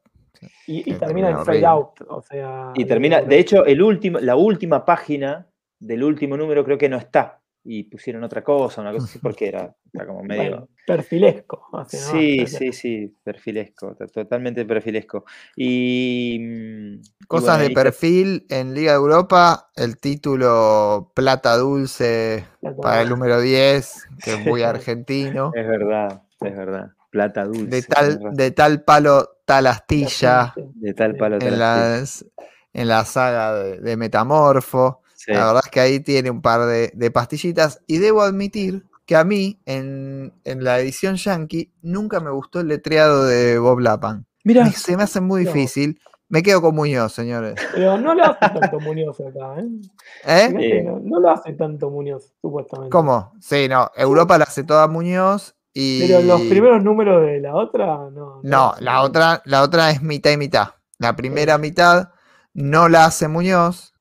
Y, 0.67 0.93
termina 0.93 1.29
en 1.29 1.45
fade 1.45 1.65
out, 1.65 2.01
o 2.07 2.21
sea. 2.21 2.71
Y 2.75 2.85
termina, 2.85 3.21
de 3.21 3.39
hecho, 3.39 3.65
el 3.65 3.81
último, 3.81 4.19
la 4.19 4.35
última 4.35 4.85
página 4.85 5.47
del 5.79 6.03
último 6.03 6.37
número 6.37 6.63
creo 6.63 6.77
que 6.77 6.89
no 6.89 6.97
está 6.97 7.41
y 7.69 7.83
pusieron 7.83 8.23
otra 8.23 8.43
cosa, 8.45 8.79
una 8.79 8.93
cosa 8.93 9.05
así, 9.05 9.19
porque 9.19 9.49
era, 9.49 9.75
como 9.91 10.23
medio... 10.23 10.69
perfilesco. 10.85 11.67
sí, 11.89 12.47
sí, 12.47 12.71
sí, 12.71 13.13
perfilesco, 13.21 13.95
totalmente 14.13 14.63
perfilesco. 14.65 15.25
Y... 15.55 16.39
Mm, 16.39 17.01
Cosas 17.27 17.59
de 17.59 17.71
perfil 17.71 18.45
en 18.49 18.73
Liga 18.73 18.93
Europa, 18.93 19.69
el 19.75 19.97
título 19.97 21.11
Plata 21.13 21.57
Dulce 21.57 22.45
para 22.81 23.01
el 23.01 23.09
número 23.09 23.41
10, 23.41 24.07
que 24.23 24.33
es 24.35 24.45
muy 24.45 24.61
argentino. 24.63 25.51
Es 25.53 25.67
verdad, 25.67 26.23
es 26.39 26.55
verdad. 26.55 26.91
Plata 27.17 27.45
Dulce. 27.45 27.65
De 27.65 27.81
tal, 27.81 28.19
de 28.33 28.51
tal 28.51 28.83
palo, 28.83 29.39
tal 29.43 29.65
astilla. 29.65 30.53
De 30.55 30.93
tal 30.93 31.15
palo, 31.15 31.39
tal 31.39 31.53
en, 31.53 31.59
las, 31.59 32.25
en 32.73 32.87
la 32.87 33.03
saga 33.05 33.55
de 33.55 33.97
Metamorfo. 33.97 35.01
La 35.25 35.47
verdad 35.47 35.63
es 35.65 35.71
que 35.71 35.79
ahí 35.79 35.99
tiene 35.99 36.29
un 36.29 36.43
par 36.43 36.67
de, 36.67 37.11
pastillitas. 37.11 37.81
Y 37.87 37.97
debo 37.97 38.21
admitir 38.21 38.85
que 39.07 39.15
a 39.15 39.23
mí, 39.23 39.59
en, 39.65 40.31
la 40.45 40.79
edición 40.79 41.15
Yankee, 41.15 41.73
nunca 41.81 42.19
me 42.19 42.29
gustó 42.29 42.59
el 42.59 42.67
letreado 42.67 43.25
de 43.25 43.57
Bob 43.57 43.79
Lapan. 43.79 44.27
Mira. 44.43 44.69
Se 44.71 44.95
me 44.95 45.01
hace 45.01 45.19
muy 45.19 45.45
difícil. 45.45 45.99
Me 46.29 46.43
quedo 46.43 46.61
con 46.61 46.75
Muñoz, 46.75 47.13
señores. 47.13 47.55
Pero 47.73 47.97
no 47.97 48.13
lo 48.13 48.25
hace 48.25 48.59
tanto 48.59 48.79
Muñoz 48.79 49.19
acá, 49.21 49.59
¿eh? 49.59 50.51
¿Eh? 50.51 50.83
No, 50.83 51.19
lo 51.19 51.31
hace 51.31 51.53
tanto 51.53 51.89
Muñoz, 51.89 52.33
supuestamente. 52.41 52.91
¿Cómo? 52.91 53.31
Sí, 53.39 53.67
no. 53.67 53.89
Europa 53.95 54.37
la 54.37 54.43
hace 54.43 54.63
toda 54.63 54.87
Muñoz 54.87 55.56
y. 55.77 56.01
Pero 56.01 56.21
los 56.21 56.41
primeros 56.41 56.83
números 56.83 57.25
de 57.25 57.39
la 57.39 57.55
otra, 57.55 58.09
no. 58.11 58.41
No, 58.43 58.73
la, 58.79 59.01
otra, 59.03 59.41
la 59.45 59.61
otra 59.61 59.91
es 59.91 60.01
mitad 60.01 60.31
y 60.31 60.37
mitad. 60.37 60.69
La 60.97 61.15
primera 61.15 61.57
mitad 61.59 62.09
no 62.53 62.89
la 62.89 63.05
hace 63.05 63.27
Muñoz 63.27 63.93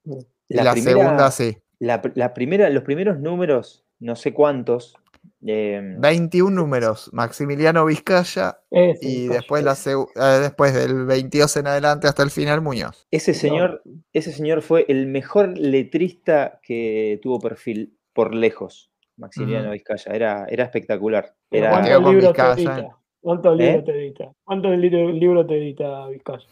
la, 0.48 0.74
segunda 0.74 1.30
sí. 1.30 1.58
La, 1.78 2.00
primera, 2.34 2.70
los 2.70 2.82
primeros 2.82 3.20
números, 3.20 3.84
no 3.98 4.16
sé 4.16 4.32
cuántos. 4.32 4.94
21 5.40 6.48
em, 6.48 6.54
números, 6.54 7.10
Maximiliano 7.12 7.84
Vizcaya 7.84 8.58
y 8.70 9.28
después, 9.28 9.62
la 9.62 9.74
eh, 9.74 10.40
después 10.40 10.74
del 10.74 11.04
22 11.04 11.56
en 11.58 11.66
adelante 11.66 12.08
hasta 12.08 12.22
el 12.22 12.30
final 12.30 12.62
Muñoz. 12.62 13.06
Ese 13.10 13.34
señor, 13.34 13.82
ese 14.12 14.32
señor 14.32 14.62
fue 14.62 14.86
el 14.88 15.06
mejor 15.06 15.56
letrista 15.58 16.58
que 16.62 17.20
tuvo 17.22 17.38
perfil 17.38 17.96
por 18.12 18.34
lejos, 18.34 18.90
Maximiliano 19.16 19.70
Vizcaya, 19.70 20.12
era, 20.12 20.46
era 20.48 20.64
espectacular. 20.64 21.34
Era... 21.50 21.70
¿Cuántos 21.70 22.12
libros 22.12 22.32
te 22.34 22.42
edita? 22.42 22.96
¿Cuántos 23.20 23.56
libros 23.56 23.84
te 23.84 23.92
edita? 23.92 24.32
¿Cuántos 24.44 24.78
libros 24.78 25.46
te 25.46 25.56
edita 25.56 26.06
Vizcaya? 26.08 26.46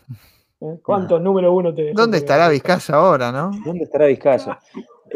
¿Eh? 0.60 0.78
¿Cuántos 0.82 1.20
número 1.20 1.52
uno 1.52 1.74
te 1.74 1.92
¿Dónde 1.92 2.18
estará 2.18 2.48
Vizcaya 2.48 2.94
ahora, 2.94 3.30
no? 3.30 3.50
¿Dónde 3.64 3.84
estará 3.84 4.06
Vizcaya? 4.06 4.58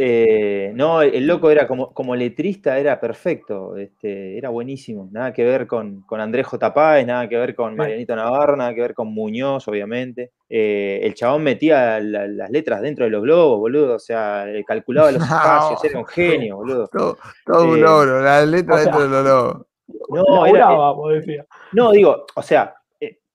Eh, 0.00 0.70
no, 0.76 1.02
el, 1.02 1.26
loco 1.26 1.50
era 1.50 1.66
como, 1.66 1.92
como 1.92 2.14
letrista, 2.14 2.78
era 2.78 3.00
perfecto, 3.00 3.76
este, 3.76 4.38
era 4.38 4.48
buenísimo. 4.48 5.08
Nada 5.10 5.32
que 5.32 5.42
ver 5.42 5.66
con, 5.66 6.02
con 6.02 6.20
Andrés 6.20 6.46
J. 6.46 6.72
Páez, 6.72 7.04
nada 7.04 7.28
que 7.28 7.36
ver 7.36 7.56
con 7.56 7.74
Marianito 7.74 8.14
Navarro, 8.14 8.56
nada 8.56 8.72
que 8.74 8.80
ver 8.80 8.94
con 8.94 9.08
Muñoz, 9.08 9.66
obviamente. 9.66 10.30
Eh, 10.48 11.00
el 11.02 11.14
chabón 11.14 11.42
metía 11.42 11.98
las 11.98 12.48
letras 12.48 12.80
dentro 12.80 13.06
de 13.06 13.10
los 13.10 13.22
globos, 13.22 13.58
boludo. 13.58 13.96
O 13.96 13.98
sea, 13.98 14.46
calculaba 14.64 15.10
los 15.10 15.22
espacios, 15.24 15.84
era 15.84 15.98
un 15.98 16.06
genio, 16.06 16.56
boludo. 16.58 16.88
Todo, 17.44 17.64
un 17.64 17.80
logro, 17.80 18.22
las 18.22 18.46
letras 18.46 18.84
dentro 18.84 19.02
de 19.02 19.08
los 19.08 19.24
globos. 19.24 19.66
No, 20.10 20.46
no, 21.72 21.90
digo, 21.90 22.24
o 22.36 22.42
sea, 22.42 22.72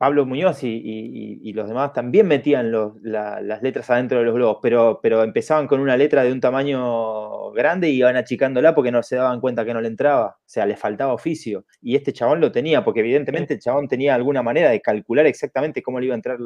Pablo 0.03 0.25
Muñoz 0.25 0.59
y, 0.63 1.53
los 1.53 1.69
demás 1.69 1.93
también 1.93 2.27
metían 2.27 2.73
las 2.73 3.61
letras 3.61 3.89
adentro 3.89 4.19
de 4.19 4.25
los 4.25 4.35
globos, 4.35 4.57
pero, 4.61 4.99
pero 5.01 5.23
empezaban 5.23 5.65
con 5.65 5.79
una 5.79 5.95
letra 5.95 6.25
de 6.25 6.33
un 6.33 6.41
tamaño 6.41 7.51
grande 7.51 7.89
y 7.89 7.99
iban 7.99 8.17
achicándola 8.17 8.75
porque 8.75 8.91
no 8.91 9.01
se 9.01 9.15
daban 9.15 9.39
cuenta 9.39 9.63
que 9.63 9.73
no 9.73 9.79
le 9.79 9.87
entraba. 9.87 10.39
O 10.41 10.43
sea, 10.45 10.65
le 10.65 10.75
faltaba 10.75 11.13
oficio. 11.13 11.65
Y 11.81 11.95
este 11.95 12.11
chabón 12.11 12.41
lo 12.41 12.51
tenía, 12.51 12.83
porque 12.83 12.99
evidentemente 12.99 13.53
el 13.53 13.61
chabón 13.61 13.87
tenía 13.87 14.13
alguna 14.13 14.43
manera 14.43 14.71
de 14.71 14.81
calcular 14.81 15.25
exactamente 15.25 15.81
cómo 15.81 16.01
le 16.01 16.07
iba 16.07 16.15
a 16.15 16.17
entrar 16.17 16.37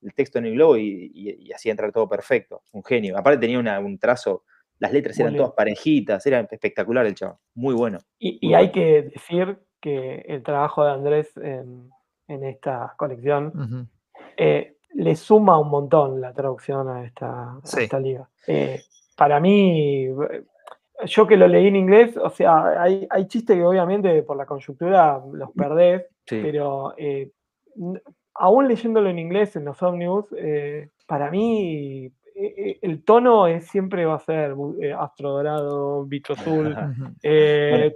el 0.00 0.14
texto 0.14 0.38
en 0.38 0.46
el 0.46 0.54
globo 0.54 0.78
y, 0.78 1.52
así 1.54 1.68
entrar 1.68 1.92
todo 1.92 2.08
perfecto. 2.08 2.62
Un 2.72 2.82
genio. 2.82 3.18
Aparte 3.18 3.46
tenía 3.46 3.78
un 3.78 3.98
trazo, 3.98 4.44
las 4.78 4.90
letras 4.90 5.20
eran 5.20 5.36
todas 5.36 5.52
parejitas, 5.52 6.24
era 6.24 6.40
espectacular 6.50 7.04
el 7.04 7.14
chabón. 7.14 7.36
Muy 7.56 7.74
bueno. 7.74 7.98
Y, 8.18 8.54
hay 8.54 8.72
que 8.72 9.02
decir 9.02 9.58
que 9.82 10.24
el 10.28 10.42
trabajo 10.42 10.82
de 10.82 10.92
Andrés 10.92 11.36
en 11.36 11.90
esta 12.28 12.94
colección, 12.96 13.88
eh, 14.36 14.76
le 14.94 15.16
suma 15.16 15.58
un 15.58 15.70
montón 15.70 16.20
la 16.20 16.32
traducción 16.32 16.88
a 16.88 17.04
esta, 17.04 17.58
esta 17.78 18.00
liga. 18.00 18.28
Eh, 18.46 18.80
para 19.16 19.40
mí, 19.40 20.08
yo 21.04 21.26
que 21.26 21.36
lo 21.36 21.48
leí 21.48 21.66
en 21.66 21.76
inglés, 21.76 22.16
o 22.16 22.30
sea, 22.30 22.82
hay, 22.82 23.06
hay 23.10 23.26
chistes 23.26 23.56
que 23.56 23.64
obviamente 23.64 24.22
por 24.22 24.36
la 24.36 24.46
coyuntura 24.46 25.20
los 25.32 25.50
perdés, 25.52 26.06
pero 26.26 26.94
eh, 26.96 27.30
aún 28.34 28.68
leyéndolo 28.68 29.10
en 29.10 29.18
inglés 29.18 29.56
en 29.56 29.64
los 29.64 29.82
Omnibus, 29.82 30.26
para 31.06 31.30
mí 31.30 32.06
eh, 32.06 32.10
eh, 32.10 32.21
el 32.34 33.04
tono 33.04 33.46
es, 33.46 33.66
siempre 33.66 34.04
va 34.04 34.16
a 34.16 34.20
ser 34.20 34.54
eh, 34.80 34.92
astro 34.92 35.30
dorado, 35.30 36.04
bicho 36.04 36.32
azul, 36.32 36.76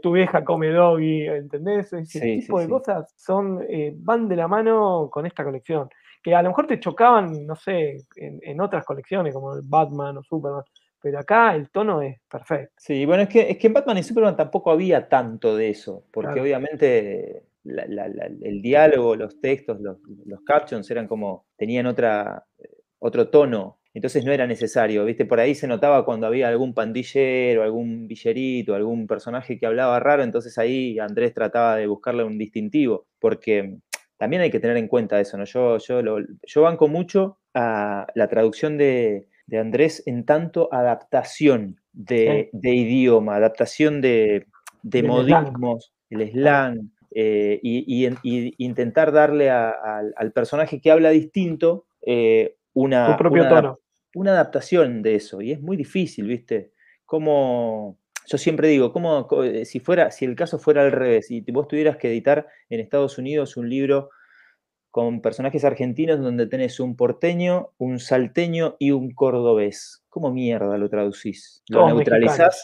tu 0.02 0.12
vieja 0.12 0.44
come 0.44 0.68
doggy, 0.68 1.26
¿entendés? 1.26 1.92
Ese 1.92 2.20
tipo 2.20 2.60
de 2.60 2.68
cosas 2.68 3.12
son, 3.16 3.64
van 3.96 4.28
de 4.28 4.36
la 4.36 4.48
mano 4.48 5.08
con 5.10 5.26
esta 5.26 5.44
colección. 5.44 5.88
Que 6.22 6.34
a 6.34 6.42
lo 6.42 6.48
mejor 6.48 6.66
te 6.66 6.80
chocaban, 6.80 7.46
no 7.46 7.54
sé, 7.54 7.98
en, 8.16 8.60
otras 8.60 8.84
colecciones 8.84 9.32
como 9.32 9.54
Batman 9.62 10.18
o 10.18 10.22
Superman, 10.22 10.64
pero 11.00 11.20
acá 11.20 11.54
el 11.54 11.70
tono 11.70 12.02
es 12.02 12.20
perfecto. 12.28 12.74
Sí, 12.78 13.06
bueno, 13.06 13.22
es 13.22 13.28
que, 13.28 13.50
es 13.50 13.58
que 13.58 13.68
en 13.68 13.74
Batman 13.74 13.98
y 13.98 14.02
Superman 14.02 14.36
tampoco 14.36 14.72
había 14.72 15.08
tanto 15.08 15.56
de 15.56 15.70
eso, 15.70 16.04
porque 16.10 16.40
obviamente 16.40 17.44
el 17.64 18.62
diálogo, 18.62 19.16
los 19.16 19.40
textos, 19.40 19.80
los, 19.80 19.98
los, 20.24 20.40
captions 20.42 20.90
eran 20.90 21.06
como, 21.06 21.46
tenían 21.56 21.86
otra, 21.86 22.44
otro 22.98 23.28
tono 23.28 23.78
entonces 23.96 24.26
no 24.26 24.32
era 24.32 24.46
necesario, 24.46 25.06
¿viste? 25.06 25.24
Por 25.24 25.40
ahí 25.40 25.54
se 25.54 25.66
notaba 25.66 26.04
cuando 26.04 26.26
había 26.26 26.48
algún 26.48 26.74
pandillero, 26.74 27.62
algún 27.62 28.06
villerito, 28.06 28.74
algún 28.74 29.06
personaje 29.06 29.58
que 29.58 29.64
hablaba 29.64 29.98
raro, 30.00 30.22
entonces 30.22 30.58
ahí 30.58 30.98
Andrés 30.98 31.32
trataba 31.32 31.76
de 31.76 31.86
buscarle 31.86 32.22
un 32.22 32.36
distintivo, 32.36 33.06
porque 33.18 33.78
también 34.18 34.42
hay 34.42 34.50
que 34.50 34.60
tener 34.60 34.76
en 34.76 34.88
cuenta 34.88 35.18
eso, 35.18 35.38
¿no? 35.38 35.44
Yo, 35.46 35.78
yo, 35.78 36.02
yo 36.42 36.60
banco 36.60 36.88
mucho 36.88 37.38
a 37.54 38.06
la 38.14 38.28
traducción 38.28 38.76
de, 38.76 39.28
Andrés 39.50 40.02
en 40.04 40.26
tanto 40.26 40.68
adaptación 40.74 41.80
de, 41.94 42.50
idioma, 42.52 43.36
adaptación 43.36 44.02
de, 44.02 44.46
modismos, 45.04 45.94
el 46.10 46.32
slang, 46.32 46.90
eh, 47.14 47.60
y, 47.62 48.06
intentar 48.58 49.10
darle 49.10 49.48
al 49.48 50.32
personaje 50.34 50.82
que 50.82 50.90
habla 50.90 51.08
distinto 51.08 51.86
eh, 52.02 52.56
una, 52.74 53.16
propio 53.16 53.48
tono 53.48 53.78
una 54.16 54.30
adaptación 54.30 55.02
de 55.02 55.14
eso, 55.14 55.42
y 55.42 55.52
es 55.52 55.60
muy 55.60 55.76
difícil, 55.76 56.26
¿viste? 56.26 56.72
Como, 57.04 57.98
yo 58.26 58.38
siempre 58.38 58.68
digo, 58.68 58.90
como 58.90 59.28
eh, 59.44 59.66
si, 59.66 59.78
fuera, 59.78 60.10
si 60.10 60.24
el 60.24 60.34
caso 60.34 60.58
fuera 60.58 60.82
al 60.82 60.92
revés, 60.92 61.30
y 61.30 61.42
vos 61.52 61.68
tuvieras 61.68 61.98
que 61.98 62.08
editar 62.08 62.46
en 62.70 62.80
Estados 62.80 63.18
Unidos 63.18 63.58
un 63.58 63.68
libro 63.68 64.08
con 64.90 65.20
personajes 65.20 65.66
argentinos 65.66 66.18
donde 66.18 66.46
tenés 66.46 66.80
un 66.80 66.96
porteño, 66.96 67.72
un 67.76 67.98
salteño 67.98 68.76
y 68.78 68.92
un 68.92 69.10
cordobés. 69.10 70.02
¿Cómo 70.08 70.32
mierda 70.32 70.78
lo 70.78 70.88
traducís? 70.88 71.62
¿Lo 71.68 71.86
neutralizás? 71.86 72.62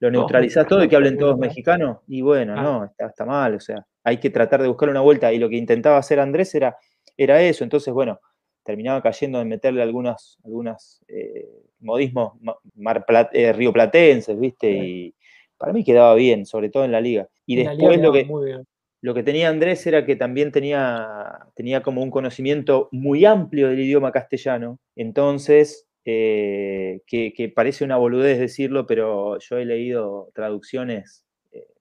¿Lo 0.00 0.10
neutralizás 0.10 0.66
todo 0.66 0.84
y 0.84 0.88
que 0.88 0.96
hablen 0.96 1.16
todos 1.16 1.38
mexicanos? 1.38 2.00
Y 2.08 2.20
bueno, 2.20 2.54
no, 2.56 2.84
está, 2.84 3.06
está, 3.06 3.24
mal, 3.24 3.54
o 3.54 3.60
sea, 3.60 3.86
hay 4.04 4.18
que 4.18 4.28
tratar 4.28 4.60
de 4.60 4.68
buscar 4.68 4.90
una 4.90 5.00
vuelta. 5.00 5.32
Y 5.32 5.38
lo 5.38 5.48
que 5.48 5.56
intentaba 5.56 5.96
hacer 5.96 6.20
Andrés 6.20 6.54
era, 6.54 6.76
era 7.16 7.40
eso. 7.40 7.64
Entonces, 7.64 7.94
bueno, 7.94 8.20
terminaba 8.62 9.02
cayendo 9.02 9.40
en 9.40 9.48
meterle 9.48 9.82
algunas, 9.82 10.38
algunas 10.44 11.02
eh, 11.08 11.48
modismos 11.80 12.34
mar 12.74 13.04
eh, 13.32 13.52
rioplatenses, 13.52 14.38
¿viste? 14.38 14.70
Y 14.70 15.14
para 15.56 15.72
mí 15.72 15.84
quedaba 15.84 16.14
bien, 16.14 16.46
sobre 16.46 16.70
todo 16.70 16.84
en 16.84 16.92
la 16.92 17.00
liga. 17.00 17.28
Y 17.46 17.56
después 17.56 18.00
lo 18.00 18.12
que, 18.12 18.28
lo 19.00 19.14
que 19.14 19.22
tenía 19.22 19.48
Andrés 19.48 19.86
era 19.86 20.04
que 20.04 20.16
también 20.16 20.52
tenía, 20.52 21.38
tenía 21.54 21.82
como 21.82 22.02
un 22.02 22.10
conocimiento 22.10 22.88
muy 22.92 23.24
amplio 23.24 23.68
del 23.68 23.80
idioma 23.80 24.12
castellano. 24.12 24.78
Entonces, 24.96 25.86
eh, 26.04 27.00
que, 27.06 27.52
parece 27.54 27.84
una 27.84 27.96
boludez 27.96 28.38
decirlo, 28.38 28.86
pero 28.86 29.38
yo 29.38 29.58
he 29.58 29.64
leído 29.64 30.30
traducciones 30.34 31.24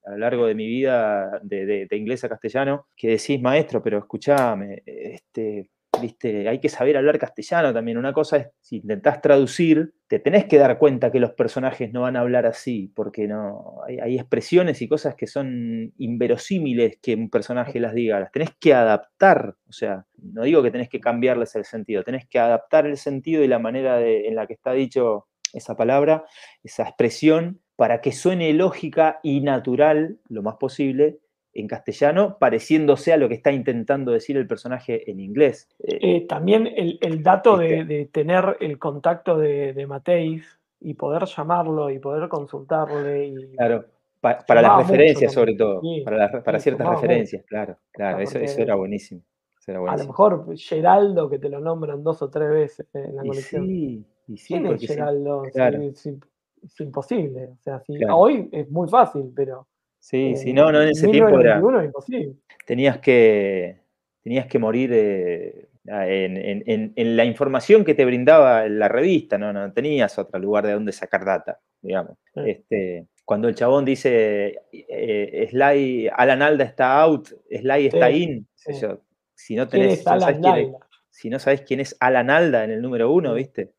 a 0.06 0.12
lo 0.12 0.18
largo 0.18 0.48
de 0.48 0.56
mi 0.56 0.66
vida 0.66 1.40
de, 1.44 1.86
de, 1.88 1.98
inglés 1.98 2.24
a 2.24 2.30
castellano 2.30 2.88
que 2.96 3.10
decís, 3.10 3.40
maestro, 3.40 3.84
pero 3.84 4.00
escúchame, 4.00 4.82
este, 4.86 5.70
hay 6.02 6.60
que 6.60 6.70
saber 6.70 6.98
hablar 6.98 7.20
castellano 7.20 7.74
también. 7.74 7.98
Una 7.98 8.14
cosa 8.14 8.38
es, 8.38 8.48
si 8.62 8.78
intentás 8.78 9.22
traducir, 9.22 9.94
te 10.08 10.20
tenés 10.20 10.46
que 10.46 10.58
dar 10.58 10.78
cuenta 10.78 11.12
que 11.12 11.20
los 11.20 11.32
personajes 11.32 11.92
no 11.94 12.02
van 12.02 12.16
a 12.16 12.22
hablar 12.22 12.46
así, 12.46 12.92
porque 12.96 13.28
no, 13.28 13.82
hay, 13.86 14.16
expresiones 14.18 14.82
y 14.82 14.88
cosas 14.88 15.16
que 15.16 15.28
son 15.28 15.94
inverosímiles 15.98 16.98
que 17.02 17.16
un 17.16 17.30
personaje 17.30 17.80
las 17.80 17.94
diga, 17.94 18.20
las 18.20 18.32
tenés 18.32 18.52
que 18.60 18.74
adaptar, 18.74 19.56
o 19.68 19.72
sea, 19.72 20.06
no 20.18 20.44
digo 20.44 20.64
que 20.64 20.72
tenés 20.72 20.90
que 20.90 21.00
cambiarles 21.00 21.56
el 21.56 21.66
sentido, 21.66 22.04
tenés 22.04 22.28
que 22.28 22.40
adaptar 22.40 22.86
el 22.88 22.98
sentido 22.98 23.44
y 23.44 23.48
la 23.48 23.60
manera 23.60 24.02
en 24.02 24.36
la 24.36 24.48
que 24.48 24.54
está 24.54 24.74
dicho 24.74 25.28
esa 25.54 25.76
palabra, 25.76 26.26
esa 26.64 26.84
expresión, 26.84 27.62
para 27.76 28.02
que 28.02 28.12
suene 28.12 28.52
lógica 28.54 29.20
y 29.24 29.42
natural 29.42 30.20
lo 30.28 30.44
más 30.44 30.56
posible 30.58 31.20
en 31.60 31.68
castellano, 31.68 32.38
pareciéndose 32.40 33.14
a 33.14 33.18
lo 33.18 33.28
que 33.28 33.36
está 33.36 33.52
intentando 33.52 34.12
decir 34.12 34.38
el 34.38 34.48
personaje 34.48 35.10
en 35.10 35.20
inglés. 35.20 35.68
Eh, 35.84 36.00
Eh, 36.02 36.28
también 36.28 36.68
el, 36.68 36.98
el 37.02 37.22
dato 37.24 37.58
de, 37.58 37.80
Este. 37.80 37.94
de 37.94 38.06
tener 38.08 38.58
el 38.60 38.78
contacto 38.80 39.38
de, 39.38 39.74
de 39.74 39.88
Mateis 39.88 40.60
y 40.80 40.94
poder 40.94 41.26
llamarlo 41.26 41.90
y 41.90 42.00
poder 42.00 42.30
consultarle. 42.30 43.28
Y, 43.28 43.52
claro, 43.56 43.86
pa- 44.22 44.40
para 44.46 44.62
las 44.62 44.78
referencias 44.78 45.34
sobre 45.34 45.56
todo, 45.56 45.82
sí, 45.82 46.02
para, 46.06 46.44
para 46.44 46.60
sí, 46.60 46.64
ciertas 46.64 46.88
referencias, 46.90 47.44
claro, 47.46 47.78
claro, 47.92 48.18
Ah, 48.18 48.24
eso, 48.24 48.40
eso 48.40 48.62
era 48.62 48.76
buenísimo. 48.76 49.22
Eso 49.60 49.72
era 49.72 49.92
A 49.92 49.98
lo 49.98 50.06
mejor 50.06 50.58
Geraldo, 50.58 51.30
que 51.30 51.40
te 51.40 51.50
lo 51.50 51.60
nombran 51.60 52.04
dos 52.04 52.22
o 52.22 52.30
tres 52.30 52.50
veces 52.50 52.88
en 52.94 53.16
la 53.16 53.26
Y 53.26 53.28
colección. 53.28 53.66
sí, 53.66 54.06
y 54.28 54.38
sí, 54.38 54.54
¿Quién 54.54 54.66
es 54.68 54.82
Geraldo? 54.88 55.44
Claro. 55.54 55.82
es, 55.82 56.06
im- 56.06 56.24
es 56.64 56.80
imposible. 56.82 57.48
O 57.48 57.58
sea, 57.62 57.80
si- 57.82 57.96
Claro. 57.98 58.18
hoy 58.18 58.50
es 58.52 58.70
muy 58.70 58.88
fácil, 58.90 59.32
pero. 59.36 59.68
Sí, 60.00 60.32
eh, 60.32 60.36
sí, 60.36 60.54
no, 60.54 60.72
no, 60.72 60.82
en 60.82 60.90
ese 60.90 61.08
tiempo 61.08 61.40
era, 61.40 61.56
1991 61.58 61.80
es 61.82 61.86
imposible. 61.86 62.34
tenías 62.66 62.98
que, 63.00 63.82
tenías 64.24 64.48
que 64.48 64.60
morir 64.60 64.92
eh, 64.94 65.68
en, 65.86 66.38
en- 66.38 66.64
en- 66.68 66.94
en 66.96 67.18
la 67.18 67.26
información 67.26 67.84
que 67.84 67.96
te 67.96 68.06
brindaba 68.06 68.68
la 68.68 68.88
revista, 68.88 69.38
no, 69.38 69.52
no 69.54 69.72
tenías 69.74 70.18
otro 70.20 70.40
lugar 70.40 70.66
de 70.68 70.74
donde 70.74 70.92
sacar 70.92 71.26
data, 71.26 71.60
digamos. 71.82 72.18
Sí. 72.34 72.42
Este, 72.46 73.08
cuando 73.26 73.48
el 73.48 73.56
chabón 73.56 73.86
dice 73.86 74.62
eh, 74.72 75.48
Sly, 75.50 76.10
Alan 76.16 76.42
Alda 76.42 76.64
está 76.66 77.00
out, 77.02 77.28
Sly 77.50 77.88
está 77.88 78.10
Sí, 78.12 78.24
in, 78.24 78.48
sí. 78.56 78.74
yo, 78.80 79.02
si 79.36 79.56
no 79.56 79.68
¿Quién 79.68 79.84
tenés, 79.84 80.00
es 80.00 80.04
si 80.04 80.10
no 80.10 80.20
sabés 80.20 80.38
Alan 80.38 80.42
quién 80.42 80.56
es- 80.76 80.76
si 81.12 81.30
no 81.30 81.40
sabés 81.40 81.62
quién 81.62 81.80
es 81.82 81.98
Alan 82.00 82.30
Alda 82.30 82.64
en 82.64 82.72
el 82.72 82.82
número 82.82 83.12
uno. 83.12 83.34
¿viste? 83.34 83.72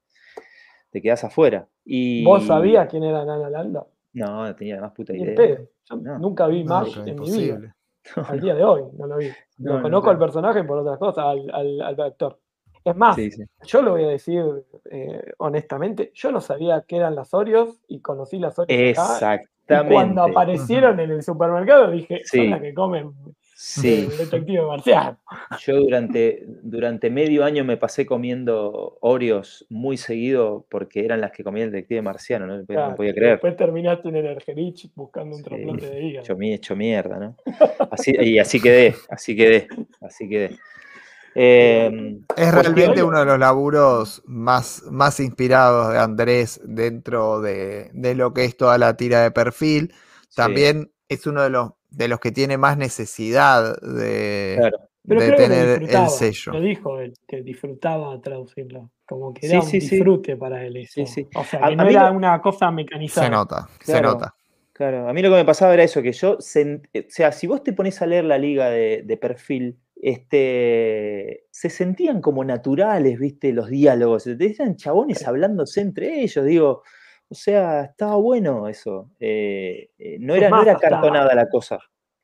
Te 0.90 1.00
quedás 1.00 1.24
afuera. 1.24 1.68
Y, 1.84 2.24
¿Vos 2.24 2.44
sabías 2.46 2.88
quién 2.88 3.04
era 3.04 3.24
Nana 3.24 3.48
Landa? 3.48 3.86
No, 4.12 4.44
no 4.46 4.54
tenía 4.56 4.76
la 4.76 4.82
más 4.82 4.92
puta 4.92 5.14
idea. 5.14 5.34
pedo. 5.36 5.68
Yo 5.88 5.96
No. 5.96 6.18
nunca 6.18 6.46
vi 6.46 6.64
No, 6.64 6.74
Marsh 6.74 6.94
pero 7.04 7.06
en 7.06 7.20
mi 7.20 7.30
vida. 7.30 7.76
Al 8.28 8.40
día 8.40 8.54
de 8.54 8.64
hoy 8.64 8.82
no 8.96 9.06
lo 9.06 9.16
vi. 9.18 9.28
No, 9.58 9.72
lo 9.72 9.76
no, 9.78 9.82
conozco 9.82 10.10
al 10.10 10.18
personaje 10.18 10.64
por 10.64 10.78
otras 10.78 10.98
cosas, 10.98 11.24
al, 11.24 11.50
al- 11.52 11.80
al 11.82 12.00
actor. 12.00 12.38
Es 12.82 12.96
más, 12.96 13.14
Sí, 13.14 13.30
sí. 13.30 13.44
yo 13.66 13.82
lo 13.82 13.90
voy 13.92 14.04
a 14.04 14.08
decir 14.08 14.42
eh, 14.90 15.32
honestamente, 15.38 16.10
yo 16.14 16.32
no 16.32 16.40
sabía 16.40 16.82
qué 16.88 16.96
eran 16.96 17.14
las 17.14 17.34
Oreos 17.34 17.78
y 17.88 18.00
conocí 18.00 18.38
las 18.38 18.58
Oreos 18.58 18.70
acá. 18.70 18.78
Y 18.78 18.90
Exactamente. 18.90 19.92
cuando 19.94 20.22
aparecieron 20.22 20.98
en 20.98 21.10
el 21.10 21.22
supermercado 21.22 21.90
dije, 21.90 22.22
Sí. 22.24 22.38
son 22.38 22.50
las 22.50 22.60
que 22.62 22.72
comen 22.74 23.12
Sí, 23.62 23.88
el 23.88 24.16
detective 24.16 24.62
marciano. 24.62 25.18
yo 25.66 25.76
durante, 25.76 26.44
durante 26.62 27.10
medio 27.10 27.44
año 27.44 27.64
me 27.64 27.76
pasé 27.76 28.06
comiendo 28.06 28.96
Oreos 29.00 29.66
muy 29.68 29.96
seguido 29.96 30.66
porque 30.70 31.04
eran 31.04 31.20
las 31.20 31.32
que 31.32 31.44
comía 31.44 31.64
el 31.64 31.72
detective 31.72 32.02
marciano, 32.02 32.46
no, 32.46 32.56
no 32.58 32.66
Claro, 32.66 32.96
podía 32.96 33.12
creer. 33.12 33.32
Después 33.32 33.56
terminaste 33.56 34.08
en 34.08 34.16
el 34.16 34.26
Ergerich 34.26 34.90
buscando 34.94 35.36
un 35.36 35.42
Sí, 35.42 35.50
trasplante 35.50 35.86
de 35.86 36.02
hígado. 36.02 36.24
Hecho, 36.24 36.36
hecho 36.40 36.76
mierda, 36.76 37.18
¿no? 37.18 37.36
Así, 37.90 38.12
y 38.18 38.38
así 38.38 38.60
quedé, 38.60 38.94
así 39.10 39.36
quedé, 39.36 39.68
así 40.00 40.28
quedé. 40.28 40.56
Eh, 41.34 42.18
Es 42.36 42.54
realmente 42.54 43.02
uno 43.02 43.18
de 43.20 43.24
los 43.26 43.38
laburos 43.38 44.22
más, 44.26 44.82
más 44.90 45.20
inspirados 45.20 45.92
de 45.92 45.98
Andrés 45.98 46.60
dentro 46.64 47.40
de, 47.40 47.90
de 47.92 48.14
lo 48.14 48.32
que 48.32 48.44
es 48.44 48.56
toda 48.56 48.78
la 48.78 48.96
tira 48.96 49.22
de 49.22 49.30
perfil. 49.30 49.92
sí, 50.28 50.42
También 50.42 50.92
es 51.08 51.26
uno 51.26 51.42
de 51.42 51.50
los, 51.50 51.72
de 51.90 52.08
los 52.08 52.20
que 52.20 52.32
tiene 52.32 52.56
más 52.58 52.76
necesidad 52.78 53.80
de, 53.80 54.56
claro. 54.58 54.78
Pero 55.06 55.20
de 55.20 55.26
creo 55.26 55.36
que 55.38 55.42
lo 55.42 55.48
tener 55.48 55.68
el 55.68 55.80
disfrutaba, 55.80 56.08
sello. 56.08 56.52
Lo 56.52 56.60
dijo 56.60 57.00
él, 57.00 57.14
que 57.26 57.42
disfrutaba 57.42 58.20
traducirlo. 58.20 58.90
Como 59.06 59.32
que 59.34 59.46
Sí, 59.48 59.52
era 59.54 59.60
un 59.60 59.66
sí, 59.66 59.80
sí. 59.80 59.96
disfrute 59.96 60.36
para 60.36 60.64
él 60.64 60.76
eso. 60.76 60.92
Sí, 60.94 61.06
sí. 61.06 61.28
O 61.34 61.42
sea, 61.42 61.60
A- 61.64 61.68
que 61.68 61.72
a 61.72 61.76
no 61.76 61.84
mí 61.84 61.90
era 61.94 62.10
lo- 62.10 62.16
una 62.16 62.40
cosa 62.40 62.70
mecanizada. 62.70 63.26
Se 63.26 63.30
nota, 63.30 63.68
se 63.80 63.92
Claro. 63.92 64.12
nota. 64.12 64.34
Claro, 64.72 65.08
a 65.08 65.12
mí 65.12 65.20
lo 65.20 65.30
que 65.30 65.36
me 65.36 65.44
pasaba 65.44 65.74
era 65.74 65.82
eso, 65.82 66.00
que 66.00 66.12
yo, 66.12 66.38
sen- 66.38 66.82
o 66.94 67.04
sea, 67.08 67.32
si 67.32 67.46
vos 67.46 67.62
te 67.62 67.72
pones 67.72 68.00
a 68.02 68.06
leer 68.06 68.24
la 68.24 68.38
liga 68.38 68.70
de, 68.70 69.02
de 69.04 69.16
perfil, 69.16 69.78
este, 69.96 71.44
se 71.50 71.70
sentían 71.70 72.20
como 72.20 72.44
naturales, 72.44 73.18
viste, 73.18 73.52
los 73.52 73.68
diálogos, 73.68 74.26
eran 74.26 74.76
chabones 74.76 75.26
hablándose 75.26 75.80
entre 75.80 76.22
ellos, 76.22 76.44
digo, 76.44 76.82
o 77.30 77.34
sea, 77.34 77.82
estaba 77.84 78.16
bueno 78.16 78.66
eso, 78.68 79.10
eh, 79.20 79.90
eh, 79.98 80.16
no, 80.20 80.34
era, 80.34 80.50
no 80.50 80.62
era 80.62 80.72
hasta- 80.72 80.88
cartonada 80.90 81.34
la 81.34 81.48
cosa. 81.48 81.78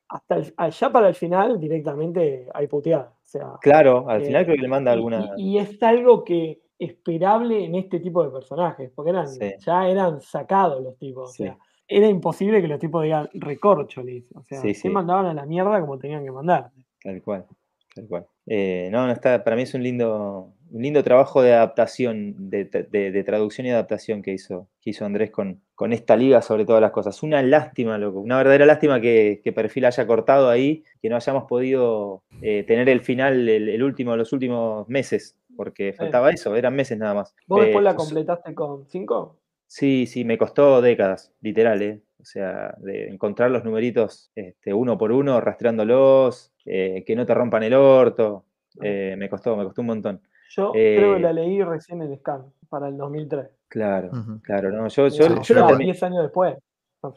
Hasta 0.08 0.36
el- 0.36 0.54
allá 0.56 0.90
para 0.92 1.08
el 1.08 1.14
final, 1.14 1.58
directamente 1.58 2.48
hay 2.52 2.66
puteada. 2.66 3.12
O 3.16 3.24
sea, 3.28 3.52
Claro, 3.60 4.08
al 4.08 4.22
eh, 4.22 4.26
final 4.26 4.44
creo 4.44 4.56
que 4.56 4.62
le 4.62 4.68
manda 4.68 4.92
alguna... 4.92 5.32
Y, 5.36 5.56
y 5.56 5.58
es 5.58 5.82
algo 5.82 6.22
que 6.24 6.60
esperable 6.78 7.64
en 7.64 7.74
este 7.74 8.00
tipo 8.00 8.22
de 8.22 8.30
personajes, 8.30 8.90
porque 8.94 9.10
eran, 9.10 9.26
Sí. 9.28 9.54
ya 9.58 9.88
eran 9.88 10.20
sacados 10.20 10.82
los 10.82 10.96
tipos. 10.98 11.30
O 11.30 11.32
sea, 11.32 11.56
era 11.88 12.06
imposible 12.08 12.60
que 12.60 12.68
los 12.68 12.78
tipos 12.78 13.02
digan 13.02 13.28
recorcholis. 13.34 14.26
O 14.34 14.42
sea, 14.42 14.60
Sí, 14.60 14.74
se 14.74 14.82
sí. 14.82 14.88
mandaban 14.90 15.26
a 15.26 15.34
la 15.34 15.46
mierda 15.46 15.80
como 15.80 15.98
tenían 15.98 16.24
que 16.24 16.30
mandar. 16.32 16.70
Tal 17.02 17.22
cual, 17.22 17.46
tal 17.94 18.06
cual. 18.06 18.26
Eh, 18.46 18.88
no, 18.92 19.06
no 19.06 19.12
está, 19.12 19.42
para 19.42 19.56
mí 19.56 19.62
es 19.62 19.74
un 19.74 19.82
lindo, 19.82 20.52
un 20.70 20.82
lindo 20.82 21.02
trabajo 21.02 21.42
de 21.42 21.52
adaptación, 21.54 22.50
de, 22.50 22.64
de- 22.64 23.10
de 23.12 23.24
traducción 23.24 23.66
y 23.66 23.70
adaptación 23.70 24.22
que 24.22 24.32
hizo, 24.32 24.68
que 24.80 24.90
hizo 24.90 25.04
Andrés 25.04 25.30
con, 25.30 25.60
con 25.74 25.92
esta 25.92 26.16
liga 26.16 26.42
sobre 26.42 26.64
todas 26.64 26.82
las 26.82 26.90
cosas. 26.92 27.22
Una 27.22 27.42
lástima, 27.42 27.98
loco, 27.98 28.20
una 28.20 28.36
verdadera 28.38 28.66
lástima 28.66 29.00
que, 29.00 29.40
que 29.44 29.52
Perfil 29.52 29.84
haya 29.86 30.06
cortado 30.06 30.48
ahí, 30.50 30.84
que 31.00 31.08
no 31.08 31.16
hayamos 31.16 31.44
podido 31.44 32.22
eh, 32.40 32.64
tener 32.64 32.88
el 32.88 33.00
final, 33.00 33.48
el, 33.48 33.68
el 33.68 33.82
último, 33.82 34.16
los 34.16 34.32
últimos 34.32 34.88
meses, 34.88 35.38
porque 35.56 35.92
faltaba 35.92 36.30
eso, 36.30 36.54
eran 36.56 36.74
meses 36.74 36.98
nada 36.98 37.14
más. 37.14 37.34
¿Vos 37.46 37.60
después 37.64 37.80
Eh, 37.82 37.84
la 37.84 37.92
so- 37.92 37.98
completaste 37.98 38.54
con 38.54 38.86
5? 38.88 39.38
Sí, 39.68 40.06
sí, 40.06 40.24
me 40.24 40.38
costó 40.38 40.80
décadas, 40.80 41.32
literal, 41.40 41.82
¿eh? 41.82 42.00
O 42.20 42.24
sea, 42.24 42.74
de 42.78 43.08
encontrar 43.08 43.50
los 43.50 43.64
numeritos 43.64 44.30
este, 44.34 44.72
uno 44.72 44.96
por 44.98 45.12
uno, 45.12 45.40
rastreándolos, 45.40 46.52
eh, 46.64 47.04
que 47.06 47.16
no 47.16 47.26
te 47.26 47.34
rompan 47.34 47.62
el 47.62 47.74
orto. 47.74 48.44
eh, 48.82 49.14
me 49.18 49.28
costó, 49.28 49.56
me 49.56 49.64
costó 49.64 49.80
un 49.80 49.86
montón. 49.88 50.20
Yo 50.50 50.72
creo 50.72 51.12
que 51.14 51.16
Eh, 51.18 51.20
la 51.20 51.32
leí 51.32 51.62
recién 51.62 52.02
en 52.02 52.16
Scan, 52.18 52.42
para 52.68 52.88
el 52.88 52.96
2003. 52.96 53.46
Claro, 53.68 54.10
claro, 54.42 54.70
no, 54.70 54.88
yo, 54.88 55.08
yo, 55.08 55.28
no, 55.28 55.42
yo 55.42 55.54
la 55.54 55.60
yo- 55.62 55.68
termi- 55.68 55.84
10 55.84 56.02
años 56.02 56.22
después. 56.22 56.54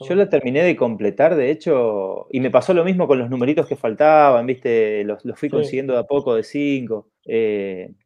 yo 0.01 0.15
la 0.15 0.29
terminé 0.29 0.63
de 0.63 0.75
completar, 0.75 1.35
de 1.35 1.49
hecho, 1.49 2.27
y 2.31 2.39
me 2.41 2.51
pasó 2.51 2.73
lo 2.75 2.83
mismo 2.83 3.07
con 3.07 3.17
los 3.17 3.29
numeritos 3.29 3.65
que 3.67 3.75
faltaban, 3.75 4.45
¿viste? 4.45 5.03
Los, 5.03 5.23
los 5.25 5.39
fui 5.39 5.49
Sí. 5.49 5.55
consiguiendo 5.55 5.93
de 5.93 5.99
a 5.99 6.03
poco 6.03 6.35
de 6.35 6.43
5. 6.43 7.07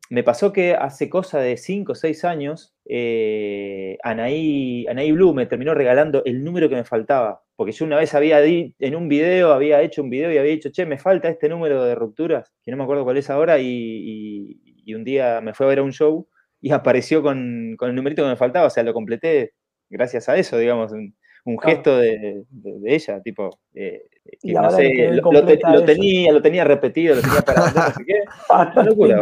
me 0.09 0.21
pasó 0.23 0.51
que 0.53 0.75
hace 0.75 1.09
cosa 1.09 1.39
de 1.39 1.57
5 1.57 1.93
o 1.93 1.95
6 1.95 2.23
años, 2.25 2.75
eh, 2.85 3.97
Anaí, 4.03 4.85
Anaí 4.87 5.11
Blue 5.11 5.33
me 5.33 5.45
terminó 5.47 5.73
regalando 5.73 6.21
el 6.25 6.43
número 6.43 6.69
que 6.69 6.75
me 6.75 6.83
faltaba. 6.83 7.41
Porque 7.55 7.71
yo 7.71 7.85
una 7.85 7.97
vez 7.97 8.13
había 8.13 8.39
di- 8.41 8.75
en 8.79 8.95
un 8.95 9.07
video, 9.07 9.53
había 9.53 9.81
hecho 9.81 10.03
un 10.03 10.09
video 10.09 10.31
y 10.31 10.37
había 10.37 10.51
dicho, 10.51 10.69
che, 10.71 10.85
me 10.85 10.97
falta 10.97 11.29
este 11.29 11.47
número 11.49 11.83
de 11.83 11.95
rupturas, 11.95 12.51
que 12.63 12.71
no 12.71 12.77
me 12.77 12.83
acuerdo 12.83 13.03
cuál 13.05 13.17
es 13.17 13.29
ahora, 13.29 13.57
y, 13.59 13.65
y- 13.67 14.61
y 14.85 14.93
un 14.95 15.03
día 15.03 15.41
me 15.41 15.53
fue 15.53 15.65
a 15.65 15.69
ver 15.69 15.79
a 15.79 15.83
un 15.83 15.91
show 15.93 16.27
y 16.61 16.71
apareció 16.71 17.21
con, 17.21 17.75
con 17.77 17.89
el 17.89 17.95
numerito 17.95 18.23
que 18.23 18.29
me 18.29 18.35
faltaba, 18.35 18.67
o 18.67 18.69
sea, 18.69 18.83
lo 18.83 18.93
completé 18.93 19.53
gracias 19.89 20.29
a 20.29 20.37
eso, 20.37 20.57
digamos, 20.57 20.91
un, 20.91 21.15
un 21.45 21.57
Claro. 21.57 21.75
gesto 21.75 21.97
de, 21.97 22.43
de- 22.49 22.79
de 22.79 22.95
ella, 22.95 23.21
tipo, 23.21 23.59
eh, 23.75 24.01
que 24.23 24.37
Y 24.43 24.53
no 24.53 24.69
sé, 24.71 25.11
lo, 25.11 25.31
lo 25.31 25.45
te- 25.45 25.59
lo 25.69 25.83
tenía, 25.83 26.31
lo 26.31 26.41
tenía 26.41 26.63
repetido, 26.63 27.15
lo 27.15 27.21
tenía 27.21 27.41
para 27.41 27.59
no 27.69 27.91
sé 27.91 28.05
qué. 28.05 28.23
Una 28.49 28.83
locura, 28.83 29.19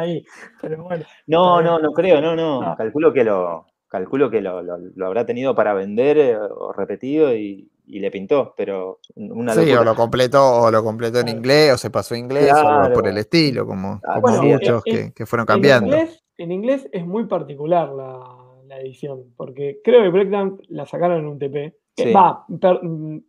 ahí. 0.00 0.24
Pero 0.62 0.82
bueno, 0.84 1.04
No, 1.26 1.60
no, 1.60 1.78
no 1.78 1.92
creo, 1.92 2.20
no, 2.22 2.34
no. 2.34 2.62
Ah. 2.62 2.74
Calculo 2.78 3.12
que 3.12 3.24
lo, 3.24 3.66
calculo 3.88 4.30
que 4.30 4.40
lo, 4.40 4.62
lo- 4.62 4.78
lo 4.78 5.06
habrá 5.06 5.26
tenido 5.26 5.54
para 5.54 5.74
vender 5.74 6.16
eh, 6.18 6.36
o 6.38 6.72
repetido 6.72 7.36
y, 7.36 7.68
y 7.90 8.00
le 8.00 8.10
pintó, 8.10 8.54
pero 8.56 9.00
una 9.16 9.52
Sí, 9.54 9.60
locura. 9.60 9.80
o 9.80 9.84
lo 9.84 9.94
completó, 9.94 10.62
o 10.62 10.70
lo 10.70 10.82
completó 10.84 11.20
en 11.20 11.28
inglés, 11.28 11.72
o 11.74 11.78
se 11.78 11.90
pasó 11.90 12.14
a 12.14 12.18
inglés, 12.18 12.52
o 12.52 12.56
algo 12.56 12.94
por 12.94 13.08
el 13.08 13.18
estilo, 13.18 13.66
como, 13.66 14.00
Ah, 14.04 14.20
como 14.20 14.38
bueno, 14.38 14.42
muchos 14.42 14.82
en- 14.86 14.94
que, 15.08 15.12
que 15.14 15.26
fueron 15.26 15.44
en 15.44 15.46
cambiando. 15.46 15.86
inglés, 15.86 16.22
en 16.38 16.52
inglés 16.52 16.88
es 16.92 17.06
muy 17.06 17.26
particular 17.26 17.90
la, 17.90 18.20
la 18.66 18.80
edición, 18.80 19.24
porque 19.36 19.80
creo 19.82 20.02
que 20.02 20.08
Breakdown 20.10 20.60
la 20.68 20.86
sacaron 20.86 21.18
en 21.18 21.26
un 21.26 21.38
TP. 21.38 21.74
Sí. 21.96 22.12
Va, 22.12 22.44
per- 22.60 22.80
mm, 22.82 23.20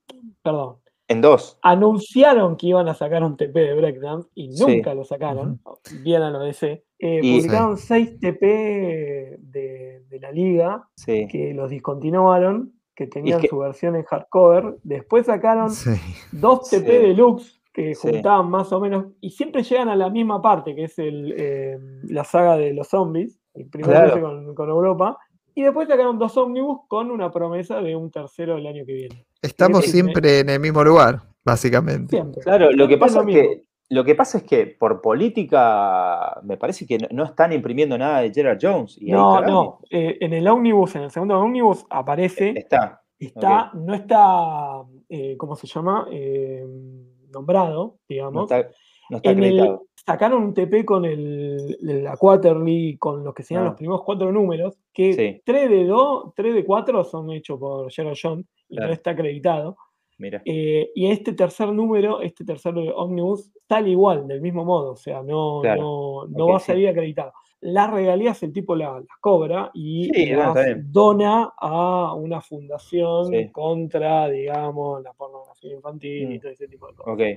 perdón. 0.43 0.77
En 1.07 1.19
dos. 1.19 1.57
Anunciaron 1.61 2.55
que 2.55 2.67
iban 2.67 2.87
a 2.87 2.93
sacar 2.93 3.21
un 3.23 3.35
TP 3.35 3.59
de 3.59 3.73
Breakdown 3.73 4.27
y 4.33 4.53
Sí. 4.53 4.63
nunca 4.65 4.93
lo 4.93 5.03
sacaron. 5.03 5.59
Bien 6.03 6.21
a 6.21 6.29
lo 6.29 6.39
DC. 6.39 6.85
Eh, 6.99 7.19
Y- 7.21 7.37
publicaron 7.41 7.75
6 7.77 8.17
TP 8.19 9.35
de, 9.39 10.03
de 10.07 10.19
la 10.21 10.31
liga 10.31 10.87
Sí. 10.95 11.27
que 11.29 11.53
los 11.53 11.69
discontinuaron, 11.69 12.73
que 12.95 13.07
tenían 13.07 13.41
que- 13.41 13.47
su 13.47 13.57
versión 13.57 13.95
en 13.95 14.03
hardcover. 14.03 14.75
Después 14.83 15.25
sacaron 15.25 15.69
Sí. 15.71 15.91
dos 16.31 16.69
TP 16.69 16.85
Sí. 16.99 17.07
deluxe 17.07 17.61
que 17.73 17.95
Sí. 17.95 18.09
juntaban 18.09 18.49
más 18.49 18.71
o 18.73 18.79
menos, 18.81 19.05
y 19.21 19.29
siempre 19.29 19.63
llegan 19.63 19.87
a 19.89 19.95
la 19.95 20.09
misma 20.09 20.41
parte, 20.41 20.75
que 20.75 20.83
es 20.85 20.99
el, 20.99 21.33
eh, 21.37 21.77
la 22.03 22.23
saga 22.25 22.57
de 22.57 22.73
los 22.73 22.87
zombies, 22.89 23.39
el 23.53 23.67
primer 23.67 23.91
Claro. 23.91 24.21
con, 24.21 24.55
con 24.55 24.69
Europa, 24.69 25.17
y 25.55 25.63
después 25.63 25.87
sacaron 25.87 26.19
dos 26.19 26.35
ómnibus 26.37 26.79
con 26.87 27.11
una 27.11 27.31
promesa 27.31 27.81
de 27.81 27.95
un 27.95 28.11
tercero 28.11 28.57
el 28.57 28.67
año 28.67 28.85
que 28.85 28.93
viene. 28.93 29.25
Estamos 29.41 29.85
Sí, 29.85 29.91
siempre 29.91 30.39
en 30.39 30.49
el 30.49 30.59
mismo 30.59 30.83
lugar, 30.83 31.21
básicamente. 31.45 32.15
Siempre. 32.17 32.41
Claro, 32.41 32.71
lo 32.71 32.87
que 32.87 32.97
pasa 32.97 33.21
lo 33.23 33.29
es 33.29 33.35
que. 33.35 33.63
Lo 33.91 34.03
que 34.03 34.15
pasa 34.15 34.39
es 34.39 34.43
que 34.45 34.67
por 34.67 35.01
política 35.01 36.39
me 36.43 36.57
parece 36.57 36.85
que 36.87 36.97
no, 36.97 37.07
no 37.11 37.23
están 37.25 37.51
imprimiendo 37.53 37.97
nada 37.97 38.21
de 38.21 38.31
Gerard 38.33 38.57
Jones. 38.61 38.97
Y 38.99 39.11
No, 39.11 39.41
no, 39.41 39.79
eh, 39.89 40.17
en 40.19 40.33
el 40.33 40.47
ómnus, 40.47 40.95
en 40.95 41.03
el 41.03 41.11
segundo 41.11 41.39
ómnus 41.39 41.85
aparece, 41.89 42.53
Está. 42.55 43.01
está, 43.19 43.71
no 43.73 43.93
está, 43.93 44.81
eh, 45.09 45.35
¿cómo 45.37 45.55
se 45.55 45.67
llama? 45.67 46.07
Eh, 46.11 46.65
nombrado, 47.33 47.83
No 47.85 47.99
digamos. 48.07 48.51
está, 48.51 48.69
no 49.09 49.17
está 49.17 49.31
el- 49.31 49.77
sacaron 50.05 50.43
un 50.43 50.53
TP 50.53 50.83
con 50.83 51.05
el, 51.05 51.77
la 51.81 52.17
Quarterly, 52.17 52.97
con 52.97 53.23
los 53.23 53.33
que 53.33 53.43
serían 53.43 53.65
Ah. 53.65 53.69
los 53.69 53.75
primeros 53.77 54.01
cuatro 54.03 54.31
números, 54.31 54.77
que 54.93 55.13
Sí. 55.13 55.41
3 55.45 55.69
de 55.69 55.85
2, 55.85 56.33
3 56.35 56.55
de 56.55 56.65
4 56.65 57.03
son 57.03 57.31
hechos 57.31 57.59
por 57.59 57.91
Gerald 57.91 58.17
John 58.21 58.45
y 58.67 58.75
Claro. 58.75 58.87
no 58.87 58.93
está 58.93 59.11
acreditado. 59.11 59.77
Mira. 60.21 60.39
Eh, 60.45 60.91
y 60.93 61.07
este 61.07 61.33
tercer 61.33 61.69
número, 61.73 62.21
este 62.21 62.45
tercer 62.45 62.75
Omnibus, 62.95 63.51
tal 63.65 63.87
igual, 63.87 64.27
del 64.27 64.39
mismo 64.39 64.63
modo, 64.63 64.91
o 64.91 64.95
sea, 64.95 65.23
no, 65.23 65.61
Claro. 65.63 65.81
no, 65.81 66.27
no 66.27 66.47
va 66.47 66.57
a 66.57 66.59
sí. 66.59 66.67
salir 66.67 66.87
acreditado. 66.89 67.33
Las 67.61 67.91
regalías 67.91 68.41
el 68.43 68.53
tipo 68.53 68.75
la- 68.75 68.99
las 68.99 69.17
cobra 69.19 69.71
y 69.73 70.11
Sí, 70.13 70.27
las 70.27 70.55
dona 70.85 71.51
a 71.59 72.13
una 72.13 72.39
fundación 72.39 73.29
Sí. 73.31 73.49
contra, 73.51 74.29
digamos, 74.29 75.01
la 75.01 75.11
pornografía 75.13 75.73
infantil 75.73 76.33
y 76.33 76.37
Mm. 76.37 76.41
todo 76.41 76.51
ese 76.51 76.67
tipo 76.67 76.87
de 76.87 76.93
cosas. 76.93 77.27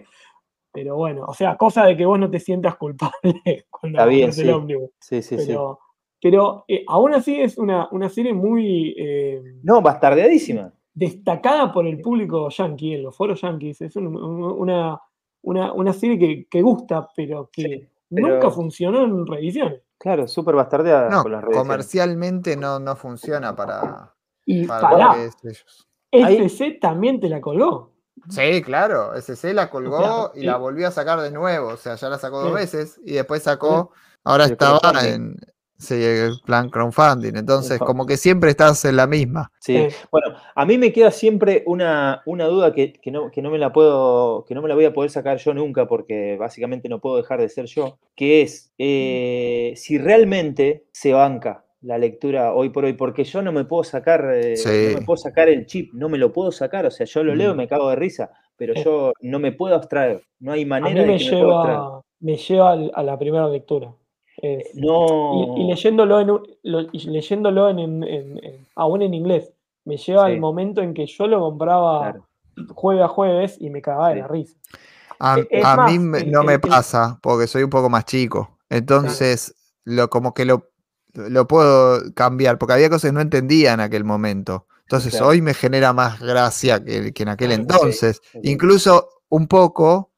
Pero 0.71 0.97
bueno, 0.97 1.25
o 1.27 1.33
sea, 1.33 1.57
cosa 1.57 1.87
de 1.87 1.97
que 1.97 2.05
vos 2.05 2.19
no 2.19 2.31
te 2.31 2.39
sientas 2.41 2.77
culpable 2.77 3.15
cuando 3.71 3.99
compras 3.99 4.39
el 4.39 4.45
sí. 4.45 4.51
ómnibus. 4.51 4.91
Sí, 5.01 5.23
sí, 5.23 5.39
sí. 5.39 5.47
Pero, 5.47 5.79
pero 6.21 6.65
eh, 6.69 6.85
aún 6.87 7.15
así 7.15 7.41
es 7.41 7.57
una, 7.57 7.89
una 7.93 8.09
serie 8.11 8.35
muy 8.35 8.95
eh, 8.99 9.41
No, 9.63 9.81
bastardeadísima. 9.81 10.71
Destacada 10.95 11.73
por 11.73 11.87
el 11.87 12.01
público 12.01 12.49
yankee, 12.49 12.95
en 12.95 13.03
los 13.03 13.17
foros 13.17 13.41
yankees. 13.41 13.81
Es 13.83 13.97
un- 13.97 14.07
un- 14.17 14.43
una, 14.45 15.01
una, 15.43 15.73
una 15.73 15.93
serie 15.93 16.19
que, 16.19 16.47
que 16.49 16.63
gusta, 16.63 17.09
pero 17.17 17.51
que 17.53 17.63
Sí, 17.63 17.89
pero- 18.15 18.29
nunca 18.29 18.51
funcionó 18.51 19.03
en 19.05 19.27
revisiones. 19.27 19.83
Claro, 19.99 20.29
súper 20.29 20.55
bastardeada 20.55 21.09
No, 21.09 21.23
con 21.23 21.33
las 21.33 21.43
redes. 21.43 21.57
comercialmente 21.57 22.57
no, 22.57 22.79
no 22.79 22.95
funciona 22.97 23.55
para, 23.57 24.15
Y 24.47 24.67
para 24.67 24.81
pará, 24.91 25.07
lo 25.09 25.15
que 25.15 25.25
es 25.27 25.37
ellos. 25.45 25.89
Ahí- 26.13 26.37
SC 26.45 26.79
también 26.81 27.21
te 27.21 27.29
la 27.29 27.41
colgó. 27.41 27.93
Sí, 28.29 28.63
claro, 28.63 29.15
SC 29.15 29.53
la 29.55 29.69
colgó 29.71 30.31
sea, 30.33 30.41
y 30.43 30.45
la 30.47 30.57
volvió 30.57 30.87
a 30.87 30.91
sacar 30.93 31.21
de 31.21 31.33
nuevo, 31.33 31.69
o 31.71 31.77
sea, 31.77 31.97
ya 31.97 32.09
la 32.09 32.19
sacó 32.19 32.43
dos 32.43 32.53
veces 32.55 33.01
y 33.05 33.15
después 33.15 33.43
sacó, 33.43 33.91
ahora 34.23 34.45
estaba 34.45 34.81
en 35.05 35.37
sí, 35.79 35.95
el 36.03 36.35
plan 36.45 36.71
crowdfunding, 36.71 37.37
entonces 37.37 37.79
como 37.79 38.07
que 38.07 38.17
siempre 38.17 38.51
estás 38.51 38.85
en 38.85 38.97
la 38.97 39.07
misma. 39.07 39.51
Sí. 39.61 39.77
Eh, 39.77 39.89
Bueno, 40.11 40.37
a 40.55 40.65
mí 40.67 40.79
me 40.79 40.93
queda 40.93 41.11
siempre 41.11 41.63
una, 41.67 42.23
una 42.27 42.47
duda 42.47 42.73
que, 42.73 42.93
que 42.95 43.11
no, 43.11 43.31
que 43.31 43.43
no 43.43 43.51
me 43.51 43.59
la 43.59 43.73
puedo, 43.73 44.45
que 44.47 44.55
no 44.55 44.63
me 44.63 44.69
la 44.69 44.75
voy 44.75 44.85
a 44.85 44.93
poder 44.95 45.11
sacar 45.11 45.39
yo 45.39 45.53
nunca, 45.55 45.87
porque 45.87 46.37
básicamente 46.39 46.89
no 46.89 47.01
puedo 47.01 47.17
dejar 47.17 47.41
de 47.41 47.49
ser 47.49 47.67
yo, 47.67 47.99
que 48.15 48.43
es 48.43 48.73
eh, 48.79 49.73
si 49.77 49.99
realmente 49.99 50.85
se 50.93 51.13
banca 51.13 51.65
la 51.83 51.99
lectura 51.99 52.55
hoy 52.55 52.71
por 52.71 52.85
hoy, 52.87 52.95
porque 52.95 53.25
yo 53.25 53.43
no 53.43 53.53
me 53.53 53.65
puedo 53.67 53.85
sacar, 53.85 54.25
eh, 54.35 54.57
Sí. 54.57 54.89
no 54.93 55.01
me 55.01 55.05
puedo 55.05 55.17
sacar 55.19 55.49
el 55.51 55.67
chip, 55.67 55.93
no 55.93 56.09
me 56.09 56.17
lo 56.17 56.33
puedo 56.33 56.51
sacar, 56.51 56.87
o 56.87 56.91
sea, 56.91 57.05
yo 57.07 57.23
lo 57.23 57.35
leo 57.35 57.51
y 57.51 57.55
Mm. 57.55 57.57
me 57.59 57.69
cago 57.69 57.91
de 57.91 57.97
risa, 57.97 58.31
pero 58.57 58.73
Sí. 58.75 58.83
yo 58.85 59.13
no 59.21 59.39
me 59.39 59.53
puedo 59.53 59.75
abstraer, 59.75 60.23
no 60.41 60.53
hay 60.53 60.63
a 60.63 60.67
manera 60.67 60.95
mí 60.95 61.01
de 61.01 61.07
me 61.13 61.19
que 61.19 61.25
me 61.27 61.31
pueda 61.43 61.55
abstraer. 61.57 61.79
lleva, 61.79 62.01
me 62.21 62.37
lleva 62.39 62.73
a 62.95 63.03
la 63.03 63.19
primera 63.19 63.49
lectura. 63.49 63.95
Es- 64.39 64.75
No. 64.75 65.55
Y, 65.57 65.63
y 65.63 65.67
leyéndolo, 65.69 66.21
en, 66.21 66.31
un- 66.31 66.43
lo- 66.63 66.87
y 66.93 67.07
leyéndolo 67.09 67.69
en, 67.71 67.79
en- 67.79 68.05
en- 68.05 68.45
en- 68.45 68.67
aún 68.75 69.03
en 69.03 69.15
inglés, 69.15 69.51
me 69.85 69.97
lleva 69.97 70.27
Sí. 70.27 70.33
al 70.33 70.41
momento 70.41 70.81
en 70.81 70.95
que 70.95 71.07
yo 71.07 71.27
lo 71.27 71.41
compraba 71.41 72.01
Claro. 72.13 72.27
jueves 72.75 73.05
a 73.05 73.09
jueves 73.09 73.57
y 73.61 73.71
me 73.71 73.81
cagaba 73.83 74.09
de 74.11 74.15
Sí. 74.17 74.21
la 74.21 74.29
risa. 74.29 74.57
A, 75.21 75.39
E- 75.39 75.47
es 75.51 75.65
a 75.65 75.77
más, 75.77 75.93
mí 75.93 75.99
me- 75.99 76.25
no 76.25 76.41
el- 76.41 76.47
me 76.47 76.53
el- 76.55 76.61
pasa 76.61 77.19
porque 77.23 77.47
soy 77.47 77.63
un 77.63 77.71
poco 77.71 77.89
más 77.89 78.05
chico, 78.05 78.59
entonces 78.69 79.55
lo 79.85 80.09
como 80.11 80.35
que 80.35 80.45
lo, 80.45 80.71
lo 81.15 81.47
puedo 81.47 82.01
cambiar, 82.15 82.59
porque 82.59 82.75
había 82.75 82.91
cosas 82.91 83.11
que 83.11 83.15
no 83.15 83.21
entendía 83.21 83.73
en 83.75 83.81
aquel 83.81 84.03
momento. 84.05 84.67
Entonces 84.83 85.13
Claro. 85.13 85.29
hoy 85.29 85.41
me 85.43 85.55
genera 85.55 85.93
más 85.93 86.21
gracia 86.21 86.83
que, 86.85 87.13
que 87.15 87.23
en 87.23 87.29
aquel 87.31 87.53
entonces. 87.53 88.21
Incluso 88.43 89.09
un 89.29 89.47
poco 89.47 90.11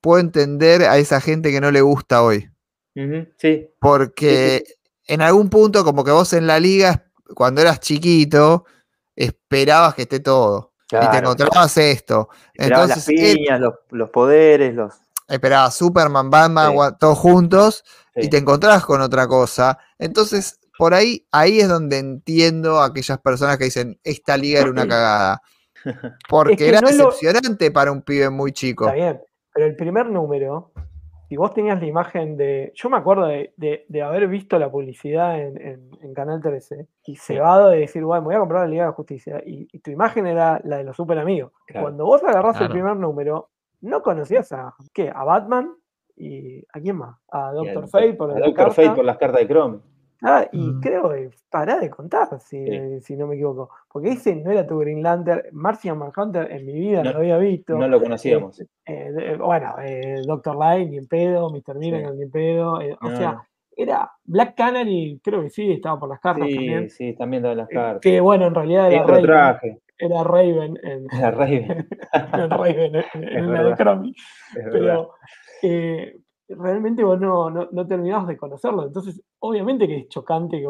puedo 0.00 0.20
entender 0.20 0.82
a 0.82 0.98
esa 0.98 1.20
gente 1.20 1.50
que 1.50 1.60
no 1.60 1.70
le 1.70 1.80
gusta 1.80 2.22
hoy. 2.22 2.48
Sí, 2.94 3.68
Porque 3.80 4.64
en 5.06 5.22
algún 5.22 5.48
punto, 5.48 5.84
como 5.84 6.04
que 6.04 6.10
vos 6.10 6.32
en 6.32 6.46
la 6.46 6.58
liga, 6.60 7.06
cuando 7.34 7.60
eras 7.60 7.80
chiquito, 7.80 8.64
esperabas 9.16 9.94
que 9.94 10.02
esté 10.02 10.20
todo. 10.20 10.72
Y 10.84 10.88
te 10.96 10.98
claro. 11.00 11.18
encontrabas 11.32 11.76
esto. 11.78 12.28
Esperabas 12.52 12.88
las 12.90 13.08
Entonces, 13.08 13.30
él 13.30 13.36
piñas, 13.38 13.60
los, 13.60 13.74
los 13.90 14.10
poderes, 14.10 14.74
los. 14.74 14.94
esperabas 15.26 15.74
Superman, 15.74 16.28
Batman, 16.30 16.72
Sí. 16.72 16.96
todos 17.00 17.18
juntos, 17.18 17.84
y 18.14 18.28
te 18.28 18.36
encontrabas 18.36 18.84
con 18.84 19.00
otra 19.00 19.26
cosa. 19.26 19.78
Entonces, 19.98 20.58
por 20.76 20.92
ahí, 20.92 21.26
ahí 21.32 21.60
es 21.60 21.68
donde 21.68 21.98
entiendo 21.98 22.80
a 22.80 22.86
aquellas 22.86 23.18
personas 23.20 23.56
que 23.56 23.64
dicen, 23.64 23.98
esta 24.04 24.36
liga 24.36 24.60
era 24.60 24.70
una 24.70 24.82
cagada. 24.88 25.42
Porque 26.28 26.56
que 26.56 26.68
era 26.68 26.80
no 26.82 26.88
es 26.88 26.96
lo- 26.96 27.06
decepcionante 27.06 27.70
para 27.70 27.90
un 27.90 28.02
pibe 28.02 28.28
muy 28.28 28.52
chico. 28.52 28.84
Está 28.84 28.94
bien, 28.94 29.20
pero 29.54 29.66
el 29.66 29.76
primer 29.76 30.06
número, 30.06 30.71
si 31.32 31.36
vos 31.38 31.54
tenías 31.54 31.80
la 31.80 31.86
imagen 31.86 32.36
de. 32.36 32.72
Yo 32.74 32.90
me 32.90 32.98
acuerdo 32.98 33.24
de, 33.24 33.54
de- 33.56 33.86
de 33.88 34.02
haber 34.02 34.28
visto 34.28 34.58
la 34.58 34.70
publicidad 34.70 35.40
en, 35.40 35.58
en- 35.58 35.90
en 36.02 36.12
Canal 36.12 36.42
13 36.42 36.88
y 37.06 37.16
cebado 37.16 37.70
de 37.70 37.78
decir, 37.78 38.04
bueno, 38.04 38.20
me 38.20 38.26
voy 38.26 38.34
a 38.34 38.40
comprar 38.40 38.60
la 38.64 38.68
Liga 38.68 38.84
de 38.84 38.92
Justicia. 38.92 39.42
Y, 39.46 39.66
y 39.72 39.78
tu 39.78 39.90
imagen 39.90 40.26
era 40.26 40.60
la 40.64 40.76
de 40.76 40.84
los 40.84 40.94
super 40.94 41.18
amigos. 41.18 41.52
Claro. 41.66 41.86
Cuando 41.86 42.04
vos 42.04 42.22
agarrás 42.22 42.60
el 42.60 42.68
primer 42.68 42.96
número, 42.96 43.48
no 43.80 44.02
conocías 44.02 44.52
a. 44.52 44.74
¿Qué? 44.92 45.10
A 45.14 45.24
Batman 45.24 45.72
y. 46.16 46.62
¿A 46.70 46.80
quién 46.80 46.96
más? 46.96 47.16
A 47.30 47.50
Doctor 47.52 47.88
Fate 47.88 48.12
por 48.12 48.30
a 48.30 48.38
la 48.38 48.46
Doctor. 48.46 48.72
Fate 48.74 48.90
por 48.90 49.04
las 49.06 49.16
cartas 49.16 49.40
de 49.40 49.48
Chrome. 49.48 49.78
Ah, 50.24 50.46
y 50.52 50.58
Mm. 50.70 50.80
creo 50.82 51.08
que 51.08 51.30
pará 51.50 51.78
de 51.78 51.88
contar, 51.88 52.38
si, 52.40 52.62
Sí. 52.66 53.00
si 53.00 53.16
no 53.16 53.26
me 53.26 53.36
equivoco. 53.36 53.70
Porque 53.92 54.10
ese 54.10 54.34
no 54.36 54.50
era 54.50 54.66
tu 54.66 54.78
Green 54.78 55.02
Lantern. 55.02 55.42
Martian 55.52 55.98
Manhunter 55.98 56.50
en 56.50 56.64
mi 56.64 56.72
vida 56.72 57.02
No- 57.02 57.12
lo 57.12 57.18
había 57.18 57.36
visto. 57.38 57.76
No 57.76 57.86
lo 57.88 58.00
conocíamos. 58.00 58.58
Eh, 58.60 58.66
eh, 58.86 59.36
bueno, 59.38 59.74
eh, 59.84 60.22
Doctor 60.26 60.56
Light, 60.56 60.88
ni 60.88 60.96
en 60.98 61.06
pedo, 61.06 61.50
Mr. 61.50 61.76
Miracle, 61.78 62.16
ni 62.16 62.22
en 62.22 62.30
pedo. 62.30 62.80
eh, 62.80 62.96
o 63.00 63.10
sea, 63.10 63.42
era 63.76 64.10
Black 64.24 64.54
Canary, 64.54 65.20
creo 65.22 65.42
que 65.42 65.50
sí, 65.50 65.72
estaba 65.72 65.98
por 66.00 66.08
las 66.08 66.20
cartas 66.20 66.48
también. 66.48 66.90
Sí, 66.90 67.08
sí, 67.10 67.16
también 67.16 67.42
daban 67.42 67.58
las 67.58 67.68
cartas. 67.68 68.00
Que 68.00 68.20
bueno, 68.20 68.46
en 68.46 68.54
realidad 68.54 68.90
era 68.92 69.02
Raven, 69.04 69.22
traje. 69.24 69.78
era 69.98 70.24
Raven 70.24 70.78
en, 70.82 71.06
Era 71.12 71.30
Raven. 71.30 71.88
en 72.32 72.50
Raven, 72.50 72.94
en, 72.94 72.96
Es 72.96 73.06
en 73.14 73.52
la 73.52 73.62
de. 73.62 74.12
Pero 74.72 75.10
realmente 76.56 77.04
vos 77.04 77.20
no, 77.20 77.50
no, 77.50 77.68
no 77.70 77.86
terminabas 77.86 78.26
de 78.28 78.36
conocerlo. 78.36 78.86
Entonces, 78.86 79.22
obviamente 79.40 79.86
que 79.86 79.96
es 79.98 80.08
chocante 80.08 80.62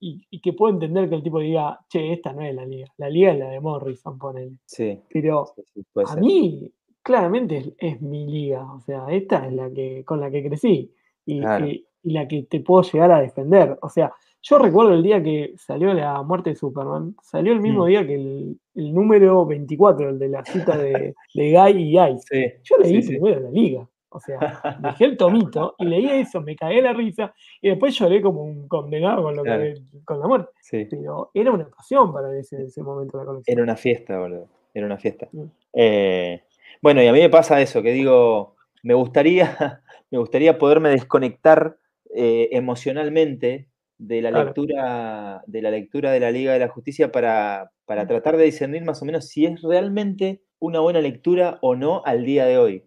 y, 0.00 0.20
y 0.30 0.40
que 0.40 0.52
puedo 0.52 0.72
entender 0.72 1.08
que 1.08 1.14
el 1.16 1.22
tipo 1.22 1.38
diga, 1.38 1.78
che, 1.88 2.12
esta 2.12 2.32
no 2.32 2.42
es 2.42 2.54
la 2.54 2.64
liga. 2.66 2.86
La 2.98 3.08
liga 3.08 3.32
es 3.32 3.38
la 3.38 3.50
de 3.50 3.60
Morrison, 3.60 4.18
ponele. 4.18 4.56
Sí, 4.66 5.00
Pero 5.10 5.46
sí, 5.54 5.62
sí, 5.74 5.82
puede 5.92 6.06
a 6.08 6.14
ser. 6.14 6.22
mí, 6.22 6.72
claramente 7.02 7.56
es, 7.58 7.72
es 7.78 8.02
mi 8.02 8.26
liga. 8.26 8.72
O 8.72 8.80
sea, 8.80 9.06
esta 9.10 9.46
es 9.46 9.52
la 9.52 9.70
que 9.70 10.04
con 10.04 10.20
la 10.20 10.30
que 10.30 10.42
crecí. 10.48 10.92
Y, 11.24 11.40
Claro. 11.40 11.66
y- 11.66 11.86
y 12.04 12.12
la 12.14 12.26
que 12.26 12.42
te 12.42 12.58
puedo 12.58 12.82
llegar 12.82 13.12
a 13.12 13.20
defender. 13.20 13.78
O 13.80 13.88
sea, 13.88 14.12
yo 14.42 14.58
recuerdo 14.58 14.92
el 14.92 15.04
día 15.04 15.22
que 15.22 15.54
salió 15.56 15.94
la 15.94 16.20
muerte 16.24 16.50
de 16.50 16.56
Superman. 16.56 17.14
Salió 17.22 17.52
el 17.52 17.60
mismo 17.60 17.84
Mm. 17.84 17.86
día 17.86 18.04
que 18.04 18.14
el, 18.16 18.58
el 18.74 18.92
número 18.92 19.46
24, 19.46 20.08
el 20.08 20.18
de 20.18 20.28
la 20.28 20.44
cita 20.44 20.76
de, 20.76 21.14
de 21.32 21.52
Guy 21.52 21.80
y 21.80 22.00
Ice. 22.00 22.18
Sí, 22.28 22.44
Yo 22.64 22.76
leí 22.82 22.96
sí, 22.96 23.02
sí. 23.02 23.08
primero 23.20 23.38
la 23.40 23.50
liga. 23.52 23.88
O 24.14 24.20
sea, 24.20 24.76
dejé 24.80 25.04
el 25.06 25.16
tomito 25.16 25.74
y 25.78 25.84
leí 25.86 26.06
eso, 26.10 26.40
me 26.40 26.54
cagué 26.54 26.82
la 26.82 26.92
risa 26.92 27.32
y 27.60 27.70
después 27.70 27.94
lloré 27.98 28.20
como 28.20 28.42
un 28.42 28.68
condenado 28.68 29.22
con, 29.22 29.36
lo 29.36 29.42
que- 29.42 29.74
con 30.04 30.20
la 30.20 30.26
muerte. 30.28 30.50
Sí. 30.60 30.86
Pero 30.90 31.30
era 31.34 31.50
una 31.50 31.68
pasión 31.68 32.12
para 32.12 32.36
ese, 32.38 32.62
ese 32.64 32.82
momento 32.82 33.18
de 33.18 33.24
la 33.24 33.30
colección. 33.30 33.52
Era 33.54 33.62
una 33.62 33.76
fiesta, 33.76 34.18
boludo. 34.18 34.48
Era 34.74 34.86
una 34.86 34.98
fiesta. 34.98 35.28
Mm. 35.32 35.42
Eh, 35.74 36.42
bueno, 36.80 37.02
y 37.02 37.06
a 37.06 37.12
mí 37.12 37.20
me 37.20 37.30
pasa 37.30 37.60
eso, 37.60 37.82
que 37.82 37.92
digo, 37.92 38.56
me 38.82 38.94
gustaría, 38.94 39.82
me 40.10 40.18
gustaría 40.18 40.58
poderme 40.58 40.90
desconectar 40.90 41.76
eh, 42.14 42.48
emocionalmente 42.52 43.68
de 43.98 44.20
la 44.22 44.30
Claro. 44.30 44.44
lectura, 44.46 45.42
de 45.46 45.62
la 45.62 45.70
lectura 45.70 46.10
de 46.10 46.20
la 46.20 46.30
Liga 46.30 46.52
de 46.52 46.58
la 46.58 46.68
Justicia 46.68 47.12
para, 47.12 47.70
para 47.86 48.06
tratar 48.06 48.36
de 48.36 48.44
discernir 48.44 48.84
más 48.84 49.00
o 49.00 49.04
menos 49.04 49.28
si 49.28 49.46
es 49.46 49.62
realmente 49.62 50.42
una 50.58 50.80
buena 50.80 51.00
lectura 51.00 51.58
o 51.62 51.74
no 51.76 52.02
al 52.04 52.24
día 52.24 52.44
de 52.46 52.58
hoy. 52.58 52.84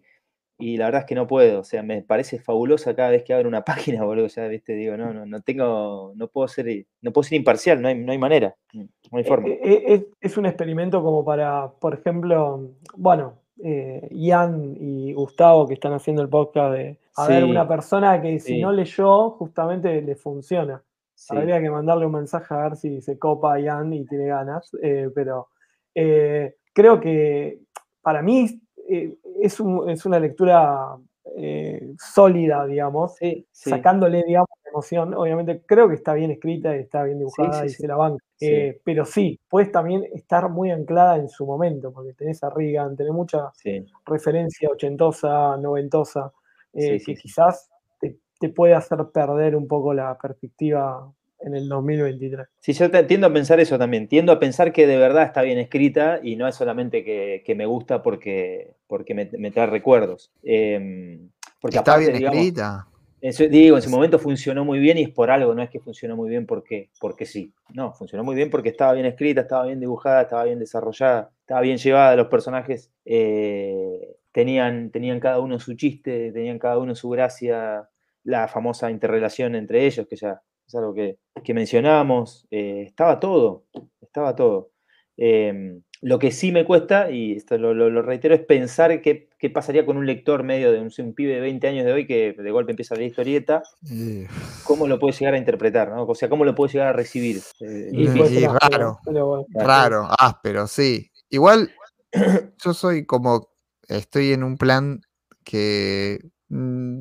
Y 0.58 0.78
la 0.78 0.86
verdad 0.86 1.02
es 1.02 1.06
que 1.06 1.14
no 1.14 1.26
puedo, 1.26 1.60
o 1.60 1.64
sea, 1.64 1.82
me 1.82 2.02
parece 2.02 2.38
fabulosa 2.38 2.96
cada 2.96 3.10
vez 3.10 3.24
que 3.24 3.34
abro 3.34 3.48
una 3.48 3.64
página, 4.00 4.04
boludo, 4.04 4.26
ya, 4.28 4.48
viste, 4.48 4.72
digo, 4.74 4.96
no, 4.96 5.12
no, 5.12 5.26
no 5.26 5.40
tengo, 5.42 6.12
no 6.16 6.28
puedo 6.28 6.48
ser, 6.48 6.86
no 7.02 7.12
puedo 7.12 7.24
ser 7.24 7.36
imparcial, 7.38 7.82
no 7.82 7.88
hay, 7.88 7.98
no 7.98 8.12
hay 8.12 8.18
manera, 8.18 8.56
no 8.72 9.18
hay 9.18 9.24
forma. 9.24 9.48
Eh, 9.48 9.60
eh, 9.62 9.84
Es, 9.86 10.04
es 10.20 10.36
un 10.38 10.46
experimento 10.46 11.02
como 11.02 11.24
para, 11.24 11.70
por 11.72 11.94
ejemplo, 11.94 12.70
bueno, 12.96 13.34
eh, 13.62 14.08
Ian 14.10 14.76
y 14.78 15.12
Gustavo 15.14 15.66
que 15.66 15.74
están 15.74 15.92
haciendo 15.94 16.22
el 16.22 16.28
podcast 16.28 16.74
de 16.74 16.98
a 17.16 17.26
ver 17.28 17.44
Sí, 17.44 17.50
una 17.50 17.66
persona 17.66 18.20
que 18.20 18.38
si 18.38 18.54
sí. 18.54 18.60
no 18.60 18.72
leyó, 18.72 19.30
justamente 19.30 20.02
le 20.02 20.16
funciona. 20.16 20.82
Sí. 21.14 21.34
Habría 21.34 21.60
que 21.62 21.70
mandarle 21.70 22.04
un 22.04 22.12
mensaje 22.12 22.52
a 22.52 22.64
ver 22.64 22.76
si 22.76 23.00
se 23.00 23.18
copa 23.18 23.58
Ian 23.58 23.92
y 23.94 24.04
tiene 24.04 24.26
ganas, 24.26 24.70
eh, 24.82 25.08
pero 25.14 25.48
eh, 25.94 26.56
creo 26.74 27.00
que 27.00 27.60
para 28.02 28.20
mí 28.20 28.60
eh, 28.88 29.16
es, 29.42 29.60
un- 29.60 29.88
es 29.90 30.04
una 30.06 30.18
lectura 30.18 30.96
eh, 31.36 31.92
sólida, 31.98 32.64
digamos, 32.66 33.16
Sí, 33.16 33.46
sí. 33.52 33.70
sacándole, 33.70 34.22
digamos, 34.24 34.48
la 34.64 34.70
emoción. 34.70 35.14
Obviamente 35.14 35.62
creo 35.66 35.88
que 35.88 35.94
está 35.96 36.14
bien 36.14 36.30
escrita 36.30 36.74
y 36.76 36.80
está 36.80 37.02
bien 37.04 37.18
dibujada 37.18 37.62
sí, 37.62 37.66
y 37.66 37.70
se 37.70 37.86
la 37.88 37.96
banca. 37.96 38.22
Eh, 38.40 38.80
pero 38.84 39.04
sí, 39.04 39.38
puedes 39.48 39.72
también 39.72 40.04
estar 40.12 40.48
muy 40.50 40.70
anclada 40.70 41.16
en 41.16 41.28
su 41.28 41.46
momento, 41.46 41.92
porque 41.92 42.12
tenés 42.14 42.42
a 42.42 42.50
Reagan, 42.50 42.96
tenés 42.96 43.12
mucha 43.12 43.50
referencia 44.06 44.68
ochentosa, 44.70 45.56
noventosa, 45.56 46.32
que 46.72 47.14
quizás 47.20 47.70
te, 48.00 48.18
te 48.38 48.48
puede 48.50 48.74
hacer 48.74 48.98
perder 49.12 49.56
un 49.56 49.66
poco 49.66 49.94
la 49.94 50.16
perspectiva 50.18 51.10
en 51.46 51.54
el 51.54 51.68
2023. 51.68 52.46
Sí, 52.60 52.72
yo 52.72 52.90
te- 52.90 53.04
tiendo 53.04 53.26
a 53.28 53.32
pensar 53.32 53.60
eso 53.60 53.78
también. 53.78 54.08
Tiendo 54.08 54.32
a 54.32 54.38
pensar 54.38 54.72
que 54.72 54.86
de 54.86 54.98
verdad 54.98 55.22
está 55.24 55.42
bien 55.42 55.58
escrita 55.58 56.20
y 56.22 56.36
no 56.36 56.46
es 56.48 56.54
solamente 56.56 57.04
que, 57.04 57.42
que 57.44 57.54
me 57.54 57.66
gusta 57.66 58.02
porque, 58.02 58.72
porque 58.86 59.14
me, 59.14 59.30
me 59.38 59.50
trae 59.50 59.66
recuerdos. 59.66 60.30
Em, 60.42 61.30
porque 61.60 61.78
Está 61.78 61.92
aparte, 61.92 62.06
bien 62.08 62.16
digamos, 62.18 62.36
escrita. 62.38 62.86
en 63.20 63.32
su- 63.32 63.48
digo, 63.48 63.76
en 63.76 63.82
su 63.82 63.90
momento 63.90 64.18
funcionó 64.18 64.64
muy 64.64 64.78
bien 64.78 64.98
y 64.98 65.02
es 65.04 65.10
por 65.10 65.30
algo, 65.30 65.54
no 65.54 65.62
es 65.62 65.70
que 65.70 65.80
funcionó 65.80 66.16
muy 66.16 66.28
bien 66.28 66.46
porque, 66.46 66.90
porque 67.00 67.24
sí. 67.26 67.52
No, 67.72 67.92
funcionó 67.92 68.24
muy 68.24 68.34
bien 68.34 68.50
porque 68.50 68.68
estaba 68.70 68.92
bien 68.92 69.06
escrita, 69.06 69.42
estaba 69.42 69.64
bien 69.66 69.80
dibujada, 69.80 70.22
estaba 70.22 70.44
bien 70.44 70.58
desarrollada, 70.58 71.30
estaba 71.40 71.60
bien 71.60 71.78
llevada. 71.78 72.16
Los 72.16 72.26
personajes 72.28 72.90
eh, 73.04 74.16
tenían, 74.32 74.90
tenían 74.90 75.20
cada 75.20 75.38
uno 75.40 75.58
su 75.60 75.74
chiste, 75.74 76.32
tenían 76.32 76.58
cada 76.58 76.78
uno 76.78 76.94
su 76.94 77.08
gracia, 77.08 77.88
la 78.24 78.48
famosa 78.48 78.90
interrelación 78.90 79.54
entre 79.54 79.86
ellos, 79.86 80.06
que 80.08 80.16
ya 80.16 80.40
es 80.66 80.74
algo 80.74 80.94
que, 80.94 81.18
que 81.44 81.54
mencionamos. 81.54 82.46
eh, 82.50 82.84
estaba 82.86 83.20
todo, 83.20 83.64
estaba 84.00 84.34
todo. 84.36 84.70
Em, 85.16 85.82
lo 86.02 86.18
que 86.18 86.30
sí 86.30 86.52
me 86.52 86.64
cuesta, 86.66 87.10
y 87.10 87.32
esto 87.32 87.56
lo, 87.56 87.72
lo- 87.72 87.88
lo 87.90 88.02
reitero, 88.02 88.34
es 88.34 88.44
pensar 88.44 89.00
qué, 89.00 89.30
qué 89.38 89.48
pasaría 89.50 89.86
con 89.86 89.96
un 89.96 90.06
lector 90.06 90.42
medio 90.42 90.70
de 90.72 90.80
un, 90.80 90.90
un 90.98 91.14
pibe 91.14 91.34
de 91.34 91.40
20 91.40 91.68
años 91.68 91.86
de 91.86 91.92
hoy 91.92 92.06
que 92.06 92.32
de 92.34 92.50
golpe 92.50 92.72
empieza 92.72 92.94
a 92.94 92.98
leer 92.98 93.10
historieta, 93.10 93.62
cómo 94.64 94.86
lo 94.86 94.98
puede 94.98 95.14
llegar 95.16 95.34
a 95.34 95.38
interpretar, 95.38 95.90
¿no? 95.90 96.04
O 96.04 96.14
sea, 96.14 96.28
cómo 96.28 96.44
lo 96.44 96.54
puede 96.54 96.72
llegar 96.72 96.88
a 96.88 96.92
recibir. 96.92 97.38
Eh, 97.60 97.90
Y- 97.92 98.46
raro. 98.46 98.98
pero 99.04 99.26
bueno. 99.26 99.46
Raro, 99.54 100.08
áspero, 100.18 100.66
sí. 100.66 101.10
Igual 101.30 101.70
yo 102.64 102.74
soy 102.74 103.06
como, 103.06 103.48
estoy 103.88 104.32
en 104.32 104.42
un 104.44 104.58
plan 104.58 105.00
que 105.44 106.18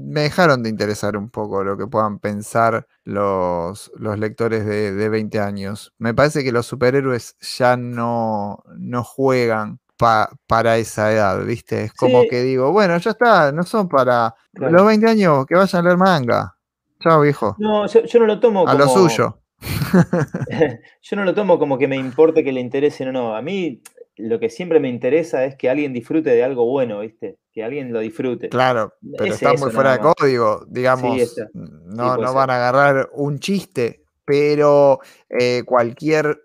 me 0.06 0.22
dejaron 0.22 0.64
de 0.64 0.70
interesar 0.70 1.18
un 1.18 1.30
poco 1.30 1.64
lo 1.64 1.78
que 1.78 1.88
puedan 1.88 2.20
pensar 2.20 2.88
los, 3.04 3.92
los 3.98 4.20
lectores 4.20 4.66
de, 4.66 4.92
de 4.94 5.10
20 5.10 5.40
años. 5.40 5.94
Me 5.98 6.14
parece 6.14 6.44
que 6.44 6.52
los 6.52 6.66
superhéroes 6.66 7.36
ya 7.58 7.78
no, 7.78 8.64
no 8.78 9.04
juegan 9.04 9.80
pa- 9.98 10.30
para 10.48 10.78
esa 10.78 11.12
edad, 11.12 11.44
¿viste? 11.46 11.84
Es 11.86 11.94
como 11.94 12.22
Sí. 12.24 12.28
que 12.30 12.42
digo, 12.44 12.72
bueno, 12.72 12.98
ya 12.98 13.12
está, 13.12 13.52
no 13.52 13.64
son 13.64 13.88
para 13.90 14.34
Claro. 14.54 14.74
los 14.74 14.86
20 14.88 15.08
años 15.10 15.46
que 15.46 15.56
vayan 15.56 15.82
a 15.82 15.84
leer 15.86 15.98
manga. 15.98 16.56
Chao, 17.02 17.22
viejo. 17.22 17.56
No, 17.60 17.86
yo, 17.88 18.04
yo 18.04 18.20
no 18.20 18.26
lo 18.26 18.40
tomo 18.40 18.62
a 18.68 18.72
como. 18.72 18.78
lo 18.78 18.88
suyo. 18.90 19.40
yo 21.02 21.16
no 21.16 21.24
lo 21.24 21.34
tomo 21.34 21.60
como 21.60 21.78
que 21.78 21.88
me 21.88 21.98
importe 21.98 22.44
que 22.44 22.52
le 22.52 22.62
interesen 22.62 23.10
o 23.10 23.12
no. 23.12 23.36
A 23.36 23.42
mí 23.42 23.82
lo 24.18 24.40
que 24.40 24.50
siempre 24.50 24.80
me 24.80 24.90
interesa 24.90 25.46
es 25.46 25.56
que 25.56 25.70
alguien 25.70 25.94
disfrute 25.94 26.30
de 26.30 26.44
algo 26.44 26.66
bueno, 26.66 27.00
¿viste? 27.02 27.38
Que 27.52 27.64
alguien 27.64 27.92
lo 27.94 28.00
disfrute. 28.00 28.50
Claro, 28.50 28.94
pero 29.18 29.26
Es 29.26 29.36
está 29.36 29.54
muy 29.54 29.72
fuera 29.72 29.94
de 29.94 30.00
código, 30.00 30.66
digamos, 30.68 31.18
está. 31.20 31.48
no, 31.54 32.18
no 32.18 32.34
van 32.34 32.50
a 32.50 32.56
agarrar 32.56 33.10
un 33.14 33.40
chiste, 33.40 34.04
pero 34.26 35.00
eh, 35.30 35.64
cualquier 35.66 36.40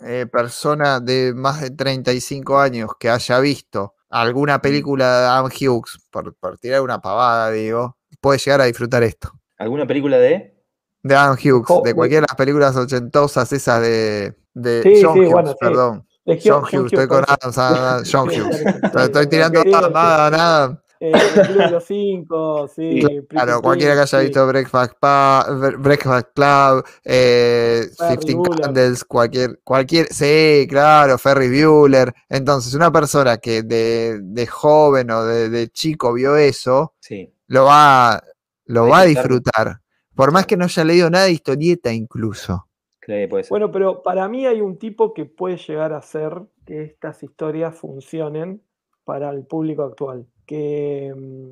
eh, 0.00 0.26
persona 0.30 1.00
de 1.00 1.32
más 1.34 1.60
de 1.60 1.70
35 1.70 2.58
años 2.58 2.90
que 2.98 3.10
haya 3.10 3.40
visto 3.40 3.94
Mm. 4.10 4.16
alguna 4.16 4.62
película 4.62 5.20
de 5.20 5.26
Adam 5.26 5.46
Hughes, 5.46 5.98
por, 6.10 6.34
por 6.36 6.56
tirar 6.58 6.82
una 6.82 7.00
pavada, 7.00 7.50
digo, 7.50 7.96
puede 8.20 8.38
llegar 8.38 8.60
a 8.60 8.66
disfrutar 8.66 9.02
esto. 9.02 9.30
¿Alguna 9.58 9.86
película 9.88 10.18
de? 10.18 10.54
De 11.02 11.14
Adam 11.16 11.34
Hughes, 11.36 11.82
de 11.82 11.94
cualquiera 11.94 12.20
de 12.20 12.26
las 12.30 12.36
películas 12.36 12.76
ochentosas, 12.76 13.52
esas 13.52 13.80
de, 13.82 14.36
de 14.54 14.82
Sí, 14.84 15.00
John 15.02 15.14
sí, 15.14 15.20
Hughes, 15.20 15.32
bueno, 15.32 15.50
sí. 15.50 15.56
perdón. 15.58 16.06
De 16.24 16.40
John 16.42 16.62
John 16.70 16.80
Hughes, 16.82 16.92
estoy 16.92 17.06
con. 17.08 17.24
Adam 17.28 18.02
John 18.10 18.28
Hughes. 18.28 18.60
Estoy, 18.96 19.26
tirando 19.26 19.62
querido, 19.62 19.80
nada, 19.90 19.90
nada, 19.90 20.30
nada. 20.30 20.80
Eh, 21.00 21.12
el 21.12 21.46
Club 21.46 21.58
de 21.58 21.70
los 21.70 21.84
cinco, 21.84 22.68
sí. 22.68 23.02
Claro, 23.28 23.60
cualquiera 23.60 23.94
que 23.94 24.00
haya 24.02 24.20
sí. 24.20 24.24
visto 24.26 24.46
Breakfast, 24.46 24.92
Pa- 24.98 25.44
Bre- 25.50 25.76
Breakfast 25.76 26.28
Club, 26.34 26.84
eh, 27.04 27.88
Ferris 27.98 28.18
15 28.20 28.34
Bueller. 28.36 28.60
Candles, 28.64 29.04
cualquier, 29.04 29.60
cualquier, 29.64 30.06
sí, 30.10 30.66
claro, 30.70 31.18
Ferry 31.18 31.48
Bueller. 31.62 32.14
Entonces, 32.28 32.72
una 32.74 32.90
persona 32.90 33.36
que 33.36 33.62
de, 33.64 34.20
de 34.22 34.46
joven 34.46 35.10
o 35.10 35.24
de, 35.24 35.50
de 35.50 35.68
chico 35.68 36.12
vio 36.14 36.36
eso, 36.36 36.94
Sí. 37.00 37.30
lo 37.48 37.64
va, 37.64 38.22
lo 38.66 38.88
Va 38.88 39.00
a 39.00 39.04
disfrutar. 39.04 39.80
Por 40.14 40.32
más 40.32 40.46
que 40.46 40.56
no 40.56 40.64
haya 40.64 40.84
leído 40.84 41.10
nada 41.10 41.24
de 41.24 41.32
historieta 41.32 41.92
incluso. 41.92 42.68
Claro, 43.04 43.28
puede 43.28 43.44
ser. 43.44 43.50
Bueno, 43.50 43.70
pero 43.70 44.02
para 44.02 44.28
mí 44.28 44.46
hay 44.46 44.60
un 44.60 44.78
tipo 44.78 45.12
que 45.12 45.26
puede 45.26 45.56
llegar 45.58 45.92
a 45.92 45.98
hacer 45.98 46.32
que 46.64 46.82
estas 46.82 47.22
historias 47.22 47.74
funcionen 47.76 48.62
para 49.04 49.30
el 49.30 49.44
público 49.44 49.82
actual. 49.82 50.26
Que 50.46 51.12
mm, 51.14 51.50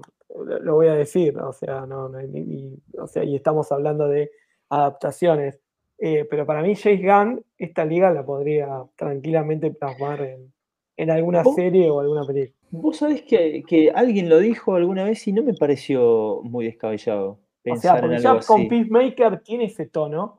lo 0.62 0.74
voy 0.74 0.88
a 0.88 0.94
decir, 0.94 1.36
o 1.38 1.52
sea, 1.52 1.84
no, 1.86 2.08
no 2.08 2.18
hay 2.18 2.28
ni- 2.28 2.44
ni- 2.44 2.78
o 2.98 3.06
sea, 3.06 3.22
y 3.24 3.36
estamos 3.36 3.70
hablando 3.72 4.08
de 4.08 4.30
adaptaciones. 4.70 5.58
eh, 5.98 6.26
pero 6.28 6.44
para 6.46 6.62
mí, 6.62 6.74
James 6.74 7.00
Gunn, 7.02 7.44
esta 7.58 7.84
liga 7.84 8.10
la 8.12 8.24
podría 8.24 8.84
tranquilamente 8.96 9.70
plasmar 9.70 10.20
en, 10.22 10.52
en 10.96 11.10
alguna 11.10 11.42
¿Vos? 11.44 11.54
serie 11.54 11.88
o 11.90 12.00
alguna 12.00 12.24
película. 12.26 12.56
Vos 12.70 12.96
sabés 12.96 13.22
que, 13.22 13.62
que 13.68 13.90
alguien 13.94 14.28
lo 14.28 14.38
dijo 14.38 14.74
alguna 14.74 15.04
vez 15.04 15.28
y 15.28 15.32
no 15.32 15.42
me 15.44 15.52
pareció 15.54 16.40
muy 16.42 16.64
descabellado 16.64 17.28
O 17.32 17.38
pensar 17.62 17.92
sea, 17.92 18.00
porque 18.00 18.16
en 18.16 18.22
ya 18.22 18.30
algo 18.32 18.46
con 18.46 18.60
así. 18.62 18.68
Peacemaker 18.68 19.42
tiene 19.42 19.64
ese 19.66 19.86
tono. 19.86 20.38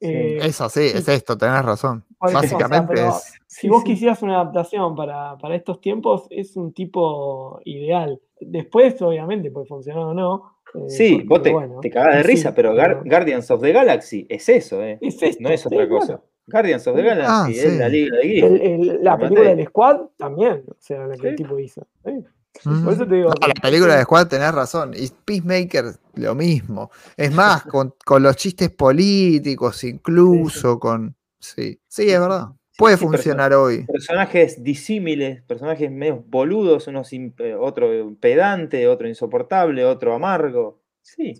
Sí. 0.00 0.06
eh, 0.08 0.38
Es 0.42 0.60
así, 0.60 0.80
es 0.80 1.06
esto, 1.08 1.36
tenés 1.36 1.62
razón. 1.64 2.04
Por 2.18 2.30
eso, 2.30 2.38
o 2.38 2.42
sea, 2.42 2.50
Básicamente 2.58 3.06
es. 3.06 3.14
Si 3.46 3.60
Sí, 3.62 3.68
vos 3.68 3.82
sí. 3.82 3.88
quisieras 3.90 4.22
una 4.22 4.36
adaptación 4.40 4.94
para, 4.94 5.36
para 5.38 5.54
estos 5.56 5.80
tiempos, 5.80 6.26
es 6.30 6.56
un 6.56 6.72
tipo 6.72 7.60
ideal. 7.64 8.20
Después, 8.40 9.00
obviamente, 9.02 9.50
puede 9.50 9.66
funcionar 9.66 10.04
o 10.04 10.14
no. 10.14 10.56
eh, 10.74 10.88
Sí, 10.88 11.16
porque, 11.16 11.28
vos 11.28 11.42
te, 11.42 11.52
bueno, 11.52 11.80
te 11.80 11.90
cagás 11.90 12.16
de 12.16 12.22
sí, 12.22 12.28
risa, 12.28 12.54
pero 12.54 12.74
Gar- 12.74 13.02
Guardians 13.04 13.50
of 13.50 13.60
the 13.60 13.72
Galaxy 13.72 14.26
es 14.30 14.48
eso, 14.48 14.82
¿eh? 14.82 14.98
es 15.00 15.22
esto, 15.22 15.42
No 15.42 15.50
es 15.50 15.60
sí, 15.60 15.66
otra 15.66 15.78
claro. 15.86 15.90
cosa. 16.00 16.20
Guardians 16.46 16.86
of 16.86 16.96
the. 16.96 17.02
Galaxy 17.02 17.30
Ah, 17.60 17.64
es 17.66 17.78
la 17.78 17.88
liga 17.88 18.16
de 18.16 18.38
el- 18.74 18.98
la 19.02 19.18
película 19.18 19.54
del 19.54 19.66
Squad 19.66 20.00
también, 20.16 20.64
o 20.68 20.74
sea, 20.78 21.06
la 21.06 21.16
que 21.16 21.28
el 21.28 21.36
tipo 21.36 21.58
hizo. 21.58 21.86
¿sí? 22.04 22.24
Por 22.64 22.92
eso 22.92 23.06
te 23.06 23.14
digo. 23.14 23.30
No, 23.30 23.46
la 23.46 23.54
película 23.54 23.96
de 23.96 24.02
Squad 24.02 24.26
tenés 24.28 24.52
razón. 24.52 24.92
Y 24.94 25.08
Peacemaker, 25.24 25.94
lo 26.14 26.34
mismo. 26.34 26.90
Es 27.16 27.32
más, 27.32 27.64
con, 27.64 27.94
con 28.04 28.22
los 28.22 28.36
chistes 28.36 28.70
políticos, 28.70 29.82
incluso 29.84 30.78
con. 30.78 31.14
Sí, 31.38 31.80
sí, 31.88 32.10
es 32.10 32.20
verdad. 32.20 32.48
Puede 32.76 32.96
sí, 32.96 33.04
funcionar 33.04 33.52
hoy. 33.52 33.84
Personajes 33.86 34.62
disímiles, 34.62 35.42
personajes 35.42 35.90
medio 35.90 36.24
boludos, 36.26 36.86
unos 36.86 37.12
imp- 37.12 37.56
otro 37.60 37.88
pedante, 38.18 38.88
otro 38.88 39.06
insoportable, 39.08 39.84
otro 39.84 40.14
amargo. 40.14 40.80
Sí, 41.02 41.34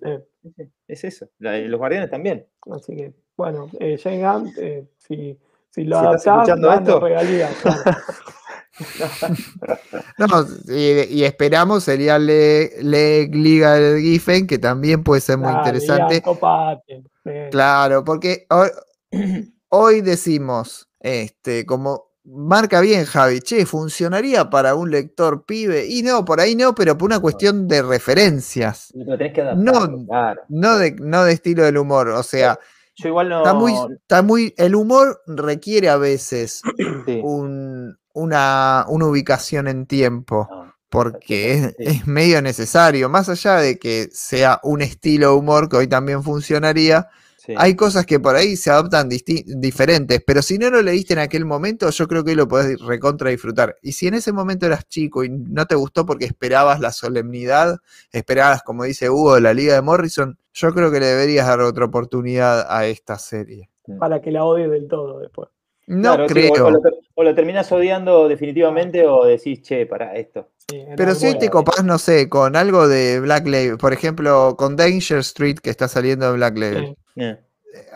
es 0.89 1.05
eso. 1.05 1.29
La- 1.39 1.59
los 1.59 1.79
guardianes 1.79 2.11
también. 2.11 2.47
así 2.73 2.97
que, 2.97 3.15
bueno, 3.37 3.69
eh, 3.79 3.99
Jane 4.03 4.19
Gunn, 4.23 4.53
eh, 4.59 4.85
si, 4.99 5.39
si 5.71 5.85
lo 5.85 5.99
Si 6.01 6.05
estás 6.05 6.27
adaptás, 6.27 6.37
escuchando 6.49 6.73
esto. 6.73 7.01
regalías, 7.01 7.55
claro. 7.63 7.83
No, 10.19 10.27
y, 10.69 11.19
y 11.19 11.25
esperamos 11.25 11.85
sería 11.85 12.19
Le, 12.19 12.83
Le 12.83 13.27
Liga 13.29 13.75
del 13.75 14.01
Giffen, 14.01 14.47
que 14.47 14.59
también 14.59 15.03
puede 15.03 15.21
ser 15.21 15.39
muy 15.39 15.53
interesante. 15.53 16.15
Ian, 16.15 16.23
copate. 16.23 17.03
Sí. 17.25 17.31
Claro, 17.51 18.05
porque 18.05 18.47
hoy, 18.51 18.69
hoy 19.69 20.01
decimos, 20.03 20.89
este, 21.01 21.65
como 21.65 22.11
marca 22.25 22.81
bien 22.81 23.05
Javi, 23.05 23.41
che, 23.41 23.67
funcionaría 23.67 24.51
para 24.51 24.75
un 24.75 24.91
lector 24.91 25.45
pibe. 25.45 25.87
Y 25.87 26.03
no, 26.03 26.25
por 26.25 26.41
ahí 26.41 26.55
no, 26.55 26.75
pero 26.75 26.97
por 26.97 27.07
una 27.07 27.21
cuestión 27.21 27.67
de 27.67 27.83
referencias, 27.83 28.93
Lo 28.95 29.17
tenés 29.17 29.33
que 29.33 29.43
No, 29.57 30.07
claro. 30.07 30.43
no 30.49 30.79
de, 30.79 30.93
no 30.93 31.25
de 31.25 31.33
estilo 31.33 31.65
del 31.65 31.79
humor. 31.79 32.09
O 32.09 32.23
sea, 32.23 32.59
Yo 32.97 33.09
igual 33.09 33.29
no. 33.29 33.39
está 33.39 33.55
muy, 33.55 33.73
está 33.95 34.23
muy. 34.23 34.55
El 34.57 34.75
humor 34.75 35.21
requiere 35.27 35.89
a 35.89 35.97
veces 35.97 36.63
sí, 37.07 37.21
un- 37.23 37.99
una, 38.13 38.85
una 38.89 39.07
ubicación 39.07 39.69
en 39.69 39.87
tiempo. 39.87 40.49
no, 40.51 40.75
Porque 40.89 41.53
es, 41.55 41.61
Sí. 41.69 41.75
es 41.79 42.07
medio 42.07 42.43
necesario, 42.43 43.09
más 43.09 43.29
allá 43.29 43.57
de 43.57 43.79
que 43.79 44.09
sea 44.13 44.59
un 44.65 44.83
estilo 44.83 45.31
de 45.31 45.37
humor 45.37 45.69
que 45.69 45.77
hoy 45.77 45.87
también 45.87 46.23
funcionaría, 46.25 47.09
Sí. 47.43 47.55
Hay 47.57 47.75
cosas 47.75 48.05
que 48.05 48.21
por 48.21 48.37
ahí 48.37 48.55
se 48.55 48.71
adoptan 48.71 49.09
disti- 49.09 49.45
diferentes, 49.47 50.23
pero 50.27 50.43
si 50.43 50.59
no 50.59 50.69
lo 50.69 50.83
leíste 50.83 51.15
en 51.15 51.21
aquel 51.21 51.47
momento, 51.47 51.89
yo 51.89 52.07
creo 52.07 52.23
que 52.23 52.33
hoy 52.33 52.37
lo 52.37 52.47
podés 52.47 52.79
recontra 52.83 53.31
disfrutar. 53.31 53.77
Y 53.81 53.93
si 53.93 54.07
en 54.09 54.13
ese 54.13 54.31
momento 54.31 54.67
eras 54.67 54.87
chico 54.87 55.25
y 55.25 55.31
no 55.31 55.65
te 55.65 55.75
gustó 55.75 56.05
porque 56.05 56.27
esperabas 56.27 56.81
la 56.81 56.93
solemnidad, 56.93 57.79
esperabas, 58.13 58.63
como 58.63 58.85
dice 58.85 59.09
Hugo, 59.09 59.41
la 59.41 59.55
Liga 59.55 59.73
de 59.73 59.81
Morrison, 59.81 60.39
yo 60.53 60.75
creo 60.75 60.91
que 60.91 61.01
le 61.01 61.07
deberías 61.07 61.47
dar 61.47 61.61
otra 61.61 61.87
oportunidad 61.87 62.67
a 62.69 62.87
esta 62.87 63.19
serie. 63.19 63.71
Para 63.99 64.21
que 64.21 64.31
la 64.31 64.45
odie 64.45 64.69
del 64.69 64.87
todo 64.87 65.21
después. 65.21 65.49
No 65.93 66.15
Claro, 66.15 66.29
sí, 66.29 66.35
creo. 66.35 66.65
o, 66.65 66.69
o 66.69 66.71
lo, 66.71 66.81
ter- 66.81 66.95
o 67.17 67.25
lo 67.25 67.35
terminás 67.35 67.73
odiando 67.73 68.29
definitivamente 68.29 69.07
o 69.09 69.25
decís, 69.25 69.61
che, 69.63 69.87
para 69.87 70.15
esto. 70.15 70.49
Sí, 70.69 70.85
Pero 70.97 71.15
si 71.17 71.37
te 71.37 71.51
copás, 71.51 71.83
no 71.85 71.99
sé, 71.99 72.29
con 72.29 72.55
algo 72.55 72.87
de 72.87 73.19
Black 73.19 73.47
Label, 73.49 73.77
por 73.77 73.93
ejemplo, 73.93 74.55
con 74.57 74.77
Danger 74.77 75.19
Street 75.19 75.57
que 75.59 75.71
está 75.71 75.89
saliendo 75.89 76.27
de 76.31 76.37
Black 76.37 76.57
Label, 76.57 76.97
Sí. 77.15 77.23
Eh, 77.23 77.39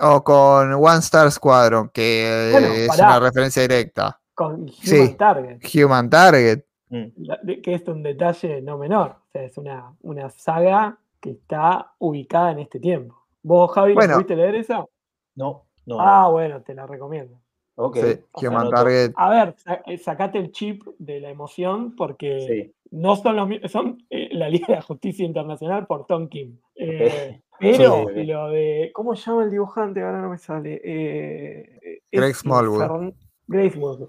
o 0.00 0.24
con 0.24 0.72
One 0.72 0.98
Star 0.98 1.30
Squadron, 1.30 1.88
que 1.90 2.48
Bueno, 2.52 2.66
es 2.68 2.88
pará. 2.88 3.06
una 3.18 3.20
referencia 3.20 3.62
directa, 3.62 4.20
Con 4.34 4.54
Human 4.62 4.68
Sí. 4.72 5.14
Target, 5.16 5.58
Human 5.84 6.10
Target, 6.10 6.64
mm. 6.88 7.60
que 7.62 7.74
es 7.74 7.86
un 7.86 8.02
detalle 8.02 8.60
no 8.60 8.76
menor. 8.76 9.10
O 9.28 9.30
sea, 9.32 9.44
es 9.44 9.56
una, 9.56 9.94
una 10.02 10.30
saga 10.30 10.98
que 11.20 11.30
está 11.30 11.92
ubicada 12.00 12.50
en 12.50 12.58
este 12.58 12.80
tiempo. 12.80 13.16
¿Vos, 13.42 13.70
Javi, 13.72 13.94
Bueno. 13.94 14.14
pudiste 14.14 14.34
leer 14.34 14.56
esa? 14.56 14.84
No, 15.36 15.64
no. 15.86 16.00
Ah, 16.00 16.28
bueno, 16.28 16.60
te 16.62 16.74
la 16.74 16.86
recomiendo. 16.88 17.38
Ok. 17.76 17.96
sí, 17.96 18.46
Human 18.46 18.60
Anoto. 18.62 18.76
Target. 18.76 19.12
A 19.16 19.30
ver, 19.30 19.54
eh, 19.86 19.98
sacate 19.98 20.38
el 20.38 20.52
chip 20.52 20.82
de 20.98 21.20
la 21.20 21.30
emoción 21.30 21.94
porque 21.96 22.40
Sí. 22.40 22.74
no 22.90 23.16
son 23.16 23.36
los 23.36 23.70
son 23.70 23.98
eh, 24.10 24.28
la 24.32 24.48
Liga 24.48 24.66
de 24.68 24.74
la 24.76 24.82
Justicia 24.82 25.24
Internacional 25.24 25.86
por 25.86 26.06
Tom 26.06 26.28
Kim. 26.28 26.58
Eh, 26.76 27.40
Pero 27.60 28.06
Sí, 28.12 28.24
lo 28.24 28.48
de. 28.48 28.90
¿Cómo 28.92 29.14
se 29.14 29.30
llama 29.30 29.44
el 29.44 29.50
dibujante? 29.50 30.02
Ahora 30.02 30.20
no 30.20 30.30
me 30.30 30.38
sale. 30.38 30.80
Eh, 30.84 32.00
Greg 32.10 32.34
Smallwood. 32.34 33.12
Greg 33.46 33.72
Smallwood. 33.72 34.08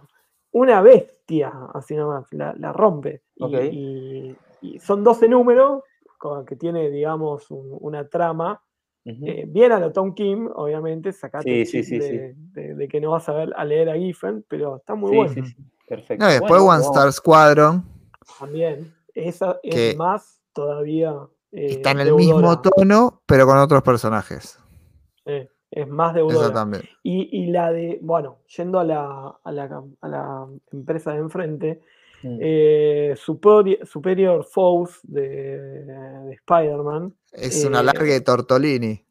Una 0.52 0.82
bestia, 0.82 1.52
así 1.74 1.96
nomás, 1.96 2.26
la, 2.34 2.54
la 2.58 2.74
rompe. 2.74 3.22
Y, 3.36 3.44
Ok. 3.44 3.54
y- 3.72 4.36
y 4.62 4.80
son 4.80 5.04
12 5.04 5.28
números 5.28 5.84
con 6.18 6.46
que 6.46 6.56
tiene, 6.56 6.90
digamos, 6.90 7.52
un- 7.52 7.78
una 7.82 8.08
trama. 8.08 8.62
Ujú. 9.06 9.26
Eh, 9.27 9.45
bien 9.48 9.72
a 9.72 9.80
lo 9.80 9.91
Tom 9.91 10.14
Kim, 10.14 10.49
obviamente, 10.56 11.11
sacate 11.14 11.44
Sí, 11.44 11.52
el 11.61 11.65
sí, 11.65 11.84
chip 11.84 11.99
sí, 11.99 11.99
de, 11.99 12.34
de- 12.36 12.76
de 12.76 12.88
que 12.88 12.99
no 12.99 13.11
vas 13.11 13.30
a 13.30 13.34
ver 13.34 13.53
a 13.56 13.64
leer 13.65 13.90
a 13.90 13.95
Giffen, 13.95 14.44
pero 14.48 14.77
está 14.77 14.95
muy 14.95 15.11
Sí, 15.11 15.15
bueno 15.15 15.34
sí, 15.34 15.41
sí. 15.44 15.56
Perfecto. 15.88 16.26
No, 16.26 16.30
y 16.32 16.34
después 16.34 16.61
Bueno, 16.61 16.65
One 16.65 16.84
Star 16.84 17.14
Squadron 17.14 17.84
también. 18.40 18.94
Esa 19.14 19.60
es 19.64 19.95
más 19.98 20.41
todavía. 20.53 21.14
eh, 21.52 21.68
está 21.69 21.91
en 21.91 21.99
el 21.99 22.14
mismo 22.14 22.60
tono, 22.61 23.22
pero 23.26 23.45
con 23.45 23.57
otros 23.57 23.84
personajes. 23.84 24.60
Es 25.72 25.88
más 25.90 26.14
Eso 26.14 26.15
deudora. 26.15 26.53
también. 26.53 26.84
Y, 27.03 27.30
y 27.32 27.48
la 27.48 27.72
de, 27.72 27.99
bueno, 28.02 28.38
yendo 28.57 28.80
a 28.80 28.84
la, 28.84 29.38
a 29.44 29.52
la, 29.52 29.84
a 30.02 30.07
la 30.07 30.48
empresa 30.72 31.11
de 31.11 31.18
enfrente, 31.19 31.82
Mm. 32.24 32.38
eh, 32.42 33.14
Superior, 33.18 33.86
Superior 33.86 34.44
Foes 34.46 35.00
de, 35.04 35.58
de 35.60 36.34
Spider-Man, 36.34 37.14
Es 37.32 37.64
una 37.66 37.82
eh, 37.82 37.84
larga 37.84 38.04
de 38.04 38.22
Tortolini. 38.22 39.06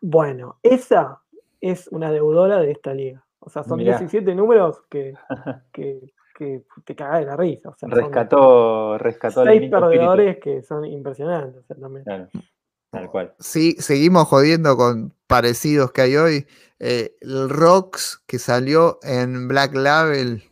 bueno, 0.00 0.58
esa 0.62 1.20
es 1.60 1.88
una 1.88 2.10
deudora 2.12 2.60
de 2.60 2.70
esta 2.72 2.94
liga. 2.94 3.24
O 3.40 3.48
sea, 3.50 3.62
son 3.64 3.78
Mirá. 3.78 3.98
17 3.98 4.34
números 4.34 4.82
que, 4.90 5.14
que, 5.72 6.12
que 6.36 6.62
te 6.84 6.94
cagás 6.96 7.20
de 7.20 7.26
la 7.26 7.36
risa. 7.36 7.68
O 7.70 7.74
sea, 7.76 7.88
Rescató, 7.88 8.98
rescató 8.98 9.42
el 9.42 9.48
seis 9.48 9.62
espíritu. 9.62 9.80
perdedores 9.80 10.38
que 10.38 10.62
son 10.62 10.84
impresionantes. 10.84 11.62
o 11.62 11.66
sea, 11.66 11.76
también. 11.76 12.04
Claro, 12.04 12.28
tal 12.90 13.10
cual. 13.10 13.34
Sí, 13.38 13.76
seguimos 13.78 14.26
jodiendo 14.28 14.76
con 14.76 15.14
parecidos 15.26 15.92
que 15.92 16.00
hay 16.02 16.16
hoy. 16.16 16.46
Eh, 16.78 17.14
el 17.20 17.48
Rocks 17.48 18.22
que 18.26 18.38
salió 18.38 18.98
en 19.02 19.48
Black 19.48 19.74
Label, 19.74 20.42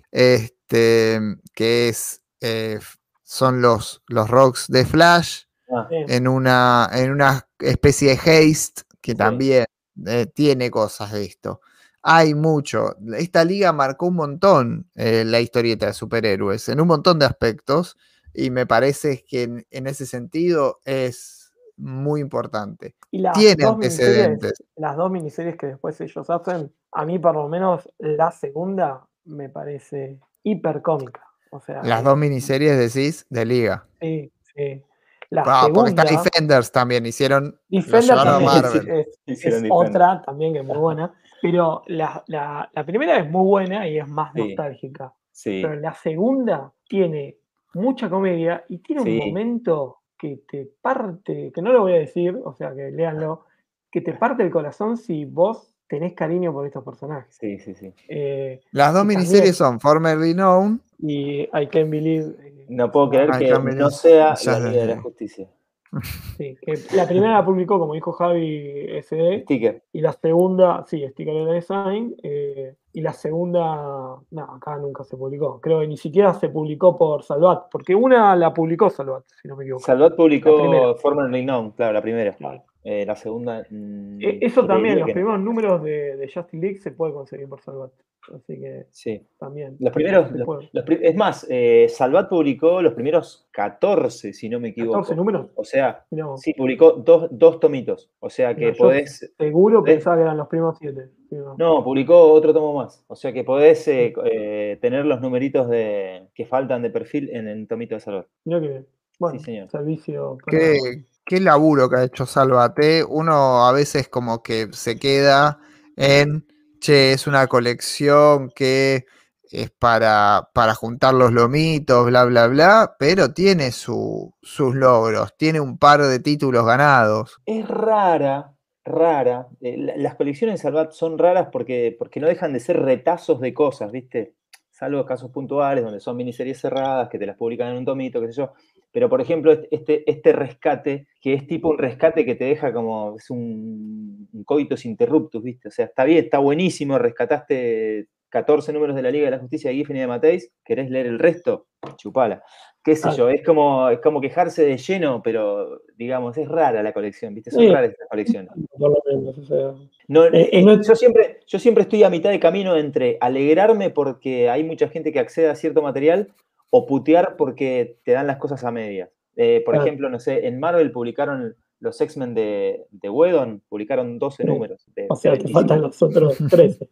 este, 0.69 1.20
que 1.55 1.89
es 1.89 2.23
eh, 2.41 2.78
son 3.23 3.61
los, 3.62 4.03
los 4.09 4.28
Rocks 4.28 4.66
de 4.69 4.85
Flash 4.85 5.43
Ah, 5.70 5.89
en 5.91 6.28
una, 6.28 6.91
en 6.93 7.11
una 7.11 7.49
especie 7.59 8.11
de 8.11 8.15
haste 8.16 8.82
que 9.01 9.12
Sí. 9.12 9.16
también 9.16 9.65
eh, 10.07 10.27
tiene 10.27 10.70
cosas 10.70 11.11
de 11.12 11.24
esto. 11.24 11.62
Hay 12.03 12.35
mucho. 12.35 12.95
Esta 13.16 13.45
liga 13.47 13.73
marcó 13.73 14.09
un 14.09 14.16
montón 14.16 14.91
eh, 14.95 15.24
la 15.24 15.41
historieta 15.41 15.86
de 15.86 15.95
superhéroes 15.95 16.69
en 16.69 16.82
un 16.82 16.89
montón 16.89 17.19
de 17.19 17.24
aspectos 17.24 17.97
y 18.35 18.51
me 18.51 18.66
parece 18.66 19.24
que 19.27 19.45
en, 19.45 19.66
en 19.70 19.86
ese 19.86 20.05
sentido 20.05 20.81
es 20.85 21.51
muy 21.78 22.20
importante. 22.20 22.95
Y 23.11 23.20
las 23.20 23.32
Tiene 23.36 23.65
antecedentes. 23.65 24.53
las 24.77 24.97
dos 24.97 25.11
miniseries 25.11 25.57
que 25.57 25.69
después 25.69 25.99
ellos 26.03 26.28
hacen, 26.28 26.73
a 26.93 27.05
mí 27.07 27.19
por 27.19 27.35
lo 27.35 27.49
menos 27.49 27.89
la 27.99 28.31
segunda 28.32 29.09
me 29.24 29.49
parece 29.49 30.20
hiper 30.45 30.81
cómica. 30.83 31.23
O 31.51 31.61
sea, 31.61 31.83
Las 31.83 32.05
dos 32.05 32.16
miniseries 32.16 32.77
decís 32.79 33.27
de 33.31 33.45
liga. 33.45 33.87
Sí, 34.01 34.31
sí. 34.55 34.83
La 35.31 35.43
Ah, 35.47 35.69
porque 35.75 35.91
está 35.91 36.05
Defenders 36.05 36.71
también, 36.71 37.07
hicieron. 37.07 37.59
lo 37.69 37.81
Defender 37.81 38.03
llevaron 38.05 38.29
a 38.29 38.31
también 38.39 38.51
es- 38.57 38.62
Marvel. 38.62 38.89
es, 39.01 39.21
Hicieron 39.27 39.57
es 39.59 39.62
Defender. 39.65 39.89
otra 39.91 40.23
también 40.23 40.53
que 40.53 40.59
es 40.61 40.65
muy 40.65 40.77
buena. 40.79 41.12
Pero 41.43 41.83
la, 41.87 42.23
la- 42.29 42.71
la 42.73 42.85
primera 42.87 43.19
es 43.19 43.29
muy 43.31 43.45
buena 43.45 43.89
y 43.89 43.99
es 43.99 44.07
más 44.09 44.33
Sí. 44.33 44.41
nostálgica. 44.41 45.12
sí. 45.37 45.61
Pero 45.62 45.75
la 45.75 45.93
segunda 45.95 46.73
tiene 46.89 47.39
mucha 47.75 48.09
comedia 48.09 48.65
y 48.69 48.79
tiene 48.79 49.03
Sí. 49.03 49.19
un 49.19 49.27
momento 49.29 49.99
que 50.16 50.43
te 50.49 50.71
parte, 50.81 51.51
que 51.53 51.61
no 51.61 51.73
lo 51.73 51.81
voy 51.81 51.93
a 51.95 51.99
decir, 51.99 52.39
o 52.45 52.55
sea 52.55 52.73
que 52.73 52.93
léanlo, 52.93 53.45
que 53.91 54.01
te 54.01 54.12
parte 54.15 54.45
el 54.45 54.51
corazón 54.53 54.97
si 54.97 55.25
vos 55.25 55.73
tenés 55.89 56.15
cariño 56.15 56.52
por 56.52 56.66
estos 56.66 56.85
personajes. 56.85 57.36
Sí, 57.39 57.59
sí, 57.59 57.74
sí. 57.74 57.93
Eh, 58.09 58.61
Las 58.73 58.93
dos 58.93 59.01
también- 59.01 59.20
miniseries 59.20 59.56
son 59.56 59.81
Formerly 59.81 60.35
Known. 60.35 60.81
y 60.98 61.43
I 61.43 61.66
Can't 61.70 61.90
Believe. 61.90 62.35
eh, 62.43 62.66
No 62.69 62.90
puedo 62.90 63.11
creer 63.11 63.31
Ay, 63.32 63.47
que 63.47 63.52
no 63.74 63.90
sea 63.90 64.35
la 64.47 64.59
Liga 64.61 64.81
de 64.82 64.86
la. 64.94 65.01
Justicia. 65.02 65.48
sí, 66.39 66.56
que 66.61 66.74
la 66.97 67.06
primera 67.06 67.35
la 67.35 67.44
publicó, 67.44 67.78
como 67.78 67.94
dijo 67.94 68.11
Javi, 68.12 68.89
SD, 69.01 69.43
Sticker. 69.43 69.82
y 69.93 70.01
la 70.01 70.12
segunda, 70.12 70.85
sí, 70.89 71.06
Sticker 71.09 71.44
de 71.44 71.52
Design, 71.52 72.16
eh, 72.23 72.74
y 72.93 73.01
la 73.01 73.12
segunda, 73.12 74.16
no, 74.31 74.43
acá 74.56 74.77
nunca 74.78 75.05
se 75.05 75.16
publicó. 75.16 75.61
Creo 75.61 75.81
que 75.81 75.86
ni 75.86 75.97
siquiera 75.97 76.35
se 76.35 76.48
publicó 76.48 76.97
por 76.98 77.23
Salvat, 77.23 77.66
porque 77.70 77.94
una 77.94 78.35
la 78.35 78.52
publicó 78.52 78.90
Salvat, 78.90 79.24
si 79.40 79.47
no 79.47 79.55
me 79.56 79.62
equivoco. 79.65 79.85
Salvat 79.85 80.16
publicó. 80.16 80.97
Formerly 80.97 81.44
Known, 81.44 81.70
claro, 81.73 81.93
la 81.93 82.02
primera. 82.02 82.32
Claro. 82.32 82.62
Eh, 82.85 83.05
la 83.06 83.16
segunda. 83.16 83.65
mm, 83.70 84.20
Eh, 84.23 84.39
Eso 84.43 84.66
también, 84.66 84.98
los 84.98 85.09
no. 85.09 85.15
primeros 85.15 85.40
números 85.40 85.82
de, 85.82 86.16
de 86.16 86.31
Justin 86.32 86.61
League 86.61 86.77
se 86.78 86.90
puede 86.93 87.12
conseguir 87.15 87.48
por 87.48 87.61
Salvat. 87.62 87.90
Así 88.35 88.59
que 88.59 88.86
Sí. 88.90 89.20
también. 89.39 89.77
Los 89.78 89.93
primeros. 89.93 90.31
los- 90.32 90.47
los 90.73 90.85
es 90.89 91.15
más, 91.15 91.47
eh, 91.51 91.86
Salvat 91.90 92.28
publicó 92.31 92.81
los 92.81 92.94
primeros 92.94 93.47
14, 93.51 94.32
si 94.32 94.48
no 94.48 94.59
me 94.61 94.69
equivoco. 94.69 94.93
14 94.94 95.15
números. 95.15 95.51
O 95.56 95.65
sea, 95.65 96.05
No, 96.11 96.39
sí, 96.39 96.55
publicó 96.55 96.93
dos, 96.93 97.28
dos 97.31 97.61
tomitos. 97.61 98.11
O 98.20 98.31
sea 98.31 98.55
que 98.55 98.69
No, 98.73 98.77
podés. 98.78 99.31
seguro 99.39 99.81
eh, 99.81 99.82
pensaba 99.85 100.16
que 100.16 100.23
eran 100.23 100.39
los 100.39 100.48
primeros 100.48 100.78
7. 100.78 101.11
No, 101.59 101.85
publicó 101.85 102.32
otro 102.32 102.55
tomo 102.55 102.73
más. 102.74 103.05
O 103.09 103.15
sea 103.16 103.31
que 103.32 103.44
podés 103.44 103.86
eh, 103.89 104.15
eh, 104.32 104.78
tener 104.81 105.05
los 105.05 105.20
numeritos 105.20 105.69
de, 105.69 106.28
que 106.35 106.47
faltan 106.47 106.81
de 106.81 106.89
perfil 106.90 107.28
en 107.31 107.47
el 107.48 107.66
tomito 107.69 107.94
de 107.94 108.01
Salvat. 108.01 108.27
Mira 108.47 108.61
que 108.61 108.69
bien. 108.69 108.86
Bueno, 109.19 109.39
señor. 109.39 109.69
servicio. 109.70 110.39
para- 110.47 110.59
Qué, 110.59 111.05
qué 111.24 111.40
laburo 111.40 111.88
que 111.90 111.96
ha 111.96 112.05
hecho 112.05 112.26
Salvate. 112.26 113.05
Uno 113.05 113.66
a 113.66 113.72
veces 113.72 114.09
como 114.09 114.42
que 114.42 114.68
se 114.72 114.98
queda 114.98 115.59
en, 115.96 116.46
che, 116.80 117.12
es 117.12 117.26
una 117.26 117.46
colección 117.46 118.51
que 118.55 119.06
es 119.51 119.70
para, 119.70 120.51
para 120.55 120.74
juntar 120.74 121.14
los 121.14 121.32
lomitos, 121.32 122.06
bla, 122.06 122.24
bla, 122.24 122.46
bla, 122.48 122.96
pero 122.98 123.32
tiene 123.32 123.70
su- 123.72 124.34
sus 124.42 124.74
logros, 124.74 125.34
tiene 125.36 125.60
un 125.60 125.78
par 125.78 126.02
de 126.02 126.18
títulos 126.20 126.66
ganados. 126.66 127.40
Es 127.46 127.66
rara, 127.68 128.55
rara. 128.84 129.48
eh, 129.60 129.76
la- 129.78 129.96
las 129.96 130.14
colecciones 130.16 130.60
Salvat 130.60 130.92
son 130.92 131.18
raras 131.18 131.48
porque, 131.52 131.94
porque 131.98 132.20
no 132.20 132.26
dejan 132.28 132.52
de 132.52 132.60
ser 132.60 132.78
retazos 132.80 133.40
de 133.40 133.52
cosas, 133.55 133.92
¿viste? 133.92 134.34
Salvo 134.70 135.05
casos 135.06 135.30
puntuales 135.30 135.84
donde 135.84 136.01
son 136.01 136.16
miniseries 136.16 136.60
cerradas 136.60 137.09
que 137.09 137.18
te 137.18 137.26
las 137.26 137.36
publican 137.36 137.70
en 137.70 137.76
un 137.78 137.84
tomito, 137.84 138.20
qué 138.20 138.28
sé 138.28 138.32
yo. 138.34 138.52
Pero, 138.95 139.09
por 139.09 139.21
ejemplo, 139.21 139.51
este, 139.73 140.09
este 140.09 140.33
rescate, 140.33 141.09
que 141.21 141.35
es 141.35 141.49
tipo 141.49 141.69
un 141.69 141.79
rescate 141.79 142.25
que 142.25 142.37
te 142.37 142.45
deja 142.45 142.73
como, 142.73 143.16
es 143.16 143.29
un, 143.29 144.29
un 144.33 144.45
coitus 144.45 144.87
interruptus, 144.87 145.43
¿viste? 145.43 145.66
O 145.66 145.71
sea, 145.73 145.87
está 145.87 146.05
bien, 146.05 146.23
está 146.27 146.39
buenísimo, 146.39 146.97
rescataste 146.97 148.07
14 148.29 148.73
números 148.73 148.95
de 148.95 149.03
la 149.03 149.11
Liga 149.11 149.25
de 149.25 149.33
la 149.33 149.39
Justicia 149.41 149.71
de 149.71 149.77
Giffen 149.77 149.97
y 149.97 150.01
de 150.01 150.07
Mateis, 150.07 150.53
¿querés 150.65 150.91
leer 150.91 151.07
el 151.07 151.19
resto? 151.19 151.66
Chupala. 151.97 152.45
Qué 152.85 152.95
sé 152.95 153.03
Claro. 153.03 153.16
yo, 153.16 153.29
es 153.31 153.43
como, 153.45 153.89
es 153.89 153.99
como 153.99 154.21
quejarse 154.21 154.65
de 154.65 154.77
lleno, 154.77 155.23
pero 155.25 155.81
digamos, 155.97 156.37
es 156.39 156.47
rara 156.47 156.81
la 156.81 156.93
colección, 156.93 157.35
¿viste? 157.35 157.51
Son 157.51 157.62
Sí. 157.62 157.69
raras 157.71 157.91
estas 157.91 158.09
colecciones. 158.09 158.53
Por 158.79 158.91
lo 158.93 159.03
menos, 159.11 159.37
o 159.39 159.45
sea, 159.45 159.75
No, 160.07 160.27
Eh, 160.27 160.51
eh, 160.53 160.62
no- 160.62 160.81
yo, 160.81 160.95
siempre, 160.95 161.41
yo 161.49 161.59
siempre 161.59 161.83
estoy 161.83 162.05
a 162.05 162.11
mitad 162.11 162.31
de 162.31 162.39
camino 162.39 162.77
entre 162.77 163.19
alegrarme 163.21 163.91
porque 163.91 164.49
hay 164.51 164.62
mucha 164.62 164.89
gente 164.89 165.11
que 165.12 165.19
accede 165.19 165.49
a 165.49 165.57
cierto 165.57 165.83
material 165.83 166.29
o 166.76 166.86
putear 166.86 167.36
porque 167.36 167.98
te 168.05 168.10
dan 168.10 168.26
las 168.26 168.38
cosas 168.38 168.64
a 168.64 168.72
medias. 168.72 169.09
Eh, 169.36 169.62
por 169.64 169.74
Claro. 169.74 169.86
ejemplo, 169.86 170.09
no 170.10 170.18
sé, 170.18 170.44
en 170.48 170.59
Marvel 170.59 170.90
publicaron 170.90 171.55
los 171.78 172.01
X-Men 172.01 172.34
de, 172.34 172.86
de 172.90 173.09
Whedon 173.10 173.62
publicaron 173.68 174.18
12 174.18 174.42
Sí. 174.42 174.48
números. 174.48 174.84
de- 174.96 175.06
O 175.09 175.14
sea, 175.14 175.32
te 175.34 175.38
25. 175.38 175.60
faltan 175.60 175.82
los 175.82 176.02
otros 176.02 176.36
13. 176.51 176.88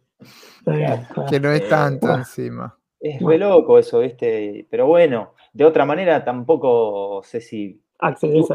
Está 0.59 0.71
bien, 0.71 1.05
claro. 1.13 1.29
Que 1.29 1.39
no 1.41 1.51
es 1.51 1.61
Eh, 1.61 1.65
tanto 1.69 2.13
encima. 2.13 2.77
Es 3.01 3.21
re 3.21 3.37
loco 3.37 3.77
eso, 3.77 3.99
¿viste? 3.99 4.65
Pero 4.69 4.87
bueno, 4.87 5.33
de 5.51 5.65
otra 5.65 5.85
manera 5.85 6.23
tampoco 6.23 7.21
sé 7.25 7.41
si. 7.41 7.82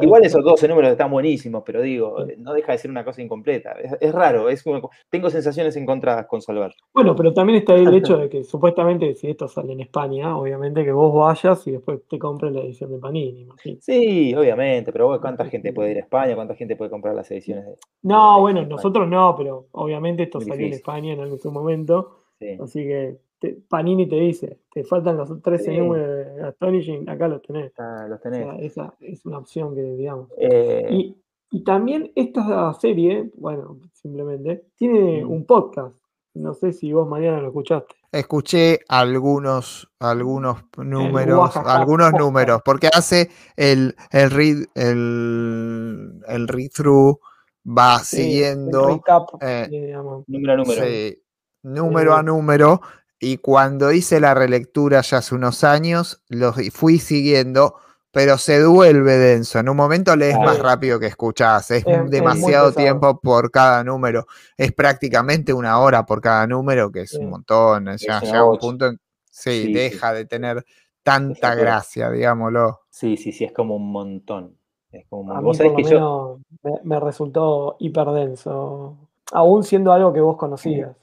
Igual 0.00 0.24
eso. 0.24 0.38
esos 0.38 0.44
12 0.44 0.68
números 0.68 0.90
están 0.92 1.10
buenísimos, 1.10 1.62
pero 1.64 1.80
digo, 1.82 2.24
Sí. 2.26 2.34
no 2.38 2.52
deja 2.52 2.72
de 2.72 2.78
ser 2.78 2.90
una 2.90 3.04
cosa 3.04 3.22
incompleta. 3.22 3.72
Es, 3.72 3.96
es 4.00 4.12
raro, 4.14 4.48
es 4.48 4.62
como- 4.62 4.90
tengo 5.10 5.30
sensaciones 5.30 5.76
encontradas 5.76 6.26
con 6.26 6.40
Salvar. 6.42 6.72
Bueno, 6.94 7.14
pero 7.16 7.32
también 7.32 7.58
está 7.58 7.74
el 7.74 7.92
hecho 7.94 8.16
de 8.18 8.28
que 8.28 8.44
supuestamente 8.44 9.14
si 9.14 9.30
esto 9.30 9.48
sale 9.48 9.72
en 9.72 9.80
España, 9.80 10.36
obviamente 10.36 10.84
que 10.84 10.92
vos 10.92 11.14
vayas 11.14 11.66
y 11.66 11.72
después 11.72 12.00
te 12.08 12.18
compres 12.18 12.52
la 12.52 12.60
edición 12.60 12.90
de 12.90 12.98
Panini, 12.98 13.40
imagino. 13.42 13.78
Sí, 13.80 14.34
obviamente, 14.34 14.92
pero 14.92 15.06
vos, 15.08 15.20
¿cuánta 15.20 15.44
gente 15.46 15.72
puede 15.72 15.92
ir 15.92 15.96
a 15.98 16.00
España? 16.00 16.34
¿Cuánta 16.34 16.54
gente 16.54 16.76
puede 16.76 16.90
comprar 16.90 17.14
las 17.14 17.30
ediciones? 17.30 17.64
De... 17.66 17.76
No, 18.02 18.36
de 18.36 18.40
bueno, 18.42 18.66
nosotros 18.66 19.08
no, 19.08 19.34
pero 19.36 19.66
obviamente 19.72 20.24
esto 20.24 20.38
Muy 20.38 20.48
salió 20.48 20.66
en. 20.66 20.72
España 20.72 21.12
en 21.12 21.20
algún 21.20 21.38
momento, 21.52 22.14
Sí. 22.40 22.56
así 22.62 22.84
que 22.84 23.16
te- 23.38 23.58
Panini 23.68 24.08
te 24.08 24.16
dice, 24.16 24.60
te 24.72 24.84
faltan 24.84 25.16
los 25.16 25.40
13 25.42 25.70
Sí. 25.72 25.78
números 25.78 26.08
de 26.36 26.42
Astonishing, 26.44 27.08
acá 27.08 27.28
los 27.28 27.42
tenés. 27.42 27.72
Ah, 27.78 28.06
los 28.08 28.18
O 28.18 28.22
tenés. 28.22 28.40
sea, 28.42 28.54
esa 28.58 28.94
es 29.00 29.24
una 29.26 29.38
opción 29.38 29.74
que, 29.74 29.82
digamos. 29.82 30.28
Eh, 30.38 30.86
Y, 30.90 31.16
y 31.50 31.64
también 31.64 32.12
esta 32.14 32.72
serie, 32.74 33.30
bueno, 33.36 33.78
simplemente, 33.92 34.66
tiene 34.76 35.24
Mm. 35.24 35.30
un 35.30 35.46
podcast. 35.46 35.94
No 36.34 36.54
sé 36.54 36.72
si 36.72 36.92
vos 36.92 37.08
mañana 37.08 37.40
lo 37.40 37.48
escuchaste. 37.48 37.94
Escuché 38.12 38.80
algunos, 38.88 39.90
algunos 39.98 40.64
números, 40.76 41.56
algunos 41.56 42.12
números, 42.12 42.60
porque 42.64 42.88
hace 42.92 43.28
el, 43.56 43.94
el 44.12 44.30
read, 44.30 44.58
el, 44.74 46.20
el 46.26 46.48
read-through, 46.48 47.18
va 47.66 47.98
Sí, 47.98 48.16
el 48.18 48.22
siguiendo 48.24 48.88
recap, 48.88 49.28
eh, 49.40 49.66
digamos. 49.70 50.24
número 50.28 50.52
a 50.52 50.56
número. 50.56 50.82
sí, 50.84 51.22
número 51.62 52.14
a 52.14 52.20
Eh, 52.20 52.22
número, 52.24 52.80
y 53.20 53.38
cuando 53.38 53.92
hice 53.92 54.20
la 54.20 54.34
relectura 54.34 55.00
ya 55.00 55.18
hace 55.18 55.34
unos 55.34 55.64
años, 55.64 56.22
los 56.28 56.56
fui 56.72 56.98
siguiendo, 56.98 57.74
pero 58.10 58.38
se 58.38 58.60
duelve 58.60 59.16
denso. 59.18 59.58
En 59.58 59.68
un 59.68 59.76
momento 59.76 60.14
lees 60.16 60.38
más 60.38 60.58
rápido 60.58 60.98
que 61.00 61.06
escuchás, 61.06 61.70
es, 61.70 61.84
demasiado 62.08 62.72
tiempo 62.72 63.18
por 63.20 63.50
cada 63.50 63.82
número, 63.84 64.26
es 64.56 64.72
prácticamente 64.72 65.52
una 65.52 65.78
hora 65.80 66.06
por 66.06 66.20
cada 66.20 66.46
número, 66.46 66.90
que 66.90 67.02
es 67.02 67.10
Sí. 67.10 67.18
un 67.18 67.30
montón. 67.30 67.86
Ya 67.96 68.20
llega 68.20 68.44
un 68.44 68.58
punto 68.58 68.86
en 68.86 68.98
sí, 69.30 69.50
Sí, 69.50 69.62
sí. 69.66 69.72
deja 69.72 70.12
de 70.12 70.24
tener 70.24 70.64
tanta 71.02 71.54
gracia, 71.54 72.10
digámoslo. 72.10 72.80
Sí, 72.90 73.16
sí, 73.16 73.32
sí, 73.32 73.44
es 73.44 73.52
como 73.52 73.76
un 73.76 73.90
montón. 73.90 74.56
Es 74.90 75.06
como 75.08 75.22
un 75.22 75.30
A 75.36 75.40
montón. 75.40 75.66
mí 75.66 75.72
por 75.72 75.80
lo 75.82 75.88
que 75.88 75.90
yo. 75.94 76.38
menos 76.62 76.82
me, 76.84 76.96
me 76.96 77.00
resultó 77.00 77.76
hiperdenso, 77.78 78.96
aún 79.32 79.64
siendo 79.64 79.92
algo 79.92 80.12
que 80.12 80.20
vos 80.20 80.36
conocías. 80.36 80.96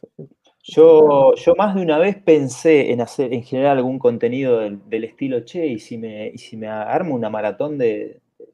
Yo, 0.68 1.36
yo 1.36 1.54
más 1.56 1.76
de 1.76 1.82
una 1.84 2.00
vez 2.00 2.16
pensé 2.18 2.92
en 2.92 3.00
hacer, 3.02 3.32
en 3.34 3.44
generar 3.44 3.78
algún 3.78 4.00
contenido 4.00 4.60
del, 4.60 4.80
del 4.90 5.04
estilo, 5.04 5.42
che, 5.42 5.68
y 5.68 5.78
si 5.80 5.98
me, 5.98 6.28
y 6.30 6.38
si 6.40 6.58
me 6.58 6.68
armo 6.68 7.14
una 7.14 7.30
maratón 7.30 7.78
de, 7.78 8.20
de- 8.40 8.48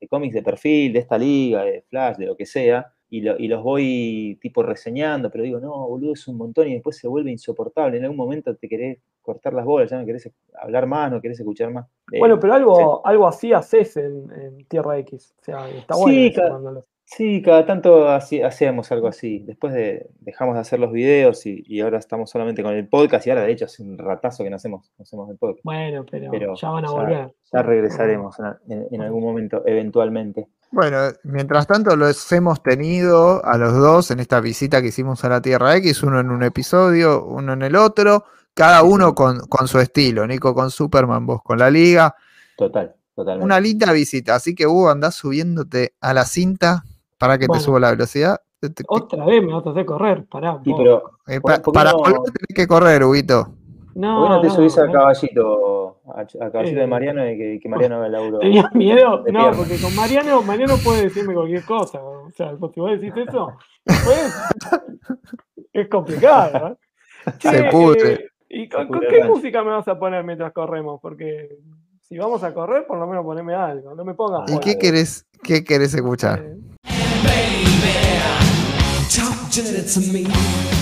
de 0.00 0.08
cómics 0.08 0.32
de 0.34 0.42
perfil, 0.44 0.92
de 0.92 1.00
esta 1.00 1.18
liga, 1.18 1.64
de 1.64 1.82
Flash, 1.88 2.16
de 2.18 2.26
lo 2.26 2.36
que 2.36 2.46
sea, 2.46 2.92
y, 3.10 3.20
lo- 3.22 3.36
y 3.36 3.48
los 3.48 3.64
voy 3.64 4.38
tipo 4.40 4.62
reseñando, 4.62 5.28
pero 5.28 5.42
digo, 5.42 5.58
no, 5.58 5.88
boludo, 5.88 6.12
es 6.12 6.28
un 6.28 6.36
montón 6.36 6.68
y 6.68 6.74
después 6.74 6.96
se 6.96 7.08
vuelve 7.08 7.32
insoportable. 7.32 7.96
En 7.98 8.04
algún 8.04 8.16
momento 8.16 8.54
te 8.54 8.68
querés 8.68 8.98
cortar 9.20 9.52
las 9.52 9.64
bolas, 9.64 9.90
ya 9.90 9.98
no 9.98 10.06
querés 10.06 10.30
hablar 10.54 10.86
más, 10.86 11.10
no 11.10 11.20
querés 11.20 11.40
escuchar 11.40 11.72
más. 11.72 11.86
Bueno, 12.16 12.38
pero 12.38 12.54
algo, 12.54 13.04
algo 13.04 13.26
así 13.26 13.52
haces 13.52 13.96
en, 13.96 14.30
en 14.30 14.64
Tierra 14.66 14.98
X. 15.00 15.34
O 15.40 15.44
sea, 15.44 15.68
está 15.68 15.94
Sí, 15.94 16.00
bueno 16.00 16.32
cada- 16.36 16.70
lo- 16.72 16.86
Sí, 17.16 17.42
cada 17.42 17.66
tanto 17.66 18.08
hacíamos 18.08 18.92
algo 18.92 19.08
así. 19.08 19.40
Después 19.40 19.72
de, 19.74 20.10
dejamos 20.20 20.54
de 20.54 20.60
hacer 20.60 20.78
los 20.78 20.92
videos 20.92 21.44
y, 21.44 21.64
y 21.66 21.80
ahora 21.80 21.98
estamos 21.98 22.30
solamente 22.30 22.62
con 22.62 22.72
el 22.72 22.86
podcast. 22.88 23.26
Y 23.26 23.30
ahora, 23.30 23.42
de 23.42 23.52
hecho, 23.52 23.64
hace 23.64 23.82
un 23.82 23.98
ratazo 23.98 24.44
que 24.44 24.50
no 24.50 24.56
hacemos, 24.56 24.92
no 24.96 25.02
hacemos 25.02 25.28
el 25.28 25.36
podcast. 25.36 25.64
Bueno, 25.64 26.06
pero, 26.08 26.30
Pero 26.30 26.54
ya 26.54 26.70
van 26.70 26.84
a 26.84 26.88
ya- 26.88 26.92
volver. 26.94 27.34
Ya 27.52 27.62
regresaremos 27.62 28.36
en, 28.38 28.72
en- 28.72 28.86
en 28.92 29.00
algún 29.02 29.24
momento, 29.24 29.62
eventualmente. 29.66 30.46
Bueno, 30.70 30.98
mientras 31.24 31.66
tanto 31.66 31.96
los 31.96 32.30
hemos 32.30 32.62
tenido 32.62 33.44
a 33.44 33.58
los 33.58 33.72
dos 33.74 34.12
en 34.12 34.20
esta 34.20 34.40
visita 34.40 34.80
que 34.80 34.88
hicimos 34.88 35.24
a 35.24 35.28
la 35.28 35.42
Tierra 35.42 35.74
X, 35.78 36.04
uno 36.04 36.20
en 36.20 36.30
un 36.30 36.44
episodio, 36.44 37.24
uno 37.26 37.54
en 37.54 37.62
el 37.62 37.74
otro, 37.74 38.24
cada 38.54 38.84
uno 38.84 39.16
con, 39.16 39.40
con 39.48 39.66
su 39.66 39.80
estilo, 39.80 40.24
Nico 40.28 40.54
con 40.54 40.70
Superman, 40.70 41.26
vos 41.26 41.42
con 41.42 41.58
la 41.58 41.70
Liga. 41.70 42.14
Total, 42.56 42.94
totalmente. 43.16 43.44
Una 43.44 43.58
linda 43.58 43.90
visita, 43.90 44.36
así 44.36 44.54
que 44.54 44.68
Hugo 44.68 44.90
andás 44.90 45.16
subiéndote 45.16 45.94
a 46.00 46.14
la 46.14 46.24
cinta 46.24 46.84
para 47.20 47.36
que 47.38 47.46
Bueno. 47.46 47.60
te 47.60 47.64
suba 47.66 47.78
la 47.78 47.90
velocidad. 47.90 48.40
Otra 48.88 49.24
vez 49.26 49.42
me 49.44 49.52
vas 49.52 49.66
a 49.66 49.70
hacer 49.70 49.84
correr, 49.86 50.24
pará. 50.26 50.58
Sí, 50.64 50.72
pero 50.76 51.12
eh, 51.28 51.40
¿por- 51.40 51.62
pa- 51.62 51.72
para 51.72 51.92
no- 51.92 51.98
volver 51.98 52.20
tenés 52.32 52.54
que 52.54 52.66
correr, 52.66 53.04
Huguito. 53.04 53.48
no, 53.94 54.16
¿por 54.20 54.28
qué 54.28 54.34
no 54.34 54.40
te 54.40 54.46
no, 54.48 54.54
subís 54.54 54.78
al 54.78 54.86
no. 54.88 54.92
caballito, 54.92 55.96
a- 56.14 56.20
al 56.44 56.52
caballito 56.52 56.78
de 56.78 56.84
Eh, 56.84 56.86
Mariano 56.86 57.30
y 57.30 57.38
que, 57.38 57.60
que 57.62 57.68
Mariano 57.68 57.96
haga 57.96 58.06
el 58.06 58.12
laburo? 58.12 58.38
¿Tenías 58.40 58.74
miedo? 58.74 59.22
de 59.22 59.32
No, 59.32 59.40
pierna? 59.40 59.56
porque 59.58 59.76
con 59.80 59.94
Mariano, 59.96 60.42
Mariano 60.42 60.74
puede 60.82 61.02
decirme 61.04 61.34
cualquier 61.34 61.64
cosa. 61.64 62.02
O 62.02 62.30
sea, 62.30 62.50
si 62.56 62.80
vos 62.80 62.90
decís 63.00 63.12
eso, 63.16 63.52
después 63.84 64.34
es 65.72 65.88
complicado. 65.88 66.68
¿eh? 66.68 66.76
Se 67.40 67.64
pudre. 67.64 68.12
eh, 68.14 68.26
¿Y 68.48 68.68
con, 68.68 68.88
con 68.88 69.00
qué 69.00 69.24
música 69.24 69.62
me 69.62 69.70
vas 69.70 69.86
a 69.88 69.98
poner 69.98 70.24
mientras 70.24 70.52
corremos? 70.52 71.00
Porque 71.00 71.56
si 72.02 72.18
vamos 72.18 72.42
a 72.42 72.52
correr, 72.52 72.86
por 72.86 72.98
lo 72.98 73.06
menos 73.06 73.24
poneme 73.24 73.54
algo. 73.54 73.94
No 73.94 74.04
me 74.04 74.14
pongas 74.14 74.50
¿Y 74.50 74.58
qué 74.58 74.76
querés, 74.78 75.26
qué 75.42 75.62
querés 75.62 75.94
escuchar? 75.94 76.44
Eh, 77.42 79.08
Talk 79.08 79.50
dirty 79.50 79.82
to 79.88 80.00
me. 80.12 80.79